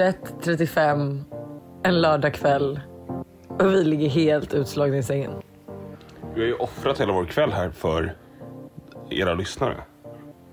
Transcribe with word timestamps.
.35 0.00 1.24
en 1.82 2.00
lördagkväll 2.00 2.80
och 3.48 3.72
vi 3.72 3.84
ligger 3.84 4.08
helt 4.08 4.54
utslagna 4.54 4.96
i 4.96 5.02
sängen. 5.02 5.32
Vi 6.34 6.40
har 6.40 6.48
ju 6.48 6.54
offrat 6.54 7.00
hela 7.00 7.12
vår 7.12 7.24
kväll 7.24 7.52
här 7.52 7.70
för 7.70 8.16
era 9.10 9.34
lyssnare. 9.34 9.76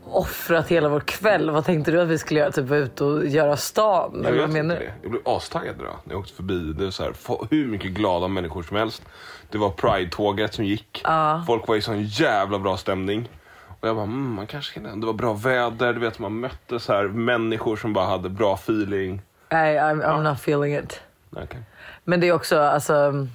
Offrat 0.03 0.67
hela 0.67 0.89
vår 0.89 0.99
kväll. 0.99 1.49
Vad 1.49 1.65
tänkte 1.65 1.91
du 1.91 2.01
att 2.01 2.07
vi 2.07 2.17
skulle 2.17 2.39
göra? 2.39 2.51
Typ 2.51 2.65
vara 2.65 2.79
ute 2.79 3.03
och 3.03 3.25
göra 3.25 3.57
stan? 3.57 4.21
Jag 4.23 4.33
vad 4.33 4.49
menar 4.49 4.75
du? 4.75 4.81
det. 4.85 4.93
Jag 5.01 5.11
blev 5.11 5.21
astaggad 5.25 5.75
idag 5.79 5.95
när 6.03 6.13
jag 6.13 6.19
åkte 6.19 6.33
förbi. 6.33 6.73
Det 6.73 6.85
är 6.85 6.91
så 6.91 7.03
här, 7.03 7.13
hur 7.49 7.67
mycket 7.67 7.91
glada 7.91 8.27
människor 8.27 8.63
som 8.63 8.77
helst. 8.77 9.03
Det 9.51 9.57
var 9.57 9.69
Pride-tåget 9.69 10.53
som 10.53 10.65
gick. 10.65 11.03
Folk 11.47 11.67
var 11.67 11.75
i 11.75 11.81
sån 11.81 12.03
jävla 12.03 12.59
bra 12.59 12.77
stämning. 12.77 13.29
Och 13.79 13.87
jag 13.87 13.95
bara, 13.95 14.03
mm, 14.03 14.33
man 14.33 14.47
kanske 14.47 14.79
kan... 14.79 14.99
Det 14.99 15.05
var 15.05 15.13
bra 15.13 15.33
väder, 15.33 15.93
du 15.93 15.99
vet 15.99 16.19
man 16.19 16.39
mötte 16.39 16.79
så 16.79 16.93
här 16.93 17.03
människor 17.07 17.75
som 17.75 17.93
bara 17.93 18.05
hade 18.05 18.29
bra 18.29 18.53
feeling. 18.53 19.21
Nej, 19.49 19.77
I'm, 19.77 20.03
I'm 20.03 20.23
not 20.23 20.37
feeling 20.37 20.75
it. 20.77 21.01
Okay. 21.31 21.59
Men 22.03 22.19
det 22.19 22.27
är 22.27 22.31
också, 22.31 22.59
alltså, 22.59 23.27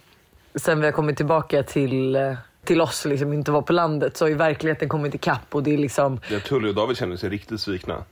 sen 0.54 0.80
vi 0.80 0.86
har 0.86 0.92
kommit 0.92 1.16
tillbaka 1.16 1.62
till, 1.62 2.16
eh, 2.16 2.34
till 2.64 2.80
oss, 2.80 3.04
liksom 3.04 3.32
inte 3.32 3.50
vara 3.50 3.62
på 3.62 3.72
landet, 3.72 4.16
så 4.16 4.24
har 4.24 4.28
ju 4.30 4.34
verkligheten 4.34 4.88
kommit 4.88 5.14
ikapp 5.14 5.54
och 5.54 5.62
det 5.62 5.74
är 5.74 5.78
liksom 5.78 6.20
Det 6.28 6.41
Tully 6.41 6.69
och 6.70 6.74
David 6.74 6.96
kände 6.96 7.19
sig 7.19 7.30
riktigt 7.30 7.60
svikna. 7.60 8.04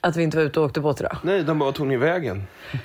att 0.00 0.16
vi 0.16 0.22
inte 0.22 0.36
var 0.36 0.44
ute 0.44 0.60
och 0.60 0.66
åkte 0.66 0.80
båt 0.80 1.00
idag. 1.00 1.16
Nej, 1.22 1.42
de 1.42 1.58
bara, 1.58 1.72
tog 1.72 1.86
ni 1.86 1.96
vägen? 1.96 2.46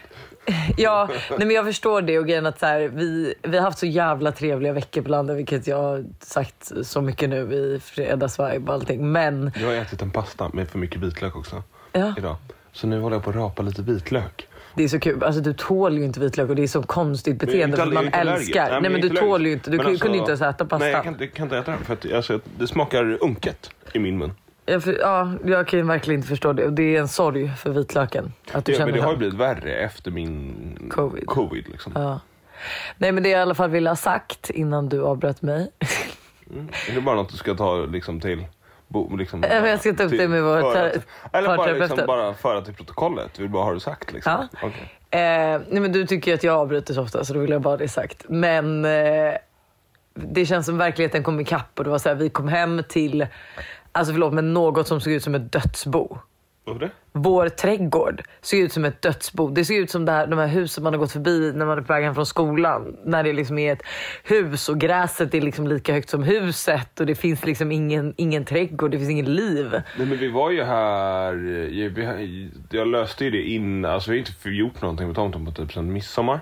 Ja, 0.77 1.09
nej 1.29 1.39
men 1.39 1.52
jag 1.52 1.65
förstår 1.65 2.02
det 2.02 2.19
och 2.19 2.27
grejen 2.27 2.45
att 2.45 2.59
så 2.59 2.65
här, 2.65 2.79
vi, 2.79 3.33
vi 3.41 3.57
har 3.57 3.63
haft 3.63 3.77
så 3.77 3.85
jävla 3.85 4.31
trevliga 4.31 4.73
veckor 4.73 5.02
på 5.02 5.09
landet, 5.09 5.37
vilket 5.37 5.67
jag 5.67 5.77
har 5.77 6.05
sagt 6.19 6.71
så 6.83 7.02
mycket 7.02 7.29
nu 7.29 7.53
i 7.53 7.79
fredagsvibe 7.79 8.67
och 8.67 8.73
allting. 8.73 9.11
Men 9.11 9.52
Jag 9.55 9.67
har 9.67 9.73
ätit 9.73 10.02
en 10.02 10.11
pasta 10.11 10.49
med 10.53 10.69
för 10.69 10.79
mycket 10.79 11.02
vitlök 11.02 11.35
också. 11.35 11.63
Ja. 11.91 12.13
Idag. 12.17 12.35
Så 12.71 12.87
nu 12.87 12.99
håller 12.99 13.15
jag 13.15 13.23
på 13.23 13.29
att 13.29 13.35
rapa 13.35 13.61
lite 13.63 13.81
vitlök. 13.81 14.47
Det 14.78 14.83
är 14.83 14.88
så 14.88 15.00
kul, 15.00 15.23
alltså 15.23 15.42
du 15.42 15.53
tål 15.53 15.97
ju 15.97 16.03
inte 16.03 16.20
vitlök 16.20 16.50
och 16.50 16.56
det 16.56 16.64
är 16.64 16.67
så 16.67 16.83
konstigt 16.83 17.42
Men 17.42 17.45
beteende 17.45 17.66
inte 17.66 17.83
för 17.83 17.92
man 17.92 18.14
älskar. 18.14 18.70
Nej 18.72 18.81
men, 18.81 18.92
jag 18.92 19.06
är 19.06 19.09
du 19.09 19.16
tål 19.16 19.45
ju 19.45 19.53
inte, 19.53 19.72
du 19.72 19.78
Men 19.78 19.86
alltså- 19.86 20.03
kunde 20.03 20.17
inte 20.17 20.31
ens 20.31 20.42
äta 20.42 20.66
pasta. 20.66 20.78
Nej, 20.78 20.92
jag 20.92 21.03
kan, 21.03 21.16
jag 21.20 21.33
kan 21.33 21.45
inte 21.45 21.58
äta 21.58 21.72
den 21.72 21.80
för 21.80 21.94
att 21.94 22.14
alltså, 22.14 22.39
det 22.59 22.67
smakar 22.67 23.17
unket 23.23 23.72
i 23.94 24.00
min 24.00 24.17
mun. 24.17 24.31
Jag, 24.66 24.83
för, 24.83 24.98
ja, 25.00 25.33
jag 25.45 25.67
kan 25.67 25.88
verkligen 25.88 26.20
inte 26.20 26.28
förstå 26.28 26.53
det 26.53 26.66
och 26.66 26.73
det 26.73 26.95
är 26.95 27.00
en 27.00 27.08
sorg 27.08 27.52
för 27.58 27.70
vitlöken. 27.70 28.33
Att 28.52 28.66
du 28.66 28.72
Ja, 28.73 28.86
men 28.86 28.94
det 28.94 29.02
har 29.02 29.11
ju 29.11 29.17
blivit 29.17 29.39
värre 29.39 29.75
efter 29.75 30.11
min 30.11 30.89
Covid. 30.89 31.25
covid 31.25 31.66
liksom. 31.72 31.92
Ja. 31.95 32.20
Nej 32.98 33.11
men 33.11 33.23
det 33.23 33.30
jag 33.30 33.39
i 33.39 33.42
alla 33.42 33.55
fall 33.55 33.70
ville 33.70 33.89
ha 33.89 33.95
sagt 33.95 34.50
innan 34.50 34.89
du 34.89 35.03
avbröt 35.03 35.42
mig. 35.42 35.72
Är 36.89 36.95
det 36.95 37.02
bara 37.02 37.16
något 37.16 37.31
du 37.31 37.38
ska 37.38 37.55
ta 37.55 37.86
liksom 37.86 38.20
till... 38.20 38.45
Bo, 38.88 39.16
liksom, 39.16 39.43
jag 39.49 39.80
ska 39.80 39.93
ta 39.93 40.03
upp 40.03 40.09
till- 40.09 40.17
det 40.17 40.27
med 40.27 40.43
vår 40.43 40.61
till- 40.91 41.02
Eller 41.33 41.47
bara, 41.57 41.67
liksom, 41.80 42.07
bara 42.07 42.33
föra 42.33 42.61
till 42.61 42.73
protokollet. 42.73 43.33
Du 43.33 43.42
vill 43.42 43.52
bara 43.52 43.64
ha 43.64 43.73
det 43.73 43.80
sagt 43.80 44.14
liksom. 44.14 44.48
Ja. 44.52 44.67
Okej. 44.67 44.93
Eh, 45.09 45.61
nej 45.70 45.81
men 45.81 45.92
du 45.92 46.08
tycker 46.08 46.31
ju 46.31 46.36
att 46.36 46.43
jag 46.43 46.55
avbryter 46.55 46.93
så 46.93 47.02
ofta 47.02 47.23
så 47.23 47.33
då 47.33 47.39
vill 47.39 47.49
jag 47.52 47.61
bara 47.61 47.70
ha 47.70 47.77
det 47.77 47.87
sagt. 47.87 48.25
Men 48.30 48.86
eh, 48.86 49.33
det 50.14 50.45
känns 50.45 50.65
som 50.65 50.77
verkligheten 50.77 51.23
kom 51.23 51.39
ikapp 51.39 51.70
och 51.77 51.83
det 51.83 51.89
var 51.89 51.98
så 51.98 52.09
här, 52.09 52.15
vi 52.15 52.30
kom 52.30 52.48
hem 52.48 52.83
till, 52.89 53.27
alltså 53.92 54.14
förlåt 54.14 54.33
men 54.33 54.53
något 54.53 54.87
som 54.87 55.02
såg 55.02 55.14
ut 55.14 55.23
som 55.23 55.36
ett 55.36 55.52
dödsbo. 55.52 56.17
Vår 57.11 57.50
trädgård 57.50 58.22
såg 58.42 58.60
ut 58.60 58.73
som 58.73 58.86
ett 58.86 59.02
dödsbo. 59.02 59.50
Det 59.50 59.66
ser 59.66 59.80
ut 59.80 59.92
som 59.92 60.05
det 60.05 60.11
här, 60.11 60.28
de 60.28 60.39
här 60.39 60.48
husen 60.48 60.83
man 60.83 60.94
har 60.94 61.00
gått 61.00 61.11
förbi 61.11 61.52
när 61.55 61.66
man 61.66 61.78
är 61.78 61.82
på 61.82 61.94
väg 61.94 62.04
hem 62.04 62.16
från 62.16 62.26
skolan. 62.26 62.98
När 63.05 63.23
det 63.23 63.33
liksom 63.33 63.58
är 63.58 63.73
ett 63.73 63.82
hus 64.23 64.70
och 64.70 64.80
gräset 64.80 65.33
är 65.33 65.42
liksom 65.42 65.67
lika 65.67 65.94
högt 65.94 66.10
som 66.10 66.23
huset 66.23 67.00
och 67.00 67.05
det 67.05 67.16
finns 67.16 67.45
liksom 67.45 67.72
ingen, 67.72 68.14
ingen 68.17 68.45
trädgård, 68.45 68.92
det 68.92 68.98
finns 68.98 69.10
ingen 69.10 69.36
liv. 69.36 69.70
Nej 69.98 70.08
men 70.08 70.17
vi 70.17 70.28
var 70.28 70.52
ju 70.52 70.64
här, 70.64 71.33
eh, 71.33 72.52
jag 72.72 72.88
löste 72.88 73.23
ju 73.26 73.32
det 73.32 73.42
innan, 73.42 73.92
alltså 73.92 74.11
vi 74.11 74.17
har 74.17 74.28
inte 74.28 74.49
gjort 74.49 74.82
någonting 74.82 75.08
med 75.08 75.16
tomten 75.16 75.45
på 75.45 75.52
typ 75.52 75.73
sen 75.73 75.94
midsommar. 75.94 76.39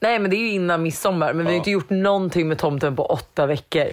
Nej 0.00 0.18
men 0.18 0.30
det 0.30 0.36
är 0.36 0.40
ju 0.40 0.50
innan 0.50 0.82
midsommar 0.82 1.32
men 1.32 1.38
vi 1.38 1.44
har 1.44 1.52
Ja. 1.52 1.56
inte 1.58 1.70
gjort 1.70 1.90
någonting 1.90 2.48
med 2.48 2.58
tomten 2.58 2.96
på 2.96 3.04
åtta 3.06 3.46
veckor. 3.46 3.86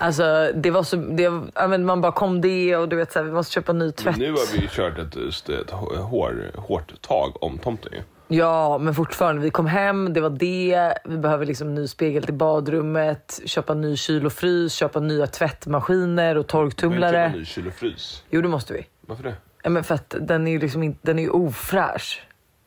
Alltså 0.00 0.52
det 0.54 0.70
var 0.70 0.82
så, 0.82 0.96
det, 0.96 1.30
men 1.68 1.84
man 1.84 2.00
bara 2.00 2.12
kom 2.12 2.40
det 2.40 2.76
och 2.76 2.88
du 2.88 2.96
vet 2.96 3.12
såhär, 3.12 3.26
vi 3.26 3.32
måste 3.32 3.52
köpa 3.52 3.72
ny 3.72 3.92
tvätt. 3.92 4.16
Nu 4.16 4.30
har 4.30 4.52
vi 4.52 4.60
ju 4.62 4.68
kört 4.68 4.98
ett, 4.98 5.48
ett 5.48 5.70
hår, 5.70 6.50
hårt 6.56 7.02
tag 7.02 7.42
om 7.42 7.58
tomten 7.58 7.92
ju. 7.92 8.00
Ja 8.36 8.78
men 8.78 8.94
fortfarande, 8.94 9.42
vi 9.42 9.50
kom 9.50 9.66
hem, 9.66 10.12
det 10.12 10.20
var 10.20 10.30
det. 10.30 10.94
Vi 11.04 11.16
behöver 11.18 11.46
liksom 11.46 11.74
ny 11.74 11.88
spegel 11.88 12.22
till 12.22 12.34
badrummet, 12.34 13.40
köpa 13.44 13.74
ny 13.74 13.96
kyl 13.96 14.26
och 14.26 14.32
frys, 14.32 14.72
köpa 14.72 15.00
nya 15.00 15.26
tvättmaskiner 15.26 16.36
och 16.38 16.46
Vi 16.52 16.56
har 16.56 16.64
inte 16.64 16.76
torktumlare. 16.76 17.24
en 17.24 17.32
ny 17.32 17.44
kyl 17.44 17.66
och 17.66 17.72
frys. 17.74 18.24
Jo 18.30 18.40
det 18.42 18.48
måste 18.48 18.72
vi. 18.72 18.86
Varför 19.06 19.22
det? 19.24 19.34
Ja, 19.62 19.70
men 19.70 19.84
för 19.84 19.94
att 19.94 20.14
den 20.20 20.46
är 20.46 20.52
ju 20.52 20.58
liksom 20.58 20.82
inte, 20.82 20.98
den 21.02 21.18
är 21.18 21.22
ju 21.22 21.30
ofräsch. 21.30 22.22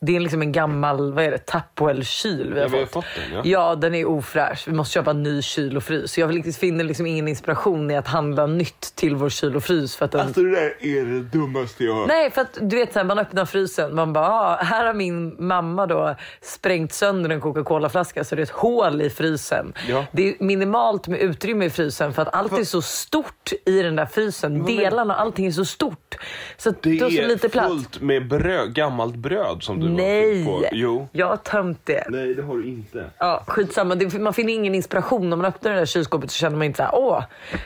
Det 0.06 0.16
är 0.16 0.20
liksom 0.20 0.42
en 0.42 0.52
gammal, 0.52 1.12
vad 1.12 1.24
är 1.24 1.30
det, 1.30 1.38
Tapwell-kyl 1.46 2.52
vi 2.54 2.60
har 2.60 2.66
Ja, 2.66 2.68
vi 2.72 2.78
har 2.78 2.86
fått. 2.86 2.92
fått 3.04 3.04
den 3.30 3.34
ja. 3.34 3.40
Ja, 3.44 3.74
den 3.74 3.94
är 3.94 4.04
ofräsch. 4.04 4.68
Vi 4.68 4.72
måste 4.72 4.92
köpa 4.94 5.10
en 5.10 5.22
ny 5.22 5.42
kyl 5.42 5.76
och 5.76 5.82
frys. 5.82 6.12
Så 6.12 6.20
jag 6.20 6.26
vill 6.26 6.36
inte- 6.36 6.52
finner 6.52 6.84
liksom 6.84 7.06
ingen 7.06 7.28
inspiration 7.28 7.90
i 7.90 7.96
att 7.96 8.06
handla 8.06 8.46
nytt 8.46 8.92
till 8.96 9.16
vår 9.16 9.28
kyl 9.28 9.56
och 9.56 9.64
frys. 9.64 9.96
För 9.96 10.04
att 10.04 10.12
den... 10.12 10.20
Alltså 10.20 10.42
det 10.42 10.50
där 10.50 10.74
är 10.80 11.04
det 11.04 11.20
dummaste 11.20 11.84
jag 11.84 11.94
hört. 11.94 12.08
Nej, 12.08 12.30
för 12.30 12.40
att 12.40 12.58
du 12.60 12.76
vet 12.76 12.92
så 12.92 12.98
här, 12.98 13.06
man 13.06 13.18
öppnar 13.18 13.44
frysen. 13.44 13.94
Man 13.94 14.12
bara, 14.12 14.28
ah, 14.28 14.56
här 14.62 14.86
har 14.86 14.94
min 14.94 15.36
mamma 15.46 15.86
då 15.86 16.16
sprängt 16.42 16.92
sönder 16.92 17.30
en 17.30 17.40
Coca-Cola-flaska 17.40 18.24
så 18.24 18.34
det 18.34 18.40
är 18.40 18.44
ett 18.44 18.50
hål 18.50 19.02
i 19.02 19.10
frysen. 19.10 19.72
Ja. 19.88 20.04
Det 20.12 20.28
är 20.28 20.34
minimalt 20.44 21.08
med 21.08 21.20
utrymme 21.20 21.64
i 21.64 21.70
frysen 21.70 22.12
för 22.12 22.22
att 22.22 22.34
allt 22.34 22.58
är 22.58 22.64
så 22.64 22.82
stort 22.82 23.52
i 23.66 23.82
den 23.82 23.96
där 23.96 24.06
frysen. 24.06 24.52
men- 24.58 24.66
Delarna 24.66 25.14
och 25.14 25.20
allting 25.20 25.46
är 25.46 25.50
så 25.50 25.64
stort. 25.64 26.14
Så 26.56 26.74
Det 26.80 26.98
har 27.00 27.10
så 27.10 27.16
är 27.22 27.26
lite 27.28 27.48
plats. 27.48 27.68
fullt 27.68 28.00
med 28.00 28.28
bröd, 28.28 28.74
gammalt 28.74 29.14
bröd 29.16 29.62
som 29.62 29.80
du 29.80 29.88
Nej! 29.96 30.44
på. 30.44 30.64
Jo. 30.72 31.08
Jag 31.12 31.26
har 31.26 31.36
tömt 31.36 31.80
det. 31.84 32.04
Nej 32.08 32.34
det 32.34 32.42
har 32.42 32.56
du 32.56 32.66
inte. 32.66 33.10
Ja, 33.18 33.42
skitsamma. 33.46 33.94
Det, 33.94 34.18
man 34.18 34.34
finner 34.34 34.52
ingen 34.52 34.74
inspiration. 34.74 35.30
När 35.30 35.36
man 35.36 35.46
öppnar 35.46 35.70
det 35.72 35.76
där 35.78 35.86
kylskåpet 35.86 36.30
så 36.30 36.36
känner 36.38 36.56
man 36.56 36.66
inte 36.66 36.76
så 36.76 36.82
här, 36.82 36.94
åh, 36.94 37.22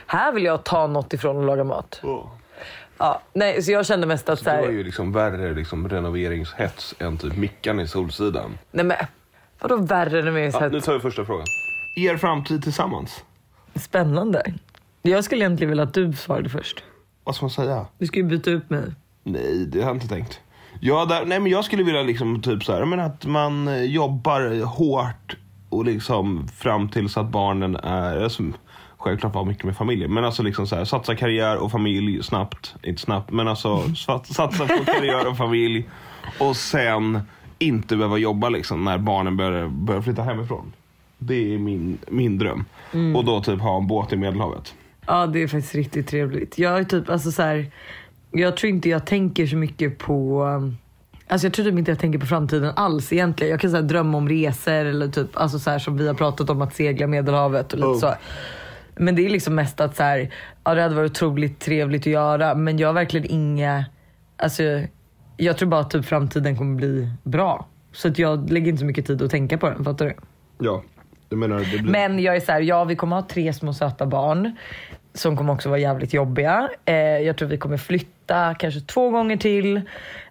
här 0.07 0.31
vill 0.33 0.43
jag 0.43 0.63
ta 0.63 0.87
något 0.87 1.13
ifrån 1.13 1.37
och 1.37 1.43
laga 1.43 1.63
mat. 1.63 1.99
Oh. 2.03 2.27
Ja, 2.97 3.21
nej, 3.33 3.63
så 3.63 3.71
jag 3.71 3.85
kände 3.85 4.07
mest 4.07 4.29
att 4.29 4.39
så 4.39 4.45
Du 4.45 4.51
har 4.51 4.57
här, 4.57 4.69
ju 4.69 4.83
liksom 4.83 5.11
värre 5.11 5.53
liksom, 5.53 5.89
renoveringshets 5.89 6.95
än 6.99 7.17
typ 7.17 7.35
Mickan 7.37 7.79
i 7.79 7.87
Solsidan. 7.87 8.57
nej 8.71 8.85
men 8.85 8.97
vadå 9.59 9.77
värre? 9.77 10.51
Så 10.51 10.57
Ja, 10.57 10.61
här, 10.61 10.69
nu 10.69 10.81
tar 10.81 10.93
vi 10.93 10.99
första 10.99 11.25
frågan. 11.25 11.45
Er 11.97 12.17
framtid 12.17 12.63
tillsammans? 12.63 13.23
Spännande. 13.75 14.53
Jag 15.01 15.23
skulle 15.23 15.41
egentligen 15.41 15.69
vilja 15.69 15.83
att 15.83 15.93
du 15.93 16.13
svarade 16.13 16.49
först. 16.49 16.83
Vad 17.23 17.35
ska 17.35 17.45
man 17.45 17.49
säga? 17.51 17.85
Du 17.97 18.07
ska 18.07 18.17
ju 18.17 18.23
byta 18.23 18.51
ut 18.51 18.69
mig. 18.69 18.83
Nej, 19.23 19.65
det 19.67 19.79
har 19.81 19.87
jag 19.87 19.95
inte 19.95 20.07
tänkt. 20.07 20.39
Ja, 20.79 21.05
där, 21.05 21.25
nej, 21.25 21.39
men 21.39 21.51
jag 21.51 21.65
skulle 21.65 21.83
vilja 21.83 22.01
liksom 22.01 22.41
typ 22.41 22.63
så 22.63 22.73
här, 22.73 22.85
men 22.85 22.99
att 22.99 23.25
man 23.25 23.67
eh, 23.67 23.83
jobbar 23.83 24.65
hårt 24.65 25.35
och 25.69 25.85
liksom 25.85 26.47
fram 26.47 26.89
tills 26.89 27.17
att 27.17 27.29
barnen 27.29 27.75
är, 27.75 28.23
alltså, 28.23 28.43
självklart 28.97 29.33
vara 29.35 29.45
mycket 29.45 29.63
med 29.63 29.77
familjen, 29.77 30.13
men 30.13 30.25
alltså 30.25 30.43
liksom 30.43 30.67
så 30.67 30.75
här, 30.75 30.85
satsa 30.85 31.15
karriär 31.15 31.57
och 31.57 31.71
familj 31.71 32.23
snabbt, 32.23 32.75
inte 32.83 33.01
snabbt, 33.01 33.31
men 33.31 33.47
alltså 33.47 33.77
sat- 33.95 34.27
satsa 34.27 34.65
på 34.67 34.85
karriär 34.85 35.27
och 35.27 35.37
familj 35.37 35.89
och 36.39 36.55
sen 36.55 37.19
inte 37.59 37.95
behöva 37.95 38.17
jobba 38.17 38.49
liksom 38.49 38.83
när 38.85 38.97
barnen 38.97 39.37
börjar, 39.37 39.67
börjar 39.67 40.01
flytta 40.01 40.21
hemifrån. 40.23 40.73
Det 41.17 41.53
är 41.53 41.57
min, 41.57 41.97
min 42.07 42.37
dröm. 42.37 42.65
Och 43.15 43.25
då 43.25 43.41
typ 43.41 43.59
ha 43.59 43.77
en 43.77 43.87
båt 43.87 44.13
i 44.13 44.17
Medelhavet. 44.17 44.73
Ja, 45.07 45.27
det 45.27 45.43
är 45.43 45.47
faktiskt 45.47 45.75
riktigt 45.75 46.07
trevligt. 46.07 46.57
Jag 46.57 46.79
är 46.79 46.83
typ, 46.83 47.09
alltså 47.09 47.31
så 47.31 47.41
här, 47.41 47.71
jag 48.31 48.57
tror 48.57 48.69
inte 48.69 48.89
jag 48.89 49.05
tänker 49.05 49.47
så 49.47 49.55
mycket 49.55 49.97
på 49.97 50.43
um, 50.43 50.77
Alltså 51.31 51.47
jag 51.47 51.53
tror 51.53 51.65
typ 51.65 51.77
inte 51.77 51.91
jag 51.91 51.99
tänker 51.99 52.19
på 52.19 52.25
framtiden 52.25 52.73
alls 52.75 53.13
egentligen. 53.13 53.51
Jag 53.51 53.59
kan 53.59 53.69
så 53.69 53.75
här, 53.75 53.83
drömma 53.83 54.17
om 54.17 54.29
resor 54.29 54.85
eller 54.85 55.07
typ 55.07 55.27
alltså 55.33 55.59
så 55.59 55.69
här, 55.69 55.79
som 55.79 55.97
vi 55.97 56.07
har 56.07 56.13
pratat 56.13 56.49
om 56.49 56.61
att 56.61 56.75
segla 56.75 57.07
Medelhavet 57.07 57.73
och 57.73 57.79
lite 57.79 57.89
Oh. 57.89 57.99
så. 57.99 58.13
Men 58.95 59.15
det 59.15 59.25
är 59.25 59.29
liksom 59.29 59.55
mest 59.55 59.81
att 59.81 59.95
så 59.95 60.03
här, 60.03 60.33
ja, 60.63 60.73
det 60.73 60.81
hade 60.81 60.95
varit 60.95 61.11
otroligt 61.11 61.59
trevligt 61.59 62.01
att 62.01 62.07
göra 62.07 62.55
men 62.55 62.77
jag 62.77 62.87
har 62.87 62.93
verkligen 62.93 63.31
inga, 63.31 63.85
alltså 64.37 64.63
jag 65.37 65.57
tror 65.57 65.69
bara 65.69 65.81
att 65.81 65.91
typ 65.91 66.05
framtiden 66.05 66.57
kommer 66.57 66.75
bli 66.75 67.09
bra. 67.23 67.67
Så 67.91 68.07
att 68.07 68.19
jag 68.19 68.51
lägger 68.51 68.67
inte 68.67 68.79
så 68.79 68.85
mycket 68.85 69.05
tid 69.07 69.21
att 69.21 69.31
tänka 69.31 69.57
på 69.57 69.69
den, 69.69 69.83
fattar 69.83 70.05
du? 70.05 70.13
Ja. 70.59 70.83
Jag 71.29 71.37
menar, 71.39 71.59
det 71.59 71.77
blir... 71.77 71.91
Men 71.91 72.19
jag 72.19 72.35
är 72.35 72.39
så 72.39 72.51
här, 72.51 72.61
ja 72.61 72.83
vi 72.83 72.95
kommer 72.95 73.15
ha 73.15 73.23
tre 73.23 73.53
små 73.53 73.73
söta 73.73 74.05
barn. 74.05 74.55
Som 75.13 75.37
kommer 75.37 75.53
också 75.53 75.69
vara 75.69 75.79
jävligt 75.79 76.13
jobbiga. 76.13 76.69
Eh, 76.85 76.95
jag 76.95 77.37
tror 77.37 77.49
vi 77.49 77.57
kommer 77.57 77.77
flytta 77.77 78.18
kanske 78.59 78.79
två 78.79 79.09
gånger 79.09 79.37
till. 79.37 79.81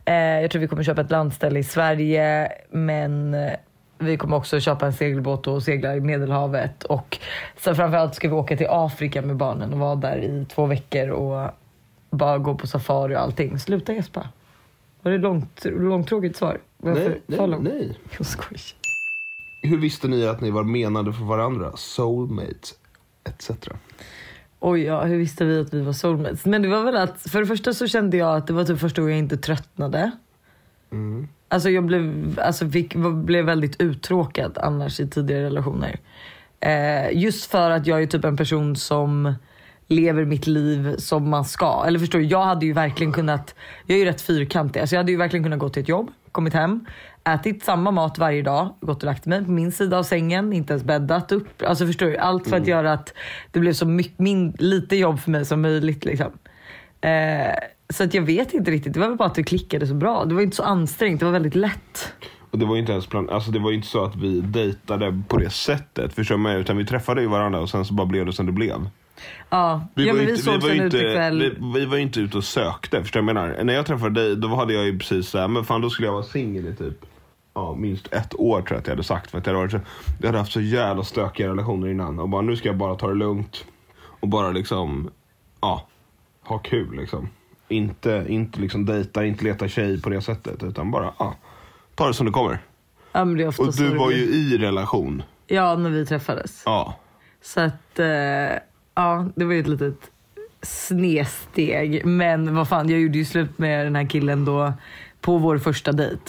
Eh, 0.04 0.14
jag 0.14 0.50
tror 0.50 0.60
vi 0.60 0.68
kommer 0.68 0.82
köpa 0.82 1.00
ett 1.00 1.10
landställe 1.10 1.58
i 1.58 1.64
Sverige. 1.64 2.52
Men 2.70 3.34
eh, 3.34 3.52
vi 3.98 4.16
kommer 4.16 4.36
också 4.36 4.60
köpa 4.60 4.86
en 4.86 4.92
segelbåt 4.92 5.46
och 5.46 5.62
segla 5.62 5.96
i 5.96 6.00
Medelhavet. 6.00 6.84
Och 6.84 7.18
sen 7.56 7.76
framförallt 7.76 8.14
ska 8.14 8.28
vi 8.28 8.34
åka 8.34 8.56
till 8.56 8.66
Afrika 8.70 9.22
med 9.22 9.36
barnen 9.36 9.72
och 9.72 9.78
vara 9.78 9.94
där 9.94 10.16
i 10.16 10.46
två 10.48 10.66
veckor 10.66 11.08
och 11.08 11.50
bara 12.10 12.38
gå 12.38 12.54
på 12.54 12.66
safari 12.66 13.16
och 13.16 13.20
allting. 13.20 13.58
Sluta 13.58 13.92
gäspa. 13.92 14.28
Var 15.02 15.12
det 15.12 15.18
långt, 15.18 15.64
långtråkigt 15.64 16.36
svar? 16.36 16.60
Varför? 16.76 17.20
nej, 17.26 17.48
nej, 17.48 17.58
nej. 17.60 17.98
Jag 18.18 18.26
skojar. 18.26 18.60
Hur 19.62 19.78
visste 19.78 20.08
ni 20.08 20.26
att 20.26 20.40
ni 20.40 20.50
var 20.50 20.64
menade 20.64 21.12
för 21.12 21.24
varandra? 21.24 21.72
Soulmate, 21.76 22.68
etc. 23.24 23.50
Oj, 24.60 24.82
ja, 24.82 25.04
hur 25.04 25.18
visste 25.18 25.44
vi 25.44 25.60
att 25.60 25.74
vi 25.74 25.80
var 25.80 25.92
soulmates? 25.92 26.44
Men 26.46 26.62
det 26.62 26.68
var 26.68 26.82
väl 26.82 26.96
att, 26.96 27.22
för 27.22 27.40
det 27.40 27.46
första 27.46 27.72
så 27.72 27.86
kände 27.86 28.16
jag 28.16 28.36
att 28.36 28.46
det 28.46 28.52
var 28.52 28.64
typ 28.64 28.78
första 28.78 29.00
gången 29.00 29.16
jag 29.16 29.24
inte 29.24 29.36
tröttnade. 29.36 30.10
Alltså 31.48 31.70
jag 31.70 31.84
blev, 31.84 32.34
alltså 32.42 32.70
fick, 32.70 32.94
blev 33.24 33.44
väldigt 33.44 33.82
uttråkad 33.82 34.58
annars 34.58 35.00
i 35.00 35.08
tidigare 35.08 35.44
relationer. 35.44 35.98
Eh, 36.60 37.18
just 37.18 37.50
för 37.50 37.70
att 37.70 37.86
jag 37.86 38.02
är 38.02 38.06
typ 38.06 38.24
en 38.24 38.36
person 38.36 38.76
som 38.76 39.34
lever 39.88 40.24
mitt 40.24 40.46
liv 40.46 40.96
som 40.96 41.30
man 41.30 41.44
ska. 41.44 41.84
Eller 41.86 41.98
förstår 41.98 42.18
du, 42.18 42.24
jag 42.24 42.44
hade 42.44 42.66
ju 42.66 42.72
verkligen 42.72 43.12
kunnat, 43.12 43.54
jag 43.86 43.94
är 43.94 43.98
ju 43.98 44.04
rätt 44.04 44.20
fyrkantig, 44.20 44.80
alltså 44.80 44.94
jag 44.94 45.00
hade 45.00 45.12
ju 45.12 45.18
verkligen 45.18 45.44
kunnat 45.44 45.58
gå 45.58 45.68
till 45.68 45.82
ett 45.82 45.88
jobb, 45.88 46.10
kommit 46.32 46.54
hem, 46.54 46.86
ätit 47.34 47.64
samma 47.64 47.90
mat 47.90 48.18
varje 48.18 48.42
dag, 48.42 48.74
gått 48.80 49.02
och 49.02 49.06
lagt 49.06 49.26
mig 49.26 49.44
på 49.44 49.50
min 49.50 49.72
sida 49.72 49.98
av 49.98 50.02
sängen, 50.02 50.52
inte 50.52 50.72
ens 50.72 50.84
bäddat 50.84 51.32
upp. 51.32 51.62
Alltså 51.62 51.86
förstår 51.86 52.06
du, 52.06 52.16
allt 52.16 52.48
för 52.48 52.56
att 52.56 52.66
göra 52.66 52.92
att 52.92 53.14
det 53.52 53.60
blev 53.60 53.72
så 53.72 53.86
mycket, 53.86 54.18
min, 54.18 54.56
lite 54.58 54.96
jobb 54.96 55.20
för 55.20 55.30
mig 55.30 55.44
som 55.44 55.62
möjligt 55.62 56.04
liksom. 56.04 56.32
Eh, 57.00 57.54
så 57.90 58.04
att 58.04 58.14
jag 58.14 58.22
vet 58.22 58.54
inte 58.54 58.70
riktigt, 58.70 58.92
det 58.94 59.00
var 59.00 59.08
väl 59.08 59.16
bara 59.16 59.28
att 59.28 59.34
det 59.34 59.42
klickade 59.42 59.86
så 59.86 59.94
bra. 59.94 60.24
Det 60.24 60.34
var 60.34 60.42
inte 60.42 60.56
så 60.56 60.62
ansträngt, 60.62 61.20
det 61.20 61.26
var 61.26 61.32
väldigt 61.32 61.54
lätt. 61.54 62.12
Och 62.50 62.58
det 62.58 62.66
var 62.66 62.76
inte 62.76 62.92
ens 62.92 63.06
plan... 63.06 63.28
alltså 63.30 63.50
det 63.50 63.58
var 63.58 63.70
ju 63.70 63.76
inte 63.76 63.88
så 63.88 64.04
att 64.04 64.16
vi 64.16 64.40
dejtade 64.40 65.22
på 65.28 65.36
det 65.36 65.50
sättet. 65.50 66.12
Förstår 66.12 66.36
menar? 66.36 66.58
Utan 66.58 66.76
vi 66.76 66.86
träffade 66.86 67.20
ju 67.20 67.26
varandra 67.26 67.60
och 67.60 67.70
sen 67.70 67.84
så 67.84 67.94
bara 67.94 68.06
blev 68.06 68.26
det 68.26 68.32
som 68.32 68.46
det 68.46 68.52
blev. 68.52 68.88
Ja, 69.50 69.86
Vi 69.94 70.06
ja 70.06 70.12
var 70.14 70.20
vi 70.20 70.30
inte, 70.30 70.50
vi 70.50 70.58
var 70.58 70.84
inte, 70.84 71.30
vi, 71.30 71.78
vi 71.78 71.86
var 71.86 71.96
inte 71.96 72.20
ute 72.20 72.36
och 72.36 72.44
sökte. 72.44 73.02
Förstår 73.02 73.20
du 73.20 73.26
vad 73.26 73.36
jag 73.36 73.48
menar? 73.48 73.64
När 73.64 73.74
jag 73.74 73.86
träffade 73.86 74.20
dig, 74.20 74.36
då 74.36 74.48
hade 74.48 74.72
jag 74.72 74.84
ju 74.84 74.98
precis 74.98 75.28
såhär, 75.28 75.48
men 75.48 75.64
fan 75.64 75.80
då 75.80 75.90
skulle 75.90 76.08
jag 76.08 76.12
vara 76.12 76.22
singel 76.22 76.66
i 76.66 76.74
typ 76.74 77.04
ja, 77.58 77.74
minst 77.74 78.12
ett 78.12 78.34
år 78.34 78.62
tror 78.62 78.72
jag 78.74 78.78
att 78.80 78.86
jag 78.86 78.92
hade 78.92 79.04
sagt. 79.04 79.30
För 79.30 79.38
att 79.38 79.46
jag 79.46 79.54
hade, 79.54 79.62
varit 79.62 79.72
så, 79.72 79.80
jag 80.20 80.26
hade 80.26 80.38
haft 80.38 80.52
så 80.52 80.60
jävla 80.60 81.04
stökiga 81.04 81.48
relationer 81.48 81.88
innan. 81.88 82.18
Och 82.18 82.28
bara 82.28 82.42
nu 82.42 82.56
ska 82.56 82.68
jag 82.68 82.76
bara 82.76 82.94
ta 82.94 83.08
det 83.08 83.14
lugnt. 83.14 83.64
Och 84.00 84.28
bara 84.28 84.50
liksom, 84.50 85.10
ja, 85.60 85.86
ha 86.44 86.58
kul 86.58 86.96
liksom. 86.96 87.28
Inte, 87.68 88.24
inte 88.28 88.60
liksom 88.60 88.86
dejta, 88.86 89.24
inte 89.24 89.44
leta 89.44 89.68
tjej 89.68 90.02
på 90.02 90.10
det 90.10 90.22
sättet. 90.22 90.62
Utan 90.62 90.90
bara, 90.90 91.12
ja, 91.18 91.34
ta 91.94 92.06
det 92.06 92.14
som 92.14 92.26
det 92.26 92.32
kommer. 92.32 92.58
Ja, 93.12 93.24
men 93.24 93.36
det 93.36 93.46
Och 93.46 93.72
du 93.76 93.88
det 93.90 93.98
var 93.98 94.06
blir. 94.06 94.16
ju 94.16 94.24
i 94.24 94.58
relation. 94.58 95.22
Ja, 95.46 95.76
när 95.76 95.90
vi 95.90 96.06
träffades. 96.06 96.62
Ja. 96.64 96.94
Så 97.42 97.60
att, 97.60 97.98
eh, 97.98 98.06
ja, 98.94 99.26
det 99.34 99.44
var 99.44 99.52
ju 99.52 99.60
ett 99.60 99.68
litet 99.68 100.10
snedsteg. 100.62 102.06
Men 102.06 102.54
vad 102.54 102.68
fan, 102.68 102.88
jag 102.88 103.00
gjorde 103.00 103.18
ju 103.18 103.24
slut 103.24 103.58
med 103.58 103.86
den 103.86 103.96
här 103.96 104.06
killen 104.06 104.44
då 104.44 104.72
på 105.20 105.38
vår 105.38 105.58
första 105.58 105.92
dejt. 105.92 106.22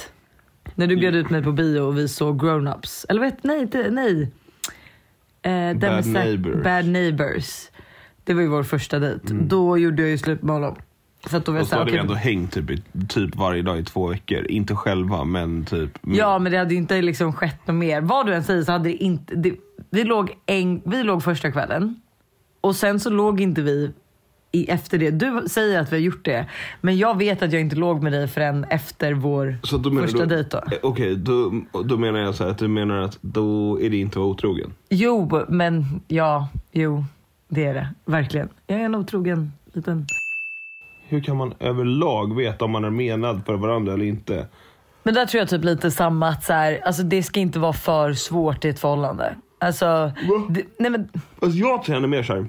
När 0.80 0.88
du 0.88 0.96
bjöd 0.96 1.16
ut 1.16 1.30
mig 1.30 1.44
på 1.44 1.52
bio 1.52 1.80
och 1.80 1.98
vi 1.98 2.08
såg 2.08 2.42
grown-ups. 2.44 3.06
Eller 3.10 3.22
vet, 3.22 3.44
nej, 3.44 3.62
inte, 3.62 3.92
nej. 3.92 4.32
Eh, 5.42 5.78
Bad 5.78 5.92
med 5.92 6.08
Neighbors. 6.08 6.64
Bad 6.64 6.86
Neighbors. 6.86 7.70
Det 8.24 8.34
var 8.34 8.42
ju 8.42 8.48
vår 8.48 8.64
första 8.64 9.00
dejt. 9.00 9.34
Då 9.34 9.78
gjorde 9.78 10.02
jag 10.02 10.12
ju 10.12 10.18
slut 10.18 10.42
med 10.42 10.56
honom. 10.56 10.76
För 11.28 11.38
att 11.38 11.46
då 11.46 11.52
var 11.52 11.60
Och 11.60 11.68
så 11.68 11.76
hade 11.76 11.86
vi 11.86 11.92
okej, 11.92 12.00
ändå 12.00 12.14
hängt 12.14 12.54
typ, 12.54 12.70
typ 13.10 13.36
varje 13.36 13.62
dag 13.62 13.80
i 13.80 13.84
två 13.84 14.08
veckor. 14.08 14.46
Inte 14.52 14.76
själva, 14.76 15.24
men 15.24 15.66
typ. 15.66 15.92
Ja 16.02 16.40
men 16.40 16.52
det 16.52 16.58
hade 16.58 16.74
ju 16.74 16.78
inte 16.78 17.02
liksom 17.02 17.34
skett 17.34 17.68
något 17.68 17.76
mer. 17.76 18.02
Vad 18.02 18.26
du 18.26 18.34
än 18.34 18.44
säger 18.44 18.64
så 18.64 18.72
hade 18.72 18.90
det 18.90 18.96
inte... 18.96 19.36
Det, 19.36 19.56
vi, 19.90 20.04
låg 20.04 20.38
en, 20.46 20.82
vi 20.86 21.04
låg 21.04 21.24
första 21.24 21.52
kvällen 21.52 22.02
och 22.62 22.76
sen 22.76 23.00
så 23.00 23.10
låg 23.10 23.42
inte 23.42 23.62
vi 23.62 23.92
i, 24.52 24.70
efter 24.70 24.98
det. 24.98 25.12
Du 25.12 25.44
säger 25.48 25.80
att 25.80 25.92
vi 25.92 25.96
har 25.96 26.02
gjort 26.02 26.26
det 26.26 26.46
men 26.82 26.98
jag 26.98 27.18
vet 27.18 27.42
att 27.42 27.54
jag 27.54 27.62
inte 27.62 27.76
låg 27.76 28.04
med 28.04 28.12
dig 28.12 28.28
förrän 28.28 28.64
efter 28.64 29.14
vår 29.14 29.58
första 30.02 30.26
du, 30.26 30.36
dejt. 30.36 30.58
Eh, 30.58 30.62
Okej, 30.84 31.16
då, 31.16 31.62
då 31.84 31.98
menar 31.98 32.20
jag 32.20 32.36
så 32.36 32.44
här 32.44 32.52
att 32.52 32.58
du 32.58 32.68
menar 32.68 32.98
att 32.98 33.18
då 33.22 33.80
är 33.82 33.90
det 33.90 33.98
inte 33.98 34.12
att 34.12 34.16
vara 34.16 34.28
otrogen. 34.28 34.74
Jo 34.90 35.46
men 35.48 36.02
ja, 36.08 36.48
jo 36.72 37.04
det 37.48 37.66
är 37.66 37.74
det. 37.74 37.88
Verkligen. 38.06 38.50
Jag 38.68 38.80
är 38.80 38.86
en 38.86 38.96
otrogen 38.96 39.52
liten... 39.74 40.06
Hur 41.08 41.24
kan 41.24 41.38
man 41.38 41.54
överlag 41.60 42.36
veta 42.36 42.66
om 42.66 42.72
man 42.72 42.86
är 42.86 42.90
menad 42.90 43.42
för 43.46 43.54
varandra 43.54 43.94
eller 43.94 44.06
inte? 44.06 44.48
Men 45.04 45.14
där 45.14 45.26
tror 45.26 45.40
jag 45.40 45.50
typ 45.50 45.64
lite 45.64 45.92
samma 45.92 46.30
att 46.30 46.44
så 46.44 46.54
här, 46.54 46.82
alltså 46.86 47.04
det 47.04 47.24
ska 47.24 47.40
inte 47.40 47.60
vara 47.60 47.74
för 47.74 48.14
svårt 48.14 48.66
i 48.66 48.70
ett 48.70 48.80
förhållande. 48.80 49.36
Alltså, 49.60 50.12
det, 50.50 50.64
nej 50.80 50.92
men 50.92 51.10
Alltså 51.40 51.58
jag 51.60 51.86
känner 51.86 52.08
mer 52.08 52.24
så 52.24 52.34
här. 52.34 52.46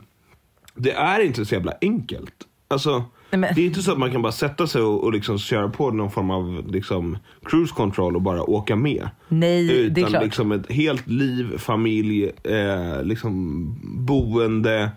Det 0.75 0.93
är 0.93 1.21
inte 1.21 1.45
så 1.47 1.55
jävla 1.55 1.73
enkelt. 1.81 2.35
Alltså, 2.69 3.05
Nej, 3.33 3.53
det 3.55 3.61
är 3.63 3.67
inte 3.67 3.83
så 3.83 3.93
att 3.93 3.99
man 3.99 4.13
kan 4.13 4.23
bara 4.23 4.33
sätta 4.33 4.67
sig 4.67 4.83
och, 4.83 5.05
och 5.05 5.13
liksom 5.13 5.39
köra 5.39 5.69
på 5.69 5.91
någon 5.91 6.11
form 6.11 6.31
av 6.31 6.65
liksom, 6.71 7.19
cruise 7.45 7.75
control 7.75 8.17
och 8.17 8.23
bara 8.23 8.43
åka 8.43 8.77
med. 8.77 9.09
nej, 9.29 9.73
Utan 9.73 9.95
det 9.95 10.01
är 10.01 10.07
klart. 10.07 10.25
liksom 10.25 10.53
ett 10.53 10.73
helt 10.73 11.07
liv, 11.07 11.59
familj, 11.59 12.25
eh, 12.45 13.03
liksom 13.03 13.65
boende, 14.07 14.91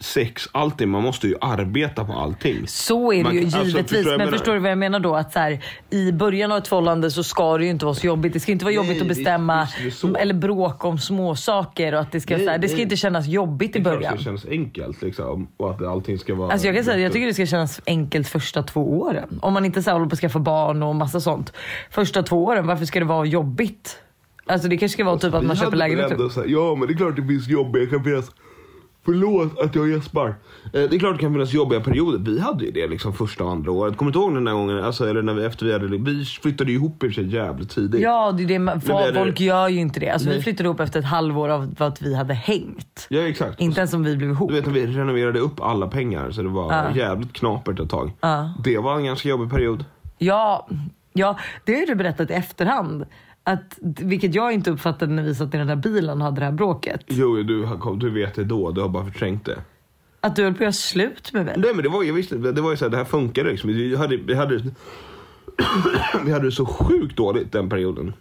sex, 0.00 0.48
allting. 0.52 0.88
Man 0.88 1.02
måste 1.02 1.28
ju 1.28 1.34
arbeta 1.40 2.04
på 2.04 2.12
allting. 2.12 2.66
Så 2.66 3.12
är 3.12 3.16
det 3.16 3.22
Man 3.22 3.34
ju 3.34 3.44
alltså, 3.44 3.58
givetvis. 3.64 3.90
förstår 3.90 4.04
vad 4.04 4.12
jag 4.12 4.18
men 4.18 4.28
förstår 4.38 4.52
du 4.54 4.58
vad 4.58 4.70
jag 4.70 4.78
menar 4.78 5.00
då? 5.00 5.14
Att 5.16 5.32
så 5.32 5.38
här, 5.38 5.58
I 5.90 6.12
början 6.12 6.52
av 6.52 6.58
ett 6.58 6.68
förhållande 6.68 7.10
så 7.10 7.22
ska 7.24 7.58
det 7.58 7.64
ju 7.64 7.70
inte 7.70 7.84
vara 7.84 7.94
så 7.94 8.06
jobbigt. 8.06 8.32
Det 8.32 8.40
ska 8.40 8.52
inte 8.52 8.64
vara 8.64 8.74
Nej, 8.74 8.86
jobbigt 8.86 9.02
att 9.02 9.08
bestämma 9.08 9.68
eller 10.18 10.34
bråka 10.34 10.88
om 10.88 10.98
små 10.98 11.36
saker 11.36 11.94
och 11.94 12.00
att 12.00 12.12
det 12.12 12.20
ska, 12.20 12.36
Nej, 12.36 12.44
så 12.46 12.50
här, 12.50 12.58
det 12.58 12.68
ska 12.68 12.74
nej. 12.76 12.82
inte 12.82 12.96
kännas 12.96 13.26
jobbigt 13.26 13.76
i 13.76 13.80
början. 13.80 14.00
det 14.02 14.08
ska 14.08 14.24
kännas 14.24 14.46
enkelt 14.46 15.02
liksom. 15.02 15.48
Och 15.56 15.70
att 15.70 15.82
allting 15.82 16.18
ska 16.18 16.34
vara... 16.34 16.52
Alltså 16.52 16.66
jag 16.66 16.76
kan 16.76 16.84
säga 16.84 16.98
jag 16.98 17.12
tycker 17.12 17.26
det 17.26 17.34
ska 17.34 17.46
kännas 17.46 17.80
enkelt 17.86 18.28
första 18.28 18.62
två 18.62 19.00
åren. 19.00 19.38
Om 19.42 19.52
man 19.52 19.64
inte 19.64 19.82
så 19.82 19.90
här 19.90 19.94
håller 19.94 20.08
på 20.08 20.14
att 20.14 20.20
skaffa 20.20 20.38
barn 20.38 20.82
och 20.82 20.94
massa 20.96 21.20
sånt. 21.20 21.52
Första 21.90 22.22
två 22.22 22.44
åren, 22.44 22.66
varför 22.66 22.84
ska 22.84 22.98
det 22.98 23.04
vara 23.06 23.24
jobbigt? 23.26 23.98
Alltså 24.46 24.68
det 24.68 24.76
kanske 24.76 24.92
ska 24.94 25.04
vara 25.04 25.18
typ 25.18 25.34
att 25.34 25.44
man 25.44 25.56
köper 25.56 25.76
lägenhet. 25.76 26.10
här, 26.10 26.44
Ja 26.46 26.74
men 26.74 26.88
det 26.88 26.94
är 26.94 26.96
klart 26.96 27.16
det 27.16 27.26
finns 27.26 27.48
jobbiga, 27.48 27.86
kan 27.86 28.04
finnas 28.04 28.30
Förlåt 29.04 29.58
att 29.60 29.74
jag 29.74 29.88
gäspar. 29.90 30.28
Eh, 30.28 30.34
Det 30.72 30.84
är 30.94 30.98
klart 30.98 31.14
det 31.14 31.20
kan 31.20 31.32
finnas 31.32 31.52
jobbiga 31.52 31.80
perioder. 31.80 32.18
Vi 32.18 32.40
hade 32.40 32.64
ju 32.64 32.70
det 32.70 32.86
liksom 32.88 33.12
första 33.12 33.44
och 33.44 33.50
andra 33.50 33.70
året. 33.72 33.96
Kommer 33.96 34.12
du 34.12 34.18
ihåg 34.18 34.34
den 34.34 34.44
där 34.44 34.52
gången? 34.52 34.84
Alltså, 34.84 35.08
eller 35.08 35.22
när 35.22 35.34
vi, 35.34 35.44
efter 35.44 35.66
vi 35.66 35.72
hade, 35.72 35.86
vi 35.86 36.24
flyttade 36.24 36.70
ju 36.70 36.76
ihop 36.76 37.02
i 37.04 37.06
och 37.08 37.10
för 37.14 37.22
sig 37.22 37.34
jävligt 37.34 37.70
tidigt. 37.70 38.00
Ja, 38.00 38.32
det 38.32 38.42
är 38.42 38.46
det, 38.46 38.58
man- 38.58 38.80
folk 39.14 39.40
gör 39.40 39.68
ju 39.68 39.80
inte 39.80 40.00
det. 40.00 40.10
Alltså 40.10 40.28
vi 40.30 40.42
flyttade 40.42 40.66
ihop 40.66 40.80
efter 40.80 41.00
ett 41.00 41.06
halvår 41.06 41.48
av 41.48 41.74
att 41.78 42.02
vi 42.02 42.14
hade 42.14 42.34
hängt. 42.34 43.06
Ja 43.10 43.20
exakt. 43.20 43.60
Inte 43.60 43.80
ens 43.80 43.94
om 43.94 44.02
vi 44.02 44.16
blev 44.16 44.30
ihop. 44.30 44.48
Du 44.50 44.54
vet 44.54 44.66
när 44.66 44.72
vi 44.72 44.86
renoverade 44.86 45.38
upp 45.38 45.60
alla 45.60 45.86
pengar 45.86 46.30
så 46.30 46.42
det 46.42 46.48
var 46.48 46.72
Ja. 46.72 46.96
jävligt 46.96 47.32
knapert 47.32 47.80
ett 47.80 47.90
tag. 47.90 48.12
Ja. 48.20 48.52
Det 48.64 48.78
var 48.78 48.96
en 48.96 49.04
ganska 49.04 49.28
jobbig 49.28 49.50
period. 49.50 49.84
Ja, 50.18 50.68
ja, 51.12 51.38
det 51.64 51.74
har 51.74 51.86
du 51.86 51.94
berättat 51.94 52.30
i 52.30 52.32
efterhand. 52.32 53.04
Att, 53.44 53.78
vilket 53.80 54.34
jag 54.34 54.52
inte 54.52 54.70
uppfattade 54.70 55.12
när 55.12 55.22
vi 55.22 55.34
satt 55.34 55.54
i 55.54 55.58
den 55.58 55.66
där 55.66 55.76
bilen 55.76 56.18
och 56.18 56.24
hade 56.24 56.40
det 56.40 56.44
här 56.44 56.52
bråket. 56.52 57.00
Jo, 57.06 57.36
du, 57.36 57.68
du 57.96 58.10
vet 58.10 58.34
det 58.34 58.44
då. 58.44 58.70
Du 58.70 58.80
har 58.80 58.88
bara 58.88 59.04
förträngt 59.04 59.44
det. 59.44 59.58
Att 60.20 60.36
du 60.36 60.42
höll 60.44 60.52
på 60.52 60.56
att 60.56 60.60
göra 60.60 60.72
slut 60.72 61.32
med 61.32 61.44
mig. 61.44 61.54
Nej 61.58 61.74
men 61.74 61.82
det 61.82 61.88
var 61.88 62.02
ju 62.02 62.12
visst, 62.12 62.30
det 62.30 62.60
var 62.60 62.70
ju 62.70 62.76
så 62.76 62.84
här, 62.84 62.90
det 62.90 62.96
här 62.96 63.04
funkade 63.04 63.50
liksom. 63.50 63.70
Vi 63.70 63.96
hade, 63.96 64.16
vi 64.16 64.34
hade, 64.34 64.54
vi 66.24 66.32
hade 66.32 66.44
det 66.44 66.52
så 66.52 66.66
sjukt 66.66 67.16
dåligt 67.16 67.52
den 67.52 67.68
perioden. 67.68 68.12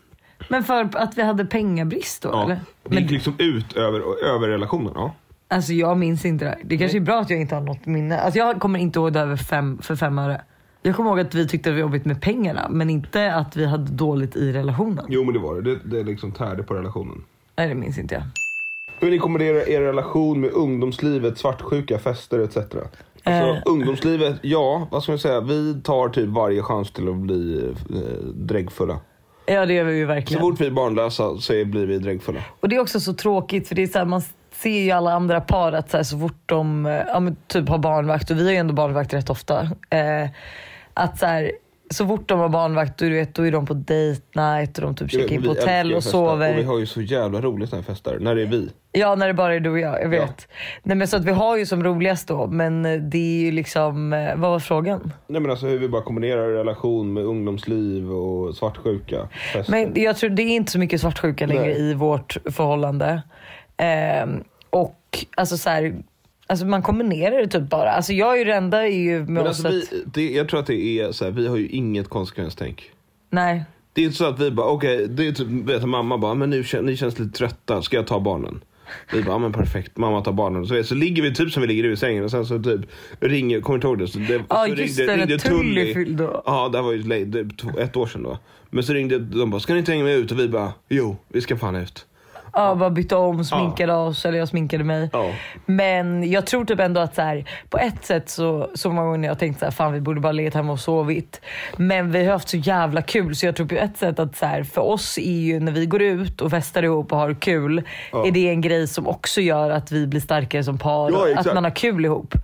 Men 0.50 0.64
för 0.64 0.90
att 0.98 1.18
vi 1.18 1.22
hade 1.22 1.46
pengabrist 1.46 2.22
då 2.24 2.30
Ja. 2.30 2.44
eller? 2.44 2.60
Det 2.84 2.96
gick 2.96 3.04
Men, 3.06 3.14
liksom 3.14 3.34
ut 3.38 3.74
över, 3.74 4.26
över 4.36 4.48
relationen. 4.48 4.92
Ja. 4.96 5.14
alltså 5.48 5.74
jag 5.74 5.98
minns 5.98 6.26
inte 6.26 6.46
det 6.46 6.50
här. 6.52 6.60
Det 6.64 6.78
kanske 6.78 6.98
är 6.98 7.02
bra 7.02 7.20
att 7.22 7.30
jag 7.30 7.42
inte 7.42 7.56
har 7.56 7.62
något 7.62 7.86
minne. 7.86 8.20
Alltså 8.20 8.40
jag 8.40 8.60
kommer 8.60 8.80
inte 8.80 9.00
ihåg 9.00 9.14
det 9.14 9.20
över 9.20 9.36
fem, 9.36 9.78
för 9.82 9.96
fem 9.96 10.20
öre. 10.20 10.42
Jag 10.82 10.96
kommer 10.96 11.10
ihåg 11.10 11.20
att 11.20 11.36
vi 11.36 11.48
tyckte 11.48 11.70
det 11.70 11.74
var 11.74 11.80
jobbigt 11.82 12.06
med 12.06 12.22
pengarna 12.22 12.68
men 12.70 12.90
inte 12.90 13.34
att 13.34 13.56
vi 13.56 13.66
hade 13.66 13.92
dåligt 13.92 14.36
i 14.36 14.54
relationen. 14.54 15.06
Jo 15.10 15.24
men 15.24 15.34
det 15.34 15.40
var 15.40 15.56
det. 15.56 15.62
Det, 15.62 15.80
det 15.98 16.04
liksom 16.04 16.32
tärde 16.32 16.64
på 16.64 16.74
relationen. 16.74 17.24
Nej 17.58 17.68
det 17.68 17.76
minns 17.76 17.98
inte 17.98 18.16
jag. 18.16 18.24
Hur 19.00 19.12
ni 19.12 19.18
kommer 19.20 19.42
er, 19.42 19.82
relation 19.82 20.42
med 20.42 20.52
ungdomslivet, 20.52 21.38
svartsjuka, 21.38 22.00
fester 22.00 22.40
etc. 22.40 22.58
Alltså 22.58 22.82
Eh. 23.24 23.58
ungdomslivet, 23.66 24.36
ja 24.42 24.88
vad 24.92 25.04
ska 25.04 25.12
man 25.12 25.20
säga. 25.20 25.42
Vi 25.42 25.82
tar 25.84 26.10
typ 26.10 26.30
varje 26.30 26.62
chans 26.64 26.92
till 26.92 27.10
att 27.10 27.16
bli 27.16 27.74
eh, 27.90 28.26
dräggfulla. 28.36 29.00
Ja 29.46 29.66
det 29.66 29.74
gör 29.74 29.84
vi 29.84 29.98
ju 29.98 30.04
Så 30.04 30.08
verkligen. 30.08 30.42
fort 30.42 30.62
vi 30.62 30.66
är 30.68 30.72
barnlösa 30.72 31.38
så 31.38 31.54
blir 31.66 31.86
vi 31.86 31.98
dräggfulla. 32.00 32.40
Och 32.60 32.70
det 32.70 32.76
är 32.76 32.80
också 32.80 33.00
så 33.00 33.14
tråkigt 33.14 33.68
för 33.68 33.76
det 33.76 33.84
är 33.84 33.88
så 33.88 33.98
här, 33.98 34.06
man 34.06 34.22
ser 34.52 34.80
ju 34.82 34.92
alla 34.92 35.14
andra 35.14 35.42
par 35.42 35.72
att 35.72 35.90
så, 35.92 35.98
här, 35.98 36.04
så 36.04 36.20
fort 36.20 36.42
de 36.46 36.86
eh, 36.86 36.92
ja, 36.92 37.22
typ 37.48 37.70
har 37.70 37.78
barnvakt 37.78 38.32
och 38.32 38.38
vi 38.38 38.44
har 38.46 38.52
ju 38.52 38.58
ändå 38.58 38.74
barnvakt 38.74 39.14
rätt 39.14 39.30
ofta. 39.30 39.62
Eh, 39.90 40.30
att 41.02 41.20
så 41.20 41.26
här, 41.26 41.52
så 41.90 42.08
fort 42.08 42.30
de 42.30 42.40
har 42.40 42.50
barnvakt 42.50 42.98
du 42.98 43.10
vet, 43.10 43.36
då 43.36 43.48
är 43.48 43.52
de 43.52 43.66
på 43.66 43.74
date 43.74 44.22
night 44.34 44.78
och 44.78 44.84
de 44.84 44.96
typ 44.96 45.12
checkar 45.12 45.36
in 45.36 45.42
på 45.42 45.48
hotell 45.48 45.94
och 45.94 46.04
sover. 46.04 46.54
Och 46.54 46.60
vi 46.60 46.64
har 46.64 46.80
ju 46.80 46.86
så 46.86 47.02
jävla 47.02 47.42
roligt 47.42 47.72
när 47.72 47.80
vi 47.80 47.86
festar. 47.86 48.18
När 48.20 48.36
det 48.36 48.42
är 48.42 48.46
vi. 48.46 48.70
Ja, 48.92 49.16
när 49.16 49.28
det 49.28 49.34
bara 49.34 49.56
är 49.56 49.60
du 49.60 49.70
och 49.70 49.80
jag. 49.80 50.02
Jag 50.02 50.10
vet. 50.10 50.48
Nej, 50.84 50.98
men 50.98 51.08
så 51.08 51.18
att 51.18 51.26
vi 51.26 51.32
har 51.32 51.58
ju 51.58 51.66
som 51.66 51.84
roligast 51.84 52.28
då, 52.28 52.48
men 52.48 52.86
eh, 52.86 53.00
det 53.02 53.18
är 53.18 53.46
ju 53.46 53.52
liksom, 53.52 54.14
eh, 54.14 54.36
vad 54.36 54.52
var 54.52 54.60
frågan? 54.60 55.14
Nej 55.28 55.42
men 55.42 55.52
alltså 55.52 55.68
hur 55.68 55.78
vi 55.78 55.90
bara 55.90 56.02
kombinerar 56.02 56.50
relation 56.50 57.14
med 57.14 57.24
ungdomsliv 57.24 58.12
och 58.12 58.56
svartsjuka. 58.56 59.28
Fester. 59.54 59.72
Men 59.72 60.04
jag 60.04 60.18
tror 60.18 60.30
det 60.30 60.44
är 60.44 60.56
inte 60.56 60.72
så 60.72 60.80
mycket 60.80 61.02
svartsjuka 61.02 61.46
längre 61.46 61.62
Nej. 61.62 61.82
i 61.82 61.94
vårt 61.94 62.38
förhållande. 62.46 63.22
Ehm, 63.78 64.44
och 64.70 65.26
alltså 65.38 65.58
så 65.58 65.70
här, 65.70 65.94
alltså 66.52 66.66
man 66.66 66.82
kombinerar 66.82 67.38
det 67.38 67.48
typ 67.48 67.70
bara. 67.70 67.92
Alltså 67.92 68.14
jag 68.14 68.34
är 68.34 68.38
ju 68.38 68.44
det 68.44 68.54
enda 68.54 68.88
är 68.88 68.92
ju 68.92 69.20
med 69.20 69.30
Men 69.30 69.48
oss 69.48 69.66
alltså, 69.66 69.68
att, 69.68 69.74
vi, 69.94 70.04
det, 70.14 70.32
jag 70.32 70.50
tror 70.50 70.60
att 70.60 70.68
det 70.68 71.00
är 71.00 71.12
så 71.12 71.26
här, 71.26 71.32
vi 71.32 71.48
har 71.48 71.58
ju 71.58 71.68
inget 71.68 72.10
konsekvenstänk. 72.10 72.92
nej. 73.30 73.64
Det 73.94 74.02
är 74.02 74.06
inte 74.06 74.18
så 74.18 74.26
att 74.26 74.40
vi 74.40 74.52
bara, 74.52 74.68
okej, 74.68 75.08
det 75.08 75.28
är 75.28 75.32
typ, 75.32 75.48
vet, 75.48 75.86
mamma 75.88 76.18
bara, 76.18 76.34
men 76.34 76.50
nu 76.50 76.64
ni 76.82 76.98
känns 76.98 77.20
lite 77.20 77.38
trötta, 77.38 77.82
ska 77.82 77.96
jag 77.96 78.08
ta 78.08 78.20
barnen? 78.20 78.64
Vi 79.14 79.24
bara, 79.24 79.32
ja, 79.32 79.38
men 79.38 79.54
perfekt, 79.54 79.98
mamma 79.98 80.22
tar 80.22 80.32
barnen. 80.32 80.66
Så, 80.66 80.84
så 80.84 80.96
ligger 80.96 81.24
vi 81.24 81.34
typ 81.34 81.52
som 81.52 81.62
vi 81.62 81.68
ligger 81.68 81.92
i 81.92 81.98
sängen 81.98 82.24
och 82.24 82.32
sen 82.32 82.46
så 82.46 82.60
typ 82.60 82.82
ringer, 83.20 83.62
kommer 83.62 83.80
du 83.80 83.88
ihåg 83.88 84.00
det? 84.00 84.08
Så 84.08 84.20
det 84.20 84.44
Ja, 84.50 84.66
så 84.68 84.74
just 84.74 84.98
det, 84.98 85.16
när 85.16 85.38
Tully 85.38 85.94
fyllde 85.94 86.28
år. 86.28 86.42
Ja, 86.46 86.70
det 86.70 86.82
var 86.82 86.92
ju 86.92 87.26
det, 87.26 87.82
ett 87.82 87.98
år 87.98 88.08
sedan 88.08 88.24
då. 88.24 88.38
Men 88.70 88.84
så 88.84 88.94
ringde 88.94 89.20
de 89.20 89.50
bara, 89.50 89.60
ska 89.60 89.74
ni 89.74 89.80
inte 89.80 89.92
hänga 89.92 90.04
med 90.04 90.18
ut? 90.18 90.32
Och 90.32 90.40
vi 90.40 90.48
bara, 90.48 90.74
jo, 90.90 91.18
vi 91.28 91.42
ska 91.42 91.58
fan 91.58 91.76
ut. 91.76 92.06
Ja, 92.54 92.76
bara 92.76 92.90
bytte 92.90 93.16
om, 93.16 93.44
sminkade 93.46 93.94
oss, 93.94 94.26
eller 94.26 94.38
jag 94.38 94.48
sminkade 94.48 94.84
mig. 94.84 95.10
Men 95.66 96.32
jag 96.32 96.46
tror 96.46 96.66
typ 96.66 96.80
ändå 96.80 97.02
att 97.02 97.16
så 97.16 97.22
här, 97.22 97.46
på 97.70 97.78
ett 97.78 98.06
sätt 98.06 98.30
så, 98.30 98.70
så 98.74 98.90
många 98.92 99.08
gånger 99.08 99.30
jag 99.30 99.40
tänkt 99.40 99.60
så 99.60 99.66
här, 99.66 99.72
fan 99.72 99.94
vi 99.94 100.02
borde 100.02 100.20
bara 100.22 100.32
legat 100.32 100.54
hemma 100.54 100.74
och 100.74 100.80
sovit. 100.80 101.42
Men 101.78 102.12
vi 102.12 102.26
har 102.26 102.32
haft 102.34 102.50
så 102.50 102.58
jävla 102.58 103.02
kul 103.02 103.36
så 103.36 103.46
jag 103.46 103.56
tror 103.56 103.68
på 103.68 103.76
ett 103.76 103.98
sätt 103.98 104.20
att 104.20 104.36
så 104.36 104.46
här, 104.46 104.64
för 104.64 104.82
oss 104.82 105.18
är 105.18 105.22
ju 105.40 105.60
när 105.60 105.72
vi 105.72 105.86
går 105.86 106.02
ut 106.02 106.42
och 106.42 106.52
festar 106.52 106.84
ihop 106.84 107.12
och 107.12 107.18
har 107.18 107.34
kul, 107.34 107.84
är 108.26 108.32
det 108.32 108.50
en 108.50 108.62
grej 108.62 108.88
som 108.88 109.08
också 109.08 109.42
gör 109.42 109.70
att 109.70 109.92
vi 109.92 110.08
blir 110.08 110.22
starkare 110.22 110.64
som 110.64 110.78
par. 110.78 111.12
Att 111.40 111.46
man 111.56 111.64
har 111.64 111.72
kul 111.76 112.06
ihop. 112.06 112.36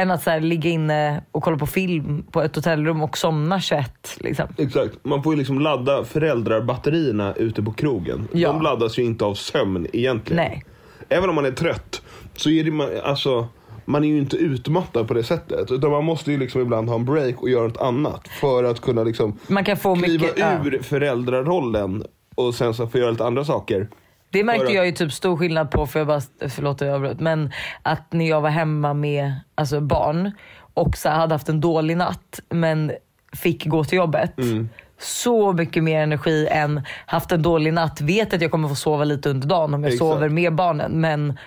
Än 0.00 0.10
att 0.10 0.22
så 0.22 0.30
här, 0.30 0.40
ligga 0.40 0.70
inne 0.70 1.22
och 1.32 1.42
kolla 1.42 1.56
på 1.56 1.66
film 1.66 2.24
på 2.30 2.42
ett 2.42 2.56
hotellrum 2.56 3.02
och 3.02 3.18
somna 3.18 3.60
21. 3.60 4.16
Liksom. 4.20 4.48
Exakt, 4.58 4.98
man 5.02 5.22
får 5.22 5.32
ju 5.32 5.38
liksom 5.38 5.60
ladda 5.60 6.04
föräldrarbatterierna 6.04 7.34
ute 7.34 7.62
på 7.62 7.72
krogen. 7.72 8.28
Ja. 8.32 8.52
De 8.52 8.62
laddas 8.62 8.98
ju 8.98 9.02
inte 9.02 9.24
av 9.24 9.34
sömn 9.34 9.86
egentligen. 9.92 10.44
Nej. 10.44 10.64
Även 11.08 11.28
om 11.28 11.34
man 11.34 11.44
är 11.44 11.50
trött 11.50 12.02
så 12.36 12.50
är 12.50 12.64
det 12.64 12.70
man, 12.70 12.88
alltså, 13.04 13.48
man 13.84 14.04
är 14.04 14.08
ju 14.08 14.18
inte 14.18 14.36
utmattad 14.36 15.08
på 15.08 15.14
det 15.14 15.22
sättet. 15.22 15.70
Utan 15.70 15.90
man 15.90 16.04
måste 16.04 16.32
ju 16.32 16.38
liksom 16.38 16.60
ibland 16.60 16.88
ha 16.88 16.96
en 16.96 17.04
break 17.04 17.42
och 17.42 17.50
göra 17.50 17.66
något 17.66 17.80
annat. 17.80 18.28
För 18.28 18.64
att 18.64 18.80
kunna 18.80 19.02
liksom 19.02 19.38
Man 19.46 19.64
kan 19.64 19.76
få 19.76 19.96
kliva 19.96 20.26
mycket... 20.26 20.38
ja. 20.38 20.64
ur 20.64 20.82
föräldrarollen 20.82 22.04
och 22.34 22.54
sen 22.54 22.74
så 22.74 22.86
få 22.86 22.98
göra 22.98 23.10
lite 23.10 23.24
andra 23.24 23.44
saker. 23.44 23.88
Det 24.30 24.44
märkte 24.44 24.72
jag 24.72 24.86
ju 24.86 24.92
typ 24.92 25.12
stor 25.12 25.36
skillnad 25.36 25.70
på, 25.70 25.86
för 25.86 26.00
jag 26.00 26.06
bara, 26.06 26.20
förlåt 26.48 26.82
att 26.82 26.88
jag 26.88 26.94
avbröt, 26.94 27.20
men 27.20 27.52
att 27.82 28.12
när 28.12 28.28
jag 28.28 28.40
var 28.40 28.50
hemma 28.50 28.94
med 28.94 29.34
alltså 29.54 29.80
barn 29.80 30.32
och 30.74 30.96
så 30.96 31.08
hade 31.08 31.34
haft 31.34 31.48
en 31.48 31.60
dålig 31.60 31.96
natt 31.96 32.40
men 32.48 32.92
fick 33.32 33.66
gå 33.66 33.84
till 33.84 33.96
jobbet. 33.96 34.38
Mm. 34.38 34.68
Så 34.98 35.52
mycket 35.52 35.84
mer 35.84 36.02
energi 36.02 36.46
än 36.50 36.82
haft 37.06 37.32
en 37.32 37.42
dålig 37.42 37.72
natt, 37.72 38.00
vet 38.00 38.34
att 38.34 38.42
jag 38.42 38.50
kommer 38.50 38.68
få 38.68 38.74
sova 38.74 39.04
lite 39.04 39.30
under 39.30 39.48
dagen 39.48 39.74
om 39.74 39.82
jag 39.82 39.92
Exakt. 39.92 39.98
sover 39.98 40.28
med 40.28 40.54
barnen 40.54 41.00
men 41.00 41.38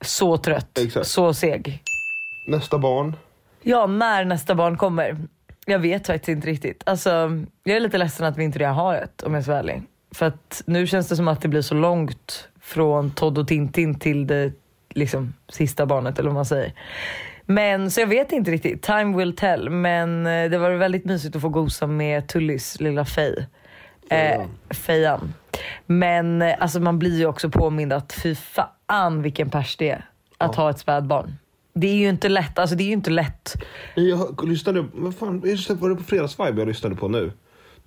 så 0.00 0.36
trött, 0.36 0.78
Exakt. 0.78 1.06
så 1.06 1.34
seg. 1.34 1.82
Nästa 2.48 2.78
barn. 2.78 3.16
Ja, 3.62 3.86
när 3.86 4.24
nästa 4.24 4.54
barn 4.54 4.76
kommer. 4.76 5.16
Jag 5.66 5.78
vet 5.78 6.06
faktiskt 6.06 6.28
inte 6.28 6.46
riktigt. 6.46 6.82
Alltså, 6.86 7.10
jag 7.64 7.76
är 7.76 7.80
lite 7.80 7.98
ledsen 7.98 8.26
att 8.26 8.36
vi 8.36 8.44
inte 8.44 8.58
redan 8.58 8.74
har 8.74 8.94
ett 8.94 9.22
om 9.22 9.34
jag 9.34 9.42
ska 9.42 9.52
vara 9.52 9.60
ärlig. 9.60 9.82
För 10.14 10.26
att 10.26 10.62
nu 10.66 10.86
känns 10.86 11.08
det 11.08 11.16
som 11.16 11.28
att 11.28 11.40
det 11.40 11.48
blir 11.48 11.62
så 11.62 11.74
långt 11.74 12.48
från 12.60 13.10
Todd 13.10 13.38
och 13.38 13.48
Tintin 13.48 13.98
till 13.98 14.26
det 14.26 14.52
liksom, 14.90 15.34
sista 15.48 15.86
barnet 15.86 16.18
eller 16.18 16.28
vad 16.28 16.34
man 16.34 16.46
säger. 16.46 16.72
Men 17.46 17.90
så 17.90 18.00
jag 18.00 18.06
vet 18.06 18.32
inte 18.32 18.50
riktigt. 18.50 18.82
Time 18.82 19.16
will 19.16 19.36
tell. 19.36 19.70
Men 19.70 20.26
eh, 20.26 20.50
det 20.50 20.58
var 20.58 20.70
väldigt 20.70 21.04
mysigt 21.04 21.36
att 21.36 21.42
få 21.42 21.48
gosa 21.48 21.86
med 21.86 22.28
Tullys 22.28 22.80
lilla 22.80 23.04
Fej. 23.04 23.46
Eh, 24.10 24.42
Fejan. 24.70 25.34
Men 25.86 26.42
eh, 26.42 26.54
alltså 26.58 26.80
man 26.80 26.98
blir 26.98 27.18
ju 27.18 27.26
också 27.26 27.50
påmind 27.50 27.92
att 27.92 28.12
fy 28.12 28.34
fan 28.34 29.22
vilken 29.22 29.50
pers 29.50 29.76
det 29.76 29.90
är 29.90 30.04
att 30.38 30.54
ha 30.54 30.70
ett 30.70 30.78
spädbarn. 30.78 31.36
Det 31.74 31.86
är 31.86 31.94
ju 31.94 32.08
inte 32.08 32.28
lätt. 32.28 32.58
Alltså 32.58 32.76
det 32.76 32.82
är 32.82 32.86
ju 32.86 32.92
inte 32.92 33.10
lätt. 33.10 33.54
Jag 33.94 34.48
lyssnade, 34.48 34.84
vad 34.92 35.14
fan, 35.14 35.42
just 35.44 35.68
det, 35.68 35.74
var 35.74 35.88
det 35.88 35.96
på 35.96 36.02
Fredagsvibe 36.02 36.60
jag 36.60 36.68
lyssnade 36.68 36.96
på 36.96 37.08
nu? 37.08 37.32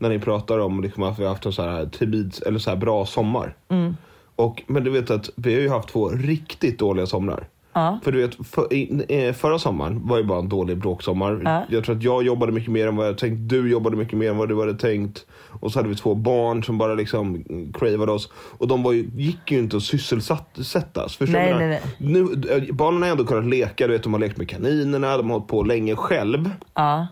När 0.02 0.10
ni 0.10 0.20
pratar 0.20 0.60
om 0.60 0.82
liksom 0.82 1.04
att 1.04 1.20
vi 1.20 1.24
har 1.24 1.30
haft 1.30 1.46
en 1.46 1.54
så 1.54 1.62
här, 1.62 1.86
tids, 1.86 2.42
eller 2.42 2.60
så 2.60 2.70
här 2.70 2.78
bra 2.78 3.06
sommar. 3.06 3.56
Mm. 3.70 3.98
Och, 4.36 4.64
men 4.68 4.84
du 4.84 4.90
vet 4.92 5.12
att 5.12 5.30
vi 5.36 5.54
har 5.54 5.62
ju 5.62 5.70
haft 5.70 5.90
två 5.90 6.10
riktigt 6.10 6.80
dåliga 6.80 7.06
somrar. 7.06 7.48
Ja. 7.74 8.00
För 8.04 8.12
du 8.12 8.22
vet, 8.22 8.36
för, 8.48 9.34
förra 9.34 9.60
sommaren 9.60 10.08
var 10.08 10.18
ju 10.18 10.24
bara 10.24 10.40
en 10.40 10.50
dålig 10.50 10.78
bråksommar. 10.78 11.42
Ja. 11.46 11.64
Jag 11.70 11.84
tror 11.84 11.96
att 11.96 12.04
jag 12.04 12.24
jobbade 12.24 12.52
mycket 12.52 12.72
mer 12.72 12.88
än 12.88 12.96
vad 12.96 13.08
jag 13.08 13.18
tänkt. 13.18 13.50
Du 13.50 13.72
jobbade 13.72 13.98
mycket 13.98 14.18
mer 14.18 14.30
än 14.30 14.38
vad 14.38 14.50
du 14.50 14.60
hade 14.60 14.74
tänkt. 14.74 15.26
Och 15.62 15.72
så 15.72 15.80
hade 15.80 15.90
vi 15.90 15.96
två 15.96 16.16
barn 16.16 16.64
som 16.64 16.78
bara 16.78 16.94
liksom 16.94 17.44
cravade 17.80 18.12
oss. 18.12 18.30
Och 18.58 18.68
de 18.68 18.84
var 18.84 18.92
ju, 18.92 19.10
gick 19.16 19.52
ju 19.52 19.60
inte 19.60 19.78
att 19.78 19.84
sysselsättas. 19.84 21.16
Förstår 21.18 21.34
Nej, 21.40 21.54
nej, 21.54 21.60
menar? 21.60 21.80
Nu, 21.98 22.50
eh, 22.52 22.74
barnen 22.76 23.02
har 23.04 23.10
ändå 23.10 23.26
kunnat 23.26 23.46
leka. 23.46 23.88
Du 23.88 23.94
vet, 23.94 24.04
de 24.04 24.14
har 24.14 24.20
lekt 24.20 24.38
med 24.38 24.50
kaninerna. 24.50 25.18
De 25.18 25.30
har 25.30 25.34
hållit 25.38 25.48
på 25.48 25.64
länge 25.64 25.96
själv. 25.96 26.50
Ja. 26.74 27.08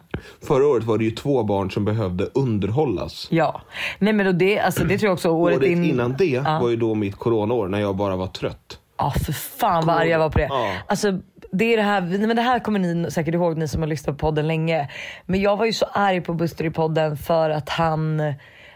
Förra 0.48 0.68
året 0.68 0.84
var 0.84 0.98
det 0.98 1.04
ju 1.04 1.12
två 1.12 1.44
barn 1.44 1.72
som 1.72 1.86
behövde 1.86 2.26
underhållas. 2.34 3.28
Ja. 3.32 3.62
Nej 4.00 4.14
men 4.14 4.26
då 4.26 4.32
det, 4.32 4.60
alltså 4.60 4.84
det 4.84 4.98
tror 4.98 5.08
jag 5.08 5.14
också 5.14 5.30
året, 5.30 5.58
Året 5.58 5.70
in... 5.70 5.86
innan 5.86 6.16
det 6.18 6.26
Ja. 6.26 6.60
var 6.62 6.70
ju 6.70 6.76
då 6.76 6.96
mitt 6.96 7.16
coronaår 7.16 7.68
när 7.68 7.80
jag 7.80 7.96
bara 7.96 8.16
var 8.16 8.28
trött. 8.28 8.80
Ja 9.00 9.12
för 9.26 9.34
fan 9.34 9.86
vad 9.86 9.96
arg 9.96 10.10
jag 10.10 10.20
var 10.20 10.30
på 10.30 10.38
det. 10.38 10.48
Ja. 10.50 10.74
Alltså, 10.88 11.20
det, 11.52 11.74
är 11.74 11.78
det, 11.78 11.84
här, 11.84 12.02
nej, 12.02 12.28
men 12.28 12.36
det 12.36 12.42
här 12.42 12.60
kommer 12.60 12.80
ni 12.80 13.12
säkert 13.12 13.34
ihåg 13.34 13.58
ni 13.58 13.68
som 13.68 13.82
har 13.82 13.88
lyssnat 13.88 14.18
på 14.18 14.28
podden 14.28 14.48
länge. 14.48 14.90
Men 15.26 15.42
jag 15.42 15.58
var 15.58 15.66
ju 15.66 15.74
så 15.74 15.86
arg 15.86 16.22
på 16.22 16.34
Buster 16.34 16.66
i 16.66 16.70
podden 16.70 17.18
för 17.18 17.50
att 17.50 17.70
han, 17.70 18.34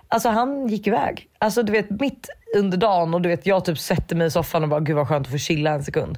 alltså 0.07 0.29
han 0.29 0.67
gick 0.67 0.87
iväg. 0.87 1.27
Alltså 1.37 1.63
du 1.63 1.71
vet 1.71 1.89
mitt 1.89 2.29
under 2.55 2.77
dagen 2.77 3.13
och 3.13 3.21
du 3.21 3.29
vet 3.29 3.45
jag 3.45 3.65
typ 3.65 3.79
sätter 3.79 4.15
mig 4.15 4.27
i 4.27 4.31
soffan 4.31 4.63
och 4.63 4.69
bara 4.69 4.79
gud 4.79 4.95
vad 4.95 5.07
skönt 5.07 5.27
att 5.27 5.31
få 5.31 5.37
chilla 5.37 5.71
en 5.71 5.83
sekund. 5.83 6.17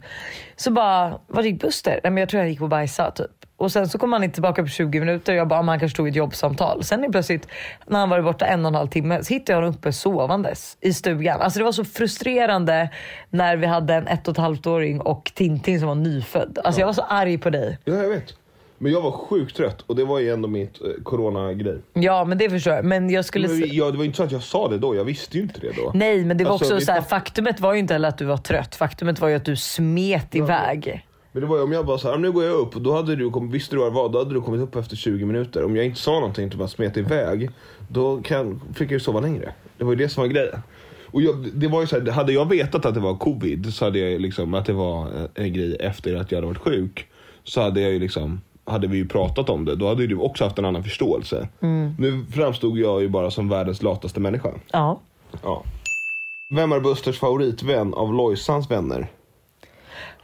Så 0.56 0.72
bara, 0.72 1.20
var 1.28 1.44
gick 1.44 1.62
Buster? 1.62 2.00
Nej 2.04 2.12
men 2.12 2.18
jag 2.18 2.30
tror 2.30 2.40
han 2.40 2.50
gick 2.50 2.60
på 2.60 2.68
bajsa 2.68 3.12
typ. 3.12 3.45
Och 3.58 3.72
sen 3.72 3.90
så 3.90 3.98
kom 3.98 4.14
han 4.14 4.24
inte 4.24 4.34
tillbaka 4.34 4.62
på 4.64 4.68
20 4.68 5.00
minuter 5.00 5.34
jag 5.34 5.48
bara, 5.48 5.60
"Ah, 5.60 5.64
han 5.64 5.80
kanske 5.80 5.96
tog 5.96 6.08
ett 6.08 6.16
jobbsamtal. 6.16 6.84
Sen 6.84 7.04
är 7.04 7.10
plötsligt, 7.10 7.48
när 7.88 8.00
han 8.00 8.10
varit 8.10 8.24
borta 8.26 8.46
en 8.46 8.66
och 8.66 8.70
en 8.70 8.76
halv 8.76 8.88
timme, 8.88 9.24
så 9.24 9.34
hittade 9.34 9.52
jag 9.52 9.58
honom 9.58 9.76
uppe 9.76 9.92
sovandes 9.94 10.78
i 10.82 10.94
stugan. 10.94 11.42
Alltså 11.42 11.60
det 11.60 11.66
var 11.66 11.72
så 11.72 11.86
frustrerande 11.86 12.90
när 13.30 13.58
vi 13.58 13.66
hade 13.66 13.94
en 13.94 14.08
ett 14.08 14.28
och 14.28 14.32
ett 14.32 14.38
halvt 14.38 14.68
åring 14.68 15.02
och 15.02 15.32
Tintin 15.36 15.80
som 15.80 15.88
var 15.88 15.96
nyfödd. 15.96 16.60
Alltså 16.64 16.82
jag 16.82 16.86
var 16.88 16.94
så 16.94 17.02
arg 17.02 17.38
på 17.38 17.50
dig. 17.50 17.78
Ja, 17.86 17.94
jag 17.94 18.10
vet. 18.10 18.34
Men 18.78 18.92
jag 18.92 19.02
var 19.02 19.12
sjukt 19.12 19.56
trött 19.58 19.82
och 19.82 19.96
det 19.96 20.06
var 20.06 20.20
ju 20.20 20.30
ändå 20.34 20.48
mitt 20.48 20.82
eh, 20.82 20.88
corona-grej. 21.04 21.78
Ja 21.94 22.26
men 22.26 22.38
det 22.38 22.50
förstår 22.50 22.74
jag. 22.74 22.86
Men 22.86 23.10
jag 23.10 23.26
skulle... 23.26 23.48
Men 23.48 23.62
Ja, 23.72 23.92
det 23.92 23.98
var 23.98 24.06
inte 24.06 24.18
så 24.18 24.24
att 24.24 24.32
jag 24.32 24.44
sa 24.44 24.68
det 24.68 24.78
då. 24.78 24.96
Jag 24.96 25.04
visste 25.06 25.38
ju 25.38 25.44
inte 25.44 25.60
det 25.60 25.72
då. 25.72 25.92
Nej 25.94 26.26
men 26.26 26.38
det 26.38 26.44
var 26.44 26.52
Alltså, 26.52 26.74
också 26.76 26.86
så 26.86 26.92
här, 26.92 27.02
faktumet 27.02 27.60
var 27.60 27.74
ju 27.74 27.80
inte 27.80 27.94
heller 27.94 28.10
att 28.10 28.18
du 28.18 28.26
var 28.26 28.38
trött. 28.38 28.76
Faktumet 28.76 29.20
var 29.20 29.28
ju 29.28 29.36
att 29.36 29.46
du 29.46 29.56
smet 29.56 30.36
iväg. 30.36 31.06
Men 31.36 31.42
det 31.42 31.48
var 31.48 31.58
ju 31.58 31.64
om 31.64 31.72
jag 31.72 31.86
bara 31.86 31.98
så 31.98 32.08
här, 32.08 32.16
"Ah, 32.16 32.18
nu 32.18 32.32
går 32.32 32.44
jag 32.44 32.56
upp. 32.56 32.74
Då 32.76 32.94
hade 32.94 33.16
du 33.16 33.30
kommit, 33.32 33.54
visste 33.54 33.76
du 33.76 33.80
vad 33.80 33.92
det 33.92 33.96
var, 33.96 34.10
då 34.10 34.20
hade 34.20 34.34
du 34.34 34.42
kommit 34.42 34.62
upp 34.62 34.76
efter 34.76 34.96
20 34.96 35.26
minuter. 35.26 35.64
Om 35.66 35.76
jag 35.76 35.86
inte 35.86 36.00
sa 36.00 36.12
någonting, 36.12 36.50
typ 36.50 36.60
bara 36.60 36.68
smet 36.68 36.98
iväg. 36.98 37.50
Då 37.88 38.22
kan, 38.22 38.62
fick 38.74 38.82
jag 38.88 38.92
ju 38.92 39.00
sova 39.00 39.20
längre. 39.20 39.54
Det 39.78 39.84
var 39.84 39.92
ju 39.92 39.98
det 39.98 40.10
som 40.10 40.22
var 40.22 40.28
grejen. 40.28 40.60
Och 41.12 41.22
jag, 41.22 41.36
det 41.54 41.68
var 41.68 41.82
ju 41.82 41.88
så 41.88 42.00
här, 42.00 42.12
hade 42.12 42.34
jag 42.34 42.50
vetat 42.50 42.86
att 42.86 42.94
det 42.94 43.00
var 43.00 43.16
covid, 43.18 43.74
så 43.74 43.86
hade 43.86 44.00
jag 44.00 44.22
liksom, 44.22 44.54
att 44.54 44.66
det 44.66 44.74
var 44.74 45.08
en 45.36 45.54
grej 45.54 45.78
efter 45.80 46.16
att 46.16 46.32
jag 46.32 46.38
hade 46.38 46.48
varit 46.48 46.58
sjuk. 46.58 47.08
Så 47.44 47.62
hade 47.62 47.82
jag 47.82 47.92
ju 47.92 48.00
liksom, 48.00 48.42
hade 48.66 48.88
vi 48.88 48.98
ju 48.98 49.08
pratat 49.08 49.50
om 49.50 49.66
det. 49.66 49.76
Då 49.76 49.88
hade 49.88 50.08
du 50.08 50.16
också 50.16 50.44
haft 50.44 50.60
en 50.60 50.66
annan 50.66 50.84
förståelse. 50.84 51.48
Nu 52.00 52.26
framstod 52.34 52.78
jag 52.78 53.02
ju 53.02 53.10
bara 53.10 53.32
som 53.32 53.50
världens 53.50 53.84
lataste 53.84 54.20
människa. 54.20 54.50
Ja. 54.72 55.02
Ja. 55.44 55.64
Vem 56.56 56.72
är 56.72 56.80
Busters 56.80 57.20
favoritvän 57.20 57.94
av 57.94 58.14
Lojsans 58.14 58.72
vänner? 58.72 59.08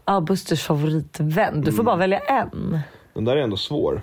Ja, 0.05 0.22
Busters 0.22 0.63
favoritvän. 0.63 1.62
Du 1.62 1.72
får 1.72 1.74
Mm. 1.74 1.86
bara 1.86 1.96
välja 1.96 2.20
en. 2.20 2.79
Den 3.13 3.25
där 3.25 3.36
är 3.38 3.41
ändå 3.41 3.58
svår. 3.58 4.01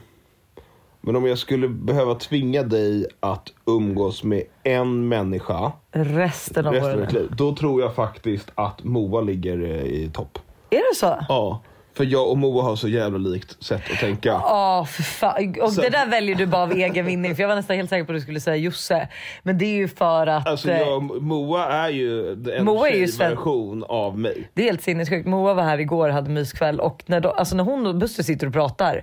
Men 1.00 1.17
om 1.17 1.26
jag 1.26 1.38
skulle 1.38 1.69
behöva 1.69 2.14
tvinga 2.14 2.62
dig 2.62 3.07
att 3.21 3.49
umgås 3.67 4.25
med 4.25 4.43
en 4.62 5.09
människa 5.09 5.73
Resten 5.93 6.67
av 6.67 6.73
resten 6.73 6.93
av 6.93 7.00
ditt 7.00 7.12
liv. 7.12 7.28
Då 7.37 7.55
tror 7.55 7.81
jag 7.83 7.95
faktiskt 7.95 8.50
att 8.55 8.85
Moa 8.85 9.21
ligger 9.21 9.62
eh, 9.62 9.83
i 9.85 10.11
topp. 10.14 10.38
Är 10.71 10.76
det 10.93 10.97
så? 10.97 11.25
Ja. 11.28 11.62
För 11.99 12.05
jag 12.05 12.31
och 12.31 12.38
Moa 12.38 12.62
har 12.62 12.76
så 12.76 12.88
jävla 12.88 13.19
likt 13.19 13.64
sätt 13.64 13.83
att 13.93 13.99
tänka. 13.99 14.28
Ja, 14.28 14.87
för 14.90 15.02
fan. 15.02 15.55
Och 15.62 15.73
Så- 15.73 15.81
det 15.81 15.88
där 15.90 16.07
väljer 16.07 16.37
du 16.37 16.47
bara 16.47 16.62
av 16.62 16.73
egen 16.73 17.07
vinning. 17.07 17.35
För 17.37 17.43
jag 17.43 17.49
var 17.49 17.57
nästan 17.57 17.76
helt 17.76 17.90
säker 17.90 18.05
på 18.05 18.12
att 18.12 18.17
du 18.17 18.23
skulle 18.23 18.40
säga 18.40 18.57
Josse. 18.57 19.09
Men 19.43 19.59
det 19.59 19.64
är 19.64 19.75
ju 19.76 19.88
för 19.88 20.26
att... 20.26 20.49
Alltså 20.49 20.71
jag, 20.71 21.23
Moa 21.23 21.67
är 21.67 21.88
ju 21.88 22.33
en 22.33 22.64
Moa 22.64 22.88
är 22.88 22.97
ju 22.97 23.07
version 23.07 23.85
av 23.88 24.19
mig. 24.19 24.50
Det 24.55 24.62
är 24.62 24.67
helt 24.67 24.83
sinnessjukt. 24.83 25.26
Moa 25.28 25.55
var 25.55 25.62
här 25.62 25.78
igår 25.81 26.09
och 26.09 26.14
hade 26.14 26.31
myskväll 26.31 26.81
och 26.81 27.02
när, 27.07 27.21
de, 27.21 27.33
alltså 27.37 27.57
när 27.57 27.64
hon 27.64 27.87
och 27.87 27.95
Buster 27.95 28.23
sitter 28.23 28.47
och 28.47 28.52
pratar 28.52 29.02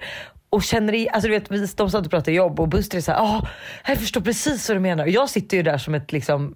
och 0.50 0.64
känner 0.64 0.94
i, 0.94 1.10
alltså 1.10 1.28
du 1.28 1.34
vet, 1.34 1.52
vi, 1.52 1.68
de 1.76 1.90
satt 1.90 2.06
och 2.06 2.12
pratade 2.12 2.32
jobb 2.32 2.60
och 2.60 2.68
Buster 2.68 2.98
är 2.98 3.02
såhär, 3.02 3.20
ah, 3.20 3.48
jag 3.88 3.98
förstår 3.98 4.22
precis 4.22 4.70
vad 4.70 4.76
du 4.78 4.82
menar. 4.82 5.04
Och 5.04 5.10
jag 5.10 5.30
sitter 5.30 5.58
ju 5.58 5.64
där 5.64 5.78
som 5.78 5.96
ett 5.96 6.12
liksom 6.12 6.56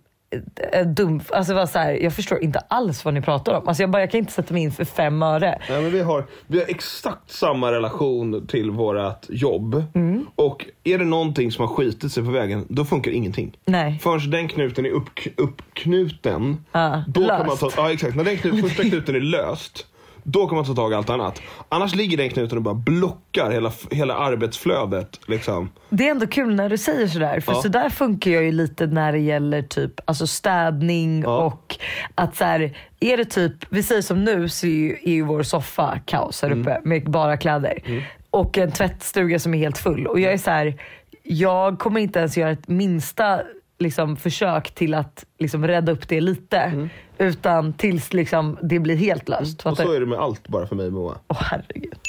dum, 0.86 1.22
alltså 1.30 1.54
var 1.54 1.66
så 1.66 1.80
här, 1.80 1.92
jag 1.92 2.14
förstår 2.14 2.44
inte 2.44 2.60
alls 2.60 3.06
vad 3.06 3.14
ni 3.14 3.22
pratar 3.22 3.54
om. 3.54 3.68
Alltså 3.68 3.84
jag, 3.84 3.90
bara, 3.90 4.02
jag 4.02 4.12
kan 4.12 4.18
inte 4.18 4.32
sätta 4.34 4.54
mig 4.54 4.64
in 4.64 4.72
för 4.72 4.86
fem 4.86 5.24
öre. 5.24 5.62
Nej, 5.70 5.82
men 5.82 5.92
vi, 5.92 6.02
har, 6.02 6.26
vi 6.48 6.60
har 6.60 6.66
exakt 6.68 7.32
samma 7.32 7.72
relation 7.72 8.48
till 8.48 8.72
vårt 8.72 9.26
jobb. 9.30 9.84
Mm. 9.96 10.26
Och 10.36 10.66
är 10.84 10.98
det 10.98 11.06
någonting 11.06 11.52
som 11.52 11.68
har 11.68 11.76
skitit 11.76 12.12
sig 12.12 12.24
på 12.24 12.32
vägen, 12.32 12.66
då 12.70 12.86
funkar 12.86 13.12
ingenting. 13.12 13.58
Nej. 13.66 14.00
Förrän 14.04 14.32
den 14.32 14.48
knuten 14.48 14.86
är 14.86 14.90
upp, 14.90 15.10
uppknuten, 15.38 16.66
Ja, 16.72 17.04
då 17.08 17.28
kan 17.28 17.38
man 17.38 17.48
löst. 17.48 17.60
ta, 17.60 17.70
ja, 17.78 17.92
exakt. 17.92 18.16
När 18.16 18.24
den 18.24 18.38
knut, 18.38 18.62
första 18.62 18.84
knuten 18.84 19.16
är 19.16 19.20
löst, 19.20 19.86
då 20.32 20.48
kan 20.48 20.56
man 20.56 20.66
ta 20.66 20.74
tag 20.74 20.92
i 20.92 20.96
allt 20.96 21.10
annat. 21.10 21.42
Annars 21.70 21.96
ligger 21.96 22.18
den 22.18 22.30
knuten 22.30 22.58
och 22.58 22.64
bara 22.64 22.74
blockar 22.74 23.52
hela, 23.52 23.72
hela 23.92 24.16
arbetsflödet. 24.16 25.20
Liksom. 25.28 25.70
Det 25.90 26.08
är 26.08 26.12
ändå 26.12 26.28
kul 26.28 26.56
när 26.56 26.70
du 26.70 26.78
säger 26.78 27.08
sådär. 27.08 27.40
För 27.40 27.52
Ja. 27.54 27.62
sådär 27.62 27.90
funkar 27.90 28.32
jag 28.32 28.44
ju 28.44 28.52
lite 28.52 28.88
när 28.88 29.12
det 29.12 29.20
gäller 29.20 29.62
typ 29.62 29.92
alltså 30.06 30.28
städning 30.28 31.22
Ja. 31.22 31.38
och 31.38 31.76
att 32.16 32.36
så 32.36 32.44
här, 32.46 32.78
är 33.00 33.18
det 33.18 33.26
typ, 33.26 33.54
vi 33.70 33.84
säger 33.84 34.02
som 34.02 34.24
nu 34.24 34.50
så 34.50 34.66
är 34.68 34.72
ju, 34.72 34.98
är 35.04 35.12
ju 35.12 35.22
vår 35.22 35.44
soffa 35.44 36.00
kaos 36.06 36.42
här 36.42 36.52
uppe 36.52 36.82
med 36.84 37.10
bara 37.12 37.38
kläder. 37.38 38.04
Och 38.30 38.58
en 38.58 38.72
tvättstuga 38.72 39.40
som 39.40 39.54
är 39.54 39.58
helt 39.58 39.78
full. 39.78 40.08
Och 40.08 40.20
jag 40.20 40.34
är 40.34 40.38
så 40.38 40.52
här, 40.52 40.82
jag 41.24 41.80
kommer 41.80 42.00
inte 42.00 42.20
ens 42.20 42.38
göra 42.38 42.52
ett 42.52 42.68
minsta 42.68 43.42
liksom, 43.80 44.18
försök 44.18 44.76
till 44.76 44.94
att 44.94 45.26
liksom, 45.40 45.68
rädda 45.68 45.92
upp 45.92 46.08
det 46.08 46.22
lite. 46.22 46.90
Utan 47.18 47.74
tills 47.74 48.14
liksom, 48.14 48.58
det 48.62 48.80
blir 48.80 48.96
helt 48.96 49.30
löst. 49.30 49.58
Och 49.58 49.64
Fattar 49.64 49.84
så 49.84 49.94
är 49.94 50.00
det 50.00 50.06
med 50.06 50.20
allt 50.20 50.48
bara 50.48 50.68
för 50.68 50.76
mig 50.76 50.92
Moa. 50.92 51.16
Åh 51.28 51.38
herregud. 51.40 52.00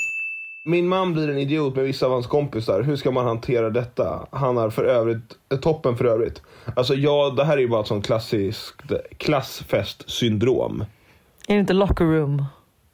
Min 0.64 0.88
man 0.88 1.12
blir 1.12 1.28
en 1.30 1.38
idiot 1.38 1.76
med 1.76 1.84
vissa 1.84 2.06
av 2.06 2.12
hans 2.12 2.26
kompisar. 2.26 2.82
Hur 2.82 2.96
ska 2.96 3.10
man 3.10 3.26
hantera 3.26 3.70
detta? 3.70 4.26
Han 4.30 4.58
är 4.58 4.70
för 4.70 4.84
övrigt, 4.84 5.32
eh, 5.52 5.58
toppen 5.58 5.96
för 5.96 6.04
övrigt. 6.04 6.42
Alltså 6.76 6.94
ja, 6.94 7.34
det 7.36 7.44
här 7.44 7.56
är 7.56 7.60
ju 7.60 7.68
bara 7.68 7.80
ett 7.80 7.86
sånt 7.86 8.06
klassiskt 8.06 8.82
klassfestsyndrom. 9.16 10.84
Är 11.48 11.54
det 11.54 11.60
inte 11.60 11.72
locker 11.72 12.04
room? 12.04 12.44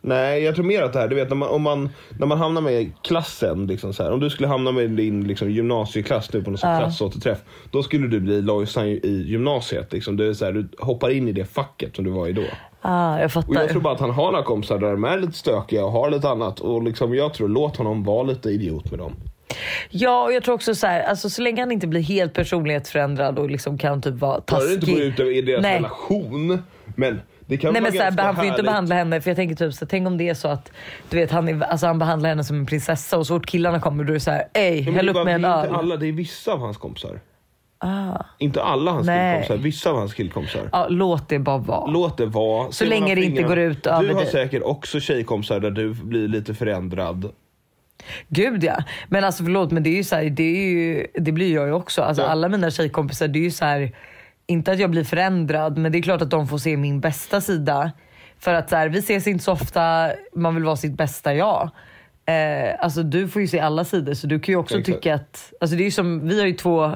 Nej, 0.06 0.42
jag 0.42 0.54
tror 0.54 0.64
mer 0.64 0.82
att 0.82 0.92
det 0.92 0.98
här, 0.98 1.08
du 1.08 1.16
vet 1.16 1.28
när 1.28 1.36
man, 1.36 1.48
om 1.48 1.62
man, 1.62 1.88
när 2.18 2.26
man 2.26 2.38
hamnar 2.38 2.60
med 2.60 2.92
klassen, 3.02 3.66
liksom 3.66 3.92
så 3.92 4.02
här, 4.02 4.12
om 4.12 4.20
du 4.20 4.30
skulle 4.30 4.48
hamna 4.48 4.72
med 4.72 4.90
din 4.90 5.28
liksom, 5.28 5.50
gymnasieklass 5.50 6.32
nu 6.32 6.42
på 6.42 6.50
någon 6.50 6.58
ja. 6.62 6.78
klassåterträff, 6.78 7.38
då 7.70 7.82
skulle 7.82 8.08
du 8.08 8.20
bli 8.20 8.42
Lojsan 8.42 8.86
i 8.86 9.24
gymnasiet. 9.26 9.92
Liksom. 9.92 10.16
Det 10.16 10.26
är 10.26 10.32
så 10.32 10.44
här, 10.44 10.52
du 10.52 10.68
hoppar 10.78 11.10
in 11.10 11.28
i 11.28 11.32
det 11.32 11.44
facket 11.44 11.96
som 11.96 12.04
du 12.04 12.10
var 12.10 12.28
i 12.28 12.32
då. 12.32 12.42
Ah, 12.80 13.18
jag 13.20 13.32
fattar. 13.32 13.48
Och 13.48 13.56
jag 13.56 13.68
tror 13.68 13.80
bara 13.80 13.94
att 13.94 14.00
han 14.00 14.10
har 14.10 14.32
några 14.32 14.44
kompisar 14.44 14.78
där 14.78 14.90
de 14.90 15.04
är 15.04 15.18
lite 15.18 15.32
stökiga 15.32 15.84
och 15.84 15.92
har 15.92 16.10
lite 16.10 16.28
annat. 16.28 16.60
Och 16.60 16.82
liksom, 16.82 17.14
jag 17.14 17.34
tror, 17.34 17.48
låt 17.48 17.76
honom 17.76 18.04
vara 18.04 18.22
lite 18.22 18.50
idiot 18.50 18.90
med 18.90 18.98
dem. 18.98 19.12
Ja, 19.90 20.24
och 20.24 20.32
jag 20.32 20.42
tror 20.42 20.54
också 20.54 20.74
så 20.74 20.86
här, 20.86 21.02
alltså 21.02 21.30
så 21.30 21.42
länge 21.42 21.62
han 21.62 21.72
inte 21.72 21.86
blir 21.86 22.00
helt 22.00 22.32
personlighetsförändrad 22.32 23.38
och 23.38 23.50
liksom 23.50 23.78
kan 23.78 24.02
typ 24.02 24.14
vara 24.14 24.40
Bara 24.46 24.60
det 24.60 24.66
taskig. 24.66 24.72
inte 24.72 24.92
går 24.92 25.02
ut 25.02 25.20
över 25.20 25.42
deras 25.42 25.62
Nej. 25.62 25.76
relation. 25.76 26.62
Men 26.94 27.20
det 27.46 27.56
kan 27.56 27.72
Nej 27.72 27.82
vara 27.82 27.90
men 27.92 27.98
så 27.98 28.04
här, 28.22 28.24
han 28.26 28.34
får 28.34 28.44
ju 28.44 28.50
inte 28.50 28.62
behandla 28.62 28.94
henne, 28.94 29.20
för 29.20 29.30
jag 29.30 29.36
tänker 29.36 29.56
typ 29.56 29.74
så 29.74 29.86
tänk 29.86 30.06
om 30.06 30.18
det 30.18 30.28
är 30.28 30.34
så 30.34 30.48
att 30.48 30.72
du 31.10 31.16
vet 31.16 31.30
han, 31.30 31.48
är, 31.48 31.62
alltså, 31.62 31.86
han 31.86 31.98
behandlar 31.98 32.28
henne 32.28 32.44
som 32.44 32.56
en 32.58 32.66
prinsessa 32.66 33.18
och 33.18 33.26
så 33.26 33.34
fort 33.38 33.46
killarna 33.46 33.80
kommer 33.80 34.04
då 34.04 34.10
är 34.10 34.14
det 34.14 34.20
så 34.20 34.30
här, 34.30 34.44
häll 34.54 34.94
det 35.06 35.10
upp 35.10 35.14
bara- 35.14 35.24
med 35.24 35.34
en 35.34 35.42
det 35.42 35.48
öl. 35.48 35.64
inte 35.66 35.76
alla, 35.78 35.96
det 35.96 36.06
är 36.06 36.12
vissa 36.12 36.52
av 36.52 36.58
hans 36.60 36.76
kompisar. 36.76 37.20
Ah. 37.78 38.24
Inte 38.38 38.62
alla 38.62 38.90
hans 38.90 39.06
Nej. 39.06 39.32
killkompisar, 39.40 39.64
vissa 39.64 39.90
av 39.90 39.96
hans 39.96 40.14
killkompisar. 40.14 40.68
Ja, 40.72 40.86
låt 40.90 41.28
det 41.28 41.38
bara 41.38 41.58
vara. 41.58 41.86
Låt 41.90 42.16
det 42.18 42.26
vara. 42.26 42.72
Se 42.72 42.86
länge 42.86 43.14
det 43.14 43.24
inte 43.24 43.42
går 43.42 43.58
ut 43.58 43.82
Du 43.84 43.90
över 43.90 44.14
har 44.14 44.20
dig. 44.22 44.30
säkert 44.32 44.62
också 44.62 45.00
tjejkompisar 45.00 45.60
där 45.60 45.70
du 45.70 45.94
blir 45.94 46.28
lite 46.28 46.54
förändrad. 46.54 47.30
Gud 48.28 48.64
ja. 48.64 48.76
Men 49.08 49.24
alltså 49.24 49.44
förlåt 49.44 49.70
men 49.70 49.82
det 49.82 49.90
är 49.90 49.96
ju 49.96 50.04
så 50.04 50.16
här, 50.16 50.24
det, 50.24 50.42
är 50.42 50.68
ju, 50.70 51.06
det 51.14 51.32
blir 51.32 51.54
jag 51.54 51.66
ju 51.66 51.72
också. 51.72 52.02
Alltså, 52.02 52.22
Ja. 52.22 52.28
Alla 52.28 52.48
mina 52.48 52.70
tjejkompisar, 52.70 53.28
det 53.28 53.38
är 53.38 53.42
ju 53.42 53.50
så 53.50 53.64
här, 53.64 53.92
inte 54.46 54.72
att 54.72 54.78
jag 54.78 54.90
blir 54.90 55.04
förändrad 55.04 55.78
men 55.78 55.92
det 55.92 55.98
är 55.98 56.02
klart 56.02 56.22
att 56.22 56.30
de 56.30 56.48
får 56.48 56.58
se 56.58 56.76
min 56.76 57.00
bästa 57.00 57.40
sida. 57.40 57.92
För 58.38 58.54
att 58.54 58.70
så 58.70 58.76
här, 58.76 58.88
vi 58.88 58.98
ses 58.98 59.26
inte 59.26 59.44
så 59.44 59.52
ofta, 59.52 60.10
man 60.34 60.54
vill 60.54 60.64
vara 60.64 60.76
sitt 60.76 60.96
bästa 60.96 61.34
jag. 61.34 61.70
Eh, 62.26 62.74
alltså 62.78 63.02
du 63.02 63.28
får 63.28 63.42
ju 63.42 63.48
se 63.48 63.60
alla 63.60 63.84
sidor 63.84 64.14
så 64.14 64.26
du 64.26 64.40
kan 64.40 64.52
ju 64.52 64.56
också 64.56 64.78
Exakt. 64.78 64.96
tycka 64.96 65.14
att, 65.14 65.52
alltså 65.60 65.76
det 65.76 65.86
är 65.86 65.90
som, 65.90 66.28
vi 66.28 66.40
har 66.40 66.46
ju 66.46 66.52
två 66.52 66.92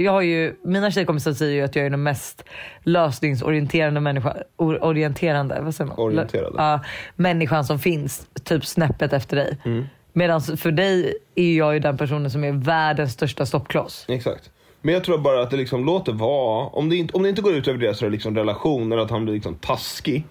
jag 0.00 0.12
har 0.12 0.22
ju, 0.22 0.56
mina 0.64 0.90
tjejkompisar 0.90 1.32
säger 1.32 1.54
ju 1.54 1.62
att 1.62 1.76
jag 1.76 1.86
är 1.86 1.90
den 1.90 2.02
mest 2.02 2.44
lösningsorienterande 2.82 4.00
människa, 4.00 4.36
or, 4.56 4.84
orienterande, 4.84 5.60
vad 5.60 5.74
säger 5.74 5.88
man? 5.88 5.98
Orienterade. 5.98 6.54
Ja, 6.56 6.80
människan 7.16 7.64
som 7.64 7.78
finns, 7.78 8.26
typ 8.44 8.66
snäppet 8.66 9.12
efter 9.12 9.36
dig. 9.36 9.58
Mm. 9.64 9.84
Medan 10.12 10.40
för 10.40 10.72
dig 10.72 11.14
är 11.34 11.56
jag 11.56 11.74
ju 11.74 11.80
den 11.80 11.96
personen 11.96 12.30
som 12.30 12.44
är 12.44 12.52
världens 12.52 13.12
största 13.12 13.46
stoppkloss. 13.46 14.04
Exakt. 14.08 14.50
Men 14.82 14.94
jag 14.94 15.04
tror 15.04 15.18
bara 15.18 15.42
att 15.42 15.50
det 15.50 15.56
liksom, 15.56 15.84
låt 15.84 16.06
det 16.06 16.12
vara. 16.12 16.66
Om 16.66 16.88
det 16.88 16.96
inte, 16.96 17.14
om 17.14 17.22
det 17.22 17.28
inte 17.28 17.42
går 17.42 17.52
ut 17.52 17.68
över 17.68 17.78
deras 17.78 18.02
liksom, 18.02 18.36
relation 18.36 18.92
eller 18.92 19.02
att 19.02 19.10
han 19.10 19.24
blir 19.24 19.34
liksom 19.34 19.54
taskig. 19.54 20.24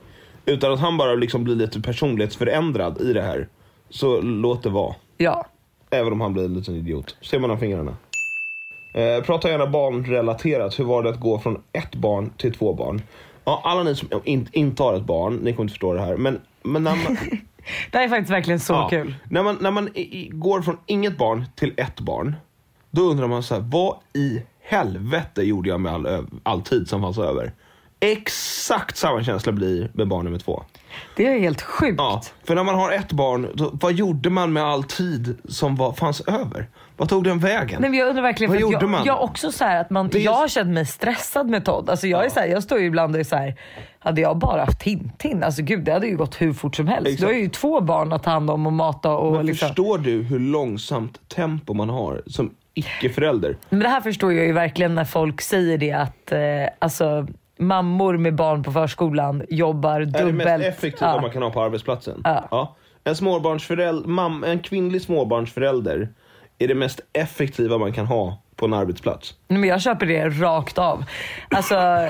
Utan 0.45 0.73
att 0.73 0.79
han 0.79 0.97
bara 0.97 1.13
liksom 1.13 1.43
blir 1.43 1.55
lite 1.55 1.81
personlighetsförändrad 1.81 3.01
i 3.01 3.13
det 3.13 3.21
här. 3.21 3.47
Så 3.89 4.21
låt 4.21 4.63
det 4.63 4.69
vara. 4.69 4.95
Ja. 5.17 5.45
Även 5.89 6.13
om 6.13 6.21
han 6.21 6.33
blir 6.33 6.45
en 6.45 6.53
liten 6.53 6.75
idiot. 6.75 7.15
Ser 7.21 7.39
man 7.39 7.51
av 7.51 7.57
fingrarna. 7.57 7.97
Eh, 8.93 9.23
prata 9.23 9.49
gärna 9.49 9.67
barnrelaterat. 9.67 10.79
Hur 10.79 10.83
var 10.83 11.03
det 11.03 11.09
att 11.09 11.19
gå 11.19 11.39
från 11.39 11.61
ett 11.73 11.95
barn 11.95 12.29
till 12.37 12.53
två 12.53 12.73
barn? 12.73 13.01
Ja, 13.43 13.61
alla 13.63 13.83
ni 13.83 13.95
som 13.95 14.09
in, 14.23 14.49
inte 14.51 14.83
har 14.83 14.93
ett 14.93 15.03
barn, 15.03 15.35
ni 15.35 15.53
kommer 15.53 15.63
inte 15.63 15.71
förstå 15.71 15.93
det 15.93 16.01
här. 16.01 16.17
Men, 16.17 16.39
men 16.63 16.83
när 16.83 16.95
man, 16.95 17.17
Det 17.91 17.97
här 17.97 18.05
är 18.05 18.09
faktiskt 18.09 18.31
verkligen 18.31 18.59
så 18.59 18.73
ja, 18.73 18.89
kul. 18.89 19.15
När 19.29 19.43
man, 19.43 19.57
när 19.61 19.71
man 19.71 19.89
i, 19.93 20.01
i, 20.01 20.29
går 20.33 20.61
från 20.61 20.77
inget 20.85 21.17
barn 21.17 21.45
till 21.55 21.73
ett 21.77 21.99
barn. 21.99 22.35
Då 22.91 23.01
undrar 23.01 23.27
man 23.27 23.43
så 23.43 23.53
här, 23.55 23.61
vad 23.61 23.95
i 24.13 24.41
helvete 24.63 25.41
gjorde 25.41 25.69
jag 25.69 25.79
med 25.81 25.93
all, 25.93 26.27
all 26.43 26.61
tid 26.61 26.87
som 26.89 27.01
fanns 27.01 27.17
över? 27.17 27.53
Exakt 27.99 28.97
samma 28.97 29.23
känsla 29.23 29.51
blir 29.51 29.91
med 29.93 30.07
barn 30.07 30.25
nummer 30.25 30.39
två. 30.39 30.63
Det 31.15 31.27
är 31.27 31.39
helt 31.39 31.61
sjukt. 31.61 31.95
Ja, 31.97 32.21
för 32.43 32.55
när 32.55 32.63
man 32.63 32.75
har 32.75 32.91
ett 32.91 33.11
barn, 33.11 33.47
då, 33.53 33.69
vad 33.73 33.93
gjorde 33.93 34.29
man 34.29 34.53
med 34.53 34.63
all 34.63 34.83
tid 34.83 35.37
som 35.49 35.75
var, 35.75 35.93
fanns 35.93 36.21
över? 36.21 36.67
Vad 36.97 37.09
tog 37.09 37.23
den 37.23 37.39
vägen? 37.39 37.81
Nej, 37.81 37.89
men 37.89 37.99
jag 37.99 38.07
undrar 38.09 38.23
verkligen, 38.23 38.51
Vad 38.51 38.61
gjorde 38.61 38.73
jag, 38.81 38.89
man? 38.89 39.05
jag 39.05 39.23
också 39.23 39.51
så 39.51 39.63
här 39.65 39.81
att 39.81 39.89
man, 39.89 40.07
Det 40.09 40.19
jag 40.19 40.31
har 40.33 40.41
just- 40.43 40.55
känt 40.55 40.69
mig 40.69 40.85
stressad 40.85 41.49
med 41.49 41.65
Todd. 41.65 41.89
Alltså 41.89 42.07
jag, 42.07 42.25
är 42.25 42.29
så 42.29 42.39
här, 42.39 42.47
jag 42.47 42.63
står 42.63 42.79
ju 42.79 42.85
ibland 42.85 43.13
och 43.15 43.19
är 43.19 43.23
så 43.23 43.35
här, 43.35 43.55
hade 43.99 44.21
jag 44.21 44.37
bara 44.37 44.65
haft 44.65 44.79
Tintin, 44.79 45.43
alltså 45.43 45.61
gud 45.61 45.83
det 45.83 45.91
hade 45.93 46.07
ju 46.07 46.17
gått 46.17 46.41
hur 46.41 46.53
fort 46.53 46.75
som 46.75 46.87
helst. 46.87 47.07
Exakt. 47.07 47.19
Du 47.21 47.25
har 47.25 47.33
ju 47.41 47.49
två 47.49 47.81
barn 47.81 48.13
att 48.13 48.23
ta 48.23 48.29
hand 48.29 48.49
om 48.49 48.67
och 48.67 48.73
mata 48.73 49.11
och 49.11 49.33
Men 49.33 49.45
liksom. 49.45 49.67
förstår 49.67 49.97
du 49.97 50.21
hur 50.23 50.39
långsamt 50.39 51.29
tempo 51.29 51.73
man 51.73 51.89
har 51.89 52.21
som 52.27 52.53
icke-förälder? 52.77 53.57
Men 53.69 53.79
det 53.79 53.87
här 53.89 54.01
förstår 54.01 54.33
jag 54.33 54.45
ju 54.45 54.53
verkligen 54.53 54.95
när 54.95 55.05
folk 55.05 55.41
säger 55.41 55.77
det 55.77 55.91
att 55.91 56.31
eh, 56.31 56.39
alltså, 56.79 57.27
mammor 57.59 58.17
med 58.17 58.35
barn 58.35 58.63
på 58.63 58.71
förskolan 58.71 59.43
jobbar 59.49 60.01
är 60.01 60.05
dubbelt. 60.05 60.37
det 60.39 60.57
mest 60.57 60.65
effektiva 60.65 61.11
Ja. 61.15 61.21
man 61.21 61.31
kan 61.31 61.41
ha 61.43 61.49
på 61.49 61.61
arbetsplatsen. 61.61 62.21
Ja. 62.23 62.75
En, 63.03 63.15
småbarnsförälder, 63.15 64.09
mam, 64.09 64.43
en 64.43 64.59
kvinnlig 64.59 65.01
småbarnsförälder 65.01 66.09
är 66.59 66.67
det 66.67 66.75
mest 66.75 66.99
effektiva 67.13 67.77
man 67.77 67.93
kan 67.93 68.05
ha 68.05 68.41
på 68.55 68.65
en 68.65 68.73
arbetsplats. 68.73 69.33
Men 69.47 69.63
jag 69.63 69.81
köper 69.81 70.05
det 70.05 70.29
rakt 70.29 70.77
av. 70.77 71.03
Alltså, 71.49 72.07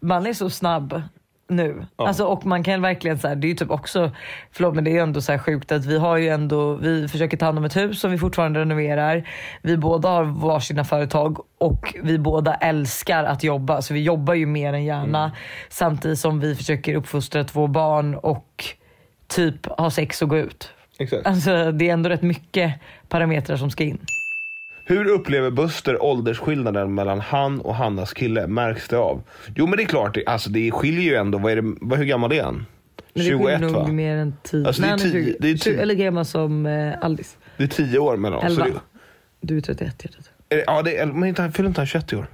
man 0.00 0.26
är 0.26 0.32
så 0.32 0.50
snabb 0.50 1.02
nu. 1.48 1.86
Alltså, 1.96 2.24
och 2.24 2.46
man 2.46 2.62
kan 2.62 2.82
verkligen, 2.82 3.18
så 3.18 3.28
här, 3.28 3.36
det 3.36 3.46
är 3.46 3.48
ju 3.48 3.54
typ 3.54 3.70
också, 3.70 4.10
förlåt 4.52 4.74
men 4.74 4.84
det 4.84 4.98
är 4.98 5.02
ändå 5.02 5.20
så 5.20 5.32
här 5.32 5.38
sjukt 5.38 5.72
att 5.72 5.84
vi 5.84 5.98
har 5.98 6.16
ju 6.16 6.28
ändå, 6.28 6.74
vi 6.74 7.08
försöker 7.08 7.36
ta 7.36 7.46
hand 7.46 7.58
om 7.58 7.64
ett 7.64 7.76
hus 7.76 8.00
som 8.00 8.10
vi 8.10 8.18
fortfarande 8.18 8.60
renoverar. 8.60 9.28
Vi 9.62 9.76
båda 9.76 10.08
har 10.08 10.24
varsina 10.24 10.84
företag 10.84 11.38
och 11.58 11.94
vi 12.02 12.18
båda 12.18 12.54
älskar 12.54 13.24
att 13.24 13.44
jobba. 13.44 13.82
Så 13.82 13.94
vi 13.94 14.02
jobbar 14.02 14.34
ju 14.34 14.46
mer 14.46 14.72
än 14.72 14.84
gärna. 14.84 15.32
Samtidigt 15.68 16.18
som 16.18 16.40
vi 16.40 16.54
försöker 16.54 16.94
uppfostra 16.94 17.44
två 17.44 17.66
barn 17.66 18.14
och 18.14 18.64
typ 19.26 19.66
ha 19.66 19.90
sex 19.90 20.22
och 20.22 20.28
gå 20.28 20.38
ut. 20.38 20.72
Exakt. 20.98 21.26
Alltså 21.26 21.72
det 21.72 21.88
är 21.88 21.92
ändå 21.92 22.10
rätt 22.10 22.22
mycket 22.22 22.74
parametrar 23.08 23.56
som 23.56 23.70
ska 23.70 23.84
in. 23.84 23.98
Hur 24.88 25.08
upplever 25.08 25.50
Buster 25.50 26.02
åldersskillnaden 26.02 26.94
mellan 26.94 27.20
han 27.20 27.60
och 27.60 27.74
Hannas 27.74 28.12
kille? 28.12 28.46
Märks 28.46 28.88
det 28.88 28.96
av? 28.98 29.22
Jo 29.56 29.66
men 29.66 29.76
det 29.76 29.82
är 29.82 29.86
klart, 29.86 30.14
det, 30.14 30.26
alltså 30.26 30.50
det 30.50 30.70
skiljer 30.70 31.02
ju 31.02 31.14
ändå. 31.14 31.38
Vad 31.38 31.52
är 31.52 31.56
det, 31.62 31.74
vad, 31.80 31.98
hur 31.98 32.06
gammal 32.06 32.32
är 32.32 32.42
han? 32.42 32.54
Men 33.14 33.24
det 33.24 33.30
21 33.30 33.60
nog 33.60 33.70
va? 33.72 33.86
mer 33.88 34.16
än 34.16 34.34
10. 34.42 34.66
Alltså, 34.66 34.82
det 34.82 34.88
är 34.88 34.96
Nej, 34.96 35.00
han 35.04 35.12
tio- 35.12 35.24
20. 35.24 35.36
det 35.40 35.50
är 35.50 35.54
tio. 35.56 35.80
Eller 35.82 35.94
gammal 35.94 36.24
som 36.24 36.66
eh, 36.66 36.94
Alice. 37.00 37.36
Det 37.56 37.62
är 37.64 37.68
10 37.68 37.98
år 37.98 38.16
mellan 38.16 38.38
oss. 38.46 38.54
så 38.54 38.62
11. 38.62 38.64
det- 38.64 38.80
Du 39.40 39.56
är 39.56 39.60
31 39.60 40.04
hjärtat. 40.04 40.30
är 40.48 40.56
det- 40.56 40.64
Ja, 40.66 40.82
det 40.82 40.98
är, 40.98 41.06
men 41.06 41.28
inte, 41.28 41.50
fyller 41.50 41.68
inte 41.68 41.80
han 41.80 41.86
21 41.86 42.12
i 42.12 42.16
år? 42.16 42.26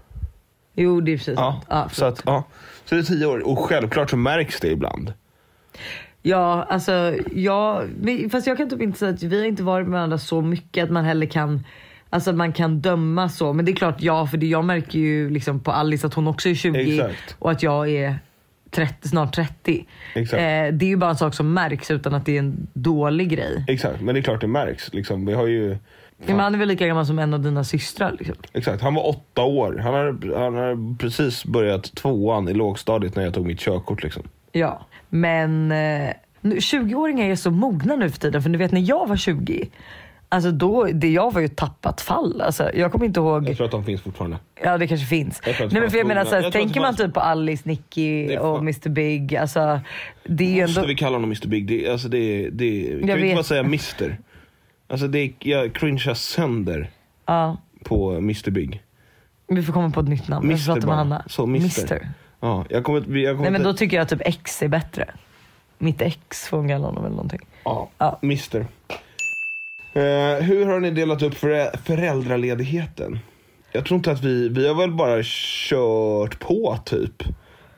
Jo 0.75 1.01
det 1.01 1.13
är 1.13 1.17
precis 1.17 1.35
Ja. 1.37 1.63
Ja, 1.69 1.89
så, 1.93 2.05
att, 2.05 2.23
ja. 2.27 2.45
så 2.85 2.95
det 2.95 3.01
är 3.01 3.03
10 3.05 3.27
år. 3.27 3.47
Och 3.49 3.59
självklart 3.59 4.11
så 4.11 4.17
märks 4.17 4.61
det 4.61 4.69
ibland. 4.71 5.13
Ja, 6.23 6.63
alltså 6.69 7.15
jag, 7.35 7.89
fast 8.33 8.47
jag 8.47 8.57
kan 8.57 8.71
typ 8.71 8.81
inte 8.83 8.99
säga 8.99 9.11
att 9.13 9.23
vi 9.23 9.39
har 9.39 9.47
inte 9.47 9.63
varit 9.63 9.87
med 9.87 9.93
varandra 9.93 10.19
så 10.19 10.41
mycket 10.41 10.85
att 10.85 10.91
man 10.91 11.05
heller 11.05 11.27
kan 11.27 11.65
Alltså 12.15 12.31
att 12.31 12.37
man 12.37 12.53
kan 12.53 12.81
döma 12.81 13.29
så. 13.29 13.53
Men 13.53 13.65
det 13.65 13.73
är 13.73 13.77
klart 13.77 13.97
ja, 13.99 14.27
för 14.27 14.37
det, 14.37 14.47
jag 14.47 14.65
märker 14.65 14.99
ju 14.99 15.31
liksom 15.31 15.61
på 15.61 15.73
Alice 15.73 16.07
att 16.07 16.15
hon 16.15 16.27
också 16.27 16.49
är 16.49 16.55
20 16.55 16.81
Exakt. 16.81 17.37
och 17.39 17.51
att 17.51 17.63
jag 17.63 17.91
är 17.91 18.19
30, 18.71 19.09
snart 19.09 19.35
30. 19.35 19.87
Exakt. 20.15 20.41
Eh, 20.41 20.47
det 20.47 20.85
är 20.85 20.89
ju 20.89 20.97
bara 20.97 21.11
en 21.11 21.17
sak 21.17 21.35
som 21.35 21.55
märks 21.55 21.91
utan 21.91 22.15
att 22.15 22.27
det 22.27 22.35
är 22.35 22.39
en 22.39 22.67
dålig 22.73 23.29
grej. 23.29 23.65
Exakt, 23.69 24.01
men 24.01 24.15
det 24.15 24.21
är 24.21 24.23
klart 24.23 24.41
det 24.41 24.47
märks. 24.47 24.93
Liksom. 24.95 25.27
Vi 25.27 25.33
har 25.33 25.47
ju... 25.47 25.77
Men 26.27 26.41
han 26.41 26.55
är 26.55 26.59
väl 26.59 26.69
lika 26.69 26.87
gammal 26.87 27.07
som 27.07 27.19
en 27.19 27.35
av 27.35 27.41
dina 27.41 27.65
systrar 27.65 28.17
liksom. 28.19 28.37
Exakt, 28.53 28.83
han 28.83 28.95
var 28.95 29.09
åtta 29.09 29.43
år. 29.43 29.81
Han 29.83 29.95
har, 29.95 30.35
han 30.39 30.55
har 30.55 30.99
precis 30.99 31.45
börjat 31.45 31.95
tvåan 31.95 32.49
i 32.49 32.55
lågstadiet 32.55 33.17
när 33.17 33.23
jag 33.25 33.35
tog 33.35 33.47
mitt 33.47 33.61
körkort. 33.61 34.03
Liksom. 34.03 34.23
Ja, 34.53 34.87
men 35.09 35.73
eh, 35.73 36.11
nu- 36.41 36.57
20-åringar 36.57 37.25
är 37.31 37.37
så 37.37 37.51
mogna 37.51 37.97
nu 37.97 38.11
för 38.11 38.21
tiden. 38.21 38.43
För 38.43 38.51
du 38.51 38.59
vet 38.59 38.73
när 38.73 38.89
jag 38.89 39.09
var 39.09 39.17
20, 39.17 39.69
alltså 40.29 40.51
då, 40.51 40.85
det 40.85 41.09
jag 41.11 41.33
var 41.33 41.41
ju 41.41 41.45
ett 41.47 41.57
tappat 41.57 42.01
fall. 42.01 42.41
Alltså, 42.41 42.71
jag 42.75 42.93
kommer 42.93 43.07
inte 43.07 43.21
ihåg. 43.21 43.49
Jag 43.49 43.57
tror 43.57 43.65
att 43.67 43.71
de 43.73 43.85
finns 43.85 44.01
fortfarande. 44.03 44.39
Ja 44.63 44.79
det 44.79 44.87
kanske 44.87 45.07
finns. 45.07 45.41
Jag 45.47 45.73
Nej, 45.73 45.81
men 45.81 45.91
för 45.91 45.99
jag 45.99 46.07
menar, 46.07 46.27
jag 46.43 46.53
tänker 46.53 46.81
man 46.81 46.97
typ 46.97 47.15
på 47.15 47.21
Alice, 47.21 47.63
Nicky 47.69 48.37
och 48.37 48.59
Mr 48.59 48.89
Big. 48.89 49.37
Alltså, 49.37 49.81
det 50.25 50.45
är 50.45 50.55
ju 50.55 50.63
Måste 50.63 50.81
ändå... 50.81 50.89
vi 50.89 50.95
kalla 50.95 51.17
honom 51.17 51.31
Mr 51.31 51.47
Big? 51.49 51.67
Det, 51.69 51.89
alltså 51.89 52.09
det, 52.09 52.51
det, 52.51 52.89
kan 52.89 53.01
vi 53.01 53.07
vet. 53.07 53.19
inte 53.23 53.35
bara 53.35 53.43
säga 53.43 53.61
Mr? 53.61 54.17
Alltså 54.89 55.07
det, 55.09 55.33
jag 55.39 55.75
cringear 55.75 56.15
sönder 56.15 56.91
Ja, 57.27 57.57
på 57.85 58.13
Mr 58.13 58.51
Big. 58.51 58.83
vi 59.47 59.63
får 59.63 59.73
komma 59.73 59.91
på 59.91 60.01
ett 60.01 60.09
nytt 60.09 60.29
namn. 60.29 60.51
Jag 60.51 60.59
Mr 60.61 60.75
pratar 60.75 60.87
med. 60.89 60.97
Hanna. 60.97 61.25
Så, 61.27 61.45
Mr. 61.45 62.09
Ja, 62.41 62.65
jag 62.69 62.85
kommer, 62.85 63.01
vi- 63.01 63.25
jag 63.25 63.37
kommer 63.37 63.51
Nej 63.51 63.53
men 63.61 63.63
då 63.63 63.73
tycker 63.75 63.97
jag 63.97 64.09
typ 64.09 64.21
X 64.25 64.63
är 64.63 64.69
bättre. 64.69 65.09
Mitt 65.79 66.01
ex 66.03 66.47
får 66.49 66.57
hon 66.57 66.69
kalla 66.69 66.87
honom 66.87 67.05
eller 67.05 67.17
någonting. 67.17 67.41
Ja, 67.65 67.91
Ja. 67.99 68.19
Mr. 68.23 68.67
Eh, 69.95 70.43
hur 70.45 70.67
har 70.67 70.81
ni 70.81 70.91
delat 70.91 71.23
upp 71.23 71.35
förä- 71.35 71.77
föräldraledigheten? 71.85 73.19
Jag 73.73 73.85
tror 73.87 73.97
inte 73.97 74.13
att 74.13 74.23
vi, 74.25 74.49
vi 74.49 74.69
har 74.69 74.75
väl 74.75 74.91
bara 74.93 75.21
kört 75.25 76.39
på 76.41 76.79
typ. 76.85 77.23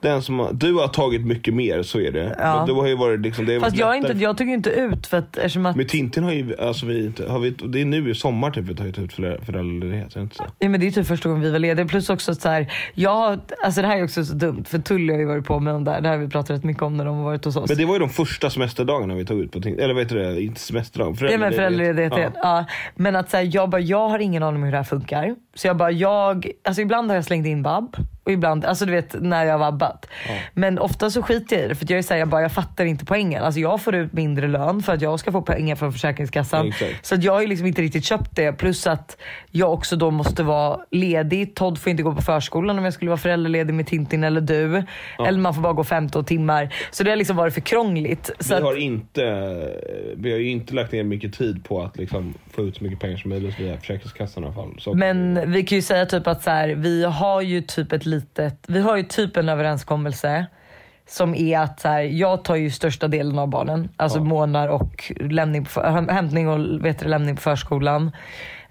Den 0.00 0.22
som 0.22 0.38
har, 0.38 0.52
du 0.52 0.74
har 0.74 0.88
tagit 0.88 1.26
mycket 1.26 1.54
mer, 1.54 1.82
så 1.82 2.00
är 2.00 2.12
det. 2.12 2.36
Ja. 2.38 2.56
Men 2.56 2.66
du 2.66 2.72
har 2.72 2.86
ju 2.86 2.96
varit 2.96 3.20
liksom, 3.20 3.46
det 3.46 3.54
är 3.54 3.60
Fast 3.60 3.76
jag, 3.76 3.88
är 3.96 4.00
lättare- 4.00 4.12
inte, 4.12 4.24
jag 4.24 4.38
tog 4.38 4.48
inte 4.48 4.70
ut 4.70 5.06
för 5.06 5.16
att 5.18 5.36
eftersom 5.36 5.66
att... 5.66 5.76
Med 5.76 5.88
Tintin 5.88 6.24
har 6.24 6.32
ju, 6.32 6.56
alltså 6.60 6.86
vi, 6.86 7.04
inte- 7.06 7.28
har 7.28 7.38
vi, 7.38 7.50
det 7.50 7.80
är 7.80 7.84
nu 7.84 8.10
i 8.10 8.14
sommar 8.14 8.50
typ 8.50 8.64
vi 8.64 8.68
har 8.68 8.74
tagit 8.76 8.98
ut 8.98 9.12
förä- 9.12 9.44
föräldraledighet, 9.44 10.10
är 10.12 10.18
det 10.18 10.22
inte 10.22 10.36
så? 10.36 10.44
Ja, 10.58 10.68
men 10.68 10.80
det 10.80 10.86
är 10.86 10.90
typ 10.90 11.06
första 11.06 11.28
gången 11.28 11.42
vi 11.44 11.50
var 11.50 11.58
lediga. 11.58 11.86
Plus 11.86 12.10
också 12.10 12.32
att 12.32 12.40
så 12.40 12.48
här, 12.48 12.72
jag, 12.94 13.40
alltså 13.64 13.80
det 13.82 13.86
här 13.88 13.98
är 13.98 14.04
också 14.04 14.24
så 14.24 14.34
dumt 14.34 14.64
för 14.68 14.78
Tully 14.78 15.12
har 15.12 15.20
ju 15.20 15.26
varit 15.26 15.44
på 15.44 15.60
med 15.60 15.74
dem 15.74 15.84
där. 15.84 16.00
Det 16.00 16.08
här 16.08 16.16
har 16.16 16.24
vi 16.24 16.30
pratat 16.30 16.50
rätt 16.50 16.64
mycket 16.64 16.82
om 16.82 16.96
när 16.96 17.04
de 17.04 17.16
har 17.16 17.24
varit 17.24 17.44
hos 17.44 17.56
oss. 17.56 17.68
Men 17.68 17.78
det 17.78 17.84
var 17.84 17.92
ju 17.94 17.98
de 17.98 18.08
första 18.08 18.50
semesterdagarna 18.50 19.14
vi 19.14 19.24
tog 19.24 19.40
ut 19.40 19.52
på 19.52 19.60
Tintin, 19.60 19.84
eller 19.84 19.94
vad 19.94 20.02
heter 20.02 20.16
det, 20.16 20.42
inte 20.42 20.60
semesterdagar, 20.60 21.30
Ja 21.30 21.38
men 21.38 21.52
föräldraledighet. 21.52 22.12
föräldraledighet. 22.12 22.32
Ja. 22.42 22.64
Men 22.94 23.16
att 23.16 23.30
säga 23.30 23.42
jag 23.42 23.70
bara, 23.70 23.80
jag 23.80 24.08
har 24.08 24.18
ingen 24.18 24.42
aning 24.42 24.56
om 24.56 24.62
hur 24.64 24.70
det 24.70 24.76
här 24.76 24.84
funkar. 24.84 25.34
Så 25.56 25.66
jag 25.66 25.76
bara, 25.76 25.90
jag, 25.90 26.50
alltså 26.64 26.82
ibland 26.82 27.10
har 27.10 27.14
jag 27.14 27.24
slängt 27.24 27.46
in 27.46 27.62
vab 27.62 27.96
och 28.26 28.32
ibland, 28.32 28.64
alltså 28.64 28.86
du 28.86 28.92
vet 28.92 29.16
när 29.22 29.44
jag 29.44 29.52
har 29.52 29.58
vabbat. 29.58 30.06
Men 30.54 30.78
ofta 30.78 31.10
så 31.10 31.22
skiter 31.22 31.56
jag 31.56 31.64
i 31.64 31.68
det 31.68 31.74
för 31.74 31.84
att 31.84 31.90
jag 31.90 31.98
är 31.98 32.02
såhär, 32.02 32.18
jag 32.18 32.28
bara, 32.28 32.42
jag 32.42 32.52
fattar 32.52 32.84
inte 32.84 33.04
poängen. 33.04 33.42
Alltså 33.42 33.60
jag 33.60 33.80
får 33.80 33.94
ut 33.94 34.12
mindre 34.12 34.48
lön 34.48 34.82
för 34.82 34.92
att 34.92 35.02
jag 35.02 35.20
ska 35.20 35.32
få 35.32 35.42
pengar 35.42 35.76
från 35.76 35.92
Försäkringskassan. 35.92 36.68
Exakt. 36.68 37.06
Så 37.06 37.14
att 37.14 37.24
jag 37.24 37.32
har 37.32 37.40
ju 37.40 37.46
liksom 37.46 37.66
inte 37.66 37.82
riktigt 37.82 38.04
köpt 38.04 38.36
det. 38.36 38.52
Plus 38.52 38.86
att 38.86 39.16
jag 39.50 39.72
också 39.72 39.96
då 39.96 40.10
måste 40.10 40.42
vara 40.42 40.80
ledig. 40.90 41.54
Todd 41.54 41.78
får 41.78 41.90
inte 41.90 42.02
gå 42.02 42.14
på 42.14 42.22
förskolan 42.22 42.78
om 42.78 42.84
jag 42.84 42.94
skulle 42.94 43.08
vara 43.08 43.18
föräldraledig 43.18 43.74
med 43.74 43.86
Tintin 43.86 44.24
eller 44.24 44.40
du. 44.40 44.82
Eller 45.26 45.38
man 45.38 45.54
får 45.54 45.62
bara 45.62 45.72
gå 45.72 45.84
15 45.84 46.24
timmar. 46.24 46.74
Så 46.90 47.04
det 47.04 47.10
har 47.10 47.16
liksom 47.16 47.36
varit 47.36 47.54
för 47.54 47.60
krångligt. 47.60 48.30
Så 48.38 48.54
Vi 48.54 48.54
att, 48.54 48.62
har, 48.62 48.76
inte, 48.76 49.22
vi 50.16 50.32
har 50.32 50.38
ju 50.38 50.50
inte 50.50 50.74
lagt 50.74 50.92
ner 50.92 51.02
mycket 51.02 51.34
tid 51.34 51.64
på 51.64 51.82
att 51.82 51.96
liksom 51.96 52.34
få 52.50 52.62
ut 52.62 52.76
så 52.76 52.84
mycket 52.84 53.00
pengar 53.00 53.16
som 53.16 53.30
möjligt 53.30 53.60
via 53.60 53.76
Försäkringskassan 53.76 54.42
i 54.42 54.46
alla 54.46 54.54
fall. 54.54 54.76
Så, 54.78 54.94
Men 54.94 55.45
vi 55.46 55.62
kan 55.62 55.76
ju 55.76 55.82
säga 55.82 56.06
typ 56.06 56.26
att 56.26 56.42
så 56.42 56.50
här, 56.50 56.68
vi 56.68 57.04
har 57.04 57.40
ju 57.40 57.60
typ 57.60 57.92
ett 57.92 58.06
litet, 58.06 58.64
vi 58.66 58.80
har 58.80 58.96
ju 58.96 59.02
typ 59.02 59.36
en 59.36 59.48
överenskommelse 59.48 60.46
som 61.08 61.34
är 61.34 61.58
att 61.58 61.80
så 61.80 61.88
här, 61.88 62.00
jag 62.00 62.44
tar 62.44 62.56
ju 62.56 62.70
största 62.70 63.08
delen 63.08 63.38
av 63.38 63.48
barnen, 63.48 63.88
alltså 63.96 64.20
månader 64.20 64.68
och 64.68 65.12
lämning 65.20 65.64
på, 65.64 65.82
hämtning 66.10 66.48
och 66.48 66.84
vet 66.84 67.06
lämning 67.06 67.36
på 67.36 67.42
förskolan. 67.42 68.10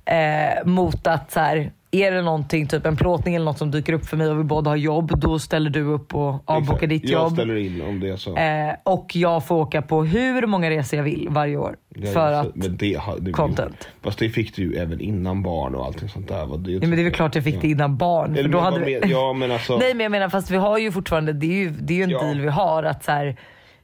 Eh, 0.05 0.65
mot 0.65 1.07
att 1.07 1.31
så 1.31 1.39
här, 1.39 1.71
är 2.03 2.11
det 2.11 2.21
någonting, 2.21 2.67
typ 2.67 2.85
en 2.85 2.95
plåtning 2.95 3.35
eller 3.35 3.45
något 3.45 3.57
som 3.57 3.71
dyker 3.71 3.93
upp 3.93 4.05
för 4.05 4.17
mig 4.17 4.27
och 4.29 4.39
vi 4.39 4.43
båda 4.43 4.69
har 4.71 4.75
jobb, 4.77 5.19
då 5.19 5.39
ställer 5.39 5.69
du 5.69 5.81
upp 5.83 6.15
och 6.15 6.43
avbokar 6.45 6.87
ditt 6.87 7.03
Jag 7.09 7.21
jobb. 7.23 7.33
ställer 7.33 7.55
in 7.55 7.81
om 7.81 7.99
det 7.99 8.09
är 8.09 8.17
så. 8.17 8.35
Eh, 8.37 8.73
och 8.83 9.15
jag 9.15 9.47
får 9.47 9.55
åka 9.55 9.81
på 9.81 10.03
hur 10.03 10.47
många 10.47 10.69
resor 10.69 10.97
jag 10.97 11.03
vill 11.03 11.27
varje 11.29 11.57
år. 11.57 11.75
Är 11.95 12.13
för 12.13 12.31
att, 12.31 12.47
det, 12.55 12.99
det, 13.19 13.31
content. 13.31 13.87
Fast 14.01 14.19
det 14.19 14.29
fick 14.29 14.55
du 14.55 14.61
ju 14.61 14.75
även 14.75 15.01
innan 15.01 15.43
barn 15.43 15.75
och 15.75 15.85
allting 15.85 16.09
sånt 16.09 16.27
där. 16.27 16.45
Vad 16.45 16.59
Det, 16.59 16.71
ja, 16.71 16.79
men 16.81 16.91
det 16.91 17.01
är 17.01 17.03
väl 17.03 17.13
klart 17.13 17.35
jag 17.35 17.43
fick 17.43 17.61
det 17.61 17.67
innan 17.67 17.97
barn. 17.97 18.35
Eller 18.35 18.49
då 18.49 18.57
men 18.61 18.73
hade 18.73 18.85
vi... 18.85 18.99
men- 18.99 19.09
Ja 19.09 19.33
men 19.33 19.51
alltså. 19.51 19.77
Nej 19.79 19.93
men 19.93 20.03
jag 20.03 20.11
menar 20.11 20.29
fast 20.29 20.51
vi 20.51 20.57
har 20.57 20.77
ju 20.77 20.91
fortfarande, 20.91 21.33
det 21.33 21.45
är 21.47 21.57
ju, 21.59 21.69
det 21.69 21.93
är 21.93 21.97
ju 21.97 22.03
en 22.03 22.09
Ja. 22.09 22.21
deal 22.23 22.39
vi 22.41 22.47
har 22.49 22.83
att 22.83 23.03
så 23.03 23.11
här, 23.11 23.35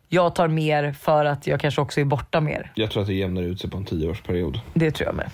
jag 0.10 0.36
tar 0.36 0.48
mer 0.48 0.92
för 0.94 1.26
att 1.26 1.48
jag 1.48 1.60
kanske 1.60 1.82
också 1.82 2.02
är 2.02 2.06
borta 2.06 2.42
mer. 2.42 2.72
Jag 2.76 2.92
tror 2.92 3.02
att 3.02 3.08
det 3.08 3.14
jämnar 3.14 3.42
ut 3.42 3.60
sig 3.62 3.70
på 3.70 3.78
en 3.78 3.86
tioårsperiod. 3.86 4.60
Det 4.74 4.92
tror 4.92 5.08
jag 5.08 5.16
med. 5.16 5.30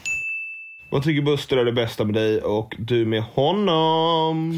Vad 0.90 1.04
tycker 1.04 1.22
Buster 1.22 1.58
är 1.58 1.66
det 1.66 1.72
bästa 1.72 2.06
med 2.06 2.14
dig 2.14 2.42
och 2.42 2.76
du 2.80 3.06
med 3.06 3.22
honom? 3.24 4.52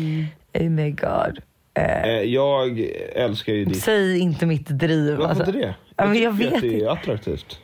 Oh 0.54 0.70
my 0.70 0.92
god. 0.92 1.40
Eh, 1.74 2.22
jag 2.22 2.80
älskar 3.16 3.54
ju 3.54 3.66
ditt... 3.66 3.84
Säg 3.84 4.20
inte 4.20 4.46
mitt 4.46 4.68
driv. 4.68 5.16
Varför 5.16 5.30
alltså. 5.30 5.46
inte 5.46 5.68
det? 5.68 5.76
Ja, 5.96 6.06
men 6.06 6.22
jag 6.22 6.32
vet 6.32 6.54
att 6.54 6.62
det 6.62 6.82
är 6.82 6.90
attraktivt. 6.90 7.60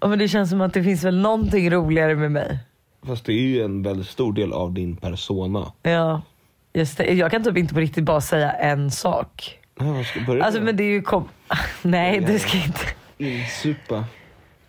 Ja, 0.00 0.08
men 0.08 0.18
det 0.18 0.28
känns 0.28 0.50
som 0.50 0.60
att 0.60 0.74
det 0.74 0.82
finns 0.82 1.04
väl 1.04 1.18
någonting 1.18 1.70
roligare 1.70 2.14
med 2.14 2.32
mig. 2.32 2.58
Fast 3.06 3.24
det 3.24 3.32
är 3.32 3.42
ju 3.42 3.62
en 3.62 3.82
väldigt 3.82 4.08
stor 4.08 4.32
del 4.32 4.52
av 4.52 4.72
din 4.72 4.96
persona. 4.96 5.72
Ja. 5.82 6.22
Just 6.72 6.98
det. 6.98 7.14
Jag 7.14 7.30
kan 7.30 7.44
typ 7.44 7.56
inte 7.56 7.74
på 7.74 7.80
riktigt 7.80 8.04
bara 8.04 8.20
säga 8.20 8.52
en 8.52 8.90
sak. 8.90 9.58
Nej, 9.80 10.04
ska 10.04 10.20
börja 10.20 10.44
Alltså 10.44 10.60
men 10.60 10.76
det 10.76 10.82
är 10.82 10.90
ju 10.92 11.02
kom... 11.02 11.28
Nej 11.82 12.20
det 12.20 12.38
ska 12.38 12.56
jag 12.56 12.66
inte. 12.66 12.84
Insupa. 13.18 14.04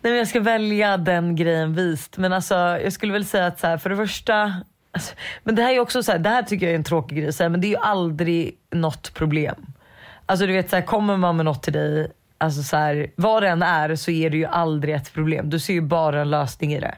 Nej 0.02 0.12
men 0.12 0.18
jag 0.18 0.28
ska 0.28 0.40
välja 0.40 0.98
den 0.98 1.36
grejen 1.36 1.74
vist. 1.74 2.18
Men 2.18 2.34
alltså 2.34 2.56
jag 2.56 2.94
skulle 2.94 3.14
väl 3.14 3.26
säga 3.26 3.46
att 3.46 3.60
så 3.60 3.68
här, 3.68 3.78
för 3.78 3.90
det 3.90 3.96
första. 3.96 4.54
Alltså, 4.92 5.14
men 5.44 5.56
det 5.56 5.62
här 5.62 5.74
är 5.74 5.80
också 5.80 6.04
så 6.04 6.12
här, 6.12 6.20
det 6.20 6.30
här 6.30 6.44
tycker 6.44 6.66
jag 6.66 6.72
är 6.74 6.78
en 6.78 6.84
tråkig 6.84 7.18
grej 7.18 7.28
att 7.28 7.36
säga, 7.36 7.50
men 7.50 7.62
det 7.62 7.68
är 7.68 7.70
ju 7.70 7.78
aldrig 7.78 8.58
något 8.72 9.14
problem. 9.14 9.66
Alltså 10.26 10.46
du 10.46 10.54
vet 10.54 10.70
så 10.70 10.76
här, 10.76 10.84
kommer 10.84 11.18
man 11.18 11.36
med 11.36 11.46
något 11.46 11.64
till 11.64 11.74
dig, 11.74 12.12
alltså 12.38 12.64
så 12.64 12.78
här, 12.78 13.12
vad 13.16 13.44
det 13.44 13.50
än 13.50 13.62
är 13.62 13.96
så 13.96 14.12
är 14.12 14.30
det 14.30 14.38
ju 14.38 14.46
aldrig 14.46 14.96
ett 14.96 15.14
problem. 15.14 15.50
Du 15.50 15.60
ser 15.60 15.74
ju 15.74 15.82
bara 15.82 16.22
en 16.22 16.30
lösning 16.30 16.74
i 16.74 16.80
det. 16.80 16.96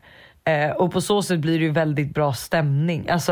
Eh, 0.51 0.71
och 0.71 0.91
på 0.91 1.01
så 1.01 1.21
sätt 1.21 1.39
blir 1.39 1.59
det 1.59 1.65
ju 1.65 1.71
väldigt 1.71 2.13
bra 2.13 2.33
stämning. 2.33 3.09
Alltså, 3.09 3.31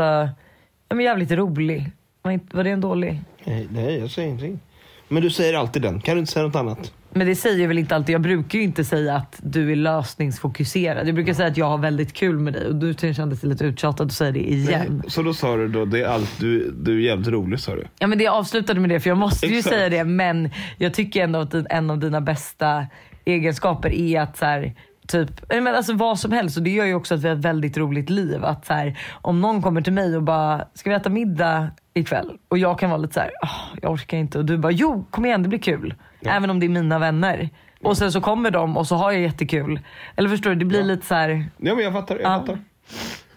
ja, 0.88 0.94
men 0.94 1.00
jävligt 1.00 1.30
rolig. 1.30 1.90
Var, 2.22 2.32
inte, 2.32 2.56
var 2.56 2.64
det 2.64 2.70
en 2.70 2.80
dålig? 2.80 3.20
Nej, 3.44 3.68
nej, 3.70 3.98
jag 3.98 4.10
säger 4.10 4.28
ingenting. 4.28 4.60
Men 5.08 5.22
du 5.22 5.30
säger 5.30 5.54
alltid 5.54 5.82
den. 5.82 6.00
Kan 6.00 6.14
du 6.14 6.20
inte 6.20 6.32
säga 6.32 6.46
något 6.46 6.56
annat? 6.56 6.92
Men 7.12 7.26
det 7.26 7.34
säger 7.36 7.60
jag 7.60 7.68
väl 7.68 7.78
inte 7.78 7.94
alltid. 7.94 8.14
Jag 8.14 8.20
brukar 8.20 8.58
ju 8.58 8.64
inte 8.64 8.84
säga 8.84 9.14
att 9.16 9.40
du 9.42 9.72
är 9.72 9.76
lösningsfokuserad. 9.76 11.08
Jag 11.08 11.14
brukar 11.14 11.34
säga 11.34 11.48
att 11.48 11.56
jag 11.56 11.66
har 11.66 11.78
väldigt 11.78 12.12
kul 12.12 12.38
med 12.38 12.52
dig 12.52 12.66
och 12.66 12.74
du 12.74 12.94
kändes 13.14 13.42
lite 13.42 13.64
uttjatad 13.64 14.06
att 14.06 14.12
säga 14.12 14.32
det 14.32 14.50
igen. 14.50 15.02
Så 15.08 15.22
då 15.22 15.34
sa 15.34 15.56
du 15.56 15.68
då, 15.68 15.84
det 15.84 16.00
är 16.00 16.06
allt, 16.06 16.40
du, 16.40 16.70
du 16.70 16.94
är 16.96 17.00
jävligt 17.00 17.28
rolig 17.28 17.60
sa 17.60 17.74
du. 17.74 17.86
Ja 17.98 18.06
men 18.06 18.18
det 18.18 18.24
jag 18.24 18.34
avslutade 18.34 18.80
med 18.80 18.90
det 18.90 19.00
för 19.00 19.10
jag 19.10 19.18
måste 19.18 19.46
ju 19.46 19.58
Exakt. 19.58 19.74
säga 19.76 19.88
det 19.88 20.04
men 20.04 20.50
jag 20.78 20.94
tycker 20.94 21.24
ändå 21.24 21.38
att 21.38 21.54
en 21.54 21.90
av 21.90 21.98
dina 21.98 22.20
bästa 22.20 22.86
egenskaper 23.24 23.90
är 23.92 24.20
att 24.20 24.36
så 24.36 24.44
här, 24.44 24.74
typ, 25.08 25.30
nej, 25.50 25.60
men 25.60 25.74
alltså 25.74 25.94
vad 25.94 26.18
som 26.18 26.32
helst 26.32 26.56
och 26.56 26.62
det 26.62 26.70
gör 26.70 26.84
ju 26.84 26.94
också 26.94 27.14
att 27.14 27.20
vi 27.24 27.28
har 27.28 27.36
ett 27.36 27.44
väldigt 27.44 27.76
roligt 27.76 28.10
liv. 28.10 28.44
Att 28.44 28.66
så 28.66 28.72
här, 28.74 28.98
om 29.12 29.40
någon 29.40 29.62
kommer 29.62 29.80
till 29.82 29.92
mig 29.92 30.16
och 30.16 30.22
bara, 30.22 30.64
ska 30.74 30.90
vi 30.90 30.96
äta 30.96 31.10
middag 31.10 31.70
ikväll? 31.94 32.30
Och 32.48 32.58
jag 32.58 32.78
kan 32.78 32.90
vara 32.90 33.00
lite 33.00 33.14
så 33.14 33.20
här, 33.20 33.30
"Åh, 33.42 33.78
jag 33.82 33.92
orkar 33.92 34.18
inte 34.18 34.38
och 34.38 34.44
du 34.44 34.58
bara, 34.58 34.72
jo 34.72 35.06
kom 35.10 35.24
igen 35.26 35.42
det 35.42 35.48
blir 35.48 35.58
kul. 35.58 35.94
Även 36.24 36.50
om 36.50 36.60
det 36.60 36.66
är 36.66 36.68
mina 36.68 36.98
vänner. 36.98 37.48
Och 37.82 37.96
sen 37.98 38.12
så 38.12 38.20
kommer 38.20 38.50
de 38.50 38.76
och 38.76 38.86
så 38.86 38.94
har 38.96 39.12
jag 39.12 39.20
jättekul. 39.20 39.80
Eller 40.16 40.28
förstår 40.28 40.50
du, 40.50 40.56
det 40.56 40.64
blir 40.64 40.82
lite 40.82 41.06
så 41.06 41.14
här, 41.14 41.48
Ja 41.58 41.74
men 41.74 41.84
jag 41.84 41.92
fattar, 41.92 42.18
jag 42.18 42.32
Ja. 42.32 42.38
fattar. 42.40 42.58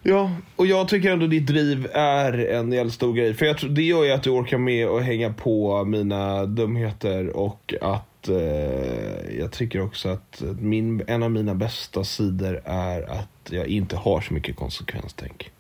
Ja, 0.06 0.32
och 0.56 0.66
jag 0.66 0.88
tycker 0.88 1.12
ändå 1.12 1.28
ditt 1.28 1.48
driv 1.48 1.88
är 1.94 2.34
en 2.52 2.72
jävligt 2.72 2.94
stor 2.94 3.14
grej. 3.14 3.34
För 3.34 3.46
jag 3.46 3.58
tror, 3.58 3.70
det 3.70 3.82
gör 3.82 4.04
ju 4.04 4.12
att 4.12 4.24
du 4.24 4.30
orkar 4.30 4.58
med 4.58 4.88
att 4.88 5.04
hänga 5.04 5.34
på 5.34 5.84
mina 5.86 6.46
dumheter 6.46 7.38
och 7.38 7.74
att 7.82 8.30
eh, 8.30 9.38
jag 9.40 9.52
tycker 9.52 9.82
också 9.82 10.10
att 10.10 10.44
min, 10.60 11.04
en 11.08 11.24
av 11.24 11.32
mina 11.32 11.56
bästa 11.56 12.04
sidor 12.04 12.62
är 12.66 13.02
att 13.12 13.50
jag 13.50 13.68
inte 13.68 13.96
har 13.96 14.22
så 14.22 14.34
mycket 14.34 14.56
konsekvenstänk. 14.56 15.52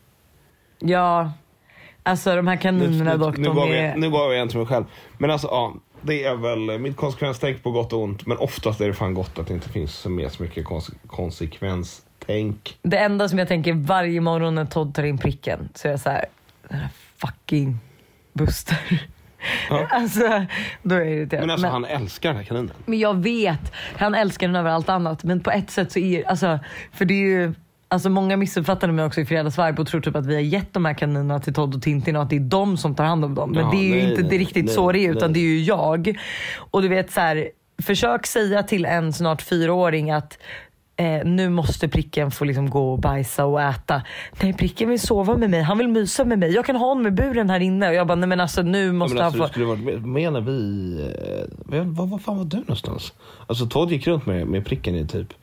ja. 0.79 1.31
Alltså 2.05 2.35
de 2.35 2.47
här 2.47 2.55
kaninerna 2.55 3.17
dock, 3.17 3.37
nu, 3.37 3.43
de 3.43 3.55
gav 3.55 3.67
är... 3.69 3.85
jag, 3.85 3.99
nu 3.99 4.09
gav 4.11 4.31
jag 4.33 4.41
en 4.41 4.47
till 4.47 4.57
mig 4.57 4.67
själv. 4.67 4.85
Men 5.17 5.31
alltså 5.31 5.47
ja, 5.47 5.73
det 6.03 6.23
är 6.23 6.35
väl 6.35 6.79
mitt 6.79 6.95
konsekvenstänk 6.97 7.63
på 7.63 7.71
gott 7.71 7.93
och 7.93 8.01
ont. 8.01 8.25
Men 8.25 8.37
oftast 8.37 8.81
är 8.81 8.87
det 8.87 8.93
fan 8.93 9.13
gott 9.13 9.39
att 9.39 9.47
det 9.47 9.53
inte 9.53 9.69
finns 9.69 10.05
med 10.05 10.31
så 10.31 10.43
mycket 10.43 10.65
konse- 10.65 10.93
konsekvenstänk. 11.07 12.77
Det 12.81 12.97
enda 12.97 13.29
som 13.29 13.39
jag 13.39 13.47
tänker 13.47 13.73
varje 13.73 14.21
morgon 14.21 14.55
när 14.55 14.65
Todd 14.65 14.95
tar 14.95 15.03
in 15.03 15.17
pricken 15.17 15.69
så 15.75 15.87
är 15.87 15.91
jag 15.91 15.99
så 15.99 16.09
här, 16.09 16.25
den 16.69 16.79
här 16.79 16.89
fucking 17.17 17.77
Buster. 18.33 18.77
Alltså, 19.89 20.45
då 20.83 20.95
är 20.95 20.99
jag 20.99 21.11
irriterad. 21.11 21.41
Men 21.41 21.49
alltså 21.49 21.65
Men- 21.65 21.71
han 21.73 21.85
älskar 21.85 22.29
den 22.29 22.37
här 22.37 22.43
kaninen. 22.45 22.71
Men 22.85 22.99
jag 22.99 23.17
vet, 23.23 23.71
han 23.97 24.15
älskar 24.15 24.47
den 24.47 24.55
över 24.55 24.69
allt 24.69 24.89
annat. 24.89 25.23
Men 25.23 25.39
på 25.39 25.51
ett 25.51 25.69
sätt 25.71 25.91
så 25.91 25.99
är 25.99 26.23
alltså, 26.29 26.59
för 26.91 27.05
det 27.05 27.13
är 27.13 27.27
ju 27.27 27.53
Alltså 27.93 28.09
många 28.09 28.37
missuppfattade 28.37 28.93
mig 28.93 29.05
också 29.05 29.21
i 29.21 29.25
fredagsvibe 29.25 29.81
och 29.81 29.87
tror 29.87 30.01
typ 30.01 30.15
att 30.15 30.25
vi 30.25 30.33
har 30.35 30.41
gett 30.41 30.73
de 30.73 30.85
här 30.85 30.93
kaninerna 30.93 31.39
till 31.39 31.53
Todd 31.53 31.75
och 31.75 31.81
Tintin 31.81 32.15
och 32.15 32.21
att 32.21 32.29
det 32.29 32.35
är 32.35 32.39
de 32.39 32.77
som 32.77 32.95
tar 32.95 33.03
hand 33.03 33.25
om 33.25 33.35
dem. 33.35 33.51
Men 33.51 33.63
Ja, 33.63 33.71
det 33.71 33.77
är 33.77 33.83
ju 33.83 33.89
nej, 33.89 34.09
inte 34.09 34.21
det 34.21 34.27
nej, 34.27 34.37
riktigt 34.37 34.65
nej, 34.65 34.73
så 34.73 34.91
det 34.91 34.99
är 34.99 35.11
utan 35.11 35.33
det 35.33 35.39
är 35.39 35.41
ju 35.41 35.63
jag. 35.63 36.17
Och 36.57 36.81
du 36.81 36.87
vet 36.87 37.11
så 37.11 37.19
här, 37.19 37.49
försök 37.81 38.25
säga 38.25 38.63
till 38.63 38.85
en 38.85 39.13
snart 39.13 39.41
fyraåring 39.41 40.11
att 40.11 40.37
Eh, 40.95 41.25
nu 41.25 41.49
måste 41.49 41.87
pricken 41.87 42.31
få 42.31 42.45
liksom 42.45 42.69
gå 42.69 42.91
och 42.91 42.99
bajsa 42.99 43.45
och 43.45 43.61
äta. 43.61 44.01
Nej 44.41 44.53
pricken 44.53 44.89
vill 44.89 44.99
sova 44.99 45.37
med 45.37 45.49
mig, 45.49 45.61
han 45.61 45.77
vill 45.77 45.87
mysa 45.87 46.25
med 46.25 46.39
mig. 46.39 46.51
Jag 46.51 46.65
kan 46.65 46.75
ha 46.75 46.87
honom 46.87 47.07
i 47.07 47.11
buren 47.11 47.49
här 47.49 47.59
inne. 47.59 47.87
Och 47.89 47.93
jag 47.93 48.07
bara, 48.07 48.15
nej 48.15 48.29
men 48.29 48.39
alltså 48.39 48.61
nu 48.61 48.91
måste 48.91 49.15
men 49.15 49.25
alltså, 49.25 49.41
han 49.41 49.47
du 49.47 49.47
få... 49.47 49.53
skulle 49.53 49.65
varit 49.65 50.05
med, 50.05 50.33
när 50.33 50.41
vi... 50.41 50.95
Eh, 51.71 51.83
var, 51.83 52.05
var 52.05 52.17
fan 52.17 52.37
var 52.37 52.45
du 52.45 52.57
någonstans? 52.57 53.13
Alltså 53.47 53.65
Todd 53.65 53.91
gick 53.91 54.07
runt 54.07 54.25
med, 54.25 54.47
med 54.47 54.65
pricken 54.65 54.95
i 54.95 55.07
typ 55.07 55.33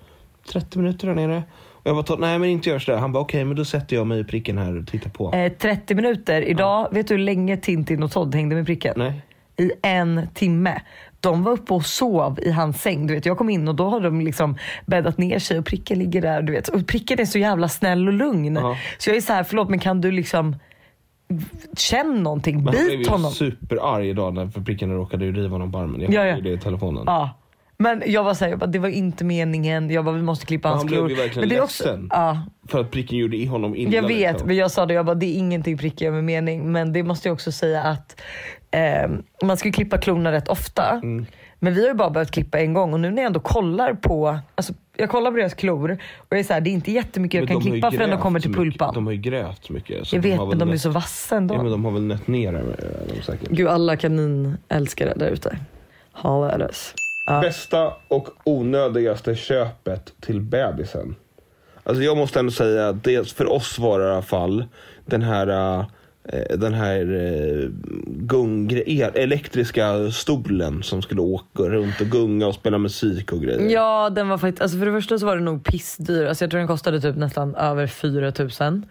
30 0.53 0.79
minuter 0.79 1.07
där 1.07 1.15
nere. 1.15 1.43
Och 1.83 1.87
jag 1.91 2.05
bara, 2.05 2.17
nej 2.17 2.39
men 2.39 2.49
inte 2.49 2.71
gör 2.71 2.79
sådär. 2.79 2.99
Han 2.99 3.13
bara, 3.13 3.19
okej 3.23 3.45
men 3.45 3.57
då 3.57 3.65
sätter 3.65 3.97
jag 3.97 4.07
mig 4.07 4.21
i 4.21 4.25
pricken 4.25 4.59
här 4.59 4.79
och 4.79 4.87
tittar 4.87 5.11
på. 5.11 5.33
Eh, 5.33 5.53
30 5.53 5.95
minuter. 5.95 6.43
Idag, 6.43 6.89
vet 6.93 7.09
du 7.09 7.15
hur 7.15 7.23
länge 7.23 7.57
Tintin 7.57 8.03
och 8.03 8.13
Todd 8.13 8.35
hängde 8.35 8.57
med 8.57 8.67
pricken? 8.67 8.95
Nej. 8.97 9.23
i 9.57 9.71
en 9.83 10.29
timme. 10.35 10.81
De 11.21 11.43
var 11.43 11.53
uppe 11.53 11.75
och 11.75 11.87
sov 11.87 12.39
i 12.43 12.51
hans 12.51 12.83
säng. 12.83 13.07
Du 13.07 13.15
vet, 13.15 13.27
jag 13.27 13.39
kom 13.39 13.51
in 13.51 13.69
och 13.69 13.75
då 13.75 13.89
har 13.89 14.01
de 14.01 14.21
liksom 14.21 14.57
bäddat 14.87 15.19
ner 15.19 15.39
sig 15.39 15.59
och 15.59 15.65
pricken 15.67 15.99
ligger 15.99 16.23
där. 16.23 16.43
Du 16.43 16.53
vet. 16.53 16.69
Och 16.69 16.87
pricken 16.87 17.21
är 17.21 17.25
så 17.25 17.39
jävla 17.39 17.69
snäll 17.69 18.09
och 18.09 18.15
lugn. 18.15 18.55
Ja. 18.57 18.77
Så 18.99 19.11
jag 19.11 19.17
är 19.17 19.21
så 19.21 19.33
här, 19.33 19.43
förlåt 19.45 19.69
men 19.69 19.79
kan 19.79 20.01
du 20.01 20.11
liksom 20.11 20.57
känn 21.77 22.23
någonting, 22.23 22.57
Men 22.57 22.65
han 22.67 22.75
blev 22.87 22.99
bit 22.99 23.07
ju 23.07 23.11
honom. 23.11 23.31
superarg 23.31 24.09
idag 24.09 24.35
när 24.35 24.47
pricken 24.65 24.93
råkade 24.95 25.25
riva 25.27 25.49
honom 25.55 25.73
på 25.73 25.79
armen. 25.79 26.01
Jag 26.01 26.13
Ja, 26.13 26.27
ja. 26.27 26.41
det 26.41 26.51
i 26.51 26.59
telefonen. 26.59 27.03
Ja. 27.07 27.31
Men 27.83 28.03
jag 28.07 28.25
var 28.25 28.35
såhär, 28.35 28.51
jag 28.61 28.73
det 28.73 28.79
var 28.79 28.89
inte 28.89 29.25
meningen. 29.25 29.91
Jag 29.91 30.05
bara, 30.05 30.15
vi 30.15 30.23
måste 30.23 30.47
klippa 30.47 30.69
hans 30.69 30.81
han 30.81 30.87
blev 30.87 30.99
klor. 30.99 31.11
ju 31.11 31.17
verkligen 31.17 31.41
Men 31.41 31.49
det 31.49 31.57
är 31.57 31.63
också, 31.63 31.85
ledsen. 31.85 32.09
ja, 32.13 32.43
För 32.69 32.81
att 32.81 32.91
pricken 32.91 33.19
gjorde 33.19 33.37
i 33.37 33.47
honom 33.47 33.77
illa. 33.77 33.95
Jag 33.95 34.03
vet, 34.03 34.33
liksom. 34.33 34.47
men 34.49 34.57
jag 34.57 34.71
sa 34.71 34.87
det, 34.87 34.95
jag 34.95 35.07
bara, 35.07 35.15
det 35.15 35.27
är 35.27 35.39
ingenting 35.39 35.79
prickig 35.79 36.05
gör 36.05 36.13
med 36.13 36.25
mening. 36.25 36.73
Men 36.73 36.93
det 36.93 37.03
måste 37.03 37.29
jag 37.29 37.33
också 37.35 37.53
säga 37.53 37.83
att 37.83 38.21
eh, 38.71 39.11
man 39.45 39.57
ska 39.57 39.69
ju 39.69 39.73
klippa 39.73 39.99
klorna 39.99 40.33
rätt 40.33 40.49
ofta. 40.49 40.91
Mm. 41.03 41.27
Men 41.59 41.75
vi 41.75 41.81
har 41.81 41.89
ju 41.89 41.95
bara 41.95 42.11
behövt 42.11 42.31
klippa 42.31 42.59
en 42.61 42.73
gång 42.75 42.93
och 42.93 43.01
nu 43.01 43.11
när 43.11 43.17
jag 43.23 43.27
ändå 43.27 43.41
kollar 43.41 43.95
på, 43.95 44.39
alltså, 44.55 44.73
jag 44.97 45.11
kollar 45.11 45.31
på 45.31 45.37
deras 45.37 45.55
klor 45.55 45.91
och 46.17 46.27
jag 46.29 46.39
är 46.41 46.45
så 46.45 46.53
här, 46.53 46.61
det 46.61 46.71
är 46.71 46.73
inte 46.73 46.93
jättemycket 46.93 47.35
jag 47.35 47.43
Men 47.43 47.49
kan 47.49 47.57
har 47.57 47.63
ju 47.65 47.71
klippa 47.73 47.91
förrän 47.91 48.11
de 48.11 48.19
kommer 48.19 48.41
till 48.41 48.51
mycket. 48.51 48.63
pulpan. 48.65 48.95
De 48.95 49.07
har 49.07 49.13
ju 49.13 49.19
grävt 49.19 49.71
mycket. 49.71 50.07
Så 50.07 50.17
jag 50.17 50.23
vet 50.23 50.39
men 50.49 50.59
de 50.59 50.69
är 50.69 50.73
nött- 50.73 50.81
så 50.81 50.91
vassa 50.91 51.37
ändå. 51.37 51.55
Ja 51.55 51.63
men 51.63 51.73
de 51.73 51.85
har 51.85 51.93
väl 51.93 52.03
nött 52.03 52.27
ner 52.27 52.53
dem, 52.53 52.63
eh, 52.79 53.23
säkert. 53.23 53.49
Gud 53.49 53.69
alla 53.69 53.97
kaninälskare 53.97 55.13
där 55.17 55.31
ute. 55.31 55.59
Us. 56.25 56.95
Ja. 57.35 57.41
Bästa 57.41 57.93
och 58.09 58.29
onödigaste 58.45 59.35
köpet 59.35 60.13
till 60.21 60.41
bebisen. 60.41 61.15
Alltså 61.83 62.03
jag 62.03 62.17
måste 62.17 62.39
ändå 62.39 62.51
säga 62.53 62.89
att 62.89 63.05
det 63.05 63.31
för 63.33 63.53
oss 63.53 63.79
var 63.79 63.99
det 64.01 64.07
i 64.07 64.11
alla 64.11 64.23
fall 64.23 64.65
den 65.07 65.23
här 65.23 65.79
eh, 65.79 65.85
den 66.59 66.75
här 66.75 67.01
eh, 67.15 67.69
gung, 68.07 68.71
el- 68.87 69.11
elektriska 69.15 70.11
stolen 70.11 70.83
som 70.83 71.03
skulle 71.03 71.21
åka 71.21 71.63
runt 71.63 72.01
och 72.01 72.07
gunga 72.07 72.47
och 72.47 72.55
spela 72.55 72.79
musik 72.79 73.33
och 73.33 73.41
grejer. 73.43 73.69
Ja 73.71 74.11
den 74.11 74.29
var 74.29 74.39
faktiskt, 74.39 74.63
alltså 74.63 74.79
för 74.79 74.87
det 74.87 74.93
första 74.93 75.19
så 75.19 75.27
var 75.27 75.37
det 75.37 75.43
nog 75.43 75.65
pissdyr. 75.65 76.27
Alltså 76.27 76.45
jag 76.45 76.51
tror 76.51 76.59
den 76.59 76.69
kostade 76.69 77.01
typ 77.01 77.17
nästan 77.17 77.55
över 77.55 77.87
4000. 77.87 78.87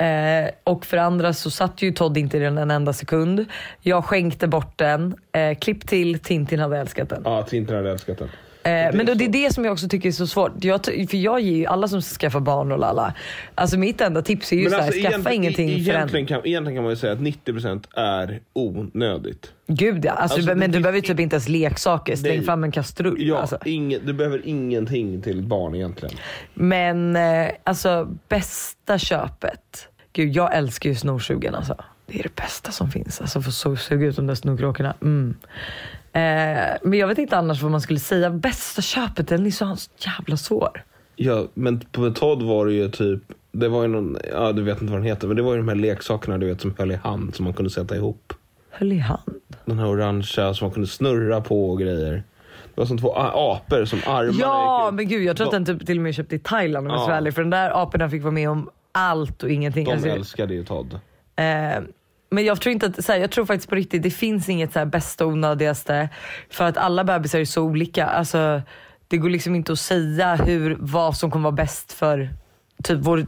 Eh, 0.00 0.50
och 0.64 0.86
för 0.86 0.96
det 0.96 1.02
andra 1.02 1.32
så 1.32 1.50
satt 1.50 1.82
ju 1.82 1.92
Todd 1.92 2.16
inte 2.16 2.36
i 2.36 2.40
den 2.40 2.58
en 2.58 2.70
enda 2.70 2.92
sekund. 2.92 3.44
Jag 3.80 4.04
skänkte 4.04 4.48
bort 4.48 4.78
den. 4.78 5.14
Eh, 5.32 5.58
klipp 5.58 5.88
till, 5.88 6.18
Tintin 6.18 6.58
hade 6.58 6.78
älskat 6.78 7.08
den. 7.08 7.22
Ja, 7.24 7.42
Tintin 7.42 7.76
hade 7.76 7.90
älskat 7.90 8.18
den. 8.18 8.28
Eh, 8.62 8.70
men 8.96 9.06
då, 9.06 9.12
så. 9.12 9.18
det 9.18 9.24
är 9.24 9.28
det 9.28 9.54
som 9.54 9.64
jag 9.64 9.72
också 9.72 9.88
tycker 9.88 10.08
är 10.08 10.12
så 10.12 10.26
svårt. 10.26 10.52
Jag, 10.64 10.84
för 10.84 11.16
jag 11.16 11.40
ger 11.40 11.56
ju 11.56 11.66
alla 11.66 11.88
som 11.88 12.02
ska 12.02 12.18
skaffa 12.18 12.40
barn 12.40 12.72
och 12.72 12.78
lalla. 12.78 13.14
Alltså 13.54 13.78
mitt 13.78 14.00
enda 14.00 14.22
tips 14.22 14.52
är 14.52 14.56
ju 14.56 14.70
såhär, 14.70 14.82
skaffa 14.92 14.96
egentligen- 14.98 15.34
ingenting 15.34 15.84
för 15.84 15.90
en. 15.92 15.96
egentligen 15.96 16.26
kan, 16.26 16.46
egentligen 16.46 16.76
kan 16.76 16.82
man 16.84 16.92
ju 16.92 16.96
säga 16.96 17.12
att 17.12 17.18
90% 17.20 17.84
är 17.96 18.40
onödigt. 18.52 19.52
Gud 19.66 20.04
ja, 20.04 20.12
alltså, 20.12 20.36
Alltså, 20.36 20.54
men 20.54 20.70
det 20.70 20.78
du 20.78 20.82
behöver 20.82 20.98
ju 20.98 21.02
typ 21.02 21.20
inte 21.20 21.34
ens 21.36 21.48
leksaker. 21.48 22.16
Släng 22.16 22.36
Nej. 22.36 22.44
fram 22.46 22.64
en 22.64 22.72
kastrull. 22.72 23.16
Ja, 23.18 23.38
Alltså. 23.38 23.58
ingen, 23.64 24.00
du 24.06 24.12
behöver 24.12 24.42
ingenting 24.44 25.22
till 25.22 25.42
barn 25.42 25.74
egentligen. 25.74 26.14
Men 26.54 27.16
eh, 27.16 27.48
alltså 27.64 28.16
bästa 28.28 28.98
köpet. 28.98 29.88
Gud 30.12 30.36
jag 30.36 30.56
älskar 30.56 30.90
ju 30.90 30.96
snorsugen 30.96 31.54
alltså. 31.54 31.76
Det 32.06 32.18
är 32.18 32.22
det 32.22 32.34
bästa 32.36 32.70
som 32.72 32.90
finns. 32.90 33.20
Alltså 33.20 33.42
få 33.42 33.76
suga 33.76 34.06
ut 34.06 34.16
de 34.16 34.26
där 34.26 34.34
snorkråkorna. 34.34 34.94
Mm. 35.02 35.36
Eh, 36.12 36.78
men 36.82 36.92
jag 36.98 37.06
vet 37.06 37.18
inte 37.18 37.36
annars 37.36 37.62
vad 37.62 37.70
man 37.70 37.80
skulle 37.80 37.98
säga. 37.98 38.30
Bästa 38.30 38.82
köpet, 38.82 39.28
den 39.28 39.46
är 39.46 39.50
så 39.50 39.76
jävla 39.98 40.36
svår. 40.36 40.82
Ja, 41.16 41.46
men 41.54 41.80
på 41.80 42.10
Todd 42.10 42.42
var 42.42 42.66
det 42.66 42.72
ju 42.72 42.88
typ, 42.90 43.22
det 43.52 43.68
var 43.68 43.82
ju 43.82 43.88
någon, 43.88 44.16
ja 44.32 44.52
du 44.52 44.62
vet 44.62 44.80
inte 44.82 44.92
vad 44.92 45.00
den 45.00 45.08
heter, 45.08 45.26
men 45.28 45.36
det 45.36 45.42
var 45.42 45.52
ju 45.52 45.58
de 45.58 45.68
här 45.68 45.74
leksakerna 45.74 46.38
du 46.38 46.46
vet 46.46 46.60
som 46.60 46.74
höll 46.78 46.90
i 46.92 46.94
hand 46.94 47.34
som 47.34 47.44
man 47.44 47.54
kunde 47.54 47.70
sätta 47.70 47.96
ihop. 47.96 48.32
Höll 48.70 48.92
i 48.92 48.98
hand. 48.98 49.40
Den 49.64 49.78
här 49.78 49.86
orangea 49.88 50.54
som 50.54 50.64
man 50.66 50.74
kunde 50.74 50.88
snurra 50.88 51.40
på 51.40 51.70
och 51.70 51.78
grejer. 51.80 52.12
Det 52.74 52.80
var 52.80 52.86
som 52.86 52.98
två 52.98 53.12
apor 53.16 53.84
som 53.84 53.98
armarna 54.06 54.38
Ja 54.40 54.90
men 54.92 55.08
gud 55.08 55.22
jag 55.24 55.36
tror 55.36 55.46
att 55.46 55.52
De- 55.52 55.64
den 55.64 55.78
typ 55.78 55.86
till 55.86 55.98
och 55.98 56.02
med 56.02 56.14
köpte 56.14 56.36
i 56.36 56.38
Thailand 56.38 56.86
om 56.90 56.94
jag 56.94 57.26
Ja. 57.26 57.32
För 57.32 57.42
den 57.42 57.50
där 57.50 57.82
aporna 57.82 58.10
fick 58.10 58.22
vara 58.22 58.32
med 58.32 58.50
om 58.50 58.70
allt 58.92 59.42
och 59.42 59.50
ingenting. 59.50 59.84
De 59.84 59.92
Alltså, 59.92 60.08
älskade 60.08 60.54
ju 60.54 60.64
Todd. 60.64 61.00
Eh, 61.36 61.44
men 62.30 62.44
jag 62.44 62.60
tror 62.60 62.72
inte 62.72 62.86
att, 62.86 63.04
så 63.04 63.12
här, 63.12 63.18
jag 63.18 63.30
tror 63.30 63.46
faktiskt 63.46 63.68
på 63.68 63.74
riktigt, 63.74 64.02
det 64.02 64.10
finns 64.10 64.48
inget 64.48 64.72
så 64.72 64.78
här 64.78 64.86
bästa 64.86 65.26
och 65.26 65.32
onödigaste. 65.32 66.08
För 66.50 66.64
att 66.64 66.76
alla 66.76 67.04
bebisar 67.04 67.38
är 67.38 67.44
så 67.44 67.62
olika. 67.62 68.06
Alltså, 68.06 68.62
det 69.08 69.16
går 69.16 69.30
liksom 69.30 69.54
inte 69.54 69.72
att 69.72 69.78
säga 69.78 70.34
hur, 70.34 70.76
vad 70.80 71.16
som 71.16 71.30
kommer 71.30 71.42
vara 71.42 71.52
bäst 71.52 71.92
för 71.92 72.30
typ 72.82 72.98
vår, 73.00 73.24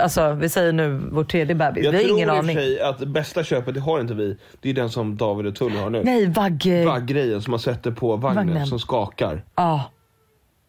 alltså 0.00 0.32
vi 0.32 0.48
säger 0.48 0.72
nu 0.72 1.02
vår 1.12 1.24
tredje 1.24 1.54
bebis. 1.54 1.84
Jag 1.84 1.92
vi 1.92 1.98
har 1.98 2.04
tror 2.04 2.18
ingen 2.18 2.30
aning. 2.30 2.56
sig 2.56 2.80
att 2.80 2.98
det 2.98 3.06
bästa 3.06 3.44
köpet, 3.44 3.74
det 3.74 3.80
har 3.80 4.00
inte 4.00 4.14
vi, 4.14 4.36
det 4.60 4.70
är 4.70 4.74
den 4.74 4.90
som 4.90 5.16
David 5.16 5.46
och 5.46 5.56
Tully 5.56 5.76
har 5.76 5.90
nu. 5.90 6.02
Nej 6.04 6.26
vagg... 6.26 6.84
Vaggrejen 6.86 7.42
som 7.42 7.50
man 7.50 7.60
sätter 7.60 7.90
på 7.90 8.16
vagnen, 8.16 8.46
Vagnen. 8.46 8.66
som 8.66 8.78
skakar. 8.78 9.44
Ja. 9.54 9.90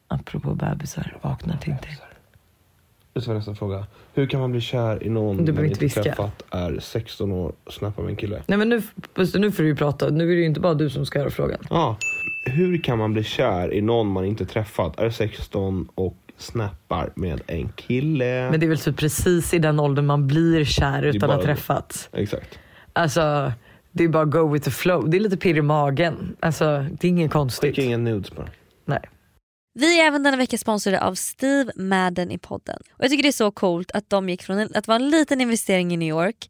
Apropå 0.08 0.54
bebisar, 0.54 1.18
vakna 1.22 1.58
Tintin. 1.58 1.96
Det 3.14 3.28
var 3.28 3.34
nästa 3.34 3.56
fråga. 3.56 3.86
Hur 4.18 4.26
kan 4.28 4.40
man 4.40 4.52
bli 4.52 4.62
kär 4.62 5.04
i 5.04 5.10
någon 5.10 5.46
Du 5.46 5.54
man 5.54 5.66
inte 5.66 5.80
viska. 5.80 6.04
träffat, 6.04 6.44
är 6.50 6.80
16 6.80 7.32
år 7.32 7.54
och 7.64 7.74
snappar 7.74 8.04
med 8.04 8.10
en 8.10 8.16
kille? 8.16 8.42
Nej 8.48 8.58
men 8.58 8.70
nu, 8.70 8.82
nu 9.36 9.52
får 9.52 9.64
du 9.64 9.70
ju 9.70 9.76
prata. 9.76 10.10
Nu 10.10 10.24
är 10.24 10.36
det 10.36 10.42
ju 10.42 10.46
inte 10.46 10.60
bara 10.60 10.74
du 10.74 10.90
som 10.90 11.06
ska 11.06 11.20
göra 11.20 11.30
frågan. 11.30 11.60
Ja. 11.70 11.98
Hur 12.46 12.78
kan 12.78 12.98
man 12.98 13.14
bli 13.14 13.24
kär 13.24 13.74
i 13.74 13.82
någon 13.82 14.08
man 14.08 14.26
inte 14.26 14.46
träffat, 14.46 15.00
är 15.00 15.10
16 15.10 15.88
och 15.96 16.18
snappar 16.38 17.10
med 17.16 17.42
en 17.48 17.70
kille? 17.70 18.50
Men 18.52 18.60
det 18.60 18.66
är 18.66 18.68
väl 18.68 18.80
typ 18.80 18.98
precis 18.98 19.54
i 19.54 19.60
den 19.60 19.80
åldern 19.80 20.06
man 20.06 20.28
blir 20.28 20.66
kär 20.66 21.04
utan 21.04 21.30
att 21.30 21.36
ha 21.36 21.44
träffats. 21.44 22.10
Exakt. 22.14 22.60
Alltså, 22.94 23.52
det 23.92 24.04
är 24.04 24.08
bara 24.08 24.26
go 24.26 24.54
with 24.54 24.66
the 24.66 24.72
flow. 24.72 25.10
Det 25.10 25.18
är 25.18 25.20
lite 25.22 25.38
pirr 25.38 25.58
i 25.58 25.62
magen. 25.62 26.36
Alltså, 26.40 26.86
det 26.92 27.08
är 27.08 27.10
inget 27.10 27.32
konstigt. 27.32 27.76
Skicka 27.76 27.82
inga 27.82 27.98
nudes 27.98 28.32
bara. 28.32 28.48
Nej. 28.86 29.00
Vi 29.78 30.00
är 30.00 30.06
även 30.06 30.24
denna 30.24 30.38
vecka 30.38 30.58
sponsrade 30.58 31.02
av 31.02 31.16
Steve 31.16 31.72
Madden 31.76 32.32
i 32.32 32.38
podden. 32.38 32.78
Och 32.92 33.04
Jag 33.04 33.10
tycker 33.12 33.24
det 33.24 33.30
är 33.30 33.32
så 33.32 33.52
coolt 33.52 33.92
att 33.92 34.10
de 34.10 34.30
gick 34.30 34.44
från 34.44 34.76
att 34.76 34.88
vara 34.88 34.96
en 34.96 35.10
liten 35.10 35.42
investering 35.42 35.94
i 35.94 35.98
New 35.98 36.10
York 36.10 36.50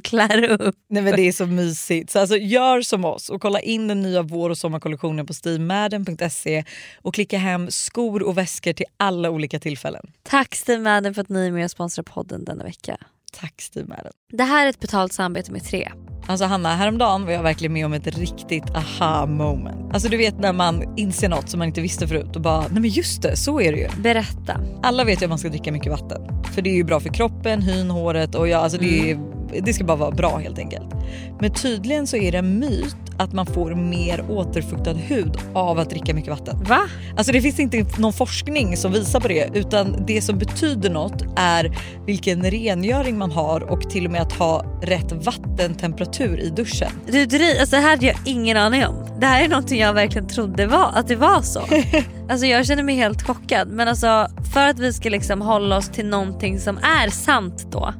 klär 0.01 0.61
upp. 0.61 0.75
Nej 0.89 1.03
men 1.03 1.15
Det 1.15 1.27
är 1.27 1.31
så 1.31 1.45
mysigt. 1.45 2.11
Så 2.11 2.19
alltså, 2.19 2.37
gör 2.37 2.81
som 2.81 3.05
oss 3.05 3.29
och 3.29 3.41
kolla 3.41 3.59
in 3.59 3.87
den 3.87 4.01
nya 4.01 4.21
vår 4.21 4.49
och 4.49 4.57
sommarkollektionen 4.57 5.25
på 5.25 5.33
steamadden.se 5.33 6.63
och 7.01 7.13
klicka 7.13 7.37
hem 7.37 7.71
skor 7.71 8.23
och 8.23 8.37
väskor 8.37 8.73
till 8.73 8.85
alla 8.97 9.29
olika 9.29 9.59
tillfällen. 9.59 10.11
Tack 10.23 10.55
Steve 10.55 10.81
Madden 10.81 11.13
för 11.13 11.21
att 11.21 11.29
ni 11.29 11.47
är 11.47 11.51
med 11.51 11.65
och 11.65 11.71
sponsrar 11.71 12.03
podden 12.03 12.45
denna 12.45 12.63
vecka. 12.63 12.97
Tack 13.33 13.61
Steve 13.61 13.87
Madden. 13.87 14.11
Det 14.31 14.43
här 14.43 14.65
är 14.65 14.69
ett 14.69 14.79
betalt 14.79 15.13
samarbete 15.13 15.51
med 15.51 15.63
Tre. 15.63 15.91
Alltså 16.27 16.45
Hanna, 16.45 16.75
häromdagen 16.75 17.25
var 17.25 17.31
jag 17.31 17.43
verkligen 17.43 17.73
med 17.73 17.85
om 17.85 17.93
ett 17.93 18.07
riktigt 18.17 18.75
aha 18.75 19.25
moment. 19.25 19.93
Alltså 19.93 20.09
du 20.09 20.17
vet 20.17 20.39
när 20.39 20.53
man 20.53 20.97
inser 20.97 21.29
något 21.29 21.49
som 21.49 21.57
man 21.57 21.67
inte 21.67 21.81
visste 21.81 22.07
förut 22.07 22.35
och 22.35 22.41
bara, 22.41 22.59
nej 22.59 22.81
men 22.81 22.89
just 22.89 23.21
det, 23.21 23.35
så 23.35 23.61
är 23.61 23.71
det 23.71 23.77
ju. 23.77 23.87
Berätta. 24.01 24.61
Alla 24.83 25.03
vet 25.03 25.21
ju 25.21 25.25
att 25.25 25.29
man 25.29 25.39
ska 25.39 25.49
dricka 25.49 25.71
mycket 25.71 25.91
vatten. 25.91 26.21
För 26.53 26.61
det 26.61 26.69
är 26.69 26.75
ju 26.75 26.83
bra 26.83 26.99
för 26.99 27.09
kroppen, 27.09 27.61
hyn, 27.61 27.89
håret 27.89 28.35
och 28.35 28.47
ja, 28.47 28.57
alltså 28.57 28.77
det, 28.77 29.11
är, 29.11 29.19
det 29.61 29.73
ska 29.73 29.83
bara 29.83 29.97
vara 29.97 30.11
bra 30.11 30.37
helt 30.37 30.59
enkelt. 30.59 30.87
Men 31.39 31.53
tydligen 31.53 32.07
så 32.07 32.17
är 32.17 32.31
det 32.31 32.37
en 32.37 32.59
myt 32.59 32.95
att 33.21 33.33
man 33.33 33.45
får 33.45 33.75
mer 33.75 34.25
återfuktad 34.29 34.93
hud 34.93 35.37
av 35.53 35.79
att 35.79 35.89
dricka 35.89 36.13
mycket 36.13 36.29
vatten. 36.29 36.63
Va? 36.63 36.79
Alltså 37.17 37.31
det 37.31 37.41
finns 37.41 37.59
inte 37.59 37.85
någon 37.97 38.13
forskning 38.13 38.77
som 38.77 38.91
visar 38.91 39.19
på 39.19 39.27
det 39.27 39.49
utan 39.53 40.05
det 40.07 40.21
som 40.21 40.37
betyder 40.37 40.89
något 40.89 41.23
är 41.35 41.77
vilken 42.05 42.43
rengöring 42.43 43.17
man 43.17 43.31
har 43.31 43.61
och 43.61 43.89
till 43.89 44.05
och 44.05 44.11
med 44.11 44.21
att 44.21 44.33
ha 44.33 44.65
rätt 44.81 45.11
vattentemperatur 45.11 46.10
i 46.19 46.49
duschen. 46.49 46.91
Du, 47.07 47.25
dri- 47.25 47.59
alltså 47.59 47.75
det 47.75 47.81
här 47.81 47.89
hade 47.89 48.05
jag 48.05 48.15
ingen 48.25 48.57
aning 48.57 48.85
om. 48.85 48.95
Det 49.19 49.25
här 49.25 49.43
är 49.43 49.47
någonting 49.47 49.79
jag 49.79 49.93
verkligen 49.93 50.27
trodde 50.27 50.67
var, 50.67 50.91
att 50.93 51.07
det 51.07 51.15
var 51.15 51.41
så. 51.41 51.59
alltså 52.29 52.45
jag 52.45 52.65
känner 52.65 52.83
mig 52.83 52.95
helt 52.95 53.27
chockad. 53.27 53.67
Men 53.67 53.87
alltså 53.87 54.27
för 54.53 54.67
att 54.67 54.79
vi 54.79 54.93
ska 54.93 55.09
liksom 55.09 55.41
hålla 55.41 55.77
oss 55.77 55.89
till 55.89 56.05
någonting 56.05 56.59
som 56.59 56.77
är 56.77 57.09
sant 57.09 57.67
då. 57.71 57.93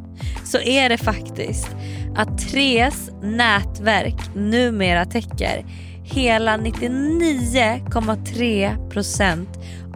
Så 0.44 0.60
är 0.60 0.90
det 0.90 0.98
faktiskt 0.98 1.70
att 2.16 2.38
Tres 2.38 3.10
nätverk 3.24 4.36
numera 4.36 5.06
täcker 5.06 5.66
hela 6.04 6.58
99,3% 6.58 9.46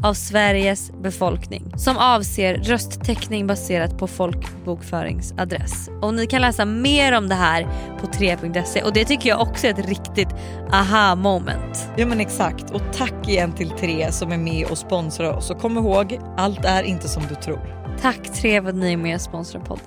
av 0.06 0.13
Sveriges 0.13 0.91
befolkning 0.91 1.74
som 1.78 1.98
avser 1.98 2.56
rösttäckning 2.56 3.48
baserat 3.48 3.98
på 3.98 4.08
folkbokföringsadress. 4.08 5.89
Och 6.02 6.13
ni 6.13 6.28
kan 6.28 6.41
läsa 6.41 6.65
mer 6.65 7.12
om 7.12 7.30
det 7.30 7.36
här 7.36 7.63
på 8.00 8.08
3.se 8.08 8.84
och 8.84 8.94
det 8.94 9.06
tycker 9.06 9.30
jag 9.30 9.41
också 9.41 9.68
är 9.68 9.72
ett 9.72 9.88
riktigt 9.88 10.28
aha 10.72 11.15
moment. 11.15 11.89
Ja 11.98 12.06
men 12.06 12.20
exakt 12.20 12.72
och 12.72 12.82
tack 12.94 13.28
igen 13.28 13.54
till 13.54 13.70
Tre 13.70 14.12
som 14.12 14.32
är 14.32 14.38
med 14.38 14.68
och 14.68 14.78
sponsrar 14.78 15.34
oss 15.34 15.50
och 15.50 15.60
kom 15.60 15.78
ihåg, 15.78 16.20
allt 16.38 16.65
är 16.65 16.84
inte 16.84 17.08
som 17.08 17.24
du 17.30 17.36
tror. 17.36 17.76
Tack 18.02 18.34
Tre 18.34 18.62
för 18.62 18.70
att 18.70 18.76
ni 18.76 18.94
är 18.94 18.98
med 18.98 19.15
och 19.15 19.22
sponsrar 19.22 19.62
podden. 19.62 19.86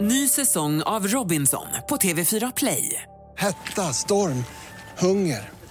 Ny 0.00 0.28
säsong 0.28 0.82
av 0.82 1.06
Robinson 1.06 1.66
på 1.88 1.96
TV4 1.96 2.52
Play. 2.56 3.02
Hetta, 3.36 3.82
storm, 3.82 4.44
hunger. 4.98 5.53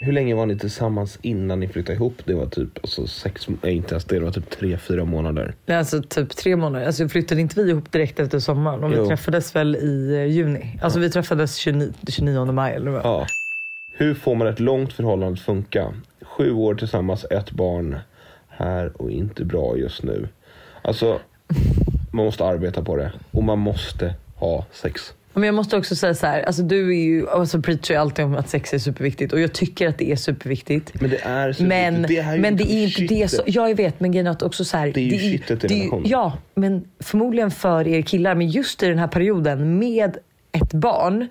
Hur 0.00 0.12
länge 0.12 0.34
var 0.34 0.46
ni 0.46 0.58
tillsammans 0.58 1.18
innan 1.22 1.60
ni 1.60 1.68
flyttade 1.68 1.94
ihop? 1.96 2.14
Det 2.24 2.34
var 2.34 2.46
typ 2.46 2.78
alltså, 2.82 3.06
sex, 3.06 3.48
nej, 3.62 3.74
inte 3.76 3.94
ens 3.94 4.04
det, 4.04 4.18
det 4.18 4.24
var 4.24 4.32
typ 4.32 4.50
tre, 4.50 4.78
fyra 4.78 5.04
månader. 5.04 5.54
Nej, 5.66 5.76
Alltså 5.76 6.02
typ 6.02 6.36
tre 6.36 6.56
månader. 6.56 6.86
Alltså 6.86 7.08
flyttade 7.08 7.40
inte 7.40 7.62
vi 7.62 7.70
ihop 7.70 7.92
direkt 7.92 8.20
efter 8.20 8.38
sommaren? 8.38 8.84
Och 8.84 8.92
vi 8.92 8.96
Jo. 8.96 9.06
träffades 9.06 9.56
väl 9.56 9.76
i 9.76 10.14
eh, 10.14 10.24
juni? 10.24 10.78
Alltså 10.82 10.98
vi 10.98 11.10
träffades 11.10 11.56
29, 11.56 11.92
29 12.08 12.44
maj 12.52 12.74
eller 12.74 12.90
vad? 12.90 13.04
Ja. 13.04 13.26
Hur 13.92 14.14
får 14.14 14.34
man 14.34 14.46
ett 14.46 14.60
långt 14.60 14.92
förhållande 14.92 15.32
att 15.32 15.40
funka? 15.40 15.94
Sju 16.22 16.52
år 16.52 16.74
tillsammans, 16.74 17.24
ett 17.30 17.50
barn 17.50 17.98
här 18.48 19.02
och 19.02 19.10
inte 19.10 19.44
bra 19.44 19.76
just 19.78 20.02
nu. 20.02 20.28
Alltså, 20.82 21.20
man 22.12 22.24
måste 22.24 22.44
arbeta 22.44 22.82
på 22.84 22.96
det 22.96 23.12
och 23.30 23.42
man 23.44 23.58
måste 23.58 24.14
ha 24.36 24.66
sex. 24.72 25.14
Men 25.34 25.44
jag 25.44 25.54
måste 25.54 25.76
också 25.76 25.96
säga 25.96 26.14
så 26.14 26.26
här, 26.26 26.42
alltså 26.42 26.62
du 26.62 26.90
är 26.90 27.04
ju, 27.04 27.28
alltså 27.28 27.60
preachar 27.60 27.94
ju 27.94 28.00
alltid 28.00 28.24
om 28.24 28.34
att 28.34 28.48
sex 28.48 28.74
är 28.74 28.78
superviktigt 28.78 29.32
och 29.32 29.40
jag 29.40 29.52
tycker 29.52 29.88
att 29.88 29.98
det 29.98 30.12
är 30.12 30.16
superviktigt. 30.16 31.00
Men 31.00 31.10
det 31.10 31.20
är 31.24 31.52
superviktigt. 31.52 31.60
Men 31.60 32.02
det 32.02 32.18
är 32.18 32.38
men 32.38 32.56
det 32.56 32.72
är 32.72 32.84
inte 32.84 33.14
det 33.14 33.28
som, 33.28 33.44
ja 33.46 33.68
jag 33.68 33.76
vet 33.76 34.00
men 34.00 34.12
grejen 34.12 34.26
är 34.26 34.44
också 34.44 34.64
så 34.64 34.76
här, 34.76 34.92
Det 34.92 35.00
är 35.00 35.04
ju 35.04 35.18
shitet 35.18 35.64
i 35.64 35.66
det 35.66 35.74
relationen. 35.74 36.04
Ja, 36.08 36.38
men 36.54 36.84
förmodligen 37.00 37.50
för 37.50 37.88
er 37.88 38.02
killar, 38.02 38.34
men 38.34 38.48
just 38.48 38.82
i 38.82 38.86
den 38.86 38.98
här 38.98 39.08
perioden 39.08 39.78
med 39.78 40.16
ett 40.52 40.72
barn 40.72 41.28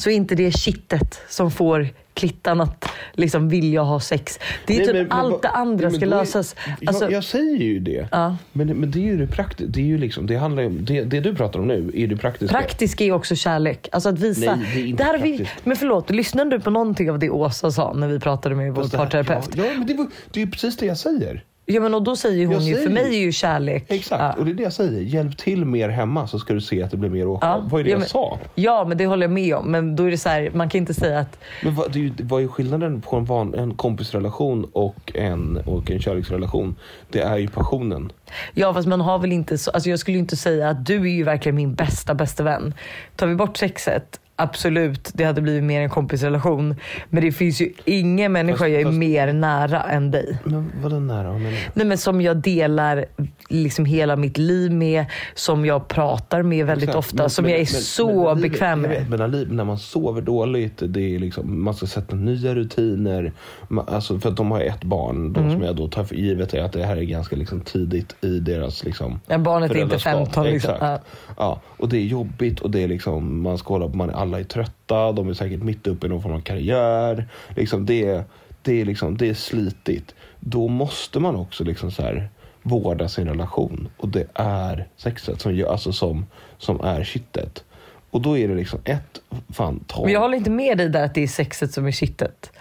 så 0.00 0.10
är 0.10 0.14
inte 0.14 0.34
det 0.34 0.50
kittet 0.52 1.20
som 1.28 1.50
får 1.50 1.88
klittan 2.14 2.60
att 2.60 2.84
liksom 3.12 3.48
vilja 3.48 3.82
ha 3.82 4.00
sex. 4.00 4.38
Det 4.66 4.74
är 4.74 4.78
Nej, 4.78 4.86
typ 4.86 4.94
men- 4.96 5.02
men 5.08 5.12
allt 5.18 5.32
vad- 5.32 5.42
det 5.42 5.48
andra 5.48 5.88
men 5.90 5.96
ska 6.00 6.06
då 6.06 6.12
är- 6.16 6.18
lösas. 6.20 6.56
Jag, 6.66 6.88
Alltså, 6.88 7.10
jag 7.10 7.24
säger 7.24 7.56
ju 7.56 7.78
det. 7.80 8.08
Ja. 8.12 8.36
Men, 8.52 8.66
men 8.68 8.90
det 8.90 8.98
är 8.98 9.02
ju 9.04 9.16
det 9.16 9.26
praktiska. 9.26 9.72
Det, 9.72 9.80
är 9.80 9.84
ju 9.84 9.98
liksom, 9.98 10.26
det, 10.26 10.36
handlar 10.36 10.62
ju 10.62 10.68
om, 10.68 10.84
det, 10.84 11.02
det 11.04 11.20
du 11.20 11.34
pratar 11.34 11.60
om 11.60 11.66
nu 11.68 11.90
är 11.94 12.06
det 12.06 12.16
praktiska. 12.16 12.56
Praktisk 12.58 13.00
är 13.00 13.12
också 13.12 13.34
kärlek. 13.36 13.88
Alltså 13.92 14.08
att 14.08 14.18
visa. 14.18 14.56
Nej, 14.56 14.66
det 14.74 14.80
är 14.80 14.86
inte 14.86 15.04
har 15.04 15.18
vi, 15.18 15.36
praktiskt. 15.38 15.64
men 15.66 15.76
förlåt, 15.76 16.10
lyssnade 16.10 16.50
du 16.50 16.60
på 16.60 16.70
någonting 16.70 17.10
av 17.10 17.18
det 17.18 17.30
Åsa 17.30 17.70
sa 17.70 17.92
när 17.92 18.08
vi 18.08 18.20
pratade 18.20 18.54
med 18.54 18.74
vår 18.74 18.88
parterapeut? 18.96 19.48
Ja, 19.56 19.64
ja, 19.64 19.72
men 19.78 19.86
det, 19.86 19.94
var, 19.94 20.06
det 20.30 20.40
är 20.40 20.44
ju 20.44 20.50
precis 20.50 20.76
det 20.76 20.86
jag 20.86 20.98
säger. 20.98 21.44
Ja 21.72 21.80
men 21.80 21.94
och 21.94 22.02
då 22.02 22.16
säger 22.16 22.46
hon 22.46 22.54
Jag 22.54 22.62
ju, 22.62 22.74
säger 22.74 22.86
för 22.86 22.94
mig 22.94 23.16
är 23.16 23.20
ju 23.20 23.32
kärlek. 23.32 23.84
Exakt, 23.88 24.20
Ja. 24.22 24.32
och 24.38 24.44
det 24.44 24.50
är 24.50 24.54
det 24.54 24.62
jag 24.62 24.72
säger. 24.72 25.00
Hjälp 25.00 25.36
till 25.38 25.64
mer 25.64 25.88
hemma 25.88 26.26
så 26.26 26.38
ska 26.38 26.54
du 26.54 26.60
se 26.60 26.82
att 26.82 26.90
det 26.90 26.96
blir 26.96 27.10
mer 27.10 27.26
åka. 27.28 27.46
Ja. 27.46 27.62
Vad 27.70 27.80
är 27.80 27.84
det 27.84 27.90
Ja, 27.90 27.94
jag 27.94 27.98
men- 28.00 28.08
sa? 28.08 28.38
Ja 28.54 28.84
men 28.88 28.98
det 28.98 29.06
håller 29.06 29.24
jag 29.26 29.30
med 29.32 29.54
om. 29.54 29.70
Men 29.70 29.96
då 29.96 30.04
är 30.04 30.10
det 30.10 30.18
så 30.18 30.28
här, 30.28 30.50
man 30.54 30.68
kan 30.68 30.78
inte 30.78 30.94
säga 30.94 31.18
att 31.18 31.38
Men 31.62 31.74
vad, 31.74 31.92
det 31.92 32.12
vad 32.22 32.42
är 32.42 32.48
skillnaden 32.48 33.00
på 33.00 33.16
en, 33.16 33.24
van, 33.24 33.54
en 33.54 33.74
kompisrelation 33.74 34.66
och 34.72 35.12
en, 35.14 35.56
och 35.66 35.90
en 35.90 36.00
kärleksrelation? 36.00 36.76
Det 37.10 37.20
är 37.20 37.36
ju 37.36 37.48
passionen. 37.48 38.12
Ja 38.54 38.74
fast 38.74 38.88
man 38.88 39.00
har 39.00 39.18
väl 39.18 39.32
inte 39.32 39.58
så, 39.58 39.70
alltså 39.70 39.90
jag 39.90 39.98
skulle 39.98 40.18
inte 40.18 40.36
säga 40.36 40.68
att 40.68 40.86
du 40.86 40.94
är 41.00 41.12
ju 41.14 41.22
verkligen 41.24 41.56
min 41.56 41.74
bästa 41.74 42.14
bästa 42.14 42.42
vän. 42.42 42.74
Tar 43.16 43.26
vi 43.26 43.34
bort 43.34 43.56
sexet, 43.56 44.20
absolut 44.42 45.10
det 45.14 45.24
hade 45.24 45.40
blivit 45.40 45.62
mer 45.64 45.80
en 45.80 45.90
kompisrelation. 45.90 46.74
Men 47.10 47.22
det 47.24 47.32
finns 47.32 47.60
ju 47.60 47.72
ingen 47.84 48.32
människa 48.32 48.58
Fast- 48.58 48.70
jag 48.70 48.80
är 48.80 48.84
fast- 48.84 48.96
mer 48.98 49.32
nära 49.32 49.82
än 49.82 50.10
dig. 50.10 50.38
Men 50.44 50.72
vadå 50.82 50.98
nära? 51.00 51.32
Nej 51.74 51.86
men 51.86 51.98
som 51.98 52.20
jag 52.20 52.36
delar 52.36 53.04
liksom 53.48 53.84
hela 53.84 54.16
mitt 54.16 54.38
liv 54.38 54.72
med, 54.72 55.04
som 55.34 55.64
jag 55.66 55.88
pratar 55.88 56.42
med 56.42 56.66
väldigt 56.66 56.88
Exakt. 56.88 56.98
ofta, 56.98 57.16
Men- 57.22 57.30
som 57.30 57.42
men- 57.42 57.52
jag 57.52 57.60
är 57.60 57.64
så 57.64 58.34
bekväm 58.34 58.80
med. 58.80 59.10
Men 59.10 59.46
när 59.50 59.64
man 59.64 59.78
sover 59.78 60.22
dåligt, 60.22 60.82
det 60.88 61.14
är 61.14 61.18
liksom, 61.18 61.64
man 61.64 61.74
ska 61.74 61.86
sätta 61.86 62.16
nya 62.16 62.54
rutiner. 62.54 63.32
Ma- 63.68 63.84
Alltså, 63.94 64.18
för 64.18 64.28
att 64.28 64.36
de 64.36 64.50
har 64.50 64.60
ett 64.60 64.84
barn, 64.84 65.32
de 65.32 65.40
Mm. 65.40 65.52
som 65.52 65.62
jag 65.62 65.76
då 65.76 65.88
tar 65.88 66.04
för 66.04 66.14
givet 66.14 66.54
är 66.54 66.62
att 66.62 66.72
det 66.72 66.84
här 66.84 66.96
är 66.96 67.02
ganska 67.02 67.36
liksom 67.36 67.60
tidigt 67.60 68.14
i 68.20 68.38
deras 68.38 68.84
liksom, 68.84 69.20
Ja, 69.26 69.38
barnet 69.38 69.70
är 69.70 69.74
inte 69.74 69.98
föräldraskap. 69.98 70.34
15 70.34 70.44
liksom. 70.46 70.74
Exakt. 70.74 71.04
Ja, 71.36 71.60
och 71.76 71.88
det 71.88 71.96
är 71.96 72.04
jobbigt 72.04 72.60
och 72.60 72.70
det 72.70 72.82
är 72.82 72.88
liksom, 72.88 73.42
man 73.42 73.58
ska 73.58 73.74
hålla 73.74 73.88
på, 73.88 73.96
man, 73.96 74.10
alla 74.30 74.40
är 74.40 74.44
trötta, 74.44 75.12
de 75.12 75.28
är 75.28 75.34
säkert 75.34 75.62
mitt 75.62 75.86
uppe 75.86 76.06
i 76.06 76.10
någon 76.10 76.22
form 76.22 76.32
av 76.32 76.40
karriär. 76.40 77.28
Liksom 77.56 77.86
det, 77.86 78.24
det, 78.62 78.80
är 78.80 78.84
liksom, 78.84 79.16
det 79.16 79.28
är 79.28 79.34
slitigt. 79.34 80.14
Då 80.40 80.68
måste 80.68 81.20
man 81.20 81.36
också 81.36 81.64
liksom 81.64 81.90
så 81.90 82.02
här, 82.02 82.28
vårda 82.62 83.08
sin 83.08 83.28
relation. 83.28 83.88
Och 83.96 84.08
det 84.08 84.26
är 84.34 84.86
sexet 84.96 85.40
som, 85.40 85.64
alltså 85.68 85.92
som, 85.92 86.26
som 86.58 86.80
är 86.80 87.04
kittet. 87.04 87.64
Och 88.10 88.20
då 88.22 88.38
är 88.38 88.48
det 88.48 88.54
liksom 88.54 88.80
ett, 88.84 89.20
fan 89.48 89.84
ta. 89.86 90.04
Men 90.04 90.12
jag 90.12 90.20
håller 90.20 90.36
inte 90.36 90.50
med 90.50 90.78
dig 90.78 90.88
där 90.88 91.04
att 91.04 91.14
det 91.14 91.22
är 91.22 91.28
sexet 91.28 91.72
som 91.72 91.86
är 91.86 91.92
kittet. 91.92 92.52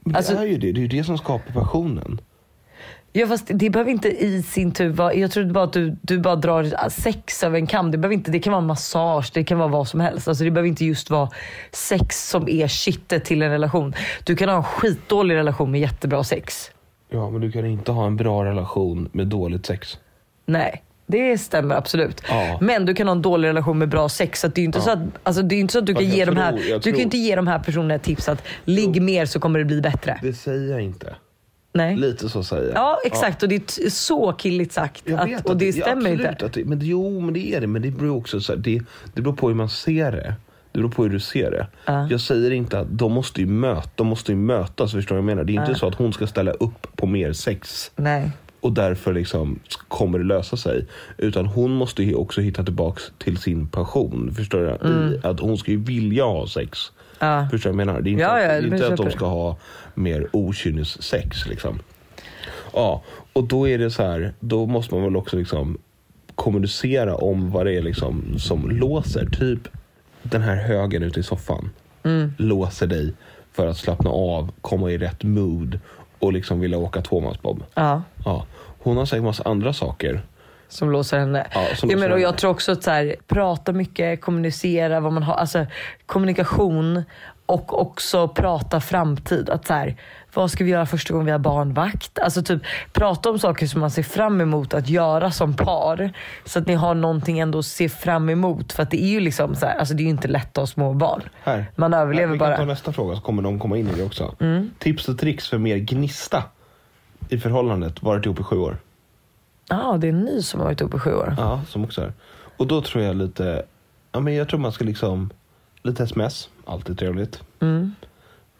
Men 0.00 0.12
det 0.12 0.18
alltså- 0.18 0.34
är 0.36 0.46
ju 0.46 0.58
det, 0.58 0.72
det 0.72 0.80
är 0.80 0.82
ju 0.82 0.88
det 0.88 1.04
som 1.04 1.18
skapar 1.18 1.52
passionen. 1.52 2.20
Ja 3.12 3.26
fast 3.26 3.50
det 3.54 3.70
behöver 3.70 3.90
inte 3.90 4.08
i 4.08 4.42
sin 4.42 4.72
tur 4.72 4.88
vara, 4.88 5.14
jag 5.14 5.30
tror 5.30 5.44
bara 5.44 5.64
att 5.64 5.72
du, 5.72 5.96
du 6.02 6.18
bara 6.18 6.36
drar 6.36 6.88
sex 6.88 7.42
över 7.42 7.58
en 7.58 7.66
kam. 7.66 7.90
Det, 7.90 7.98
behöver 7.98 8.14
inte, 8.14 8.30
det 8.30 8.38
kan 8.38 8.52
vara 8.52 8.62
massage, 8.62 9.30
det 9.34 9.44
kan 9.44 9.58
vara 9.58 9.68
vad 9.68 9.88
som 9.88 10.00
helst. 10.00 10.28
Alltså 10.28 10.44
det 10.44 10.50
behöver 10.50 10.68
inte 10.68 10.84
just 10.84 11.10
vara 11.10 11.30
sex 11.72 12.28
som 12.28 12.48
är 12.48 12.68
kittet 12.68 13.24
till 13.24 13.42
en 13.42 13.50
relation. 13.50 13.94
Du 14.24 14.36
kan 14.36 14.48
ha 14.48 14.56
en 14.56 14.62
skitdålig 14.62 15.34
relation 15.34 15.70
med 15.70 15.80
jättebra 15.80 16.24
sex. 16.24 16.70
Ja, 17.10 17.30
men 17.30 17.40
du 17.40 17.52
kan 17.52 17.66
inte 17.66 17.92
ha 17.92 18.06
en 18.06 18.16
bra 18.16 18.44
relation 18.44 19.08
med 19.12 19.26
dåligt 19.26 19.66
sex. 19.66 19.98
Nej. 20.46 20.82
Det 21.06 21.38
stämmer 21.38 21.74
absolut. 21.74 22.22
Ja. 22.28 22.58
Men 22.60 22.86
du 22.86 22.94
kan 22.94 23.08
ha 23.08 23.12
en 23.14 23.22
dålig 23.22 23.48
relation 23.48 23.78
med 23.78 23.88
bra 23.88 24.08
sex. 24.08 24.40
Så 24.40 24.46
att 24.46 24.54
det 24.54 24.58
är 24.58 24.62
ju 24.62 24.66
inte, 24.66 24.80
så, 24.80 24.90
att, 24.90 24.98
alltså, 25.22 25.42
det 25.42 25.54
är 25.54 25.60
inte 25.60 25.72
så 25.72 25.78
att 25.78 25.86
du 25.86 25.94
Fast 25.94 26.06
kan 26.06 26.16
ge 26.16 26.24
de 26.24 26.36
här, 26.36 26.52
du 26.52 26.62
tror- 26.68 26.80
kan 26.80 26.96
ju 26.96 27.02
inte 27.02 27.18
ge 27.18 27.36
de 27.36 27.46
här 27.46 27.58
personerna 27.58 27.98
tips 27.98 28.28
att 28.28 28.42
ligg 28.64 29.02
mer 29.02 29.26
så 29.26 29.40
kommer 29.40 29.58
det 29.58 29.64
bli 29.64 29.80
bättre. 29.80 30.18
Det 30.22 30.32
säger 30.32 30.70
jag 30.70 30.80
inte. 30.80 31.14
Nej. 31.78 31.96
Lite 31.96 32.28
så 32.28 32.42
säger 32.42 32.68
jag. 32.68 32.76
Ja 32.76 32.98
exakt 33.04 33.42
och 33.42 33.48
det 33.48 33.78
är 33.78 33.90
så 33.90 34.32
killigt 34.32 34.72
sagt. 34.72 35.12
Att, 35.12 35.28
vet 35.28 35.44
och 35.44 35.52
att 35.52 35.58
det 35.58 35.66
ja, 35.66 35.72
stämmer 35.72 36.10
absolut 36.10 36.30
inte. 36.30 36.46
Att 36.46 36.52
det, 36.52 36.64
men 36.64 36.78
det, 36.78 36.86
jo, 36.86 37.20
men 37.20 37.34
det 37.34 37.54
är 37.54 37.60
det. 37.60 37.66
Men 37.66 37.82
det 37.82 37.90
beror 37.90 38.16
också 38.16 38.40
så 38.40 38.52
här, 38.52 38.60
det, 38.60 38.82
det 39.14 39.22
beror 39.22 39.36
på 39.36 39.48
hur 39.48 39.54
man 39.54 39.68
ser 39.68 40.12
det. 40.12 40.34
Det 40.72 40.78
beror 40.78 40.90
på 40.90 41.02
hur 41.02 41.10
du 41.10 41.20
ser 41.20 41.50
det. 41.50 41.66
Jag 42.10 42.20
säger 42.20 42.50
inte 42.50 42.78
att 42.78 42.86
de 42.90 43.12
måste 43.12 43.40
ju, 43.40 43.46
möta, 43.46 43.90
de 43.94 44.06
måste 44.06 44.32
ju 44.32 44.38
mötas, 44.38 44.92
förstår 44.92 45.16
du 45.16 45.22
vad 45.22 45.30
jag 45.30 45.36
menar? 45.36 45.44
Det 45.44 45.56
är 45.56 45.60
inte 45.60 45.74
så 45.78 45.86
att 45.86 45.94
hon 45.94 46.12
ska 46.12 46.26
ställa 46.26 46.50
upp 46.50 46.96
på 46.96 47.06
mer 47.06 47.32
sex 47.32 47.90
Nej. 47.96 48.30
och 48.60 48.72
därför 48.72 49.12
liksom 49.12 49.58
kommer 49.88 50.18
det 50.18 50.24
lösa 50.24 50.56
sig. 50.56 50.86
Utan 51.18 51.46
hon 51.46 51.70
måste 51.70 52.02
ju 52.02 52.14
också 52.14 52.40
hitta 52.40 52.64
tillbaks 52.64 53.12
till 53.18 53.36
sin 53.36 53.68
passion. 53.68 54.34
Förstår 54.36 54.60
du? 54.60 54.88
I, 54.88 55.20
att 55.26 55.40
hon 55.40 55.58
ska 55.58 55.70
ju 55.70 55.84
vilja 55.84 56.24
ha 56.24 56.46
sex. 56.46 56.78
Ja. 57.18 57.48
Förstår 57.50 57.70
du 57.70 57.76
vad 57.76 57.80
jag 57.80 57.86
menar? 57.86 58.00
Det 58.00 58.10
är 58.10 58.12
inte, 58.12 58.22
Ja, 58.22 58.36
att, 58.36 58.42
ja, 58.42 58.48
det 58.48 58.54
är 58.54 58.62
det 58.62 58.76
inte 58.76 58.88
att 58.88 58.96
de 58.96 59.10
ska 59.10 59.26
ha 59.26 59.56
mer 59.98 60.28
okynnessex 60.32 61.46
liksom. 61.46 61.78
Ja, 62.72 63.02
och 63.32 63.44
då 63.44 63.68
är 63.68 63.78
det 63.78 63.90
så 63.90 64.02
här, 64.02 64.32
då 64.40 64.66
måste 64.66 64.94
man 64.94 65.04
väl 65.04 65.16
också 65.16 65.36
liksom 65.36 65.78
kommunicera 66.34 67.16
om 67.16 67.50
vad 67.50 67.66
det 67.66 67.72
är 67.72 67.82
liksom 67.82 68.38
som 68.38 68.70
låser. 68.70 69.26
Typ 69.26 69.68
den 70.22 70.42
här 70.42 70.56
högen 70.56 71.02
ute 71.02 71.20
i 71.20 71.22
soffan 71.22 71.70
låser 72.36 72.86
dig 72.86 73.14
för 73.52 73.66
att 73.66 73.76
slappna 73.76 74.10
av, 74.10 74.52
komma 74.60 74.90
i 74.90 74.98
rätt 74.98 75.22
mood 75.22 75.80
och 76.18 76.32
liksom 76.32 76.60
vilja 76.60 76.78
åka 76.78 77.02
tvåmansbob. 77.02 77.62
Ja. 77.74 78.02
Ja. 78.24 78.46
Hon 78.78 78.96
har 78.96 79.04
säkert 79.04 79.24
massa 79.24 79.42
andra 79.44 79.72
saker. 79.72 80.22
Som 80.68 80.90
låser 80.90 81.18
henne. 81.18 81.46
Ja, 81.54 81.66
som 81.76 81.90
jag, 81.90 82.00
menar, 82.00 82.14
och 82.14 82.20
jag 82.20 82.38
tror 82.38 82.50
också 82.50 82.72
att 82.72 82.82
så 82.82 82.90
här, 82.90 83.16
prata 83.26 83.72
mycket, 83.72 84.20
kommunicera 84.20 85.00
vad 85.00 85.12
man 85.12 85.22
har. 85.22 85.34
Alltså 85.34 85.66
kommunikation 86.06 87.02
och 87.48 87.80
också 87.80 88.28
prata 88.28 88.80
framtid. 88.80 89.50
Att 89.50 89.66
så 89.66 89.74
här, 89.74 89.96
vad 90.34 90.50
ska 90.50 90.64
vi 90.64 90.70
göra 90.70 90.86
första 90.86 91.12
gången 91.12 91.26
vi 91.26 91.32
har 91.32 91.38
barnvakt? 91.38 92.18
Alltså 92.18 92.42
typ 92.42 92.62
prata 92.92 93.30
om 93.30 93.38
saker 93.38 93.66
som 93.66 93.80
man 93.80 93.90
ser 93.90 94.02
fram 94.02 94.40
emot 94.40 94.74
att 94.74 94.88
göra 94.88 95.30
som 95.30 95.54
par. 95.54 96.12
Så 96.44 96.58
att 96.58 96.66
ni 96.66 96.74
har 96.74 96.94
någonting 96.94 97.38
ändå 97.38 97.58
att 97.58 97.66
se 97.66 97.88
fram 97.88 98.28
emot. 98.30 98.72
För 98.72 98.82
att 98.82 98.90
det 98.90 99.02
är 99.02 99.08
ju 99.08 99.20
liksom 99.20 99.54
så 99.54 99.66
här, 99.66 99.78
alltså 99.78 99.94
det 99.94 100.02
är 100.02 100.04
ju 100.04 100.10
inte 100.10 100.28
lätt 100.28 100.48
att 100.48 100.56
ha 100.56 100.66
små 100.66 100.92
barn. 100.94 101.22
Här. 101.42 101.66
Man 101.76 101.94
överlever 101.94 102.26
Här, 102.26 102.32
vi 102.32 102.38
kan 102.38 102.48
bara. 102.48 102.56
ta 102.56 102.64
nästa 102.64 102.92
fråga 102.92 103.16
så 103.16 103.22
kommer 103.22 103.42
de 103.42 103.58
komma 103.58 103.76
in 103.76 103.88
i 103.88 103.92
det 103.92 104.04
också. 104.04 104.34
Mm. 104.40 104.70
Tips 104.78 105.08
och 105.08 105.18
tricks 105.18 105.48
för 105.48 105.58
mer 105.58 105.76
gnista 105.76 106.42
i 107.28 107.38
förhållandet. 107.38 108.02
Varit 108.02 108.26
ihop 108.26 108.40
i 108.40 108.42
sju 108.42 108.56
år. 108.58 108.76
Ja, 109.68 109.96
det 110.00 110.06
är 110.06 110.12
en 110.12 110.20
ny 110.20 110.42
som 110.42 110.60
har 110.60 110.64
varit 110.66 110.80
uppe 110.80 110.96
i 110.96 111.00
sju 111.00 111.14
år. 111.14 111.34
Ja, 111.38 111.60
som 111.68 111.84
också 111.84 112.02
är. 112.02 112.12
Och 112.56 112.66
då 112.66 112.82
tror 112.82 113.04
jag 113.04 113.16
lite, 113.16 113.62
ja 114.12 114.20
men 114.20 114.34
jag 114.34 114.48
tror 114.48 114.60
man 114.60 114.72
ska 114.72 114.84
liksom, 114.84 115.30
lite 115.82 116.02
sms, 116.04 116.48
alltid 116.68 116.98
trevligt. 116.98 117.42
Mm. 117.60 117.94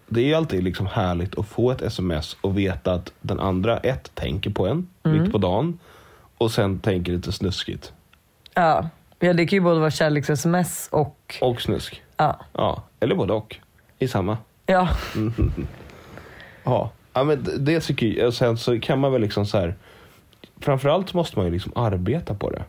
Det 0.07 0.33
är 0.33 0.37
alltid 0.37 0.65
liksom 0.65 0.87
härligt 0.87 1.39
att 1.39 1.47
få 1.47 1.71
ett 1.71 1.83
sms 1.83 2.37
och 2.41 2.59
veta 2.59 2.93
att 2.93 3.13
den 3.21 3.41
andra, 3.41 3.77
ett, 3.79 4.11
tänker 4.15 4.51
på 4.51 4.67
en 4.67 4.87
Mm. 5.03 5.23
mitt 5.23 5.33
på 5.33 5.39
dagen. 5.39 5.79
Och 6.39 6.51
sen 6.51 6.79
tänker 6.79 7.13
lite 7.13 7.33
snuskigt. 7.33 7.93
Ja. 8.55 8.89
ja, 9.19 9.33
det 9.33 9.47
kan 9.47 9.57
ju 9.57 9.61
både 9.61 9.81
vara 9.81 9.91
kärleks-sms 9.91 10.89
och... 10.93 11.37
Och 11.41 11.61
snusk. 11.61 12.03
Ja. 12.17 12.41
Ja, 12.53 12.83
eller 13.01 13.15
både 13.15 13.33
och. 13.33 13.57
I 13.99 14.09
samma. 14.09 14.39
Ja. 14.67 14.89
Ja, 16.65 16.91
ja 17.13 17.25
men 17.25 17.47
det- 17.59 17.81
tycker 17.81 18.07
jag. 18.07 18.35
Sen 18.35 18.59
så 18.59 18.81
kan 18.81 18.99
man 18.99 19.13
väl 19.13 19.21
liksom 19.21 19.47
så 19.47 19.59
här. 19.59 19.75
Framförallt 20.61 21.15
måste 21.15 21.39
man 21.39 21.47
ju 21.47 21.53
liksom 21.53 21.73
arbeta 21.77 22.35
på 22.35 22.51
det. 22.51 22.63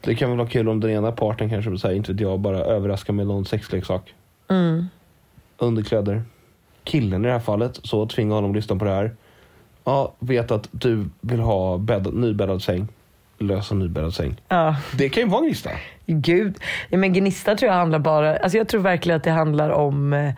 Det 0.00 0.14
kan 0.14 0.28
väl 0.30 0.38
vara 0.38 0.48
kul 0.48 0.68
om 0.68 0.80
den 0.80 0.90
ena 0.90 1.12
parten 1.12 1.50
kanske, 1.50 1.78
så 1.78 1.88
här, 1.88 1.94
inte 1.94 2.12
vet 2.12 2.20
jag, 2.20 2.40
bara 2.40 2.58
överraskar 2.58 3.12
med 3.12 3.26
någon 3.26 3.44
sexleksak. 3.46 4.14
Mm. 4.48 4.88
Underkläder. 5.58 6.22
Killen 6.84 7.24
i 7.24 7.26
det 7.26 7.32
här 7.32 7.40
fallet, 7.40 7.80
så 7.82 8.06
tvinga 8.06 8.34
honom 8.34 8.50
att 8.50 8.56
lyssna 8.56 8.76
på 8.76 8.84
det 8.84 8.90
här. 8.90 9.10
Ja, 9.84 10.12
vet 10.18 10.50
att 10.50 10.68
du 10.70 11.08
vill 11.20 11.40
ha 11.40 11.78
bädd, 11.78 12.14
nybäddad 12.14 12.62
säng. 12.62 12.88
Lösa 13.38 13.74
nybäddad 13.74 14.14
säng. 14.14 14.40
Ja. 14.48 14.76
Det 14.98 15.08
kan 15.08 15.22
ju 15.22 15.28
vara 15.28 15.40
en 15.40 15.46
gnista. 15.46 15.70
Gud. 16.06 16.58
Ja, 16.88 16.98
men 16.98 17.12
gnista 17.12 17.56
tror 17.56 17.70
jag 17.72 17.78
handlar 17.78 17.98
bara... 17.98 18.36
Alltså 18.36 18.58
jag 18.58 18.68
tror 18.68 18.80
verkligen 18.80 19.16
att 19.16 19.24
det 19.24 19.30
handlar 19.30 19.70
om... 19.70 20.12
eh, 20.12 20.32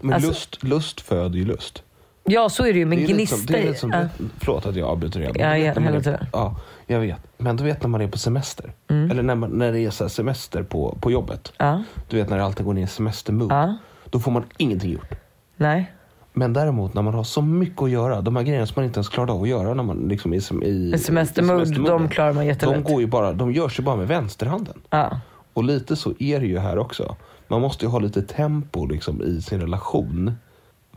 Men 0.00 0.12
alltså, 0.14 0.28
lust, 0.28 0.64
lust 0.64 1.00
föder 1.00 1.38
ju 1.38 1.44
lust. 1.44 1.82
Ja, 2.24 2.48
så 2.48 2.66
är 2.66 2.72
det 2.72 2.78
ju. 2.78 2.86
Men 2.86 2.98
det 2.98 3.04
gnista... 3.04 3.36
som, 3.36 3.46
det 3.46 3.58
är 3.58 3.66
lite 3.66 3.78
som, 3.78 3.90
ja. 3.90 4.26
Förlåt 4.38 4.66
att 4.66 4.76
jag 4.76 4.88
avbryter 4.88 5.20
igen. 5.20 5.34
Ja, 5.38 5.56
ja, 5.56 5.74
tiden. 5.74 6.26
Ja, 6.32 6.56
jag 6.86 7.00
vet. 7.00 7.20
Men 7.38 7.56
du 7.56 7.64
vet 7.64 7.82
när 7.82 7.88
man 7.88 8.00
är 8.00 8.08
på 8.08 8.18
semester. 8.18 8.72
Mm. 8.88 9.10
Eller 9.10 9.22
när, 9.22 9.34
man, 9.34 9.50
när 9.50 9.72
det 9.72 9.80
är 9.80 9.90
så 9.90 10.08
semester 10.08 10.62
på, 10.62 10.98
på 11.00 11.10
jobbet. 11.10 11.52
Ja. 11.58 11.82
Du 12.08 12.16
vet 12.16 12.30
när 12.30 12.36
det 12.36 12.44
alltid 12.44 12.66
går 12.66 12.74
ner 12.74 12.84
i 12.84 12.86
semestermood. 12.86 13.52
Ja. 13.52 13.76
Då 14.10 14.20
får 14.20 14.30
man 14.30 14.44
ingenting 14.56 14.92
gjort. 14.92 15.14
Nej. 15.56 15.92
Men 16.32 16.52
däremot 16.52 16.94
när 16.94 17.02
man 17.02 17.14
har 17.14 17.24
så 17.24 17.42
mycket 17.42 17.82
att 17.82 17.90
göra, 17.90 18.20
de 18.20 18.36
här 18.36 18.42
grejerna 18.42 18.66
som 18.66 18.74
man 18.76 18.84
inte 18.84 18.98
ens 18.98 19.08
klarade 19.08 19.32
av 19.32 19.42
att 19.42 19.48
göra 19.48 19.74
när 19.74 19.82
man 19.82 19.96
liksom 20.08 20.32
är 20.32 20.66
i 20.66 20.92
I 20.94 20.98
semestermood, 20.98 21.84
de 21.84 22.08
klarar 22.08 22.32
man 22.32 22.46
jättelätt. 22.46 22.84
De, 22.84 22.92
går 22.92 23.00
ju 23.00 23.06
bara, 23.06 23.32
de 23.32 23.52
görs 23.52 23.78
ju 23.78 23.82
bara 23.82 23.96
med 23.96 24.08
vänsterhanden. 24.08 24.80
Ja. 24.90 25.20
Och 25.52 25.64
lite 25.64 25.96
så 25.96 26.14
är 26.18 26.40
det 26.40 26.46
ju 26.46 26.58
här 26.58 26.78
också. 26.78 27.16
Man 27.48 27.60
måste 27.60 27.84
ju 27.84 27.90
ha 27.90 27.98
lite 27.98 28.22
tempo 28.22 28.86
liksom 28.86 29.22
i 29.22 29.42
sin 29.42 29.60
relation. 29.60 30.34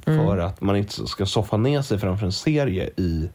Mm. 0.05 0.25
För 0.25 0.37
att 0.37 0.61
man 0.61 0.75
inte 0.75 1.07
ska 1.07 1.25
soffa 1.25 1.57
ner 1.57 1.81
sig 1.81 1.99
framför 1.99 2.25
en 2.25 2.31
serie 2.31 2.89
i... 2.97 3.29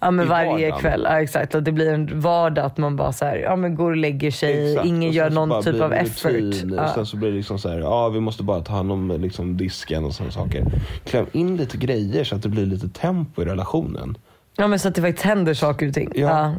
Ja 0.00 0.10
men 0.10 0.26
I 0.26 0.28
varje 0.28 0.50
vardagen. 0.50 0.78
kväll, 0.80 1.02
ja, 1.08 1.20
exakt. 1.22 1.54
Att 1.54 1.64
det 1.64 1.72
blir 1.72 1.92
en 1.92 2.20
vardag 2.20 2.64
att 2.64 2.78
man 2.78 2.96
bara 2.96 3.12
så 3.12 3.24
här, 3.24 3.36
ja 3.36 3.56
men 3.56 3.74
går 3.74 3.90
och 3.90 3.96
lägger 3.96 4.30
sig, 4.30 4.70
Exakt. 4.72 4.86
ingen 4.88 5.12
gör 5.12 5.30
någon 5.30 5.62
typ 5.62 5.80
av 5.80 5.92
effort. 5.92 6.32
rutin. 6.32 6.74
Ja. 6.76 6.88
Sen 6.94 7.06
så 7.06 7.16
blir 7.16 7.30
det 7.30 7.36
liksom 7.36 7.58
så 7.58 7.68
här, 7.68 7.78
ja 7.78 8.08
vi 8.08 8.20
måste 8.20 8.42
bara 8.42 8.60
ta 8.60 8.72
hand 8.72 8.92
om 8.92 9.10
liksom 9.20 9.56
disken 9.56 10.04
och 10.04 10.14
sådana 10.14 10.32
saker. 10.32 10.64
Kläm 11.04 11.26
in 11.32 11.56
lite 11.56 11.76
grejer 11.76 12.24
så 12.24 12.34
att 12.36 12.42
det 12.42 12.48
blir 12.48 12.66
lite 12.66 12.88
tempo 12.88 13.42
i 13.42 13.44
relationen. 13.44 14.16
ja 14.56 14.66
men 14.66 14.78
så 14.78 14.88
att 14.88 14.94
det 14.94 15.00
faktiskt 15.02 15.24
händer 15.26 15.54
saker 15.54 15.88
och 15.88 15.94
ting. 15.94 16.12
Ja. 16.14 16.28
Ja. 16.28 16.54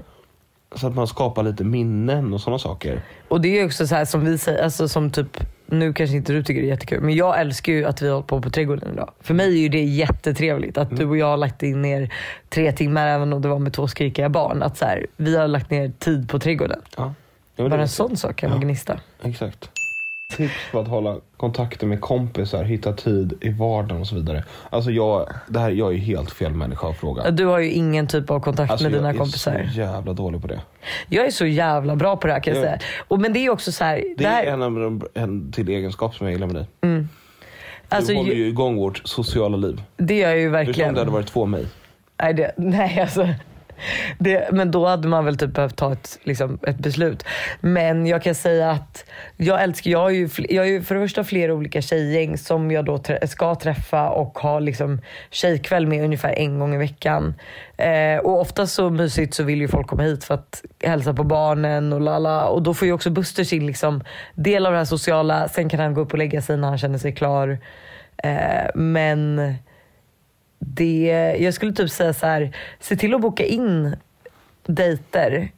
Så 0.76 0.88
att 0.88 0.96
man 0.96 1.08
skapar 1.08 1.44
lite 1.44 1.64
minnen 1.64 2.34
och 2.34 2.42
sådana 2.42 2.60
saker. 2.60 3.02
Och 3.28 3.42
det 3.42 3.60
är 3.60 3.66
också 3.66 3.88
så 3.88 3.96
här 3.96 4.06
som 4.06 4.26
vi 4.26 4.38
säger, 4.38 4.64
alltså 4.64 4.88
som 4.88 5.12
typ, 5.12 5.38
nu 5.66 5.94
kanske 5.94 6.16
inte 6.16 6.34
du 6.34 6.44
tycker 6.44 6.62
det 6.62 6.68
är 6.68 6.70
jättekul, 6.70 7.02
men 7.02 7.16
jag 7.16 7.40
älskar 7.42 7.74
ju 7.74 7.86
att 7.86 8.02
vi 8.02 8.08
har 8.08 8.14
hållit 8.14 8.28
på 8.28 8.42
på 8.42 8.50
trädgården 8.50 8.94
idag. 8.94 9.12
För 9.22 9.34
mig 9.34 9.48
är 9.48 9.62
ju 9.62 9.70
det 9.70 9.84
jättetrevligt 9.84 10.78
att 10.78 10.98
du 10.98 11.06
och 11.06 11.18
jag 11.18 11.26
har 11.26 11.38
lagt 11.38 11.64
in 11.64 11.82
ner 11.82 12.14
tre 12.50 12.72
timmar, 12.72 13.08
även 13.08 13.34
om 13.34 13.42
det 13.42 13.48
var 13.48 13.60
med 13.60 13.74
två 13.74 13.88
skrikiga 13.88 14.30
barn. 14.30 14.64
Att 14.64 14.78
så 14.78 14.86
här, 14.86 15.06
vi 15.18 15.38
har 15.38 15.48
lagt 15.48 15.70
ner 15.72 15.92
tid 16.00 16.30
på 16.30 16.40
trädgården. 16.40 16.80
Ja. 16.98 17.14
Bara 17.58 17.82
en 17.82 17.88
så. 17.90 18.08
sån 18.08 18.18
sak 18.18 18.36
kan 18.36 18.50
Ja. 18.50 18.56
man 18.56 18.62
gnista. 18.66 19.00
Exakt. 19.24 19.70
Tips 20.38 20.54
på 20.72 20.80
att 20.80 20.88
hålla 20.88 21.18
kontakten 21.38 21.90
med 21.90 22.02
kompisar, 22.02 22.64
hitta 22.64 22.94
tid 22.94 23.34
i 23.42 23.50
vardagen 23.50 24.02
och 24.02 24.08
så 24.08 24.16
vidare. 24.16 24.44
Alltså 24.70 24.92
jag, 24.92 25.30
det 25.48 25.60
här, 25.60 25.70
jag 25.72 25.94
är 25.94 25.98
helt 25.98 26.32
fel 26.32 26.52
människa 26.54 26.88
att 26.90 26.98
fråga. 27.00 27.32
Du 27.32 27.46
har 27.46 27.60
ju 27.60 27.72
ingen 27.72 28.08
typ 28.08 28.30
av 28.32 28.40
kontakt 28.40 28.72
Alltså 28.72 28.84
med 28.90 28.94
dina 28.94 29.08
jag 29.10 29.18
kompisar. 29.18 29.52
är 29.52 29.68
så 29.68 29.80
jävla 29.80 30.14
dålig 30.14 30.42
på 30.42 30.48
det. 30.48 30.62
Jag 31.10 31.26
är 31.26 31.32
så 31.32 31.46
jävla 31.46 31.96
bra 31.96 32.16
på 32.18 32.28
det 32.28 32.34
här 32.34 32.40
kan 32.40 32.54
jag 32.54 32.64
Ja. 32.64 32.68
säga. 32.68 32.80
Och, 33.08 33.20
men 33.20 33.34
det 33.34 33.40
är 33.46 33.50
också 33.50 33.72
så 33.72 33.84
här, 33.84 33.96
Det 33.96 34.24
det 34.24 34.28
här, 34.30 34.44
är 34.44 34.52
en 34.54 34.62
av 34.62 34.72
de 34.76 35.02
en 35.14 35.52
till 35.52 35.70
egenskap 35.70 36.16
som 36.16 36.28
jag 36.28 36.34
gillar 36.34 36.48
med 36.48 36.56
dig. 36.56 36.68
alltså, 37.90 38.12
du 38.12 38.18
håller 38.18 38.34
ju, 38.34 38.48
igång 38.48 38.76
vårt 38.78 39.02
sociala 39.08 39.58
liv. 39.58 39.82
det 39.98 40.18
gör 40.18 40.30
jag 40.30 40.40
ju 40.40 40.50
verkligen. 40.50 40.90
om 40.90 40.94
det 40.96 41.02
hade 41.02 41.12
varit 41.12 41.28
två 41.28 41.46
mig. 41.46 41.66
Nej, 42.22 42.34
det, 42.34 42.52
nej 42.58 43.00
alltså. 43.02 43.28
Det, 44.18 44.50
men 44.52 44.72
då 44.72 44.88
hade 44.88 45.08
man 45.08 45.26
väl 45.26 45.38
typ 45.38 45.54
behövt 45.54 45.76
ta 45.76 45.94
ett, 45.94 46.20
liksom, 46.24 46.60
ett 46.68 46.78
beslut. 46.78 47.26
Men 47.62 48.06
jag 48.06 48.24
kan 48.24 48.36
säga 48.36 48.72
att 48.72 49.06
jag 49.38 49.64
älskar, 49.64 49.92
jag 49.92 50.00
har 50.00 50.10
ju, 50.10 50.30
jag 50.50 50.62
har 50.62 50.68
ju 50.68 50.82
för 50.82 50.96
det 50.96 51.02
första 51.02 51.24
flera 51.24 51.54
olika 51.54 51.82
tjejgäng 51.82 52.38
som 52.38 52.72
jag 52.72 52.86
då 52.86 52.98
trä, 52.98 53.28
ska 53.28 53.56
träffa 53.56 54.10
och 54.10 54.40
ha 54.40 54.60
liksom 54.60 55.02
tjejkväll 55.30 55.88
med 55.88 56.04
ungefär 56.04 56.34
en 56.40 56.60
gång 56.60 56.76
i 56.76 56.78
veckan. 56.78 57.34
Eh, 57.78 58.18
och 58.18 58.42
oftast 58.42 58.74
så 58.74 58.90
mysigt 58.90 59.34
så 59.34 59.44
vill 59.44 59.62
ju 59.62 59.68
folk 59.68 59.88
komma 59.88 60.04
hit 60.04 60.24
för 60.24 60.34
att 60.34 60.64
hälsa 60.84 61.14
på 61.14 61.24
barnen 61.24 61.94
och 61.94 62.02
lala. 62.02 62.46
Och 62.46 62.64
då 62.64 62.74
får 62.74 62.86
ju 62.86 62.94
också 62.94 63.10
Buster 63.10 63.44
sin 63.44 63.68
liksom, 63.68 64.04
del 64.36 64.66
av 64.66 64.72
det 64.72 64.78
här 64.78 64.86
sociala. 64.86 65.48
Sen 65.48 65.70
kan 65.70 65.80
han 65.80 65.94
gå 65.94 66.02
upp 66.02 66.12
och 66.12 66.18
lägga 66.18 66.42
sig 66.42 66.58
när 66.58 66.68
han 66.68 66.78
känner 66.78 66.98
sig 66.98 67.16
klar. 67.16 67.60
Eh, 68.24 68.70
men 68.76 69.56
det, 70.66 71.36
jag 71.40 71.54
skulle 71.54 71.74
typ 71.74 71.90
säga 71.90 72.14
så 72.14 72.26
här, 72.26 72.56
se 72.80 72.96
till 72.96 73.14
att 73.14 73.22
boka 73.22 73.46
in 73.46 73.96
dejter. 74.68 75.52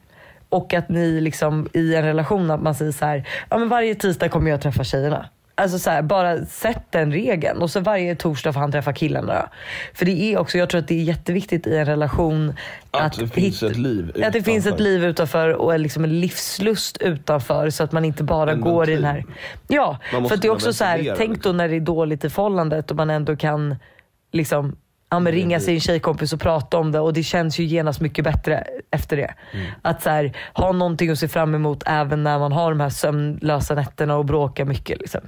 Och 0.49 0.73
att 0.73 0.89
ni 0.89 1.21
liksom 1.21 1.67
i 1.73 1.95
en 1.95 2.03
relation, 2.03 2.51
att 2.51 2.61
man 2.61 2.75
säger 2.75 2.91
så 2.91 3.05
här, 3.05 3.27
ja 3.49 3.57
men 3.57 3.69
varje 3.69 3.95
tisdag 3.95 4.29
kommer 4.29 4.51
jag 4.51 4.61
träffa 4.61 4.83
tjejerna. 4.83 5.29
Alltså 5.57 5.79
så 5.79 5.89
här, 5.89 6.01
bara 6.01 6.45
sätt 6.45 6.83
den 6.89 7.11
regeln 7.11 7.61
och 7.61 7.71
så 7.71 7.79
varje 7.79 8.15
torsdag 8.15 8.53
får 8.53 8.59
han 8.59 8.71
träffa 8.71 8.93
killarna. 8.93 9.33
Då. 9.33 9.47
För 9.93 10.05
det 10.05 10.33
är 10.33 10.37
också, 10.37 10.57
jag 10.57 10.69
tror 10.69 10.79
att 10.81 10.87
det 10.87 10.99
är 10.99 11.03
jätteviktigt 11.03 11.67
i 11.67 11.77
en 11.77 11.85
relation 11.85 12.53
Att 12.91 13.19
det 13.19 13.27
finns 13.27 13.63
ett 13.63 13.77
liv 13.77 14.23
Att 14.23 14.33
det 14.33 14.43
finns 14.43 14.65
ett 14.65 14.67
utanför. 14.67 14.83
liv 14.83 15.05
utanför 15.05 15.49
och 15.49 15.79
liksom 15.79 16.03
en 16.03 16.19
livslust 16.19 16.97
utanför 16.97 17.69
så 17.69 17.83
att 17.83 17.91
man 17.91 18.05
inte 18.05 18.23
bara 18.23 18.51
En 18.51 18.61
går 18.61 18.89
i 18.89 18.95
den 18.95 19.03
här... 19.03 19.13
ventil. 19.13 19.33
Ja, 19.67 19.97
för 20.11 20.33
att 20.33 20.41
det 20.41 20.47
är 20.47 20.51
också 20.51 20.73
så 20.73 20.83
här, 20.83 21.13
tänk 21.17 21.31
liksom. 21.35 21.51
då 21.51 21.57
när 21.57 21.69
det 21.69 21.75
är 21.75 21.79
dåligt 21.79 22.25
i 22.25 22.29
förhållandet 22.29 22.91
och 22.91 22.97
man 22.97 23.09
ändå 23.09 23.35
kan 23.35 23.75
liksom 24.31 24.75
ja, 25.09 25.19
men 25.19 25.33
ringa 25.33 25.59
sin 25.59 25.79
tjejkompis 25.79 26.33
och 26.33 26.39
prata 26.39 26.77
om 26.77 26.91
det 26.91 26.99
och 26.99 27.13
det 27.13 27.23
känns 27.23 27.59
ju 27.59 27.63
genast 27.63 28.01
mycket 28.01 28.23
bättre 28.23 28.63
efter 28.91 29.17
det. 29.17 29.33
Mm. 29.53 29.67
Att 29.81 30.03
så 30.03 30.09
här, 30.09 30.37
ha 30.53 30.71
någonting 30.71 31.09
att 31.09 31.19
se 31.19 31.27
fram 31.27 31.55
emot 31.55 31.83
även 31.85 32.23
när 32.23 32.39
man 32.39 32.51
har 32.51 32.69
de 32.69 32.79
här 32.79 32.89
sömnlösa 32.89 33.75
nätterna 33.75 34.17
och 34.17 34.25
bråkar 34.25 34.65
mycket. 34.65 34.99
Liksom. 34.99 35.21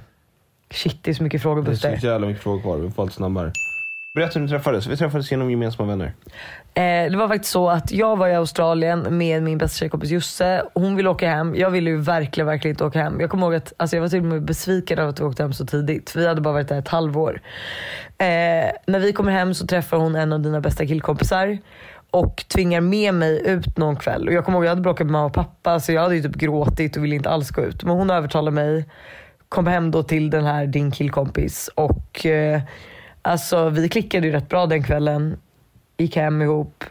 Shit, 0.70 0.98
det 1.02 1.10
är 1.10 1.14
så 1.14 1.22
mycket 1.22 1.42
frågor 1.42 1.62
Det 1.62 1.70
är 1.70 1.74
så 1.74 1.88
Buster. 1.90 2.08
jävla 2.08 2.26
mycket 2.26 2.42
frågor 2.42 2.60
kvar. 2.60 2.76
Vi 2.76 2.90
får 2.90 3.02
allt 3.02 3.12
snabbare. 3.12 3.52
Berätta 4.18 4.38
hur 4.38 4.46
ni 4.46 4.48
träffades. 4.48 4.86
Vi 4.86 4.96
träffades 4.96 5.30
genom 5.30 5.50
gemensamma 5.50 5.88
vänner. 5.88 6.12
Eh, 6.74 7.10
det 7.10 7.16
var 7.16 7.28
faktiskt 7.28 7.52
så 7.52 7.68
att 7.68 7.92
jag 7.92 8.16
var 8.16 8.28
i 8.28 8.34
Australien 8.34 9.18
med 9.18 9.42
min 9.42 9.58
bästa 9.58 9.78
tjejkompis 9.78 10.10
Josse. 10.10 10.62
Hon 10.74 10.96
ville 10.96 11.08
åka 11.08 11.30
hem. 11.30 11.54
Jag 11.56 11.70
ville 11.70 11.90
ju 11.90 11.96
verkligen, 11.96 12.46
verkligen 12.46 12.72
inte 12.72 12.84
åka 12.84 13.02
hem. 13.02 13.20
Jag 13.20 13.30
kommer 13.30 13.46
ihåg 13.46 13.54
att 13.54 13.72
alltså 13.76 13.96
jag 13.96 14.00
var 14.00 14.08
till 14.08 14.18
och 14.18 14.24
med 14.24 14.42
besviken 14.42 14.98
över 14.98 15.10
att 15.10 15.20
vi 15.20 15.24
åkte 15.24 15.42
hem 15.42 15.52
så 15.52 15.66
tidigt. 15.66 16.16
Vi 16.16 16.26
hade 16.26 16.40
bara 16.40 16.54
varit 16.54 16.68
där 16.68 16.78
ett 16.78 16.88
halvår. 16.88 17.40
Eh, 18.18 18.26
när 18.86 18.98
vi 18.98 19.12
kommer 19.12 19.32
hem 19.32 19.54
så 19.54 19.66
träffar 19.66 19.96
hon 19.96 20.14
en 20.14 20.32
av 20.32 20.40
dina 20.40 20.60
bästa 20.60 20.86
killkompisar 20.86 21.58
och 22.10 22.44
tvingar 22.48 22.80
med 22.80 23.14
mig 23.14 23.42
ut 23.46 23.78
någon 23.78 23.96
kväll. 23.96 24.28
Och 24.28 24.34
jag 24.34 24.44
kommer 24.44 24.58
ihåg 24.58 24.64
att 24.64 24.66
jag 24.66 24.70
hade 24.70 24.82
bråkat 24.82 25.06
med 25.06 25.12
mamma 25.12 25.26
och 25.26 25.34
pappa 25.34 25.80
så 25.80 25.92
jag 25.92 26.02
hade 26.02 26.16
ju 26.16 26.22
typ 26.22 26.36
gråtit 26.36 26.96
och 26.96 27.04
ville 27.04 27.16
inte 27.16 27.30
alls 27.30 27.50
gå 27.50 27.62
ut. 27.62 27.84
Men 27.84 27.96
hon 27.96 28.10
övertalade 28.10 28.54
mig. 28.54 28.88
Kom 29.48 29.66
hem 29.66 29.90
då 29.90 30.02
till 30.02 30.30
den 30.30 30.44
här 30.44 30.66
din 30.66 30.90
killkompis 30.90 31.70
och 31.74 32.26
eh, 32.26 32.60
alltså 33.22 33.68
vi 33.70 33.88
klickade 33.88 34.26
ju 34.26 34.32
rätt 34.32 34.48
bra 34.48 34.66
den 34.66 34.82
kvällen. 34.82 35.36
Gick 35.98 36.16
hem 36.16 36.42
ihop. 36.42 36.84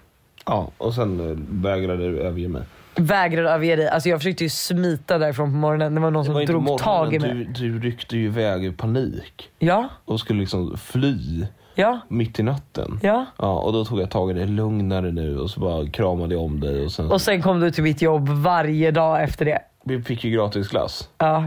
Ja, 0.46 0.72
och 0.78 0.94
sen 0.94 1.20
eh, 1.32 1.38
vägrade 1.64 2.12
du 2.12 2.20
överge 2.20 2.48
mig. 2.48 2.62
Vägrade 2.96 3.50
överge 3.50 3.76
dig. 3.76 3.88
Alltså 3.90 4.10
jag 4.10 4.20
försökte 4.20 4.44
ju 4.44 4.50
smita 4.50 5.18
därifrån 5.18 5.52
på 5.52 5.58
morgonen. 5.58 5.96
Det 5.96 6.02
var 6.02 6.12
någon 6.12 6.22
Det 6.24 6.26
som 6.26 6.34
var 6.34 6.42
inte 6.42 6.54
drog 6.54 6.64
morgonen, 6.64 6.84
tag 6.84 7.14
i 7.14 7.20
mig. 7.20 7.34
Du, 7.34 7.70
du 7.70 7.80
ryckte 7.80 8.18
ju 8.18 8.26
iväg 8.26 8.66
i 8.66 8.72
panik. 8.72 9.50
Ja, 9.60 9.90
Och 10.06 10.20
skulle 10.20 10.40
liksom 10.40 10.78
fly 10.78 11.46
ja, 11.76 12.00
mitt 12.08 12.40
i 12.40 12.44
natten. 12.44 13.00
ja. 13.04 13.26
Ja, 13.38 13.60
och 13.60 13.74
då 13.74 13.86
tog 13.86 14.00
jag 14.02 14.12
tag 14.12 14.32
i 14.32 14.34
dig. 14.34 14.48
Lugnare 14.48 15.12
nu. 15.12 15.40
Och 15.40 15.50
så 15.50 15.60
bara 15.60 15.88
kramade 15.90 16.34
jag 16.36 16.44
om 16.44 16.60
dig. 16.60 16.86
Och 16.86 16.92
sen... 16.92 17.12
Och 17.12 17.22
sen 17.22 17.42
kom 17.42 17.60
du 17.60 17.72
till 17.72 17.84
mitt 17.84 18.02
jobb 18.02 18.30
varje 18.30 18.92
dag 18.92 19.24
efter 19.24 19.46
det. 19.46 19.60
Vi 19.84 20.02
fick 20.02 20.24
ju 20.24 20.32
gratis 20.32 20.68
glass. 20.68 21.10
Ja. 21.18 21.46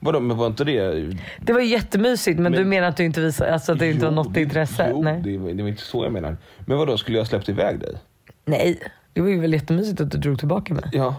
Vadå, 0.00 0.20
men 0.20 0.36
var 0.36 0.46
inte 0.46 0.64
det... 0.64 1.14
Det 1.40 1.52
var 1.52 1.60
jättemysigt 1.60 2.38
men, 2.40 2.52
Men- 2.52 2.60
du 2.62 2.64
menar 2.68 2.88
att 2.88 2.96
du 2.96 3.04
inte 3.04 3.20
visade, 3.20 3.52
alltså 3.52 3.72
att 3.72 3.78
det 3.78 3.90
inte 3.90 4.04
var 4.04 4.12
något 4.12 4.34
det- 4.34 4.42
intresse? 4.42 4.88
Jo, 4.90 5.02
Nej. 5.02 5.20
det, 5.24 5.52
det 5.52 5.62
var 5.62 5.68
inte 5.68 5.82
så 5.82 6.04
jag 6.04 6.12
menar. 6.12 6.36
Men 6.66 6.78
vadå, 6.78 6.98
skulle 6.98 7.18
jag 7.18 7.26
släppt 7.26 7.48
iväg 7.48 7.80
dig? 7.80 7.94
Nej, 8.44 8.78
det 9.12 9.20
var 9.20 9.28
ju 9.28 9.40
väl 9.40 9.52
jättemysigt 9.52 10.00
att 10.00 10.10
du 10.10 10.18
drog 10.18 10.38
tillbaka 10.38 10.74
mig. 10.74 10.84
Ja. 10.92 11.14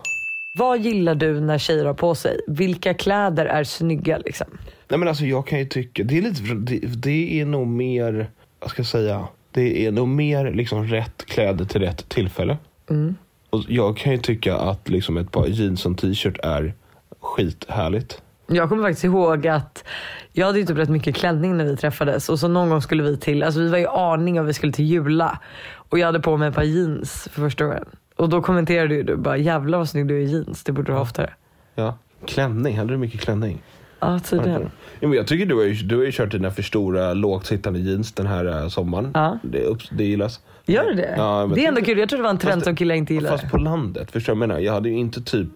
Vad 0.57 0.79
gillar 0.79 1.15
du 1.15 1.39
när 1.39 1.57
tjejer 1.57 1.85
har 1.85 1.93
på 1.93 2.15
sig? 2.15 2.39
Vilka 2.47 2.93
kläder 2.93 3.45
är 3.45 3.63
snygga 3.63 4.17
liksom? 4.17 4.47
Nej 4.87 4.99
men 4.99 5.07
alltså 5.07 5.25
jag 5.25 5.47
kan 5.47 5.59
ju 5.59 5.65
tycka, 5.65 6.03
det 6.03 6.17
är 6.17 6.21
lite, 6.21 6.41
det, 6.53 6.79
det 6.87 7.39
är 7.41 7.45
nog 7.45 7.67
mer, 7.67 8.29
vad 8.59 8.69
ska 8.69 8.79
jag 8.79 8.87
säga, 8.87 9.27
det 9.51 9.85
är 9.85 9.91
nog 9.91 10.07
mer 10.07 10.51
liksom 10.51 10.87
rätt 10.87 11.25
kläder 11.25 11.65
till 11.65 11.81
rätt 11.81 12.09
tillfälle. 12.09 12.57
Mm. 12.89 13.15
Och 13.49 13.63
jag 13.67 13.97
kan 13.97 14.11
ju 14.11 14.17
tycka 14.17 14.57
att 14.57 14.89
liksom 14.89 15.17
ett 15.17 15.31
par 15.31 15.47
jeans 15.47 15.85
och 15.85 15.97
t-shirt 15.97 16.37
är 16.43 16.73
skithärligt. 17.21 18.21
Jag 18.51 18.69
kommer 18.69 18.83
faktiskt 18.83 19.03
ihåg 19.03 19.47
att 19.47 19.83
jag 20.31 20.45
hade 20.45 20.59
ju 20.59 20.65
typ 20.65 20.77
rätt 20.77 20.89
mycket 20.89 21.15
klänning 21.15 21.57
när 21.57 21.65
vi 21.65 21.77
träffades 21.77 22.29
och 22.29 22.39
så 22.39 22.47
någon 22.47 22.69
gång 22.69 22.81
skulle 22.81 23.03
vi 23.03 23.17
till, 23.17 23.43
alltså 23.43 23.59
vi 23.59 23.69
var 23.69 23.77
i 23.77 23.85
aning 23.87 24.39
och 24.39 24.47
vi 24.47 24.53
skulle 24.53 24.73
till 24.73 24.85
Jula 24.85 25.39
och 25.73 25.99
jag 25.99 26.05
hade 26.05 26.19
på 26.19 26.37
mig 26.37 26.49
ett 26.49 26.55
par 26.55 26.63
jeans 26.63 27.27
för 27.31 27.41
första 27.41 27.65
gången. 27.65 27.85
Och 28.15 28.29
då 28.29 28.41
kommenterade 28.41 28.95
ju 28.95 29.03
du 29.03 29.15
bara 29.15 29.37
jävlar 29.37 29.77
vad 29.77 29.89
snygg 29.89 30.07
du 30.07 30.17
är 30.17 30.21
i 30.21 30.25
jeans, 30.25 30.63
det 30.63 30.71
borde 30.71 30.91
du 30.91 30.93
ha 30.95 31.01
oftare. 31.01 31.33
Ja. 31.75 31.97
Klänning, 32.25 32.77
hade 32.77 32.93
du 32.93 32.97
mycket 32.97 33.21
klänning? 33.21 33.61
Ja 33.99 34.19
tydligen. 34.19 34.71
Ja, 34.99 35.07
men 35.07 35.17
jag 35.17 35.27
tycker 35.27 35.45
du 35.45 35.55
har, 35.55 35.63
ju, 35.63 35.73
du 35.73 35.97
har 35.97 36.03
ju 36.03 36.11
kört 36.11 36.31
dina 36.31 36.51
för 36.51 36.61
stora 36.61 37.13
lågt 37.13 37.45
sittande 37.45 37.79
jeans 37.79 38.11
den 38.11 38.27
här 38.27 38.45
eh, 38.45 38.67
sommaren. 38.67 39.11
Ja. 39.13 39.39
Det, 39.43 39.63
upp, 39.63 39.81
det 39.91 40.03
gillas. 40.03 40.39
Gör 40.73 40.83
du 40.83 40.93
det? 40.93 41.13
Ja, 41.17 41.51
det 41.55 41.63
är 41.63 41.67
ändå 41.67 41.79
typ- 41.79 41.85
kul, 41.85 41.97
jag 41.99 42.09
tror 42.09 42.17
det 42.17 42.23
var 42.23 42.29
en 42.29 42.37
trend 42.37 42.53
Fast- 42.53 42.65
som 42.65 42.75
killar 42.75 42.95
inte 42.95 43.13
gillar. 43.13 43.29
Fast 43.37 43.51
på 43.51 43.57
landet, 43.57 44.11
förstår 44.11 44.33
du 44.33 44.39
vad 44.39 44.43
jag 44.43 44.47
menar? 44.49 44.61
Jag 44.61 44.73
hade 44.73 44.89
ju 44.89 44.95
inte 44.97 45.21
typ 45.21 45.49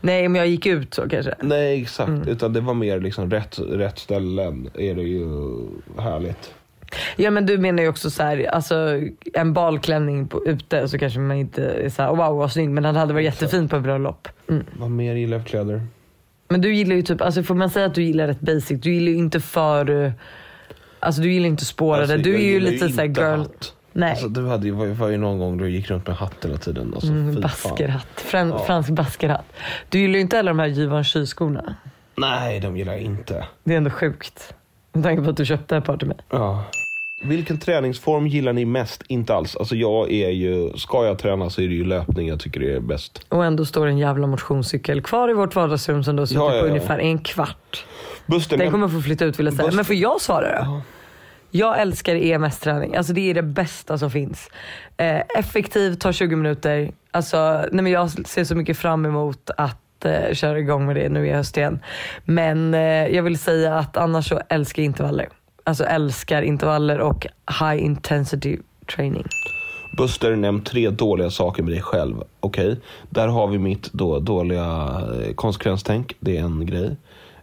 Nej 0.00 0.28
men 0.28 0.38
jag 0.38 0.48
gick 0.48 0.66
ut 0.66 0.94
så 0.94 1.08
kanske. 1.08 1.34
Nej 1.40 1.82
exakt, 1.82 2.08
Mm. 2.08 2.28
utan 2.28 2.52
det 2.52 2.60
var 2.60 2.74
mer 2.74 3.00
liksom 3.00 3.30
rätt, 3.30 3.58
rätt 3.58 3.98
ställen 3.98 4.70
är 4.74 4.94
det 4.94 5.02
ju 5.02 5.26
härligt. 5.98 6.54
Ja 7.16 7.30
men 7.30 7.46
du 7.46 7.58
menar 7.58 7.82
ju 7.82 7.88
också 7.88 8.10
så 8.10 8.22
här, 8.22 8.44
alltså 8.50 9.00
en 9.34 9.52
balklänning 9.52 10.28
på, 10.28 10.46
ute 10.46 10.88
så 10.88 10.98
kanske 10.98 11.18
man 11.20 11.36
inte 11.36 11.64
är 11.64 11.88
så 11.88 12.02
här, 12.02 12.10
oh, 12.12 12.16
wow 12.16 12.36
vad 12.38 12.52
snygg 12.52 12.70
men 12.70 12.82
den 12.82 12.96
hade 12.96 13.12
varit 13.12 13.24
jättefin 13.24 13.68
på 13.68 13.76
ett 13.76 13.82
bröllop. 13.82 14.28
Mm. 14.48 14.64
Vad 14.78 14.90
mer 14.90 15.14
gillar 15.14 15.36
jag 15.36 15.42
för 15.42 15.48
kläder? 15.50 15.82
Men 16.48 16.60
du 16.60 16.74
gillar 16.74 16.96
ju 16.96 17.02
typ, 17.02 17.20
alltså 17.20 17.42
får 17.42 17.54
man 17.54 17.70
säga 17.70 17.86
att 17.86 17.94
du 17.94 18.02
gillar 18.02 18.26
rätt 18.26 18.40
basic, 18.40 18.80
du 18.80 18.92
gillar 18.94 19.12
ju 19.12 19.18
inte 19.18 19.40
för, 19.40 20.12
alltså 21.00 21.22
du 21.22 21.32
gillar 21.32 21.46
inte 21.48 21.64
spårade, 21.64 22.02
Alltså, 22.02 22.16
du 22.18 22.34
är 22.34 22.38
ju 22.52 22.60
lite 22.60 22.88
såhär 22.88 23.08
girl. 23.08 23.38
hatt. 23.38 23.74
Nej. 23.96 24.10
Alltså, 24.10 24.28
du 24.28 24.46
hade 24.48 24.70
var, 24.72 24.86
var 24.86 25.08
ju 25.08 25.16
någon 25.16 25.38
gång 25.38 25.58
du 25.58 25.70
gick 25.70 25.90
runt 25.90 26.06
med 26.06 26.16
hatt 26.16 26.44
hela 26.44 26.56
tiden. 26.58 26.92
Alltså, 26.94 27.10
Mm, 27.12 27.40
baskerhatt, 27.40 28.06
Fran, 28.20 28.48
Ja. 28.48 28.58
fransk 28.58 28.90
baskerhatt. 28.90 29.44
Du 29.88 29.98
gillar 29.98 30.14
ju 30.14 30.20
inte 30.20 30.36
heller 30.36 30.50
de 30.50 30.58
här 30.58 30.66
Givenchy-skorna. 30.66 31.74
Nej, 32.16 32.60
de 32.60 32.76
gillar 32.76 32.92
jag 32.92 33.02
inte. 33.02 33.44
Det 33.64 33.72
är 33.72 33.76
ändå 33.76 33.90
sjukt. 33.90 34.54
Med 34.92 35.02
tanke 35.04 35.22
på 35.22 35.30
att 35.30 35.36
du 35.36 35.44
köpte 35.46 35.76
ett 35.76 35.84
par 35.84 35.96
till 35.96 36.08
mig. 36.08 36.16
Ja. 36.30 36.64
Vilken 37.22 37.58
träningsform 37.58 38.26
gillar 38.26 38.52
ni 38.52 38.64
mest? 38.64 39.02
Inte 39.08 39.34
alls. 39.34 39.56
Alltså 39.56 39.76
jag 39.76 40.12
är 40.12 40.30
ju, 40.30 40.70
ska 40.76 41.04
jag 41.06 41.18
träna 41.18 41.50
så 41.50 41.60
är 41.62 41.68
det 41.68 41.74
ju 41.74 41.84
löpning 41.84 42.28
jag 42.28 42.40
tycker 42.40 42.60
är 42.62 42.80
bäst. 42.80 43.26
Och 43.28 43.44
ändå 43.44 43.64
står 43.64 43.86
en 43.86 43.98
jävla 43.98 44.26
motionscykel 44.26 45.02
kvar 45.02 45.30
i 45.30 45.32
vårt 45.32 45.54
vardagsrum 45.54 46.04
som 46.04 46.16
du 46.16 46.20
har 46.22 46.26
suttit 46.26 46.36
Ja, 46.38 46.54
ja, 46.54 46.60
på 46.60 46.66
ungefär 46.66 46.98
en 46.98 47.18
kvart. 47.18 47.84
Buster, 48.26 48.56
Den 48.56 48.70
kommer 48.70 48.88
få 48.88 49.00
flytta 49.00 49.24
ut 49.24 49.38
vill 49.38 49.46
jag 49.46 49.54
säga. 49.54 49.66
Buster- 49.68 49.76
Men 49.76 49.84
får 49.84 49.96
jag 49.96 50.20
svara 50.20 50.64
då? 50.64 50.82
Jag 51.56 51.80
älskar 51.80 52.14
EMS-träning. 52.14 52.96
Alltså 52.96 53.12
det 53.12 53.30
är 53.30 53.34
det 53.34 53.42
bästa 53.42 53.98
som 53.98 54.10
finns. 54.10 54.50
Eh, 54.96 55.20
effektivt, 55.38 56.00
tar 56.00 56.12
20 56.12 56.36
minuter. 56.36 56.92
Alltså, 57.10 57.64
nej 57.72 57.82
men 57.82 57.92
jag 57.92 58.10
ser 58.10 58.44
så 58.44 58.54
mycket 58.54 58.78
fram 58.78 59.06
emot 59.06 59.50
att 59.56 60.04
eh, 60.04 60.32
köra 60.32 60.58
igång 60.58 60.86
med 60.86 60.96
det 60.96 61.08
nu 61.08 61.26
i 61.26 61.32
höst 61.32 61.56
igen. 61.56 61.80
Men 62.24 62.74
eh, 62.74 63.06
jag 63.06 63.22
vill 63.22 63.38
säga 63.38 63.74
att 63.74 63.96
annars 63.96 64.28
så 64.28 64.40
älskar 64.48 64.82
jag 64.82 64.86
intervaller. 64.86 65.28
Alltså 65.64 65.84
älskar 65.84 66.42
intervaller 66.42 66.98
och 66.98 67.26
high 67.60 67.84
intensity 67.84 68.58
training. 68.96 69.24
Buster, 69.98 70.36
nämn 70.36 70.62
tre 70.62 70.90
dåliga 70.90 71.30
saker 71.30 71.62
med 71.62 71.72
dig 71.72 71.82
själv. 71.82 72.22
Okej, 72.40 72.80
där 73.10 73.28
har 73.28 73.46
vi 73.46 73.58
mitt 73.58 73.92
då, 73.92 74.18
dåliga 74.18 75.02
eh, 75.22 75.34
konsekvenstänk. 75.34 76.16
Det 76.20 76.36
är 76.36 76.42
en 76.42 76.66
grej. 76.66 76.96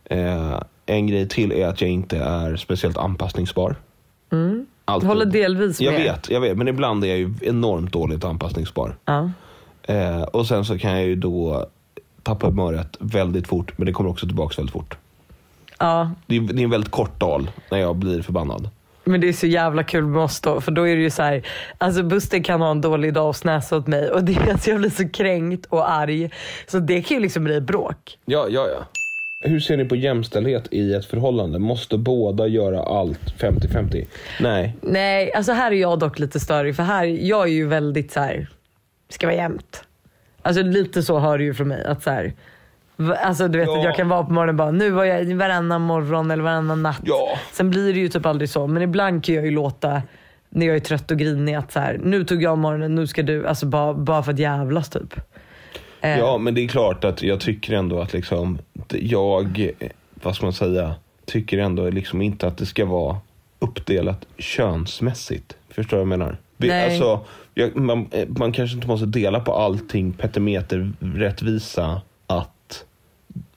Eh, 0.06 0.62
en 0.86 1.08
grej 1.08 1.28
till 1.28 1.52
är 1.52 1.68
att 1.68 1.82
jag 1.82 1.90
inte 1.90 2.18
är 2.18 2.56
speciellt 2.56 2.98
anpassningsbar. 2.98 3.76
Mm. 4.32 4.66
Alltid. 4.86 5.08
Håller 5.10 5.26
delvis 5.26 5.82
Jag 5.82 5.94
med. 5.94 6.04
vet, 6.04 6.30
jag 6.30 6.42
vet, 6.42 6.58
men 6.58 6.68
ibland 6.68 7.04
är 7.04 7.08
jag 7.08 7.18
ju 7.18 7.34
enormt 7.42 7.94
dåligt 7.94 8.24
anpassningsbar. 8.24 8.96
Ja. 9.06 9.32
Eh, 9.84 10.22
och 10.22 10.48
sen 10.48 10.66
så 10.66 10.78
kan 10.80 10.92
jag 10.92 11.04
ju 11.04 11.16
då 11.16 11.66
tappa 12.24 12.48
humöret 12.48 12.98
väldigt 13.00 13.48
fort, 13.48 13.78
men 13.78 13.86
det 13.86 13.92
kommer 13.94 14.10
också 14.10 14.26
tillbaka 14.26 14.54
väldigt 14.58 14.74
fort. 14.74 14.98
ja, 15.80 16.12
Det 16.26 16.36
är, 16.36 16.42
det 16.42 16.62
är 16.62 16.64
en 16.64 16.70
väldigt 16.70 16.92
kort 16.92 17.20
dal 17.20 17.52
när 17.72 17.78
jag 17.78 17.96
blir 17.96 18.22
förbannad. 18.22 18.70
Men 19.04 19.22
det 19.22 19.30
är 19.30 19.34
så 19.34 19.48
jävla 19.48 19.84
kul 19.84 20.04
med 20.06 20.22
oss 20.22 20.42
då, 20.42 20.62
för 20.62 20.72
då 20.72 20.88
är 20.88 20.96
det 20.96 21.02
ju 21.02 21.10
så 21.10 21.24
här, 21.24 21.48
alltså 21.78 22.04
Buster 22.04 22.44
kan 22.44 22.62
ha 22.62 22.72
en 22.72 22.82
dålig 22.82 23.14
dag 23.14 23.28
och 23.30 23.36
snäsa 23.36 23.78
åt 23.78 23.88
mig 23.88 24.10
och 24.12 24.24
det 24.24 24.36
är 24.36 24.54
att 24.54 24.68
jag 24.68 24.80
blir 24.80 24.90
så 24.90 25.10
kränkt 25.10 25.66
och 25.70 25.92
arg. 25.92 26.30
Så 26.68 26.80
det 26.80 27.02
kan 27.02 27.18
ju 27.18 27.22
liksom 27.24 27.44
bli 27.44 27.62
bråk. 27.62 28.18
Ja, 28.26 28.48
ja, 28.50 28.68
ja. 28.68 28.86
Hur 29.44 29.60
ser 29.60 29.78
ni 29.78 29.86
på 29.86 29.96
jämställdhet 29.96 30.68
i 30.72 30.94
ett 30.94 31.06
förhållande? 31.06 31.60
Måste 31.60 31.98
båda 31.98 32.48
göra 32.48 32.84
allt 32.84 33.34
50-50? 33.40 34.06
Nej. 34.40 34.76
Nej, 34.82 35.34
alltså 35.34 35.52
här 35.52 35.72
är 35.72 35.76
jag 35.76 36.00
dock 36.00 36.20
lite 36.20 36.40
störig 36.40 36.76
för 36.76 36.84
här, 36.84 37.06
jag 37.06 37.44
är 37.48 37.52
ju 37.52 37.68
väldigt 37.68 38.12
så 38.12 38.20
här, 38.20 38.48
ska 39.10 39.28
vara 39.28 39.36
jämnt. 39.38 39.84
Alltså 40.42 40.62
lite 40.64 41.04
så 41.04 41.20
hör 41.20 41.38
du 41.38 41.44
ju 41.44 41.54
från 41.54 41.68
mig 41.68 41.84
att 41.86 42.04
så 42.04 42.10
här, 42.10 42.34
Alltså 43.24 43.48
du 43.48 43.60
vet 43.60 43.68
Ja. 43.68 43.78
att 43.80 43.84
jag 43.86 43.96
kan 43.96 44.10
vara 44.10 44.24
på 44.24 44.34
morgonen 44.34 44.56
och 44.56 44.58
bara 44.58 44.72
nu 44.72 44.90
var 44.90 45.06
jag 45.06 45.36
varannan 45.36 45.82
morgon 45.82 46.32
eller 46.32 46.44
varannan 46.44 46.84
natt. 46.84 47.02
Ja. 47.04 47.38
Sen 47.52 47.70
blir 47.70 47.94
det 47.94 48.00
ju 48.00 48.08
typ 48.10 48.26
aldrig 48.26 48.50
så 48.50 48.68
men 48.68 48.82
ibland 48.84 49.24
kan 49.24 49.36
jag 49.36 49.46
ju 49.46 49.52
låta 49.52 50.02
när 50.50 50.66
jag 50.66 50.76
är 50.76 50.80
trött 50.80 51.12
och 51.12 51.18
grinig 51.18 51.54
att 51.54 51.72
så 51.72 51.80
här, 51.80 52.00
nu 52.04 52.24
tog 52.24 52.44
jag 52.44 52.58
morgonen, 52.58 52.96
nu 52.96 53.08
ska 53.08 53.24
du, 53.24 53.48
alltså 53.48 53.66
bara, 53.66 53.94
bara 53.94 54.24
för 54.24 54.34
att 54.34 54.40
jävlas 54.40 54.90
typ. 54.90 55.14
Eh, 56.02 56.20
Ja, 56.20 56.38
men 56.38 56.54
det 56.54 56.62
är 56.62 56.68
klart 56.68 57.04
att 57.04 57.22
jag 57.24 57.40
tycker 57.40 57.74
ändå 57.74 58.00
att 58.00 58.14
liksom, 58.14 58.58
jag, 58.90 59.72
vad 60.14 60.36
ska 60.36 60.46
man 60.46 60.54
säga, 60.54 60.96
tycker 61.26 61.58
ändå 61.58 61.90
liksom 61.90 62.22
inte 62.22 62.48
att 62.48 62.58
det 62.58 62.66
ska 62.66 62.86
vara 62.86 63.18
uppdelat 63.60 64.26
könsmässigt. 64.38 65.58
Förstår 65.70 65.98
du 65.98 66.04
vad 66.04 66.12
jag 66.14 66.20
menar? 66.20 66.38
Vi, 66.58 66.68
Nej. 66.68 66.86
Alltså, 66.86 67.26
jag, 67.54 67.76
man, 67.76 68.08
eh, 68.12 68.28
man 68.28 68.52
kanske 68.52 68.76
inte 68.76 68.88
måste 68.88 69.06
dela 69.06 69.40
på 69.40 69.54
allting 69.54 70.12
petimeter 70.14 70.92
rättvisa 71.00 72.02
att 72.28 72.86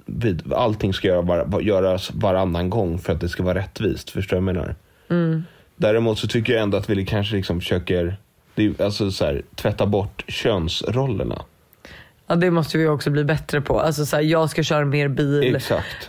vid, 0.06 0.52
allting 0.52 0.94
ska 0.94 1.08
göra 1.08 1.22
var, 1.22 1.60
göras 1.60 2.10
varannan 2.14 2.70
gång 2.70 2.98
för 2.98 3.12
att 3.12 3.20
det 3.20 3.28
ska 3.28 3.42
vara 3.42 3.58
rättvist. 3.58 4.10
Förstår 4.10 4.36
du 4.36 4.42
vad 4.42 4.48
jag 4.48 4.54
menar? 4.54 4.74
Mm. 5.10 5.44
Däremot 5.76 6.18
så 6.18 6.28
tycker 6.28 6.52
jag 6.52 6.62
ändå 6.62 6.76
att 6.76 6.90
vi 6.90 7.06
kanske 7.06 7.36
liksom 7.36 7.60
försöker 7.60 8.16
det 8.54 8.64
är, 8.66 8.82
alltså 8.82 9.10
så 9.10 9.24
här, 9.24 9.42
tvätta 9.54 9.86
bort 9.86 10.24
könsrollerna. 10.28 11.42
Ja 12.26 12.34
det 12.34 12.50
måste 12.50 12.78
vi 12.78 12.86
också 12.86 13.10
bli 13.10 13.24
bättre 13.24 13.60
på. 13.60 13.80
Alltså 13.80 14.06
så 14.06 14.16
här, 14.16 14.22
jag 14.22 14.50
ska 14.50 14.62
köra 14.62 14.84
mer 14.84 15.08
bil. 15.08 15.52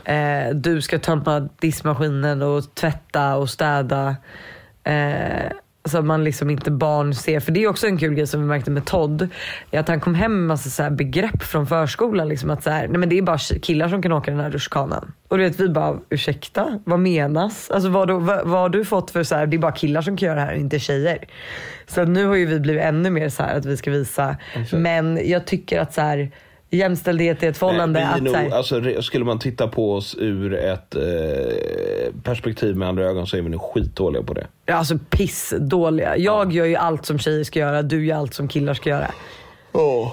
Eh, 0.03 0.55
du 0.55 0.81
ska 0.81 0.99
tömma 0.99 1.49
diskmaskinen 1.59 2.41
och 2.41 2.75
tvätta 2.75 3.35
och 3.35 3.49
städa. 3.49 4.15
Eh, 4.83 5.51
Så 5.85 5.97
att 5.97 6.05
man 6.05 6.23
liksom 6.23 6.49
inte 6.49 6.71
barn 6.71 7.13
ser. 7.13 7.39
För 7.39 7.51
det 7.51 7.63
är 7.63 7.67
också 7.67 7.87
en 7.87 7.97
kul 7.97 8.13
grej 8.13 8.27
som 8.27 8.41
vi 8.41 8.47
märkte 8.47 8.71
med 8.71 8.85
Todd. 8.85 9.27
Att 9.71 9.87
han 9.87 9.99
kom 9.99 10.15
hem 10.15 10.37
med 10.37 10.47
massa 10.47 10.69
så 10.69 10.95
begrepp 10.95 11.43
från 11.43 11.67
förskolan. 11.67 12.27
Liksom 12.27 12.49
att 12.49 12.63
så 12.63 12.69
här, 12.69 12.87
nej 12.87 12.97
men 12.97 13.09
det 13.09 13.17
är 13.17 13.21
bara 13.21 13.37
killar 13.37 13.89
som 13.89 14.01
kan 14.01 14.11
åka 14.11 14.31
den 14.31 14.39
här 14.39 14.51
rutschkanan. 14.51 15.11
Och 15.27 15.37
du 15.37 15.43
vet 15.43 15.59
vi 15.59 15.69
bara, 15.69 15.97
ursäkta? 16.09 16.79
Vad 16.83 16.99
menas? 16.99 17.71
Alltså 17.71 17.89
vad, 17.89 18.07
då, 18.07 18.19
vad, 18.19 18.47
vad 18.47 18.61
har 18.61 18.69
du 18.69 18.85
fått 18.85 19.11
för 19.11 19.23
så 19.23 19.35
här, 19.35 19.47
det 19.47 19.57
är 19.57 19.59
bara 19.59 19.71
killar 19.71 20.01
som 20.01 20.17
kan 20.17 20.27
göra 20.27 20.39
det 20.39 20.45
här, 20.45 20.53
inte 20.53 20.79
tjejer. 20.79 21.27
Så 21.87 22.03
nu 22.03 22.25
har 22.25 22.35
ju 22.35 22.45
vi 22.45 22.59
blivit 22.59 22.83
ännu 22.83 23.09
mer 23.09 23.29
så 23.29 23.43
här 23.43 23.57
att 23.57 23.65
vi 23.65 23.77
ska 23.77 23.91
visa. 23.91 24.37
Men 24.71 25.29
jag 25.29 25.45
tycker 25.45 25.79
att 25.79 25.93
så 25.93 26.01
här, 26.01 26.31
jämställdhet 26.69 27.43
i 27.43 27.45
ett 27.45 27.57
förhållande. 27.57 27.99
Nej, 27.99 28.13
att, 28.13 28.23
nog, 28.23 28.53
alltså, 28.53 29.01
skulle 29.01 29.25
man 29.25 29.39
titta 29.39 29.67
på 29.67 29.93
oss 29.93 30.15
ur 30.19 30.53
ett 30.53 30.95
eh, 30.95 31.01
perspektiv 32.23 32.75
med 32.75 32.87
andra 32.87 33.03
ögon 33.03 33.27
så 33.27 33.37
är 33.37 33.41
vi 33.41 33.49
nog 33.49 33.61
skitdåliga 33.61 34.23
på 34.23 34.33
det. 34.33 34.47
Alltså 34.73 34.97
pissdåliga. 35.09 36.17
Jag 36.17 36.53
gör 36.53 36.65
ju 36.65 36.75
allt 36.75 37.05
som 37.05 37.19
tjejer 37.19 37.43
ska 37.43 37.59
göra, 37.59 37.81
du 37.81 38.05
gör 38.05 38.17
allt 38.17 38.33
som 38.33 38.47
killar 38.47 38.73
ska 38.73 38.89
göra. 38.89 39.11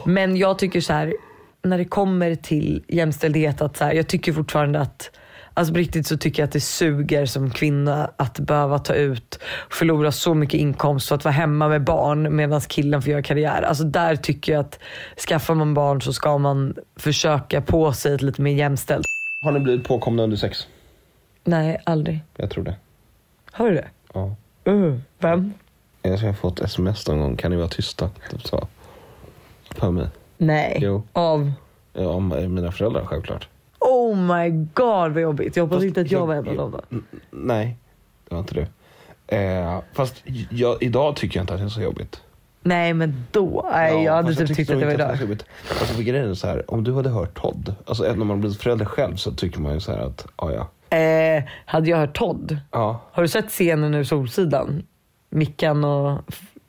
Men 0.05 0.37
jag 0.37 0.59
tycker 0.59 0.81
så 0.81 0.93
här, 0.93 1.15
när 1.63 1.79
det 1.79 1.85
kommer 1.85 2.35
till 2.35 2.85
jämställdhet, 2.89 3.63
att 3.63 3.77
så 3.77 3.85
här, 3.85 3.93
jag 3.93 4.09
tycker 4.09 4.33
fortfarande 4.33 4.81
att 4.81 5.11
Alltså 5.55 5.73
på 5.73 5.79
riktigt 5.79 6.07
så 6.07 6.17
tycker 6.17 6.43
jag 6.43 6.47
att 6.47 6.53
det 6.53 6.61
suger 6.61 7.27
som 7.27 7.51
kvinna 7.51 8.11
att 8.17 8.39
behöva 8.39 8.79
ta 8.79 8.95
ut 8.95 9.39
och 9.45 9.73
förlora 9.73 10.13
så 10.13 10.35
mycket 10.35 10.61
inkomst 10.61 11.09
för 11.09 11.15
att 11.15 11.25
vara 11.25 11.33
hemma 11.33 11.69
med 11.69 11.85
barn 11.85 12.37
medan 12.37 12.61
killen 12.61 13.03
får 13.03 13.11
göra 13.11 13.23
karriär. 13.23 13.63
Alltså 13.63 13.85
där 13.85 14.17
tycker 14.17 14.53
jag 14.53 14.61
att 14.61 14.79
skaffar 15.29 15.55
man 15.55 15.75
barn 15.75 16.03
så 16.03 16.13
ska 16.13 16.39
man 16.39 16.75
försöka 16.97 17.61
på 17.61 17.93
sig 17.93 18.15
ett 18.15 18.23
lite 18.23 18.43
mer 18.43 18.53
jämställt. 18.53 19.07
Har 19.45 19.53
ni 19.53 19.61
blivit 19.61 19.89
påkomna 19.89 20.23
under 20.23 20.37
sex? 20.37 20.67
Nej, 21.45 21.81
aldrig. 21.85 22.21
Jag 22.37 22.51
tror 22.51 22.65
det. 22.65 22.77
Har 23.51 23.69
du 23.69 23.75
det? 23.75 23.89
Ja. 24.15 24.35
Uh, 24.69 24.99
vem? 25.19 25.53
Jag 26.03 26.19
ska 26.19 26.27
ha 26.27 26.35
fått 26.35 26.61
sms 26.61 27.09
någon 27.09 27.21
gång. 27.21 27.37
Kan 27.37 27.51
ni 27.51 27.57
vara 27.57 27.69
tysta? 27.69 28.11
Typ 28.31 28.43
så. 28.43 28.69
För 29.71 29.91
mig. 29.91 30.07
Nej. 30.39 30.79
Jo. 30.83 31.03
Av? 31.13 31.53
Ja, 31.93 32.09
om 32.09 32.29
mina 32.29 32.73
föräldrar 32.73 33.05
självklart. 33.05 33.49
Oh 33.85 34.17
my 34.17 34.51
god 34.75 35.13
vad 35.13 35.23
jobbigt. 35.23 35.57
Jag 35.57 35.65
hoppas 35.67 35.85
inte 35.85 36.01
att 36.01 36.11
jag 36.11 36.27
var 36.27 36.35
en 36.35 36.49
av 36.49 36.57
dem 36.57 36.71
då. 36.91 36.99
Nej, 37.31 37.77
det 38.29 38.35
var 38.35 38.41
inte 38.41 38.55
du. 38.55 38.67
Eh, 39.37 39.81
fast 39.93 40.23
jag, 40.51 40.83
idag 40.83 41.17
tycker 41.17 41.39
jag 41.39 41.43
inte 41.43 41.55
att 41.55 41.61
det 41.61 41.67
är 41.67 41.69
så 41.69 41.81
jobbigt. 41.81 42.21
Nej 42.63 42.95
men 42.95 43.25
då, 43.31 43.69
nej, 43.73 43.95
Ja, 43.95 44.03
jag 44.03 44.13
hade 44.13 44.29
fast 44.29 44.39
typ 44.39 44.57
tyckt 44.57 44.71
att 44.71 44.81
det 44.81 44.87
var 44.87 44.93
idag. 44.93 45.11
Alltså 45.11 45.95
för 45.95 46.03
grejen 46.03 46.31
är 46.31 46.35
så 46.35 46.47
här, 46.47 46.71
om 46.71 46.85
du 46.85 46.95
hade 46.95 47.11
hört 47.11 47.41
Todd, 47.43 47.75
alltså 47.87 48.03
när 48.03 48.15
man 48.15 48.29
har 48.31 48.37
blivit 48.37 48.59
förälder 48.59 48.85
själv 48.85 49.17
så 49.17 49.33
tycker 49.33 49.61
man 49.61 49.75
ju 49.75 49.81
så 49.81 49.93
här 49.93 49.99
att, 49.99 50.27
ja 50.37 50.53
ja. 50.53 50.97
Eh, 50.97 51.45
hade 51.65 51.91
jag 51.91 51.97
hört 51.97 52.17
Todd? 52.17 52.59
Ja. 52.71 53.01
Har 53.13 53.23
du 53.23 53.29
sett 53.29 53.49
scenen 53.49 53.95
ur 53.95 54.05
Solsidan? 54.05 54.83
Mickan 55.31 55.85
och 55.85 56.21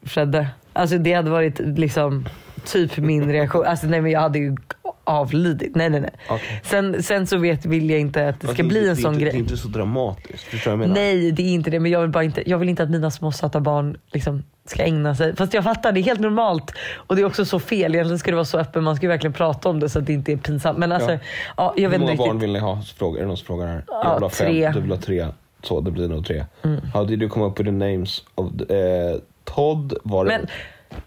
Fredde. 0.02 0.48
Alltså 0.74 0.98
det 0.98 1.14
hade 1.14 1.30
varit 1.30 1.60
liksom 1.60 2.26
typ 2.66 2.98
min 2.98 3.32
reaktion. 3.32 3.66
Alltså 3.66 3.88
nej 3.88 4.02
men 4.02 4.12
jag 4.12 4.20
hade 4.20 4.40
ju 4.40 4.56
avlidit. 5.04 5.76
Nej 5.76 5.90
nej 5.90 6.02
nej. 6.02 6.12
Okej. 6.30 6.62
Sen, 6.64 7.04
sen 7.04 7.28
så 7.28 7.38
vet, 7.38 7.66
vill 7.66 7.90
jag 7.90 8.00
inte 8.00 8.28
att 8.28 8.42
det 8.42 8.48
ska 8.48 8.56
Fast 8.56 8.70
bli 8.70 8.90
en 8.90 8.96
sån 8.98 9.14
det 9.14 9.20
grej. 9.20 9.32
Det 9.32 9.38
är 9.38 9.40
inte 9.40 9.58
så 9.58 9.68
dramatiskt, 9.68 10.44
förstår 10.44 10.72
jag 10.72 10.80
menar? 10.80 10.94
Nej 10.96 11.32
det 11.32 11.44
är 11.44 11.54
inte 11.54 11.70
det 11.70 11.80
men 11.80 11.92
jag 11.92 12.02
vill 12.02 12.10
bara 12.10 12.24
inte, 12.24 12.50
jag 12.50 12.58
vill 12.58 12.70
inte 12.70 12.84
att 12.84 12.90
mina 12.90 13.12
små 13.12 13.32
söta 13.32 13.60
barn 13.60 13.98
liksom 14.12 14.44
ska 14.66 14.84
ägna 14.84 15.16
sig. 15.16 15.36
Fast 15.36 15.54
jag 15.54 15.64
fattar, 15.64 15.92
det 15.92 16.00
är 16.00 16.04
helt 16.04 16.20
normalt. 16.20 16.72
Och 16.96 17.16
det 17.16 17.22
är 17.22 17.26
också 17.26 17.46
så 17.46 17.60
fel. 17.60 17.96
Egentligen 17.96 18.20
ska 18.20 18.32
det 18.32 18.36
vara 18.36 18.46
så 18.46 18.60
öppen, 18.60 18.84
man 18.84 18.96
ska 18.96 19.06
ju 19.06 19.10
verkligen 19.10 19.34
prata 19.34 19.70
om 19.70 19.80
det 19.80 19.90
så 19.90 20.00
att 20.00 20.06
det 20.06 20.14
inte 20.14 20.32
är 20.32 20.38
pinsamt. 20.38 20.78
Men 20.80 20.92
alltså, 20.92 21.12
Ja. 21.12 21.20
ja. 21.58 21.74
jag 21.76 21.82
Hur 21.84 21.90
vet 21.90 22.00
många 22.00 22.12
inte 22.12 22.24
barn 22.24 22.40
vill 22.40 22.54
ni 22.54 22.60
ha? 22.60 22.82
Frågar, 22.98 23.18
är 23.18 23.22
det 23.22 23.28
någon 23.28 23.38
som 23.38 23.46
frågar 23.46 23.68
här? 23.68 23.84
Ja, 23.88 24.02
jag 24.04 24.14
vill 24.14 24.24
ha 24.24 24.30
fem, 24.30 24.48
tre. 24.48 24.72
du 24.72 24.80
vill 24.82 24.92
ha 24.92 24.98
tre. 24.98 25.28
Så, 25.64 25.82
det 25.82 25.92
blir 25.92 26.08
nog 26.08 26.26
tre. 26.26 26.46
Mm. 26.64 26.82
How 26.94 27.06
did 27.06 27.22
you 27.22 27.30
come 27.30 27.46
up 27.46 27.60
with 27.60 27.68
the 27.68 27.72
names 27.72 28.24
of 28.36 28.52
the, 28.58 28.76
eh, 28.76 29.16
Todd 29.44 29.94
var 30.04 30.26
det. 30.26 30.32
Men 30.38 30.48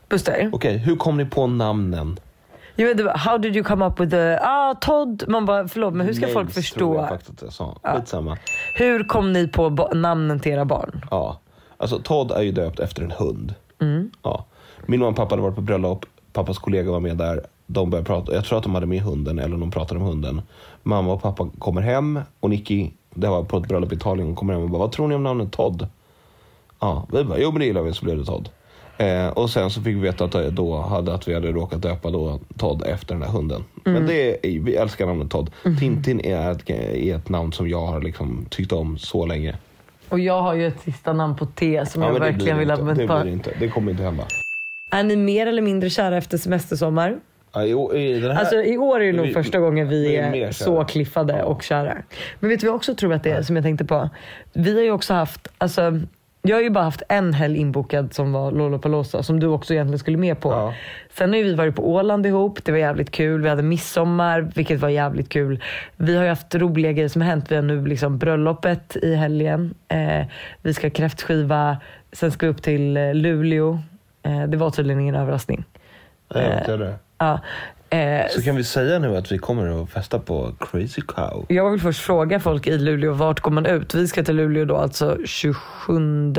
Buster, 0.09 0.51
Okej, 0.53 0.76
hur 0.76 0.97
kom 0.97 1.16
ni 1.16 1.24
på 1.24 1.47
namnen? 1.47 2.18
Jag 2.77 2.95
vet, 2.95 3.16
how 3.16 3.39
did 3.39 3.57
you 3.57 3.64
come 3.64 3.87
up 3.87 4.01
with 4.01 4.11
the, 4.11 4.39
ah 4.43 4.74
Todd, 4.74 5.24
man 5.29 5.45
bara 5.47 5.68
förlåt 5.68 5.95
men 5.95 6.07
hur 6.07 6.12
ska 6.12 6.20
Names 6.20 6.35
folk 6.35 6.53
tror 6.53 6.62
förstå? 6.62 6.95
jag 6.95 7.09
faktiskt 7.09 7.31
att 7.31 7.43
jag 7.43 7.53
sa. 7.53 7.77
Skitsamma. 7.83 8.39
Hur 8.74 9.05
kom 9.05 9.33
ni 9.33 9.49
på 9.49 9.91
namnen 9.95 10.41
till 10.41 10.53
era 10.53 10.64
barn? 10.64 11.05
Ja. 11.11 11.41
Alltså 11.77 11.99
Todd 11.99 12.31
är 12.31 12.43
ju 12.43 12.53
döpt 12.53 12.81
efter 12.81 13.03
en 13.03 13.11
hund. 13.11 13.55
Mm. 13.81 14.11
Ja. 14.22 14.45
Min 14.87 15.01
mamma 15.01 15.11
och 15.11 15.16
pappa 15.16 15.33
hade 15.33 15.43
varit 15.43 15.55
på 15.55 15.61
bröllop. 15.61 16.07
Pappas 16.33 16.59
kollega 16.59 16.91
var 16.91 17.01
med 17.01 17.16
där. 17.16 17.47
De 17.66 17.91
började 17.91 18.07
prata. 18.07 18.35
Jag 18.35 18.45
tror 18.45 18.59
att 18.59 18.64
de 18.64 18.74
hade 18.74 18.87
med 18.87 19.01
hunden 19.01 19.39
eller 19.39 19.57
de 19.57 19.70
pratade 19.70 20.01
om 20.01 20.07
hunden. 20.07 20.43
Mamma 20.83 21.12
och 21.12 21.22
pappa 21.22 21.49
kommer 21.59 21.83
hem 21.83 22.20
och 22.41 22.51
Nicky, 22.51 22.91
det 23.14 23.29
var 23.29 23.45
på 23.45 23.57
ett 23.57 23.68
bröllop 23.68 23.93
i 23.93 23.95
Italien, 23.97 24.27
hon 24.27 24.37
kommer 24.37 24.55
hem 24.55 24.62
och 24.62 24.70
bara, 24.70 24.79
vad 24.79 24.93
tror 24.93 25.09
ni 25.09 25.14
om 25.14 25.22
namnet 25.22 25.53
Todd? 25.53 25.89
Ja, 26.81 27.07
vi 27.12 27.24
bara, 27.24 27.39
jo 27.39 27.51
men 27.51 27.61
det 27.61 27.66
gillar 27.66 27.83
vi, 27.83 27.93
så 27.93 28.05
blev 28.05 28.18
det 28.18 28.24
Todd. 28.24 28.49
Eh, 28.99 29.28
och 29.28 29.51
sen 29.51 29.70
så 29.70 29.82
fick 29.82 29.97
vi 29.97 30.01
veta 30.01 30.24
att, 30.24 30.32
det 30.32 30.51
då 30.51 30.76
hade, 30.80 31.14
att 31.14 31.28
vi 31.28 31.34
hade 31.34 31.53
råkat 31.53 31.82
döpa 31.82 32.11
då 32.11 32.40
Todd 32.59 32.82
efter 32.86 33.14
den 33.14 33.20
där 33.20 33.28
hunden. 33.28 33.64
Men 33.84 34.07
det 34.07 34.47
är, 34.47 34.61
vi 34.61 34.76
älskar 34.76 35.07
namnet 35.07 35.30
Todd. 35.30 35.51
Tintin 35.78 36.20
är 36.20 36.51
ett, 36.51 36.70
är 36.70 37.16
ett 37.16 37.28
namn 37.28 37.53
som 37.53 37.68
jag 37.68 37.86
har 37.86 38.01
liksom 38.01 38.47
tyckt 38.51 38.72
om 38.72 38.99
så 38.99 39.26
länge. 39.26 39.57
Och 40.09 40.18
jag 40.20 40.42
har 40.42 40.55
ju 40.55 40.66
ett 40.66 40.80
sista 40.80 41.12
namn 41.12 41.36
på 41.36 41.47
T 41.47 41.86
som 41.86 42.03
Ja, 42.03 42.09
jag 42.09 42.16
det 42.16 42.20
verkligen 42.20 42.59
vill 42.59 42.70
att 42.70 42.86
Det 42.86 42.94
blir 42.94 43.07
barn... 43.09 43.28
inte. 43.28 43.51
Det 43.61 43.68
kommer 43.68 43.90
inte 43.90 44.03
hända. 44.03 44.24
Är 44.90 45.03
ni 45.03 45.16
mer 45.16 45.47
eller 45.47 45.62
mindre 45.62 45.90
kära 45.90 46.16
efter 46.16 46.38
semestersommar? 46.38 47.16
Ja, 47.53 47.64
i 47.94 48.20
den 48.20 48.30
här, 48.30 48.38
Alltså 48.40 48.57
i 48.62 48.78
år 48.78 49.01
är 49.01 49.07
det 49.07 49.12
nog 49.12 49.26
vi- 49.26 49.32
första 49.32 49.59
gången 49.59 49.88
vi 49.88 50.16
är, 50.16 50.53
så 50.53 50.84
kliffade 50.84 51.42
och 51.42 51.62
kära. 51.62 51.97
Men 52.40 52.51
vet 52.51 52.61
du 52.61 52.66
vad 52.66 52.70
jag 52.72 52.76
också 52.76 52.94
tror 52.94 53.12
att 53.14 53.22
det 53.24 53.30
är 53.30 53.42
som 53.42 53.57
jag 53.57 53.64
tänkte 53.64 53.84
på? 53.84 54.11
Vi 54.53 54.74
har 54.74 54.82
ju 54.82 54.90
också 54.90 55.14
haft, 55.14 55.49
alltså 55.59 56.01
jag 56.49 56.57
har 56.57 56.62
ju 56.62 56.70
bara 56.70 56.84
haft 56.84 57.03
en 57.09 57.32
helg 57.34 57.59
inbokad 57.59 58.14
som 58.14 58.32
var 58.32 58.51
Lollapalooza 58.53 59.22
som 59.22 59.40
du 59.40 59.47
också 59.47 59.74
egentligen 59.74 59.99
skulle 59.99 60.16
med 60.16 60.40
på. 60.40 60.51
Ja. 60.51 60.74
Sen 61.11 61.32
har 61.32 61.40
vi 61.40 61.55
varit 61.55 61.76
på 61.76 61.90
Åland 61.90 62.26
ihop, 62.26 62.64
det 62.64 62.72
var 62.72 62.78
jävligt 62.78 63.11
kul. 63.11 63.42
Vi 63.42 63.49
hade 63.49 63.62
midsommar, 63.62 64.40
vilket 64.40 64.80
var 64.80 64.88
jävligt 64.88 65.28
kul. 65.28 65.62
Vi 65.97 66.16
har 66.16 66.22
ju 66.22 66.28
haft 66.28 66.55
roliga 66.55 66.92
grejer 66.92 67.09
som 67.09 67.22
har 67.22 67.28
hänt. 67.28 67.53
Vi 67.53 67.57
har 67.57 67.62
nu 67.62 67.86
liksom 67.86 68.18
bröllopet 68.18 68.97
i 68.97 69.14
helgen. 69.14 69.74
Eh, 69.88 70.26
vi 70.62 70.74
ska 70.74 70.90
kräftskiva, 70.90 71.76
sen 72.12 72.32
ska 72.32 72.47
vi 72.47 72.53
upp 72.53 72.62
till 72.62 72.97
eh, 72.97 73.14
Luleå. 73.14 73.78
Eh, 74.22 74.42
det 74.42 74.57
var 74.57 74.70
tydligen 74.70 75.01
ingen 75.01 75.14
överraskning. 75.14 75.64
Ja, 76.28 76.40
jag 76.40 76.49
vet 76.51 76.66
det. 76.66 76.94
Ja. 77.18 77.40
Eh, 77.91 78.26
Så 78.30 78.43
kan 78.43 78.57
vi 78.57 78.64
säga 78.64 78.99
nu 78.99 79.16
att 79.16 79.32
vi 79.32 79.39
kommer 79.39 79.82
att 79.82 79.91
festa 79.91 80.18
på 80.18 80.53
Crazy 80.61 81.01
Cow? 81.03 81.47
Jag 81.49 81.70
vill 81.70 81.80
först 81.80 82.01
fråga 82.01 82.41
folk 82.41 82.66
i 82.66 82.78
Luleå, 82.78 83.12
vart 83.12 83.41
går 83.41 83.51
man 83.51 83.66
ut? 83.66 83.95
Vi 83.95 84.09
ska 84.09 84.22
till 84.24 84.37
Luleå 84.37 84.64
då 84.64 84.76
alltså 84.76 85.18
27 85.24 86.34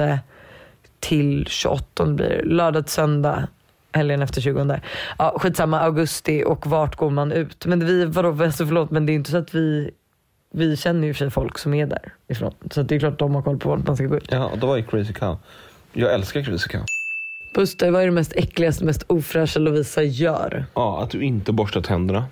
till 0.99 1.45
28 1.47 2.05
blir 2.05 2.29
det. 2.29 2.41
Lördag 2.45 2.85
till 2.85 2.93
söndag, 2.93 3.47
helgen 3.91 4.21
efter 4.21 4.41
20. 4.41 4.79
Ja, 5.17 5.35
skitsamma, 5.39 5.79
augusti 5.79 6.43
och 6.47 6.67
vart 6.67 6.95
går 6.95 7.09
man 7.09 7.31
ut? 7.31 7.65
Men 7.65 7.85
vi, 7.85 8.05
vadå, 8.05 8.43
alltså 8.43 8.65
förlåt 8.65 8.91
men 8.91 9.05
det 9.05 9.11
är 9.11 9.13
inte 9.15 9.31
så 9.31 9.37
att 9.37 9.55
vi 9.55 9.91
vi 10.53 10.77
känner 10.77 11.07
ju 11.07 11.13
för 11.13 11.17
sig 11.17 11.29
folk 11.29 11.57
som 11.57 11.73
är 11.73 11.99
därifrån. 12.27 12.53
Så 12.71 12.81
det 12.81 12.95
är 12.95 12.99
klart 12.99 13.13
att 13.13 13.19
de 13.19 13.35
har 13.35 13.41
koll 13.41 13.57
på 13.59 13.69
vart 13.69 13.87
man 13.87 13.95
ska 13.95 14.05
gå 14.05 14.17
ut. 14.17 14.27
Ja, 14.31 14.51
då 14.61 14.67
var 14.67 14.77
ju 14.77 14.83
Crazy 14.83 15.13
Cow. 15.13 15.37
Jag 15.93 16.13
älskar 16.13 16.41
Crazy 16.43 16.69
Cow. 16.69 16.81
Buster, 17.57 17.91
vad 17.91 18.01
är 18.01 18.05
det 18.05 18.11
mest 18.11 18.33
äckligaste, 18.35 18.85
mest 18.85 19.03
ofräscha 19.07 19.59
Lovisa 19.59 20.03
gör? 20.03 20.65
Ja, 20.73 21.03
att 21.03 21.09
du 21.09 21.21
inte 21.23 21.51
borstar 21.51 21.81
tänderna. 21.81 22.25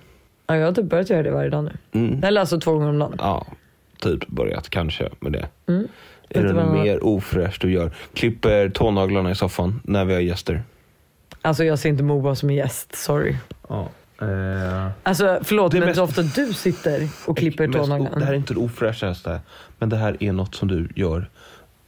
Ja, 0.46 0.56
jag 0.56 0.66
har 0.66 0.72
typ 0.72 0.84
börjat 0.84 1.10
göra 1.10 1.22
det 1.22 1.30
varje 1.30 1.50
dag 1.50 1.64
nu. 1.64 1.72
Mm. 2.00 2.24
Eller 2.24 2.40
alltså 2.40 2.60
två 2.60 2.72
gånger 2.72 2.88
om 2.88 2.98
dagen. 2.98 3.14
Ja, 3.18 3.46
typ 4.00 4.26
börjat 4.26 4.70
kanske 4.70 5.08
med 5.20 5.32
det. 5.32 5.48
Mm. 5.68 5.88
Är 6.28 6.42
det 6.42 6.52
något 6.52 6.72
mer 6.82 7.04
ofräscht 7.04 7.62
du 7.62 7.72
gör? 7.72 7.90
Klipper 8.14 8.68
tånaglarna 8.68 9.30
i 9.30 9.34
soffan 9.34 9.80
när 9.84 10.04
vi 10.04 10.14
har 10.14 10.20
gäster. 10.20 10.62
Alltså 11.42 11.64
jag 11.64 11.78
ser 11.78 11.88
inte 11.88 12.02
Moa 12.02 12.34
som 12.34 12.48
en 12.50 12.54
gäst, 12.56 12.94
sorry. 12.94 13.36
Ja. 13.68 13.88
Eh, 14.20 14.88
Alltså 15.02 15.38
förlåt 15.42 15.72
Det 15.72 15.78
är 15.78 15.80
men 15.80 15.86
mest- 15.88 15.96
så 15.98 16.04
ofta 16.04 16.22
du 16.22 16.52
sitter 16.52 17.08
och 17.26 17.36
klipper 17.36 17.66
mest 17.66 17.78
o- 17.78 17.82
tånaglarna. 17.82 18.18
Det 18.18 18.24
här 18.24 18.32
är 18.32 18.36
inte 18.36 18.54
det 18.54 18.60
ofräschaste, 18.60 19.40
men 19.78 19.88
det 19.88 19.96
här 19.96 20.16
är 20.20 20.32
något 20.32 20.54
som 20.54 20.68
du 20.68 20.88
gör 20.96 21.30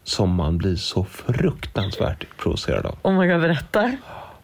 som 0.09 0.35
man 0.35 0.59
blir 0.59 0.77
så 0.77 1.05
fruktansvärt 1.05 2.25
provocerad 2.39 2.87
av. 2.87 2.99
Oh 3.03 3.19
my 3.21 3.27
god, 3.27 3.41
berätta. 3.41 3.93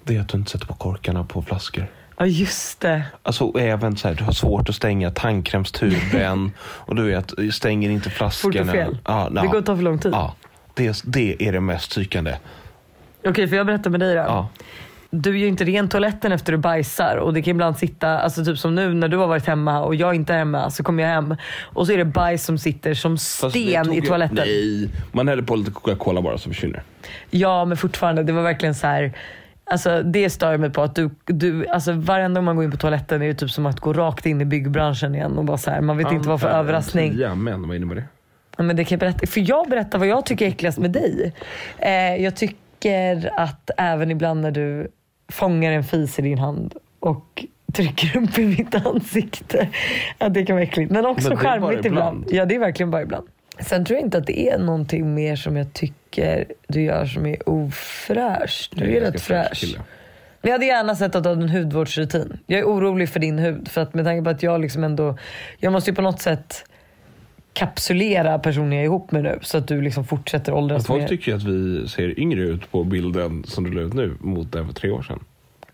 Det 0.05 0.17
är 0.17 0.21
att 0.21 0.29
du 0.29 0.39
inte 0.39 0.51
sätter 0.51 0.67
på 0.67 0.75
korkarna 0.75 1.25
på 1.25 1.43
flaskor. 1.43 1.87
Ja 2.19 2.27
just 2.27 2.81
det. 2.81 3.03
Alltså 3.23 3.53
även 3.59 3.97
så 3.97 4.09
här, 4.09 4.15
du 4.15 4.25
har 4.25 4.33
svårt 4.33 4.69
att 4.69 4.75
stänga 4.75 5.11
tandkrämstuben 5.11 6.53
och 6.63 6.97
du 6.97 7.03
vet, 7.03 7.33
stänger 7.55 7.91
inte 7.91 8.11
flaskorna. 8.11 8.53
Fort 8.53 8.67
och 8.67 8.73
fel. 8.73 8.99
Ja, 9.05 9.29
Det 9.31 9.47
går 9.47 9.59
att 9.59 9.67
ta 9.67 9.77
för 9.77 9.83
lång 9.83 9.99
tid. 9.99 10.13
Ja, 10.13 10.35
det, 10.75 11.03
det 11.05 11.49
är 11.49 11.53
det 11.53 11.61
mest 11.61 11.91
psykande. 11.91 12.37
Okej, 13.27 13.49
för 13.49 13.57
jag 13.57 13.67
berättar 13.67 13.91
med 13.91 14.01
dig 14.01 14.15
då. 14.15 14.21
Ja. 14.21 14.49
Du 15.17 15.31
gör 15.31 15.39
ju 15.39 15.47
inte 15.47 15.65
rent 15.65 15.91
toaletten 15.91 16.33
efter 16.33 16.53
du 16.53 16.59
bajsar 16.59 17.17
och 17.17 17.35
det 17.35 17.43
kan 17.43 17.51
ibland 17.51 17.79
sitta, 17.79 18.19
alltså 18.19 18.45
typ 18.45 18.59
som 18.59 18.75
nu 18.75 18.95
när 18.95 19.09
du 19.09 19.17
har 19.17 19.27
varit 19.27 19.47
hemma 19.47 19.81
och 19.81 19.95
jag 19.95 20.15
inte 20.15 20.35
är 20.35 20.39
hemma 20.39 20.71
så 20.71 20.83
kommer 20.83 21.03
jag 21.03 21.11
hem 21.11 21.37
och 21.63 21.87
så 21.87 21.93
är 21.93 21.99
det 21.99 22.05
bajs 22.05 22.45
som 22.45 22.59
sitter 22.59 22.95
som 22.95 23.19
sten 23.19 23.93
i 23.93 24.03
toaletten. 24.03 24.37
Nej, 24.37 24.89
man 25.13 25.29
häller 25.29 25.43
på 25.43 25.57
lite 25.57 25.71
Coca-Cola 25.71 26.23
bara 26.23 26.39
så 26.39 26.49
försvinner. 26.49 26.83
Ja 27.31 27.65
men 27.65 27.77
fortfarande, 27.77 28.23
det 28.23 28.33
var 28.33 28.43
verkligen 28.43 28.75
så 28.75 28.87
här. 28.87 29.13
Alltså 29.67 30.03
det 30.03 30.31
stör 30.31 30.51
jag 30.51 30.61
mig 30.61 30.71
på 30.71 30.83
att 30.83 30.95
du, 30.95 31.11
du 31.25 31.67
alltså 31.67 31.93
varenda 31.93 32.41
gång 32.41 32.45
man 32.45 32.57
går 32.57 32.65
in 32.65 32.71
på 32.71 32.77
toaletten 32.77 33.23
är 33.23 33.27
det 33.27 33.35
typ 33.35 33.51
som 33.51 33.67
att 33.67 33.81
gå 33.81 33.93
rakt 33.93 34.27
in 34.27 34.41
i 34.41 34.45
byggbranschen 34.45 35.15
igen 35.15 35.39
och 35.39 35.45
bara 35.45 35.59
så 35.59 35.71
här, 35.71 35.81
man 35.81 35.97
vet 35.97 36.13
inte 36.13 36.29
vad 36.29 36.41
för 36.41 36.49
överraskning. 36.49 37.15
Ja, 37.19 37.35
men 37.35 37.69
vad 37.69 37.77
innebär 37.77 37.95
det? 37.95 38.05
Ja, 38.57 38.63
men 38.63 38.77
det 38.77 38.85
kan 38.85 38.97
jag 38.97 39.01
berätta. 39.01 39.27
För 39.27 39.51
jag 39.51 39.69
berättar 39.69 39.99
vad 39.99 40.09
jag 40.09 40.27
tycker 40.27 40.45
är 40.45 40.49
äckligast 40.49 40.79
med 40.79 40.91
dig. 40.91 41.33
Eh, 41.79 42.17
jag 42.25 42.37
tycker 42.37 43.31
att 43.41 43.71
även 43.77 44.11
ibland 44.11 44.41
när 44.41 44.51
du 44.51 44.89
fångar 45.29 45.73
en 45.73 45.85
fis 45.85 46.19
i 46.19 46.23
din 46.23 46.39
hand 46.39 46.75
och 47.01 47.45
trycker 47.73 48.17
upp 48.17 48.39
i 48.39 48.47
mitt 48.47 48.75
ansikte. 48.87 49.69
Att 50.19 50.35
det 50.35 50.47
kan 50.47 50.57
vara 50.57 50.65
äckligt. 50.65 50.91
Men 50.93 51.07
också 51.07 51.29
Men 51.29 51.39
charmigt 51.39 51.85
ibland. 51.85 52.19
ibland. 52.19 52.27
Ja 52.31 52.45
det 52.45 52.55
är 52.55 52.59
verkligen 52.59 52.91
bara 52.91 53.03
ibland. 53.03 53.29
Sen 53.61 53.85
tror 53.85 53.97
jag 53.99 54.07
inte 54.07 54.19
att 54.19 54.27
det 54.27 54.49
är 54.49 54.59
någonting 54.59 55.15
mer 55.15 55.37
som 55.37 55.57
jag 55.57 55.73
tycker 55.73 56.45
du 56.67 56.83
gör 56.83 57.05
som 57.07 57.27
är 57.27 57.49
ofräscht. 57.49 58.73
Du 58.77 58.97
är, 58.97 59.01
rätt 59.01 59.21
fräsch 59.21 59.61
fräsch. 59.61 59.77
Jag 60.43 60.53
hade 60.53 60.67
gärna 60.67 60.97
sett 60.97 61.15
att 61.15 61.23
du 61.23 61.29
hade 61.29 61.43
en 61.43 61.49
hudvårdsrutin. 61.49 62.39
Jag 62.47 62.61
är 62.61 62.65
orolig 62.65 63.09
för 63.09 63.21
din 63.21 63.39
hud. 63.39 63.69
För 63.69 63.81
att 63.81 63.95
med 63.95 64.05
tanke 64.05 64.25
på 64.25 64.31
att 64.31 64.43
jag 64.43 64.61
liksom 64.61 64.85
ändå, 64.85 65.19
jag 65.59 65.73
måste 65.73 65.91
ju 65.91 65.95
på 65.95 66.03
något 66.03 66.21
sätt 66.21 66.65
kapsulera 67.55 68.39
personen 68.39 68.73
jag 68.73 68.81
är 68.81 68.85
ihop 68.85 69.13
med 69.13 69.23
nu. 69.23 69.39
Så 69.43 69.59
att 69.59 69.69
du 69.69 69.81
liksom 69.83 70.05
fortsätter 70.05 70.53
Men 70.53 70.59
åldras 70.63 70.87
folk 70.87 71.01
mer. 71.03 71.09
tycker 71.09 71.31
ju 71.33 71.37
att 71.37 71.43
vi 71.45 71.89
ser 71.89 72.21
yngre 72.21 72.41
ut 72.41 72.71
på 72.73 72.85
bilden 72.85 73.45
som 73.45 73.65
du 73.65 73.71
la 73.73 73.81
ut 73.83 73.95
nu 73.95 74.17
mot 74.21 74.53
den 74.53 74.67
för 74.67 74.75
tre 74.75 74.91
år 74.91 75.03
sedan. 75.03 75.21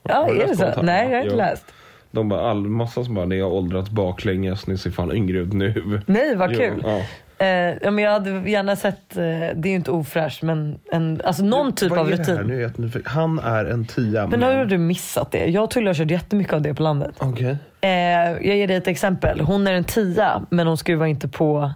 Ja, 0.02 0.28
är 0.28 0.46
det 0.46 0.56
så? 0.56 0.82
Nej, 0.82 1.04
jag 1.10 1.16
har 1.16 1.22
inte 1.24 1.36
Ja. 1.36 1.44
läst. 1.50 1.64
De 2.10 2.28
bara, 2.28 2.50
all, 2.50 2.66
massa 2.68 3.04
som 3.04 3.14
bara, 3.14 3.26
ni 3.26 3.40
har 3.40 3.50
åldrats 3.50 3.90
baklänges, 3.90 4.66
ni 4.66 4.78
ser 4.78 4.90
fan 4.90 5.12
yngre 5.16 5.38
ut 5.38 5.52
nu. 5.52 6.00
Nej, 6.06 6.36
vad 6.36 6.56
kul. 6.56 6.82
ja. 6.86 7.00
Eh, 7.40 7.48
ja, 7.82 7.90
men 7.90 7.98
jag 8.04 8.10
hade 8.12 8.50
gärna 8.50 8.76
sett, 8.76 9.16
eh, 9.16 9.22
det 9.54 9.68
är 9.68 9.68
ju 9.68 9.74
inte 9.74 9.90
ofräscht, 9.90 10.42
men 10.42 10.78
en, 10.92 11.20
alltså 11.24 11.44
någon 11.44 11.72
typ 11.72 11.90
Vad 11.90 11.98
av 11.98 12.12
är 12.12 12.16
det 12.16 12.24
här? 12.26 12.34
rutin. 12.34 12.46
Nu 12.76 12.90
jag. 12.94 13.00
Han 13.10 13.38
är 13.38 13.64
en 13.64 13.84
tia. 13.84 14.26
Men 14.26 14.40
nu 14.40 14.46
har 14.56 14.64
du 14.64 14.78
missat 14.78 15.30
det. 15.30 15.46
Jag 15.46 15.64
och 15.64 15.70
Tulle 15.70 15.88
har 15.90 15.94
kört 15.94 16.10
jättemycket 16.10 16.52
av 16.52 16.62
det 16.62 16.74
på 16.74 16.82
landet. 16.82 17.14
Okej. 17.18 17.56
Eh, 17.80 17.90
jag 17.90 18.56
ger 18.56 18.68
dig 18.68 18.76
ett 18.76 18.86
exempel. 18.88 19.40
Hon 19.40 19.66
är 19.66 19.72
en 19.74 19.84
tia, 19.84 20.42
men 20.50 20.66
hon 20.66 20.76
skruvar 20.76 21.06
inte 21.06 21.28
på 21.28 21.72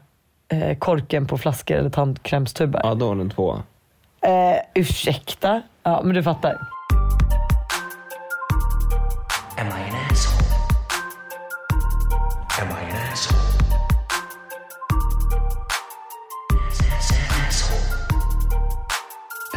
eh, 0.49 0.79
korken 0.79 1.27
på 1.27 1.39
flaskor 1.39 1.77
eller 1.77 1.91
tandkrämstuber. 1.91 2.81
Ja, 2.85 2.95
då 2.95 3.05
är 3.05 3.09
han 3.09 3.21
en 3.21 3.31
tvåa. 3.31 3.63
Eh, 4.21 4.31
ursäkta? 4.75 5.63
Ja, 5.83 6.03
men 6.05 6.15
du 6.15 6.23
fattar. 6.23 6.51
Am 9.59 9.67
I 9.67 9.71
an 9.71 9.97
asshole? 10.11 10.45
Am 12.61 12.69
I 12.69 12.71
an 12.71 12.97
asshole? 12.97 13.04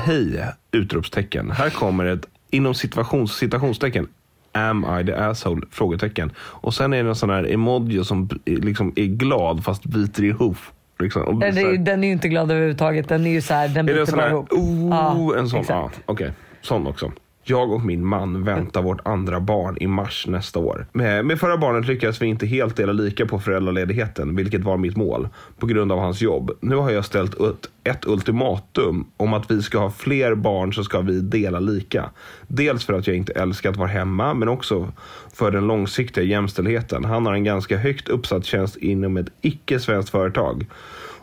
Hej! 0.08 0.46
Utropstecken. 0.72 1.52
Här 1.52 1.70
kommer 1.70 2.06
ett 2.06 2.26
inom 2.50 2.74
situations, 2.74 3.38
citationstecken. 3.38 4.08
Am 4.52 5.00
I 5.02 5.06
the 5.06 5.14
asshole? 5.14 5.62
Frågetecken. 5.72 6.32
Och 6.40 6.74
sen 6.74 6.94
är 6.94 7.04
det 7.04 7.10
en 7.10 7.16
sån 7.16 7.30
här 7.30 7.52
emoji 7.52 8.04
som 8.04 8.30
liksom 8.46 8.94
är 8.96 9.06
glad 9.06 9.64
fast 9.64 9.86
biter 9.86 10.24
ihop. 10.24 10.58
Liksom. 11.00 11.40
Den 11.40 11.58
är, 11.58 11.78
den 11.78 12.04
är 12.04 12.08
ju 12.08 12.14
inte 12.14 12.28
glad 12.28 12.52
överhuvudtaget. 12.52 13.10
Den 13.10 13.26
är 13.26 13.32
ju 13.32 13.42
så 13.42 13.54
här, 13.54 13.68
den 13.68 13.86
biter 13.86 14.06
sån 14.06 14.18
bara 14.18 14.30
ihop. 14.30 14.52
oh, 14.52 15.40
en 15.40 15.50
sån? 15.50 15.66
Ja, 15.68 15.92
okej. 16.06 16.32
Sån 16.62 16.88
också. 16.88 17.12
Jag 17.50 17.72
och 17.72 17.86
min 17.86 18.06
man 18.06 18.44
väntar 18.44 18.82
vårt 18.82 19.08
andra 19.08 19.40
barn 19.40 19.78
i 19.80 19.88
mars 19.88 20.28
nästa 20.28 20.60
år. 20.60 20.88
Med, 20.94 21.26
med 21.26 21.40
förra 21.40 21.58
barnet 21.58 21.88
lyckades 21.88 22.22
vi 22.22 22.26
inte 22.26 22.46
helt 22.46 22.76
dela 22.76 22.94
lika 22.94 23.26
på 23.26 23.40
föräldraledigheten, 23.40 24.36
vilket 24.36 24.64
var 24.64 24.78
mitt 24.78 24.98
mål, 24.98 25.30
på 25.60 25.66
grund 25.66 25.92
av 25.92 26.00
hans 26.00 26.22
jobb. 26.22 26.52
Nu 26.60 26.76
har 26.76 26.92
jag 26.92 27.06
ställt 27.06 27.42
ut 27.42 27.70
ett 27.84 28.06
ultimatum 28.06 29.06
om 29.18 29.34
att 29.34 29.52
vi 29.52 29.62
ska 29.62 29.80
ha 29.80 29.92
fler 29.92 30.36
barn 30.36 30.74
så 30.74 30.84
ska 30.84 31.02
vi 31.02 31.22
dela 31.22 31.60
lika. 31.60 32.10
Dels 32.48 32.86
för 32.86 32.94
att 32.94 33.08
jag 33.08 33.16
inte 33.16 33.34
älskar 33.34 33.70
att 33.70 33.78
vara 33.78 33.90
hemma, 33.90 34.34
men 34.34 34.50
också 34.50 34.92
för 35.34 35.52
den 35.52 35.68
långsiktiga 35.68 36.24
jämställdheten. 36.24 37.06
Han 37.06 37.26
har 37.26 37.34
en 37.34 37.44
ganska 37.44 37.78
högt 37.78 38.10
uppsatt 38.10 38.46
tjänst 38.46 38.78
inom 38.78 39.18
ett 39.18 39.30
icke-svenskt 39.42 40.10
företag. 40.10 40.66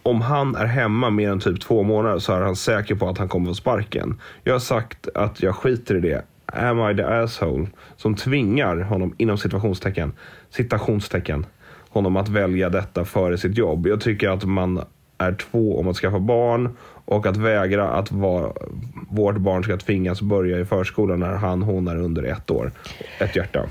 Om 0.07 0.21
han 0.21 0.55
är 0.55 0.67
hemma 0.67 1.11
mer 1.11 1.31
än 1.31 1.41
typ 1.41 1.61
två 1.61 1.83
månader 1.83 2.19
så 2.19 2.33
är 2.33 2.41
han 2.41 2.57
säker 2.57 2.95
på 2.95 3.09
att 3.09 3.19
han 3.19 3.29
kommer 3.29 3.47
få 3.47 3.55
sparken. 3.55 4.21
Jag 4.43 4.55
har 4.55 4.61
sagt 4.61 5.09
att 5.15 5.43
jag 5.43 5.55
skiter 5.55 5.97
i 5.97 6.01
det. 6.01 6.23
Am 6.47 6.91
I 6.91 6.97
the 6.97 7.03
asshole? 7.03 7.67
Som 7.97 8.15
tvingar 8.15 8.77
honom, 8.77 9.15
inom 9.19 9.39
situationstecken, 9.39 10.13
citationstecken, 10.51 11.47
honom 11.89 12.17
att 12.17 12.29
välja 12.29 12.69
detta 12.71 13.05
före 13.05 13.39
sitt 13.39 13.59
jobb. 13.59 13.87
Jag 13.87 14.01
tycker 14.01 14.29
att 14.29 14.45
man 14.45 14.83
är 15.19 15.33
två 15.33 15.79
om 15.79 15.89
att 15.89 15.97
skaffa 15.97 16.19
barn 16.19 16.77
och 17.05 17.27
att 17.27 17.37
vägra 17.37 17.89
att 17.89 18.13
vara, 18.13 18.53
vårt 19.09 19.37
barn 19.37 19.65
ska 19.65 19.77
tvingas 19.77 20.23
börja 20.23 20.59
i 20.59 20.65
förskolan 20.65 21.21
när 21.21 21.35
han, 21.35 21.63
hon 21.63 21.89
är 21.89 21.97
under 21.97 22.23
ett 22.23 22.51
år. 22.51 22.73
Ett 23.19 23.37
hjärta. 23.37 23.67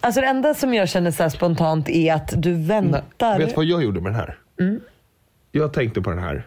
Alltså 0.00 0.20
det 0.20 0.26
enda 0.26 0.54
som 0.54 0.74
jag 0.74 0.88
känner 0.88 1.10
så 1.10 1.22
här 1.22 1.30
spontant 1.30 1.88
är 1.88 2.14
att 2.14 2.32
du 2.36 2.54
väntar. 2.54 3.38
Vet 3.38 3.48
du 3.48 3.54
vad 3.54 3.64
jag 3.64 3.82
gjorde 3.82 4.00
med 4.00 4.12
den 4.12 4.20
här? 4.20 4.38
Mm. 4.60 4.80
Jag 5.56 5.72
tänkte 5.72 6.02
på 6.02 6.10
den 6.10 6.18
här. 6.18 6.46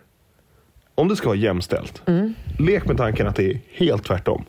Om 0.96 1.08
det 1.08 1.16
ska 1.16 1.28
vara 1.28 1.38
jämställt. 1.38 2.02
Mm. 2.06 2.34
Lek 2.60 2.86
med 2.86 2.98
tanken 2.98 3.28
att 3.28 3.36
det 3.36 3.52
är 3.52 3.60
helt 3.72 4.04
tvärtom. 4.04 4.46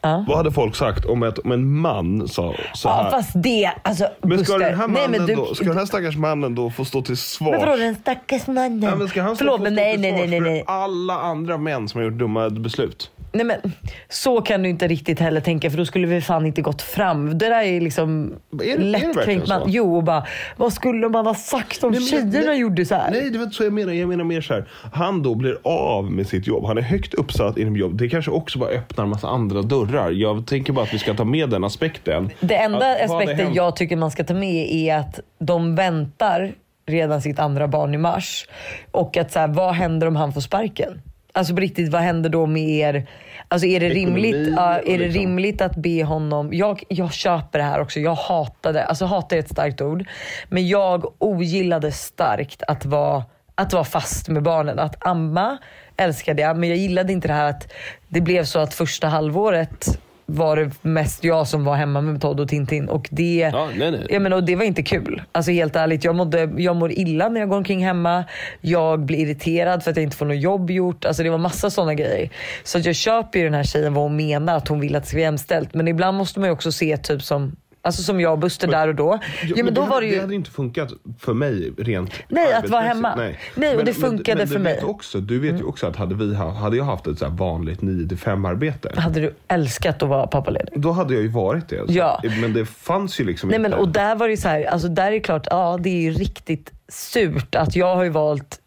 Vad 0.00 0.36
hade 0.36 0.52
folk 0.52 0.76
sagt 0.76 1.04
om, 1.04 1.22
ett, 1.22 1.38
om 1.38 1.52
en 1.52 1.78
man 1.78 2.28
sa 2.28 2.54
så 2.74 2.88
här? 2.88 3.04
Ja 3.04 3.10
fast 3.10 3.30
det, 3.34 3.72
alltså 3.82 4.08
men 4.22 4.44
ska 4.44 4.52
Buster, 4.52 4.70
den, 4.70 4.78
här 4.78 4.88
nej, 4.88 5.02
mannen 5.02 5.10
men 5.18 5.26
du, 5.26 5.34
då, 5.34 5.54
ska 5.54 5.64
den 5.64 5.78
här 5.78 5.86
stackars 5.86 6.16
mannen 6.16 6.54
då 6.54 6.70
få 6.70 6.84
stå 6.84 7.02
till 7.02 7.16
svars? 7.16 7.50
Men 7.50 7.60
vadå 7.60 7.76
den 7.76 7.94
stackars 7.94 8.46
mannen? 8.46 8.82
Ja, 8.82 8.96
men 8.96 9.08
ska 9.08 9.22
han 9.22 9.36
Förlåt 9.36 9.60
men 9.60 9.74
nej 9.74 9.92
till 9.92 10.00
nej 10.00 10.12
nej 10.12 10.26
nej. 10.28 10.40
för 10.40 10.50
nej. 10.50 10.64
alla 10.66 11.14
andra 11.20 11.58
män 11.58 11.88
som 11.88 12.00
har 12.00 12.04
gjort 12.04 12.18
dumma 12.18 12.50
beslut? 12.50 13.10
Nej 13.32 13.44
men 13.46 13.72
så 14.08 14.40
kan 14.40 14.62
du 14.62 14.68
inte 14.68 14.88
riktigt 14.88 15.20
heller 15.20 15.40
tänka 15.40 15.70
för 15.70 15.78
då 15.78 15.84
skulle 15.86 16.06
vi 16.06 16.20
fan 16.20 16.46
inte 16.46 16.62
gått 16.62 16.82
fram. 16.82 17.38
Det 17.38 17.48
där 17.48 17.62
är 17.62 17.80
liksom 17.80 18.34
lättkränkt? 18.78 19.52
Jo 19.66 19.96
och 19.96 20.04
bara, 20.04 20.26
vad 20.56 20.72
skulle 20.72 21.08
man 21.08 21.26
ha 21.26 21.34
sagt 21.34 21.84
om 21.84 21.90
Nej, 21.90 22.00
men- 22.00 22.08
tjejerna 22.08 22.50
nej, 22.50 22.60
gjorde 22.60 22.86
så 22.86 22.94
här? 22.94 23.10
Nej, 23.10 23.30
det 23.30 23.38
var 23.38 23.44
inte 23.44 23.56
så 23.56 23.64
jag 23.64 23.72
menar. 23.72 23.92
Jag 23.92 24.08
menar 24.08 24.24
mer 24.24 24.40
så 24.40 24.54
här. 24.54 24.68
Han 24.92 25.22
då 25.22 25.34
blir 25.34 25.58
av 25.62 26.10
med 26.12 26.26
sitt 26.26 26.46
jobb. 26.46 26.64
Han 26.66 26.78
är 26.78 26.82
högt 26.82 27.14
uppsatt 27.14 27.58
inom 27.58 27.76
jobb. 27.76 27.96
Det 27.98 28.08
kanske 28.08 28.30
också 28.30 28.58
bara 28.58 28.70
öppnar 28.70 29.04
en 29.04 29.10
massa 29.10 29.28
andra 29.28 29.62
dörrar. 29.62 29.97
Jag 30.10 30.46
tänker 30.46 30.72
bara 30.72 30.82
att 30.84 30.94
vi 30.94 30.98
ska 30.98 31.14
ta 31.14 31.24
med 31.24 31.50
den 31.50 31.64
aspekten. 31.64 32.30
Det 32.40 32.56
enda 32.56 32.92
Att- 32.92 33.10
aspekten 33.10 33.54
jag 33.54 33.76
tycker 33.76 33.96
man 33.96 34.10
ska 34.10 34.24
ta 34.24 34.34
med 34.34 34.70
är 34.72 34.96
att 34.96 35.20
de 35.38 35.74
väntar 35.74 36.52
redan 36.86 37.22
sitt 37.22 37.38
andra 37.38 37.68
barn 37.68 37.94
i 37.94 37.98
mars. 37.98 38.48
Och 38.90 39.16
att 39.16 39.32
så 39.32 39.38
här, 39.38 39.48
vad 39.48 39.74
händer 39.74 40.06
om 40.06 40.16
han 40.16 40.32
får 40.32 40.40
sparken? 40.40 41.02
Alltså 41.32 41.54
på 41.54 41.60
riktigt, 41.60 41.92
vad 41.92 42.00
händer 42.00 42.30
då 42.30 42.46
med 42.46 42.68
er? 42.68 43.06
Alltså 43.48 43.66
är 43.66 43.80
det, 43.80 43.86
Ekonomi 43.86 44.32
rimligt, 44.32 44.58
och 44.58 44.64
är 44.64 44.82
det 44.84 44.98
liksom- 44.98 45.20
rimligt 45.22 45.60
att 45.60 45.76
be 45.76 46.04
honom, 46.04 46.48
jag, 46.52 46.82
jag 46.88 47.12
köper 47.12 47.58
det 47.58 47.64
här 47.64 47.80
också, 47.80 48.00
jag 48.00 48.14
hatade, 48.14 48.84
alltså 48.84 49.04
hata 49.04 49.34
är 49.34 49.38
ett 49.38 49.48
starkt 49.50 49.80
ord, 49.80 50.04
men 50.48 50.68
jag 50.68 51.04
ogillade 51.18 51.92
starkt 51.92 52.62
att 52.68 52.84
vara, 52.86 53.24
att 53.54 53.72
vara 53.72 53.84
fast 53.84 54.28
med 54.28 54.42
barnen. 54.42 54.78
Att 54.78 55.06
amma 55.06 55.58
älskade 55.96 56.42
jag, 56.42 56.56
men 56.56 56.68
jag 56.68 56.78
gillade 56.78 57.12
inte 57.12 57.28
det 57.28 57.34
här 57.34 57.50
att 57.50 57.72
det 58.08 58.20
blev 58.20 58.44
så 58.44 58.58
att 58.58 58.74
första 58.74 59.06
halvåret 59.06 59.98
var 60.30 60.56
det 60.56 60.70
mest 60.82 61.24
jag 61.24 61.48
som 61.48 61.64
var 61.64 61.76
hemma 61.76 62.00
med 62.00 62.20
Todd 62.20 62.40
och 62.40 62.48
Tintin. 62.48 62.88
Och 62.88 63.08
det, 63.10 63.50
Ja, 63.52 63.68
nej, 63.76 63.90
nej. 63.90 64.06
Ja, 64.08 64.20
men, 64.20 64.32
och 64.32 64.44
det 64.44 64.56
var 64.56 64.64
inte 64.64 64.82
kul. 64.82 65.22
Alltså 65.32 65.52
helt 65.52 65.76
ärligt, 65.76 66.04
jag, 66.04 66.14
mådde, 66.14 66.50
jag 66.56 66.76
mår 66.76 66.92
illa 66.92 67.28
när 67.28 67.40
jag 67.40 67.48
går 67.48 67.56
omkring 67.56 67.84
hemma. 67.84 68.24
Jag 68.60 69.00
blir 69.00 69.18
irriterad 69.18 69.82
för 69.82 69.90
att 69.90 69.96
jag 69.96 70.04
inte 70.04 70.16
får 70.16 70.26
något 70.26 70.40
jobb 70.40 70.70
gjort. 70.70 71.04
Alltså 71.04 71.22
det 71.22 71.30
var 71.30 71.38
massa 71.38 71.70
sådana 71.70 71.94
grejer. 71.94 72.30
Så 72.64 72.78
jag 72.78 72.94
köper 72.94 73.38
ju 73.38 73.44
den 73.44 73.54
här 73.54 73.62
tjejen 73.62 73.94
vad 73.94 74.04
hon 74.04 74.16
menar, 74.16 74.56
att 74.56 74.68
hon 74.68 74.80
vill 74.80 74.96
att 74.96 75.02
det 75.02 75.08
ska 75.08 75.16
vara 75.16 75.24
jämställt. 75.24 75.74
Men 75.74 75.88
ibland 75.88 76.16
måste 76.16 76.40
man 76.40 76.48
ju 76.48 76.52
också 76.52 76.72
se 76.72 76.96
typ 76.96 77.22
som 77.22 77.56
Alltså 77.82 78.02
som 78.02 78.20
jag 78.20 78.32
och 78.32 78.38
Buster 78.38 78.68
där 78.68 78.88
och 78.88 78.94
då. 78.94 79.18
Ja, 79.56 79.64
men 79.64 79.74
då 79.74 79.82
det, 79.82 79.88
var 79.88 80.00
det 80.00 80.06
det 80.06 80.14
ju... 80.14 80.20
hade 80.20 80.34
inte 80.34 80.50
funkat 80.50 80.92
för 81.18 81.34
mig 81.34 81.72
rent 81.78 82.10
Nej, 82.28 82.52
att 82.52 82.68
vara 82.70 82.82
hemma. 82.82 83.14
Nej, 83.56 83.76
och 83.76 83.84
det 83.84 83.94
funkade 83.94 84.38
men, 84.38 84.46
för 84.48 84.54
men 84.54 84.62
mig. 84.62 84.74
Vet, 84.74 84.84
också, 84.84 85.20
du 85.20 85.38
vet 85.38 85.60
ju 85.60 85.64
också 85.64 85.86
att 85.86 85.96
hade, 85.96 86.14
vi, 86.14 86.34
ha- 86.34 86.50
hade 86.50 86.76
jag 86.76 86.84
haft 86.84 87.06
ett 87.06 87.18
så 87.18 87.28
vanligt 87.28 87.80
9-5 87.80 88.48
arbete. 88.48 88.92
Hade 88.96 89.20
du 89.20 89.34
älskat 89.48 90.02
att 90.02 90.08
vara 90.08 90.26
pappaledig? 90.26 90.80
Då 90.80 90.92
hade 90.92 91.14
jag 91.14 91.22
ju 91.22 91.28
varit 91.28 91.68
det. 91.68 91.86
Så. 91.86 91.92
Ja. 91.92 92.20
Men 92.40 92.52
det 92.52 92.66
fanns 92.66 93.20
ju 93.20 93.24
liksom 93.24 93.48
Nej 93.48 93.56
inte. 93.58 93.68
men 93.68 93.78
och 93.78 93.88
där 93.88 94.14
var 94.16 94.28
det 94.28 94.36
så 94.36 94.48
här, 94.48 94.64
alltså 94.64 94.88
där 94.88 95.06
är 95.06 95.10
det 95.10 95.20
klart, 95.20 95.46
ja 95.50 95.78
det 95.80 95.90
är 95.90 96.00
ju 96.00 96.10
riktigt 96.12 96.72
surt 96.88 97.54
att 97.54 97.76
jag 97.76 97.96
har 97.96 98.04
ju 98.04 98.10
valt 98.10 98.58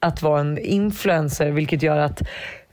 att 0.00 0.22
vara 0.22 0.40
en 0.40 0.58
influencer 0.58 1.50
vilket 1.50 1.82
gör 1.82 1.98
att 1.98 2.22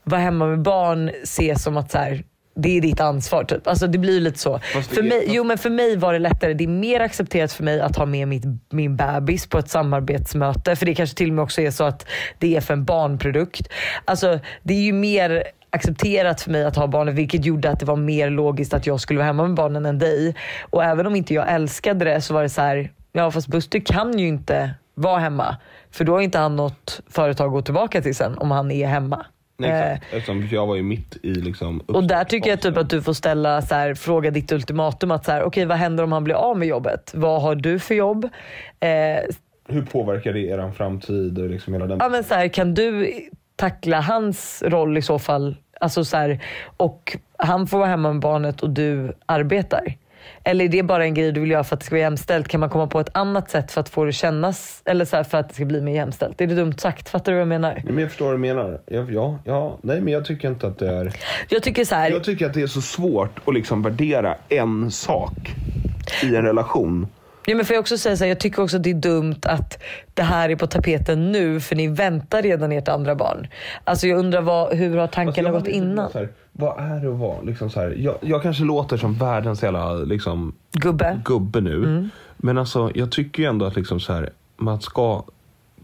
vara 0.04 0.22
hemma 0.22 0.46
med 0.46 0.62
barn 0.62 1.12
ses 1.24 1.64
som 1.64 1.78
att 1.78 1.92
så 1.92 1.98
här, 1.98 2.24
det 2.62 2.78
är 2.78 2.82
ditt 2.82 3.00
ansvar 3.00 3.44
typ. 3.44 3.68
Alltså 3.68 3.88
det 3.88 3.98
blir 3.98 4.22
lite 4.22 4.40
så. 4.40 4.60
För 4.60 5.04
mig, 5.04 5.26
jo 5.28 5.44
men 5.44 5.58
för 5.58 5.70
mig 5.70 5.98
var 5.98 6.14
det 6.14 6.20
lättare. 6.20 6.54
Det 6.54 6.64
är 6.64 6.68
mer 6.68 7.00
accepterat 7.00 7.52
för 7.52 7.64
mig 7.64 7.82
att 7.82 7.96
ha 7.96 8.06
med 8.06 8.28
mitt, 8.28 8.44
min 8.70 8.96
bebis 8.96 9.48
på 9.48 9.58
ett 9.58 9.70
samarbetsmöte. 9.70 10.76
För 10.76 10.86
det 10.86 10.96
kanske 10.96 11.18
till 11.18 11.30
och 11.30 11.36
med 11.36 11.44
också 11.44 11.62
är 11.62 11.72
så 11.72 11.84
att 11.84 12.06
det 12.38 12.56
är 12.56 12.62
för 12.62 12.74
en 12.74 12.86
barnprodukt. 12.86 13.68
Alltså 14.06 14.40
det 14.64 14.74
är 14.74 14.82
ju 14.82 14.94
mer 14.94 15.44
accepterat 15.70 16.42
för 16.42 16.52
mig 16.52 16.66
att 16.66 16.76
ha 16.76 16.88
barnen 16.88 17.16
vilket 17.16 17.46
gjorde 17.46 17.70
att 17.70 17.80
det 17.80 17.86
var 17.86 17.96
mer 17.96 18.30
logiskt 18.30 18.74
att 18.74 18.88
jag 18.88 19.00
skulle 19.00 19.18
vara 19.18 19.28
hemma 19.28 19.44
med 19.44 19.56
barnen 19.56 19.86
än 19.86 20.00
dig. 20.00 20.36
Och 20.62 20.84
även 20.84 21.08
om 21.08 21.16
inte 21.16 21.34
jag 21.34 21.54
älskade 21.54 22.06
det 22.06 22.22
så 22.22 22.34
var 22.34 22.44
det 22.44 22.50
så 22.50 22.62
här, 22.62 22.92
ja 23.12 23.32
fast 23.32 23.48
Buster 23.48 23.80
kan 23.80 24.20
ju 24.20 24.28
inte 24.28 24.74
vara 24.96 25.20
hemma. 25.20 25.58
För 25.92 26.06
då 26.06 26.14
har 26.14 26.22
inte 26.22 26.40
han 26.40 26.56
något 26.56 27.02
företag 27.10 27.46
att 27.46 27.52
gå 27.52 27.62
tillbaka 27.62 28.02
till 28.02 28.16
sen 28.16 28.38
om 28.38 28.52
han 28.52 28.72
är 28.72 28.88
hemma. 28.88 29.26
Nej, 29.60 29.72
Eh, 29.72 29.92
exakt. 29.94 30.14
Eftersom 30.14 30.48
jag 30.52 30.66
var 30.68 30.76
ju 30.76 30.84
mitt 30.84 31.18
i 31.24 31.34
liksom 31.34 31.80
och 31.80 32.04
där 32.08 32.24
tycker 32.24 32.50
jag 32.50 32.62
typ 32.62 32.78
att 32.78 32.90
du 32.90 33.02
får 33.02 33.14
ställa 33.14 33.62
så 33.62 33.76
här, 33.76 33.94
fråga 33.94 34.32
ditt 34.32 34.52
ultimatum 34.52 35.12
att 35.12 35.26
så 35.26 35.32
här, 35.32 35.44
okej 35.44 35.66
vad 35.66 35.78
händer 35.78 36.04
om 36.04 36.12
han 36.12 36.24
blir 36.24 36.36
av 36.36 36.58
med 36.58 36.68
jobbet? 36.68 37.12
Vad 37.16 37.42
har 37.42 37.56
du 37.56 37.80
för 37.80 37.96
jobb? 37.96 38.26
Eh, 38.80 38.90
Hur 39.68 39.82
påverkar 39.82 40.34
det 40.34 40.40
er 40.40 40.72
framtid 40.72 41.40
och 41.40 41.50
liksom 41.50 41.74
hela 41.74 41.88
den 41.88 41.98
ja, 42.02 42.10
men 42.10 42.24
så 42.24 42.34
här, 42.36 42.48
kan 42.48 42.74
du 42.74 43.14
tackla 43.56 44.02
hans 44.02 44.64
roll 44.66 44.98
i 44.98 45.02
så 45.02 45.20
fall? 45.20 45.56
Alltså 45.82 46.06
så 46.06 46.18
här, 46.18 46.40
och 46.78 47.18
han 47.38 47.68
får 47.68 47.78
vara 47.78 47.88
hemma 47.90 48.14
med 48.14 48.22
barnet 48.22 48.62
och 48.62 48.70
du 48.70 49.14
arbetar. 49.26 49.94
Eller 50.44 50.66
är 50.66 50.70
det 50.70 50.84
bara 50.84 51.04
en 51.04 51.14
grej 51.14 51.32
du 51.32 51.42
vill 51.42 51.52
göra 51.52 51.64
för 51.64 51.76
att 51.76 51.80
det 51.80 51.86
ska 51.86 51.96
vara 51.96 52.02
jämställt? 52.02 52.48
Kan 52.48 52.60
man 52.60 52.70
komma 52.70 52.88
på 52.88 53.00
ett 53.00 53.10
annat 53.18 53.52
sätt 53.52 53.72
för 53.72 53.82
att 53.82 53.90
få 53.90 54.06
det 54.06 54.14
kännas, 54.14 54.82
eller 54.86 55.06
så 55.06 55.16
här, 55.16 55.24
för 55.24 55.38
att 55.38 55.50
det 55.50 55.56
ska 55.56 55.66
bli 55.66 55.82
mer 55.82 55.94
jämställt? 55.94 56.42
Är 56.42 56.48
det 56.48 56.56
dumt 56.56 56.74
sagt? 56.78 57.10
Fattar 57.10 57.32
du 57.32 57.36
vad 57.36 57.42
jag 57.42 57.48
menar? 57.48 57.74
Nej, 57.74 57.86
men 57.86 57.98
jag 57.98 58.10
förstår 58.10 58.26
vad 58.26 58.36
du 58.36 58.40
menar. 58.40 58.82
Ja, 58.86 59.06
ja, 59.10 59.40
ja, 59.44 59.78
nej 59.82 60.02
men 60.02 60.14
jag 60.14 60.26
tycker 60.26 60.48
inte 60.48 60.68
att 60.68 60.80
det 60.80 60.90
är... 60.90 61.12
Jag 61.50 61.64
tycker 61.64 61.86
så 61.86 61.96
här, 61.96 62.12
Jag 62.12 62.24
tycker 62.24 62.46
att 62.46 62.54
det 62.54 62.62
är 62.62 62.68
så 62.68 62.82
svårt 62.82 63.40
att 63.46 63.54
liksom 63.54 63.82
värdera 63.82 64.36
en 64.50 64.92
sak 64.92 65.56
i 66.24 66.36
en 66.36 66.46
relation. 66.46 67.08
Ja, 67.50 67.56
men 67.56 67.66
får 67.66 67.74
jag 67.74 67.82
också 67.82 67.98
säga 67.98 68.18
så 68.18 68.24
här, 68.24 68.30
jag 68.30 68.40
tycker 68.40 68.64
också 68.64 68.78
att 68.78 68.84
det 68.84 68.90
är 68.90 68.94
dumt 68.94 69.40
att 69.44 69.84
det 70.14 70.24
här 70.24 70.50
är 70.50 70.56
på 70.56 70.68
tapeten 70.68 71.32
nu 71.32 71.60
för 71.60 71.76
ni 71.76 71.88
väntar 71.88 72.42
redan 72.42 72.72
ert 72.72 72.88
andra 72.88 73.16
barn. 73.16 73.48
Alltså 73.84 74.08
jag 74.08 74.20
undrar 74.20 74.42
vad, 74.42 74.74
hur 74.74 74.98
har 74.98 75.08
tankarna 75.08 75.50
Alltså, 75.50 75.60
gått 75.60 75.76
innan? 75.76 76.12
Här, 76.14 76.30
vad 76.52 76.80
är 76.80 77.00
det 77.00 77.10
att 77.10 77.20
vara 77.20 77.42
liksom 77.42 77.70
så 77.70 77.80
här, 77.80 77.96
jag, 77.98 78.16
jag 78.22 78.44
kanske 78.44 78.64
låter 78.64 78.98
som 78.98 79.14
världens 79.14 79.64
jävla 79.64 79.94
liksom, 79.94 80.56
Gubbe. 80.72 81.22
gubbe 81.26 81.62
nu. 81.62 81.76
Mm. 81.76 82.10
Men 82.38 82.58
alltså, 82.58 82.92
jag 82.96 83.12
tycker 83.12 83.44
ju 83.44 83.50
ändå 83.50 83.66
att 83.66 83.76
liksom 83.76 84.00
så 84.00 84.14
här, 84.14 84.30
man 84.58 84.82
ska 84.82 85.24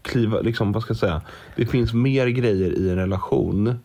kliva, 0.02 0.40
liksom, 0.40 0.72
vad 0.72 0.82
ska 0.82 0.90
jag 0.90 0.98
säga? 0.98 1.22
Det 1.56 1.66
finns 1.66 1.92
mer 1.92 2.26
grejer 2.26 2.78
i 2.78 2.90
en 2.90 2.96
relation. 2.96 3.78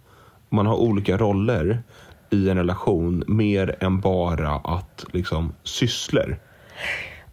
Man 0.49 0.65
har 0.65 0.75
olika 0.75 1.17
roller 1.17 1.83
i 2.29 2.49
en 2.49 2.57
relation. 2.57 3.23
Mer 3.27 3.75
än 3.79 3.99
bara 3.99 4.51
att 4.51 5.05
liksom 5.11 5.53
sysslor. 5.63 6.37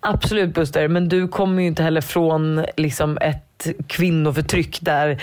Absolut 0.01 0.55
Buster, 0.55 0.89
men 0.89 1.09
du 1.09 1.29
kommer 1.29 1.63
ju 1.63 1.69
inte 1.69 1.83
heller 1.83 2.01
från 2.01 2.65
liksom 2.77 3.19
ett 3.21 3.45
kvinnoförtryck 3.87 4.79
där, 4.81 5.23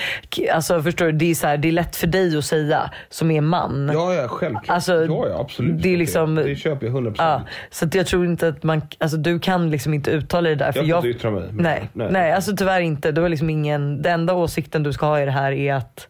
alltså 0.54 0.82
förstår 0.82 1.06
du, 1.06 1.12
det 1.12 1.32
är, 1.32 1.36
så 1.36 1.48
här, 1.48 1.58
det 1.58 1.68
är 1.68 1.72
lätt 1.72 1.96
för 1.96 2.08
dig 2.08 2.38
att 2.38 2.46
säga 2.46 2.90
som 3.10 3.32
är 3.32 3.42
man. 3.42 3.90
Ja, 3.94 4.14
ja, 4.14 4.28
självklart. 4.28 4.70
Alltså, 4.70 4.94
ja, 5.06 5.28
ja, 5.30 5.40
absolut. 5.40 5.82
det 5.84 5.94
är 5.94 5.98
liksom- 5.98 6.36
det 6.36 6.56
köper 6.56 6.86
jag 6.86 6.94
100%. 6.96 7.16
Ja, 7.18 7.42
så 7.72 7.88
jag 7.94 8.08
tror 8.08 8.26
inte 8.26 8.48
att 8.48 8.64
man, 8.64 8.82
alltså 8.98 9.18
du 9.18 9.40
kan 9.40 9.70
liksom 9.72 9.94
inte 9.94 10.12
uttala 10.12 10.50
dig 10.50 10.56
där. 10.56 10.72
För 10.72 10.84
Jag 10.84 11.02
får 11.02 11.08
inte 11.10 11.18
yttra 11.18 11.32
mig, 11.32 11.44
men- 11.52 11.64
Nej, 11.64 11.90
nej. 11.94 12.08
nej. 12.12 12.32
alltså 12.32 12.56
tyvärr 12.58 12.82
inte. 12.82 13.12
Du 13.12 13.22
har 13.22 13.30
liksom 13.30 13.50
ingen, 13.50 14.02
den 14.02 14.14
enda 14.14 14.34
åsikten 14.34 14.84
du 14.84 14.94
ska 14.94 15.06
ha 15.06 15.22
i 15.22 15.26
det 15.26 15.32
här 15.32 15.52
är 15.52 15.74
att 15.74 16.08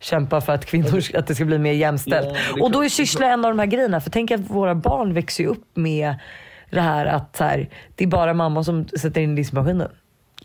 kämpa 0.00 0.40
för 0.40 0.52
att 0.52 0.66
kvinnor, 0.66 1.00
att 1.14 1.26
det 1.26 1.34
ska 1.34 1.44
bli 1.44 1.58
mer 1.58 1.72
jämställt. 1.72 2.28
Ja, 2.56 2.62
och 2.64 2.70
då 2.70 2.84
är 2.84 2.88
syssla 2.88 3.26
en 3.26 3.44
av 3.44 3.50
de 3.50 3.58
här 3.58 3.66
grejerna. 3.66 4.00
För 4.00 4.10
tänk 4.10 4.30
att 4.30 4.40
våra 4.40 4.74
barn 4.74 5.14
växer 5.14 5.46
upp 5.46 5.64
med 5.74 6.14
det 6.72 6.80
här 6.80 7.06
att 7.06 7.36
så 7.36 7.44
här, 7.44 7.68
det 7.96 8.04
är 8.04 8.08
bara 8.08 8.34
mamma 8.34 8.64
som 8.64 8.88
sätter 8.88 9.20
in 9.20 9.34
diskmaskinen. 9.34 9.88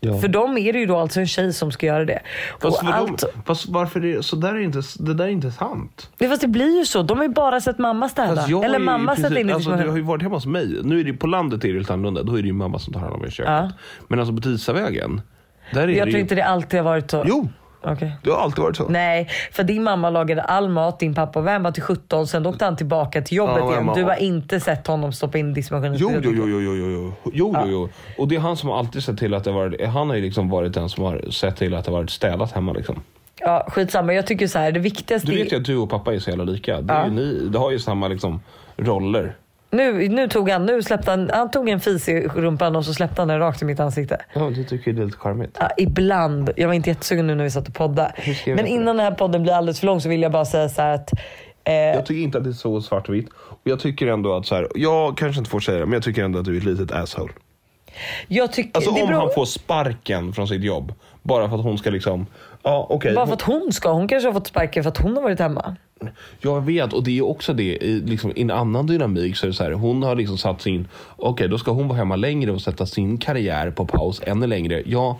Ja. 0.00 0.18
För 0.18 0.28
dem 0.28 0.58
är 0.58 0.72
det 0.72 0.78
ju 0.78 0.86
då 0.86 0.96
alltså 0.96 1.20
en 1.20 1.26
tjej 1.26 1.52
som 1.52 1.72
ska 1.72 1.86
göra 1.86 2.04
det. 2.04 2.20
Fast, 2.60 2.64
och 2.82 2.86
för 2.86 2.92
allt, 2.92 3.20
dem, 3.20 3.30
fast 3.46 3.68
varför 3.68 4.04
är 4.04 4.16
det, 4.16 4.22
så 4.22 4.36
där 4.36 4.54
är 4.54 4.58
inte, 4.60 4.82
det 4.98 5.14
där 5.14 5.24
är 5.24 5.28
inte 5.28 5.50
sant. 5.50 6.10
det, 6.18 6.28
fast 6.28 6.40
det 6.40 6.48
blir 6.48 6.78
ju 6.78 6.84
så. 6.84 7.02
De 7.02 7.16
har 7.18 7.24
ju 7.24 7.30
bara 7.30 7.60
sett 7.60 7.78
mamma 7.78 8.08
städa. 8.08 8.46
Eller 8.64 8.78
mamma 8.78 9.16
sätta 9.16 9.40
in 9.40 9.50
alltså, 9.50 9.70
Du 9.70 9.88
har 9.88 9.96
ju 9.96 10.02
varit 10.02 10.22
hemma 10.22 10.36
hos 10.36 10.46
mig. 10.46 10.80
Nu 10.84 11.00
är 11.00 11.04
det, 11.04 11.12
på 11.12 11.26
landet 11.26 11.64
är 11.64 11.72
det 11.72 11.78
lite 11.78 11.92
annorlunda. 11.92 12.22
Då 12.22 12.38
är 12.38 12.42
det 12.42 12.48
ju 12.48 12.52
mamma 12.52 12.78
som 12.78 12.92
tar 12.92 13.00
hand 13.00 13.14
om 13.14 13.26
i 13.26 13.30
köket. 13.30 13.52
Ja. 13.52 13.70
Men 14.08 14.18
alltså 14.18 14.34
på 14.34 14.40
Tisavägen. 14.40 15.20
Där 15.72 15.82
är 15.82 15.88
Jag 15.88 15.96
det 15.96 16.02
tror 16.02 16.16
ju... 16.16 16.20
inte 16.20 16.34
det 16.34 16.44
alltid 16.44 16.80
har 16.80 16.84
varit 16.84 17.10
så. 17.10 17.24
Jo, 17.26 17.48
Okej. 17.82 18.12
det 18.22 18.30
har 18.30 18.38
alltid 18.38 18.62
varit 18.64 18.76
så. 18.76 18.88
Nej, 18.88 19.28
för 19.52 19.64
din 19.64 19.82
mamma 19.82 20.10
lagade 20.10 20.42
all 20.42 20.68
mat, 20.68 21.00
din 21.00 21.14
pappa 21.14 21.40
var 21.40 21.52
hemma 21.52 21.72
till 21.72 21.82
17, 21.82 22.26
sen 22.26 22.46
åkte 22.46 22.64
han 22.64 22.76
tillbaka 22.76 23.22
till 23.22 23.36
jobbet 23.36 23.56
Ja, 23.58 23.72
igen. 23.72 23.90
Du 23.94 24.04
har 24.04 24.16
inte 24.22 24.60
sett 24.60 24.86
honom 24.86 25.12
stoppa 25.12 25.38
in 25.38 25.54
diskmaskinen. 25.54 25.96
Jo, 25.98 26.12
jo, 26.22 26.32
jo, 26.34 26.48
jo, 26.48 26.60
jo, 26.60 26.74
jo, 26.74 26.90
jo, 26.90 27.12
jo, 27.32 27.54
jo, 27.64 27.70
jo. 27.70 27.88
Och 28.18 28.28
det 28.28 28.36
är 28.36 28.40
han 28.40 28.56
som 28.56 28.70
alltid 28.70 29.02
sett 29.04 29.18
till 29.18 29.34
att 29.34 29.44
det 29.44 29.52
varit, 29.52 29.86
han 29.88 30.08
har 30.08 30.16
ju 30.16 30.22
liksom 30.22 30.48
varit 30.50 30.72
den 30.74 30.88
som 30.88 31.04
har 31.04 31.30
sett 31.30 31.56
till 31.56 31.74
att 31.74 31.84
det 31.84 31.90
varit 31.90 32.10
städat 32.10 32.52
hemma 32.52 32.72
liksom. 32.72 33.02
Ja, 33.40 33.66
skitsamma. 33.68 34.14
Jag 34.14 34.26
tycker 34.26 34.46
så 34.46 34.58
här, 34.58 34.72
det 34.72 34.80
viktigaste... 34.80 35.30
Du 35.30 35.36
vet 35.36 35.52
ju 35.52 35.56
att 35.56 35.64
du 35.64 35.76
och 35.76 35.90
pappa 35.90 36.14
är 36.14 36.18
så 36.18 36.30
jävla 36.30 36.44
lika. 36.44 36.80
Det 36.80 36.94
Ja. 36.94 37.06
ni, 37.06 37.48
det 37.48 37.58
har 37.58 37.70
ju 37.70 37.78
samma 37.78 38.08
liksom 38.08 38.40
roller. 38.76 39.36
Nu, 39.70 40.08
nu 40.08 40.28
tog 40.28 40.50
han, 40.50 40.66
nu 40.66 40.82
släppte 40.82 41.10
han, 41.10 41.30
han 41.32 41.50
tog 41.50 41.68
en 41.68 41.80
fis 41.80 42.08
i 42.08 42.28
rumpan 42.28 42.76
och 42.76 42.84
så 42.84 42.94
släppte 42.94 43.20
han 43.20 43.28
den 43.28 43.38
rakt 43.38 43.62
i 43.62 43.64
mitt 43.64 43.80
ansikte. 43.80 44.20
Ja, 44.32 44.50
du 44.54 44.64
tycker 44.64 44.92
det 44.92 45.02
är 45.02 45.06
lite 45.06 45.18
charmigt. 45.18 45.56
Ja, 45.60 45.70
ibland. 45.76 46.50
Jag 46.56 46.66
var 46.68 46.74
inte 46.74 46.90
jättesugen 46.90 47.26
nu 47.26 47.34
när 47.34 47.44
vi 47.44 47.50
satt 47.50 47.68
och 47.68 47.74
poddade. 47.74 48.12
Men 48.46 48.66
innan 48.66 48.96
den 48.96 49.04
här 49.06 49.12
podden 49.12 49.42
blir 49.42 49.52
alldeles 49.52 49.80
för 49.80 49.86
lång 49.86 50.00
så 50.00 50.08
vill 50.08 50.22
jag 50.22 50.32
bara 50.32 50.44
säga 50.44 50.68
så 50.68 50.82
här 50.82 50.94
att 50.94 51.12
eh, 51.64 51.74
Jag 51.74 52.06
tycker 52.06 52.22
inte 52.22 52.38
att 52.38 52.44
det 52.44 52.50
är 52.50 52.52
så 52.52 52.80
svart 52.80 53.08
och 53.08 53.14
jag 53.64 53.80
tycker 53.80 54.06
ändå 54.06 54.36
att 54.36 54.46
så 54.46 54.54
här, 54.54 54.68
jag 54.74 55.16
kanske 55.16 55.38
inte 55.38 55.50
får 55.50 55.60
säga 55.60 55.78
det, 55.78 55.86
men 55.86 55.92
jag 55.92 56.02
tycker 56.02 56.24
ändå 56.24 56.38
att 56.38 56.44
du 56.44 56.54
är 56.54 56.58
ett 56.58 56.64
litet 56.64 56.92
asshole. 56.92 57.32
jag 58.28 58.52
tycker... 58.52 58.76
Alltså 58.76 58.90
om 58.90 58.96
beror- 58.96 59.20
han 59.20 59.30
får 59.34 59.44
sparken 59.44 60.32
från 60.32 60.48
sitt 60.48 60.62
jobb, 60.62 60.92
bara 61.22 61.48
för 61.48 61.56
att 61.56 61.62
hon 61.62 61.78
ska 61.78 61.90
liksom, 61.90 62.26
ja 62.62 62.86
okej. 62.90 63.14
Bara 63.14 63.26
för 63.26 63.34
att 63.34 63.42
hon 63.42 63.72
ska. 63.72 63.92
Hon 63.92 64.08
kanske 64.08 64.28
har 64.28 64.32
fått 64.32 64.46
sparken 64.46 64.82
för 64.82 64.90
att 64.90 64.98
hon 64.98 65.16
har 65.16 65.22
varit 65.22 65.38
hemma. 65.38 65.76
Jag 66.40 66.60
vet, 66.66 66.92
och 66.92 67.04
det 67.04 67.18
är 67.18 67.22
också 67.22 67.52
det, 67.52 67.76
i, 67.76 68.00
liksom, 68.06 68.32
i 68.36 68.42
en 68.42 68.50
annan 68.50 68.86
dynamik 68.86 69.36
så 69.36 69.46
är 69.46 69.48
det 69.48 69.54
så 69.54 69.64
här, 69.64 69.72
hon 69.72 70.02
har 70.02 70.14
liksom 70.14 70.38
satt 70.38 70.62
sin, 70.62 70.88
okej 71.16 71.48
då 71.48 71.58
ska 71.58 71.70
hon 71.70 71.88
vara 71.88 71.98
hemma 71.98 72.16
längre 72.16 72.52
och 72.52 72.60
sätta 72.60 72.86
sin 72.86 73.18
karriär 73.18 73.70
på 73.70 73.86
paus 73.86 74.22
ännu 74.26 74.46
längre. 74.46 74.82
Ja, 74.86 75.18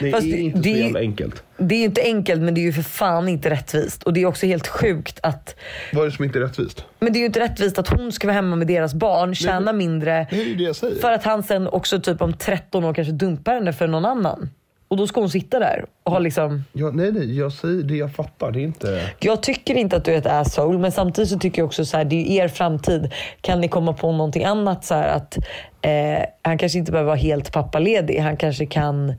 det 0.00 0.10
Fast 0.10 0.26
är 0.26 0.36
inte 0.36 0.58
det 0.58 0.74
så 0.74 0.78
jävla 0.78 1.00
enkelt. 1.00 1.42
Det 1.56 1.74
är 1.74 1.84
inte 1.84 2.02
enkelt 2.02 2.42
men 2.42 2.54
det 2.54 2.60
är 2.60 2.62
ju 2.62 2.72
för 2.72 2.82
fan 2.82 3.28
inte 3.28 3.50
rättvist. 3.50 4.02
Och 4.02 4.12
det 4.12 4.22
är 4.22 4.26
också 4.26 4.46
helt 4.46 4.68
sjukt 4.68 5.20
att 5.22 5.56
Vad 5.92 6.02
är 6.02 6.10
det 6.10 6.16
som 6.16 6.24
inte 6.24 6.38
är 6.38 6.42
rättvist? 6.42 6.84
Men 6.98 7.12
det 7.12 7.18
är 7.18 7.20
ju 7.20 7.26
inte 7.26 7.40
rättvist 7.40 7.78
att 7.78 7.88
hon 7.88 8.12
ska 8.12 8.26
vara 8.26 8.34
hemma 8.34 8.56
med 8.56 8.66
deras 8.66 8.94
barn, 8.94 9.34
tjäna 9.34 9.72
mindre. 9.72 10.26
Det 10.30 10.40
är 10.40 10.44
ju 10.44 10.54
det 10.54 10.62
jag 10.62 10.76
säger. 10.76 11.00
För 11.00 11.12
att 11.12 11.24
han 11.24 11.42
sen 11.42 11.68
också 11.68 12.00
typ 12.00 12.22
om 12.22 12.32
13 12.32 12.84
år 12.84 12.94
kanske 12.94 13.12
dumpar 13.12 13.54
henne 13.54 13.72
för 13.72 13.86
någon 13.86 14.04
annan. 14.04 14.50
Och 14.90 14.96
då 14.96 15.06
ska 15.06 15.20
hon 15.20 15.30
sitta 15.30 15.58
där 15.58 15.84
och 16.02 16.12
ha 16.12 16.18
liksom... 16.18 16.64
Ja, 16.72 16.90
nej, 16.90 17.12
nej, 17.12 17.38
jag 17.38 17.52
säger 17.52 17.82
det 17.82 17.96
jag 17.96 18.12
fattar. 18.14 18.50
Det 18.50 18.60
inte... 18.60 19.10
Jag 19.20 19.42
tycker 19.42 19.74
inte 19.74 19.96
att 19.96 20.04
du 20.04 20.12
är 20.12 20.18
ett 20.18 20.26
asshole 20.26 20.78
men 20.78 20.92
samtidigt 20.92 21.30
så 21.30 21.38
tycker 21.38 21.62
jag 21.62 21.66
också 21.66 21.84
så 21.84 21.96
här, 21.96 22.04
det 22.04 22.16
är 22.16 22.44
er 22.44 22.48
framtid. 22.48 23.12
Kan 23.40 23.60
ni 23.60 23.68
komma 23.68 23.92
på 23.92 24.12
någonting 24.12 24.44
annat 24.44 24.84
så 24.84 24.94
här 24.94 25.08
att 25.08 25.38
eh, 25.82 26.24
han 26.42 26.58
kanske 26.58 26.78
inte 26.78 26.92
behöver 26.92 27.06
vara 27.06 27.18
helt 27.18 27.52
pappaledig. 27.52 28.18
Han 28.18 28.36
kanske 28.36 28.66
kan 28.66 29.14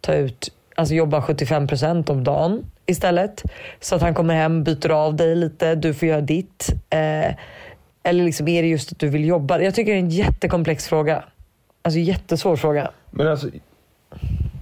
ta 0.00 0.14
ut, 0.14 0.52
alltså 0.74 0.94
jobba 0.94 1.20
75% 1.20 2.10
om 2.10 2.24
dagen 2.24 2.64
istället. 2.86 3.42
Så 3.80 3.94
att 3.94 4.02
han 4.02 4.14
kommer 4.14 4.34
hem, 4.34 4.64
byter 4.64 4.90
av 4.90 5.16
dig 5.16 5.36
lite, 5.36 5.74
du 5.74 5.94
får 5.94 6.08
göra 6.08 6.20
ditt. 6.20 6.68
Eh, 6.90 7.34
eller 8.02 8.24
liksom 8.24 8.48
är 8.48 8.62
det 8.62 8.68
just 8.68 8.92
att 8.92 8.98
du 8.98 9.08
vill 9.08 9.24
jobba? 9.24 9.60
Jag 9.60 9.74
tycker 9.74 9.92
det 9.92 9.98
är 9.98 10.02
en 10.02 10.10
jättekomplex 10.10 10.88
fråga. 10.88 11.24
Alltså 11.82 11.98
jättesvår 11.98 12.56
fråga. 12.56 12.90
Men 13.10 13.28
alltså, 13.28 13.48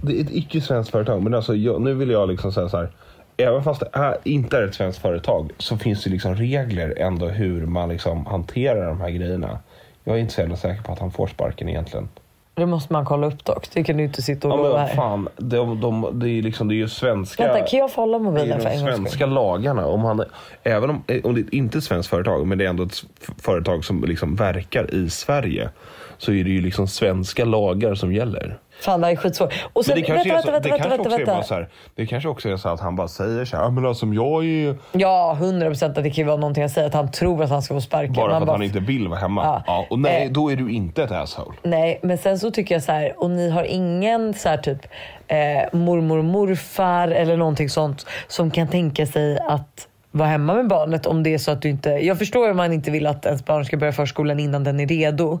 det 0.01 0.19
är 0.19 0.23
ett 0.23 0.31
icke-svenskt 0.31 0.91
företag. 0.91 1.21
Men 1.21 1.33
alltså, 1.33 1.55
jag, 1.55 1.81
nu 1.81 1.93
vill 1.93 2.09
jag 2.09 2.29
liksom 2.29 2.51
säga 2.51 2.69
så 2.69 2.77
här. 2.77 2.89
Även 3.37 3.63
fast 3.63 3.79
det 3.79 3.89
är, 3.93 4.17
inte 4.23 4.57
är 4.57 4.63
ett 4.63 4.75
svenskt 4.75 5.01
företag 5.01 5.51
så 5.57 5.77
finns 5.77 6.03
det 6.03 6.09
liksom 6.09 6.35
regler 6.35 6.93
ändå 6.97 7.27
hur 7.27 7.65
man 7.65 7.89
liksom 7.89 8.25
hanterar 8.25 8.87
de 8.87 9.01
här 9.01 9.09
grejerna. 9.09 9.59
Jag 10.03 10.15
är 10.15 10.19
inte 10.19 10.33
så 10.33 10.41
jävla 10.41 10.55
säker 10.55 10.83
på 10.83 10.91
att 10.91 10.99
han 10.99 11.11
får 11.11 11.27
sparken 11.27 11.69
egentligen. 11.69 12.09
Det 12.53 12.65
måste 12.65 12.93
man 12.93 13.05
kolla 13.05 13.27
upp 13.27 13.45
dock. 13.45 13.67
Det 13.73 13.83
kan 13.83 13.97
du 13.97 14.03
inte 14.03 14.21
sitta 14.21 14.47
och 14.47 14.53
Ja, 14.53 14.57
lova 14.57 14.69
vad 14.69 14.79
här. 14.79 14.95
fan, 14.95 15.29
de, 15.37 15.81
de, 15.81 16.19
det, 16.19 16.29
är 16.29 16.41
liksom, 16.41 16.67
det 16.67 16.73
är 16.73 16.77
ju 16.77 16.87
svenska... 16.87 17.43
Vänta, 17.43 17.67
kan 17.67 17.79
jag 17.79 17.91
få 17.91 18.01
hålla 18.01 18.19
mobilen 18.19 18.61
för 18.61 18.69
en 18.69 18.79
svenska 18.79 19.25
lagarna. 19.25 19.85
Om 19.85 20.01
han, 20.01 20.23
även 20.63 20.89
om, 20.89 21.03
eh, 21.07 21.25
om 21.25 21.35
det 21.35 21.55
inte 21.55 21.77
är 21.77 21.79
ett 21.79 21.83
svenskt 21.83 22.09
företag, 22.09 22.47
men 22.47 22.57
det 22.57 22.65
är 22.65 22.69
ändå 22.69 22.83
ett 22.83 23.03
företag 23.41 23.85
som 23.85 24.03
liksom 24.03 24.35
verkar 24.35 24.93
i 24.93 25.09
Sverige. 25.09 25.69
Så 26.17 26.33
är 26.33 26.43
det 26.43 26.49
ju 26.49 26.61
liksom 26.61 26.87
svenska 26.87 27.45
lagar 27.45 27.95
som 27.95 28.13
gäller. 28.13 28.57
Fan 28.81 29.01
det 29.01 29.07
här 29.07 29.11
är 29.13 29.17
skitsvårt. 29.17 29.53
Och 29.73 29.85
sen, 29.85 29.93
Men 29.93 30.01
det 30.01 30.07
kanske, 30.07 30.29
vänta, 30.29 30.41
så, 30.47 30.51
vänta, 30.51 30.69
vänta, 30.69 30.77
kanske 30.77 30.89
vänta, 30.89 31.09
också 31.09 31.21
är 31.21 31.25
bara 31.25 31.33
vänta. 31.35 31.47
så 31.47 31.53
här, 31.53 31.69
Det 31.95 32.05
kanske 32.05 32.29
också 32.29 32.49
är 32.49 32.57
så 32.57 32.69
att 32.69 32.79
han 32.79 32.95
bara 32.95 33.07
säger 33.07 33.45
så 33.45 33.57
här, 33.57 33.63
"Ja, 33.63 33.69
men 33.69 33.85
alltså 33.85 34.05
jag 34.05 34.41
är 34.43 34.47
ju... 34.47 34.75
Ja, 34.91 35.37
100% 35.39 35.97
att 35.97 36.03
det 36.03 36.09
kan 36.09 36.27
vara 36.27 36.37
någonting 36.37 36.63
att 36.63 36.71
säga 36.71 36.87
att 36.87 36.93
han 36.93 37.11
tror 37.11 37.43
att 37.43 37.49
han 37.49 37.61
ska 37.61 37.73
få 37.73 37.81
sparken. 37.81 38.13
Bara 38.13 38.35
för 38.39 38.41
att 38.45 38.49
han 38.49 38.63
inte 38.63 38.79
vill 38.79 39.07
vara 39.07 39.19
hemma. 39.19 39.43
Ja. 39.43 39.63
Ja. 39.67 39.85
och 39.89 39.99
nej, 39.99 40.25
Eh. 40.25 40.31
då 40.31 40.51
är 40.51 40.55
du 40.55 40.71
inte 40.71 41.03
ett 41.03 41.11
asshole. 41.11 41.57
Nej, 41.63 41.99
men 42.03 42.17
sen 42.17 42.39
så 42.39 42.51
tycker 42.51 42.75
jag 42.75 42.83
så 42.83 42.91
här, 42.91 43.23
och 43.23 43.29
ni 43.29 43.49
har 43.49 43.63
ingen 43.63 44.33
så 44.33 44.49
här 44.49 44.57
typ 44.57 44.79
eh, 45.27 45.37
mormor 45.79 46.21
morfar 46.21 47.07
eller 47.07 47.37
någonting 47.37 47.69
sånt 47.69 48.05
som 48.27 48.51
kan 48.51 48.67
tänka 48.67 49.05
sig 49.05 49.39
att 49.39 49.87
vara 50.11 50.29
hemma 50.29 50.53
med 50.53 50.67
barnet 50.67 51.05
om 51.05 51.23
det 51.23 51.33
är 51.33 51.37
så 51.37 51.51
att 51.51 51.61
du 51.61 51.69
inte... 51.69 51.89
Jag 51.89 52.17
förstår 52.19 52.51
om 52.51 52.57
man 52.57 52.73
inte 52.73 52.91
vill 52.91 53.07
att 53.07 53.25
ens 53.25 53.45
barn 53.45 53.65
ska 53.65 53.77
börja 53.77 53.93
förskolan 53.93 54.39
innan 54.39 54.63
den 54.63 54.79
är 54.79 54.87
redo. 54.87 55.39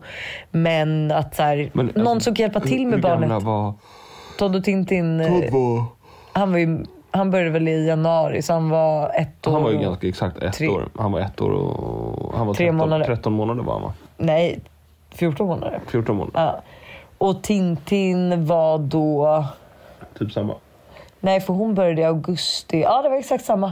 Men 0.51 1.11
att 1.11 1.35
så 1.35 1.43
här, 1.43 1.69
Men, 1.73 1.85
någon 1.85 2.07
alltså, 2.07 2.23
som 2.23 2.35
kan 2.35 2.43
hjälpa 2.43 2.59
till 2.59 2.85
med 2.87 2.95
hur 2.95 3.01
barnet. 3.01 3.29
gamla 3.29 3.39
var... 3.39 3.73
Todd 4.37 4.55
och 4.55 4.63
Tintin, 4.63 5.21
eh, 5.21 5.27
Todd 5.27 5.51
var... 5.51 5.83
han, 6.33 6.51
var 6.51 6.59
ju, 6.59 6.85
han 7.11 7.31
började 7.31 7.49
väl 7.49 7.67
i 7.67 7.87
januari 7.87 8.41
så 8.41 8.53
han 8.53 8.69
var 8.69 9.11
ett 9.15 9.47
år. 9.47 9.51
Han 9.51 9.63
var 9.63 9.71
ju 9.71 9.77
ganska 9.79 10.07
exakt 10.07 10.37
ett 10.43 10.53
tre- 10.53 10.67
år. 10.67 10.89
Han 10.99 11.11
var 11.11 11.19
ett 11.19 11.41
år 11.41 11.49
och... 11.51 12.33
Han 12.37 12.47
var 12.47 12.53
Tre 12.53 12.65
13, 12.65 12.77
månader. 12.77 13.05
13 13.05 13.33
månader 13.33 13.63
var 13.63 13.73
han 13.73 13.81
va? 13.81 13.93
Nej, 14.17 14.59
14 15.09 15.47
månader. 15.47 15.79
14 15.87 16.15
månader. 16.15 16.39
Ja. 16.41 16.61
Och 17.17 17.41
Tintin 17.43 18.45
var 18.45 18.77
då... 18.77 19.45
Typ 20.19 20.31
samma. 20.31 20.55
Nej, 21.19 21.41
för 21.41 21.53
hon 21.53 21.75
började 21.75 22.01
i 22.01 22.05
augusti. 22.05 22.81
Ja, 22.81 23.01
det 23.01 23.09
var 23.09 23.17
exakt 23.17 23.45
samma. 23.45 23.71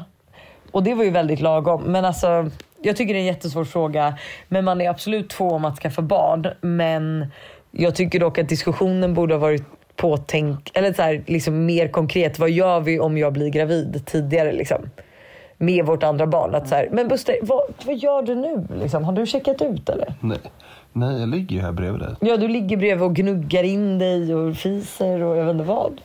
Och 0.71 0.83
det 0.83 0.93
var 0.93 1.03
ju 1.03 1.09
väldigt 1.09 1.39
lagom. 1.39 1.83
Men 1.83 2.05
alltså, 2.05 2.49
jag 2.81 2.95
tycker 2.95 3.13
det 3.13 3.19
är 3.19 3.21
en 3.21 3.25
jättesvår 3.25 3.65
fråga. 3.65 4.17
Men 4.47 4.65
man 4.65 4.81
är 4.81 4.89
absolut 4.89 5.29
två 5.29 5.49
om 5.49 5.65
att 5.65 5.79
skaffa 5.79 6.01
barn. 6.01 6.47
Men 6.61 7.27
jag 7.71 7.95
tycker 7.95 8.19
dock 8.19 8.37
att 8.37 8.49
diskussionen 8.49 9.13
borde 9.13 9.33
ha 9.33 9.39
varit 9.39 9.63
påtänkt, 9.95 10.71
eller 10.73 10.93
så 10.93 11.01
här, 11.01 11.23
liksom 11.27 11.65
mer 11.65 11.87
konkret. 11.87 12.39
Vad 12.39 12.49
gör 12.49 12.79
vi 12.79 12.99
om 12.99 13.17
jag 13.17 13.33
blir 13.33 13.49
gravid 13.49 14.01
tidigare 14.05 14.51
liksom? 14.51 14.89
med 15.59 15.85
vårt 15.85 16.03
andra 16.03 16.27
barn. 16.27 16.55
Att 16.55 16.67
så 16.67 16.75
här, 16.75 16.89
men 16.91 17.07
Buster, 17.07 17.35
vad, 17.41 17.61
vad 17.85 17.95
gör 17.97 18.21
du 18.21 18.35
nu? 18.35 18.67
Liksom? 18.79 19.03
Har 19.03 19.13
du 19.13 19.25
checkat 19.25 19.61
ut 19.61 19.89
eller? 19.89 20.13
Nej. 20.19 20.37
Nej, 20.93 21.19
jag 21.19 21.29
ligger 21.29 21.55
ju 21.55 21.61
här 21.61 21.71
bredvid 21.71 22.01
dig. 22.01 22.15
Ja, 22.19 22.37
du 22.37 22.47
ligger 22.47 22.77
bredvid 22.77 23.03
och 23.05 23.15
gnuggar 23.15 23.63
in 23.63 23.99
dig 23.99 24.35
och 24.35 24.55
fiser 24.55 25.23
och 25.23 25.37
jag 25.37 25.45
vet 25.45 25.53
inte 25.53 25.65
vad. 25.65 26.01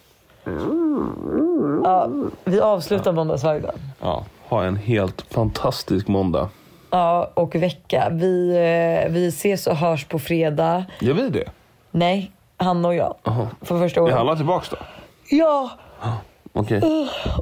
Ja, 1.84 2.08
vi 2.44 2.60
avslutar 2.60 3.12
måndagsvagnen. 3.12 3.74
Ja, 4.00 4.24
ha 4.54 4.64
en 4.64 4.76
helt 4.76 5.22
fantastisk 5.22 6.08
måndag. 6.08 6.48
Ja, 6.90 7.30
och 7.34 7.54
vecka. 7.54 8.08
Vi, 8.12 8.50
eh, 8.50 9.12
vi 9.12 9.26
ses 9.28 9.66
och 9.66 9.76
hörs 9.76 10.04
på 10.04 10.18
fredag. 10.18 10.84
Gör 11.00 11.14
vi 11.14 11.28
det? 11.28 11.50
Nej, 11.90 12.30
Hanna 12.56 12.88
och 12.88 12.94
jag. 12.94 13.14
Jaha. 13.24 13.48
För 13.62 13.78
första 13.78 14.00
Är 14.00 14.02
gången. 14.02 14.18
alla 14.18 14.36
tillbaks 14.36 14.68
då? 14.68 14.76
Ja! 15.30 15.70
Okej. 16.52 16.82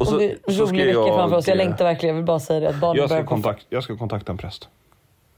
Och 0.00 0.06
så, 0.06 0.18
det 0.18 0.24
är 0.24 0.58
rolig 0.58 0.86
vecka 0.86 1.14
framför 1.14 1.36
oss. 1.36 1.48
Jag 1.48 1.56
längtar 1.56 1.84
verkligen. 1.84 2.14
Jag 2.14 2.20
vill 2.22 2.26
bara 2.26 2.40
säga 2.40 2.60
det 2.60 2.68
att 2.68 2.80
barnen 2.80 3.00
Jag 3.00 3.10
ska, 3.10 3.24
kontakt, 3.24 3.66
jag 3.68 3.82
ska 3.82 3.96
kontakta 3.96 4.32
en 4.32 4.38
präst. 4.38 4.68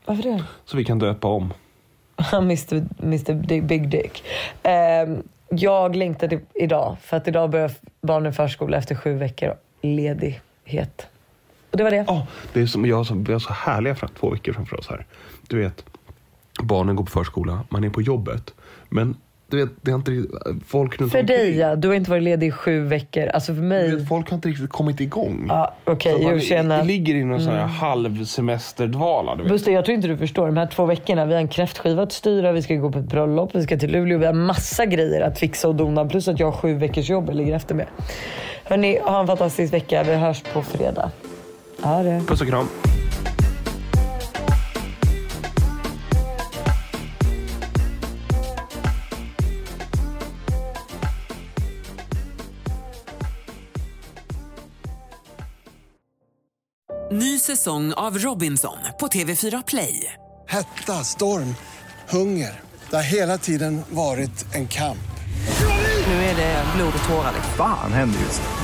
Varför 0.05 0.23
det? 0.23 0.45
Så 0.65 0.77
vi 0.77 0.85
kan 0.85 0.99
döpa 0.99 1.29
om. 1.29 1.53
Mr, 2.33 2.87
Mr 3.03 3.61
Big, 3.61 3.89
Dick. 3.89 4.25
Ehm, 4.63 5.23
jag 5.49 5.97
längtar 5.97 6.29
till 6.29 6.41
idag 6.55 6.97
för 7.01 7.17
att 7.17 7.29
idag 7.29 7.51
börjar 7.51 7.71
barnen 8.01 8.33
förskola 8.33 8.77
efter 8.77 8.95
sju 8.95 9.15
veckor 9.15 9.55
ledighet. 9.83 11.07
Och 11.75 11.79
det 11.79 11.85
var 11.85 11.91
det. 11.91 12.05
Ja, 12.07 12.27
det 12.53 12.61
är 12.61 12.67
som, 12.67 12.87
jag 12.87 13.07
så, 13.07 13.15
vi 13.15 13.33
har 13.33 13.41
så 13.41 13.53
härliga 13.53 13.95
fram, 13.95 14.11
två 14.21 14.31
veckor 14.31 14.53
framför 14.53 14.79
oss 14.79 14.89
här. 14.89 15.07
Du 15.49 15.59
vet, 15.59 15.85
barnen 16.63 16.97
går 16.97 17.05
på 17.05 17.11
förskola, 17.11 17.61
man 17.69 17.85
är 17.85 17.91
på 17.91 18.03
jobbet. 18.03 18.55
Men 18.89 19.17
du 19.51 19.57
vet, 19.57 19.71
det 19.83 19.91
har 19.91 19.99
inte 19.99 20.25
folk 20.67 21.01
runt 21.01 21.13
För 21.13 21.21
omkring- 21.21 21.37
dig 21.39 21.57
ja, 21.57 21.77
du 21.77 21.89
har 21.89 21.95
inte 21.95 22.11
varit 22.11 22.23
ledig 22.23 22.47
i 22.47 22.51
sju 22.51 22.81
veckor. 22.81 23.27
Alltså 23.27 23.55
för 23.55 23.63
mig... 23.63 23.91
Du 23.91 23.97
vet, 23.97 24.09
folk 24.09 24.31
har 24.31 24.35
inte 24.35 24.49
riktigt 24.49 24.71
kommit 24.71 25.01
igång. 25.01 25.47
Ja, 25.49 25.75
okej, 25.85 26.13
Så 26.13 26.19
jo, 26.23 26.29
man 26.31 26.41
tjena. 26.41 26.83
i- 26.83 26.87
ligger 26.87 27.15
i 27.15 27.25
någon 27.25 27.41
sån 27.41 27.53
här 27.53 27.59
Mm. 27.59 27.71
halvsemesterdvala. 27.71 29.37
Buster, 29.37 29.73
jag 29.73 29.85
tror 29.85 29.95
inte 29.95 30.09
du 30.09 30.17
förstår. 30.17 30.47
De 30.47 30.57
här 30.57 30.67
två 30.67 30.87
veckorna, 30.87 31.27
vi 31.27 31.33
har 31.35 31.41
en 31.41 31.49
kräftskiva 31.49 32.03
att 32.03 32.13
styra, 32.13 32.53
vi 32.53 32.63
ska 32.63 32.75
gå 32.75 32.93
på 32.93 32.99
ett 32.99 33.05
bröllop, 33.09 33.51
vi 33.55 33.63
ska 33.63 33.77
till 33.79 33.91
Luleå. 33.93 34.19
Vi 34.19 34.27
har 34.27 34.33
massa 34.33 34.87
grejer 34.87 35.21
att 35.21 35.39
fixa 35.39 35.69
och 35.69 35.75
dona. 35.75 36.05
Plus 36.05 36.29
att 36.29 36.41
jag 36.41 36.47
har 36.47 36.53
sju 36.53 36.75
veckors 36.75 37.11
jobb 37.11 37.25
jag 37.29 37.37
ligger 37.37 37.55
efter 37.57 37.75
med. 37.75 37.87
Hörni, 38.65 38.99
ha 39.03 39.21
en 39.21 39.27
fantastisk 39.27 39.73
vecka. 39.73 40.03
Vi 40.03 40.15
hörs 40.15 40.43
på 40.53 40.63
fredag. 40.63 41.11
Ha 41.85 42.03
det. 42.03 42.21
Puss 42.27 42.41
och 42.41 42.47
kram. 42.47 42.69
Ny 57.13 57.39
säsong 57.39 57.93
av 57.93 58.19
Robinson 58.19 58.77
på 59.01 59.07
TV4 59.07 59.65
Play. 59.67 60.13
Hetta, 60.49 60.93
storm, 60.93 61.55
hunger. 62.09 62.61
Det 62.91 62.97
har 62.97 63.03
hela 63.03 63.39
tiden 63.39 63.83
varit 63.91 64.55
en 64.55 64.69
kamp. 64.69 64.99
Nu 66.07 66.13
är 66.13 66.37
det 66.37 66.65
blod 66.77 66.93
och 67.03 67.09
tårar. 67.09 67.33
liksom. 67.35 67.53
Fan 67.57 67.93
händer 67.93 68.21
just 68.21 68.43
nu. 68.43 68.64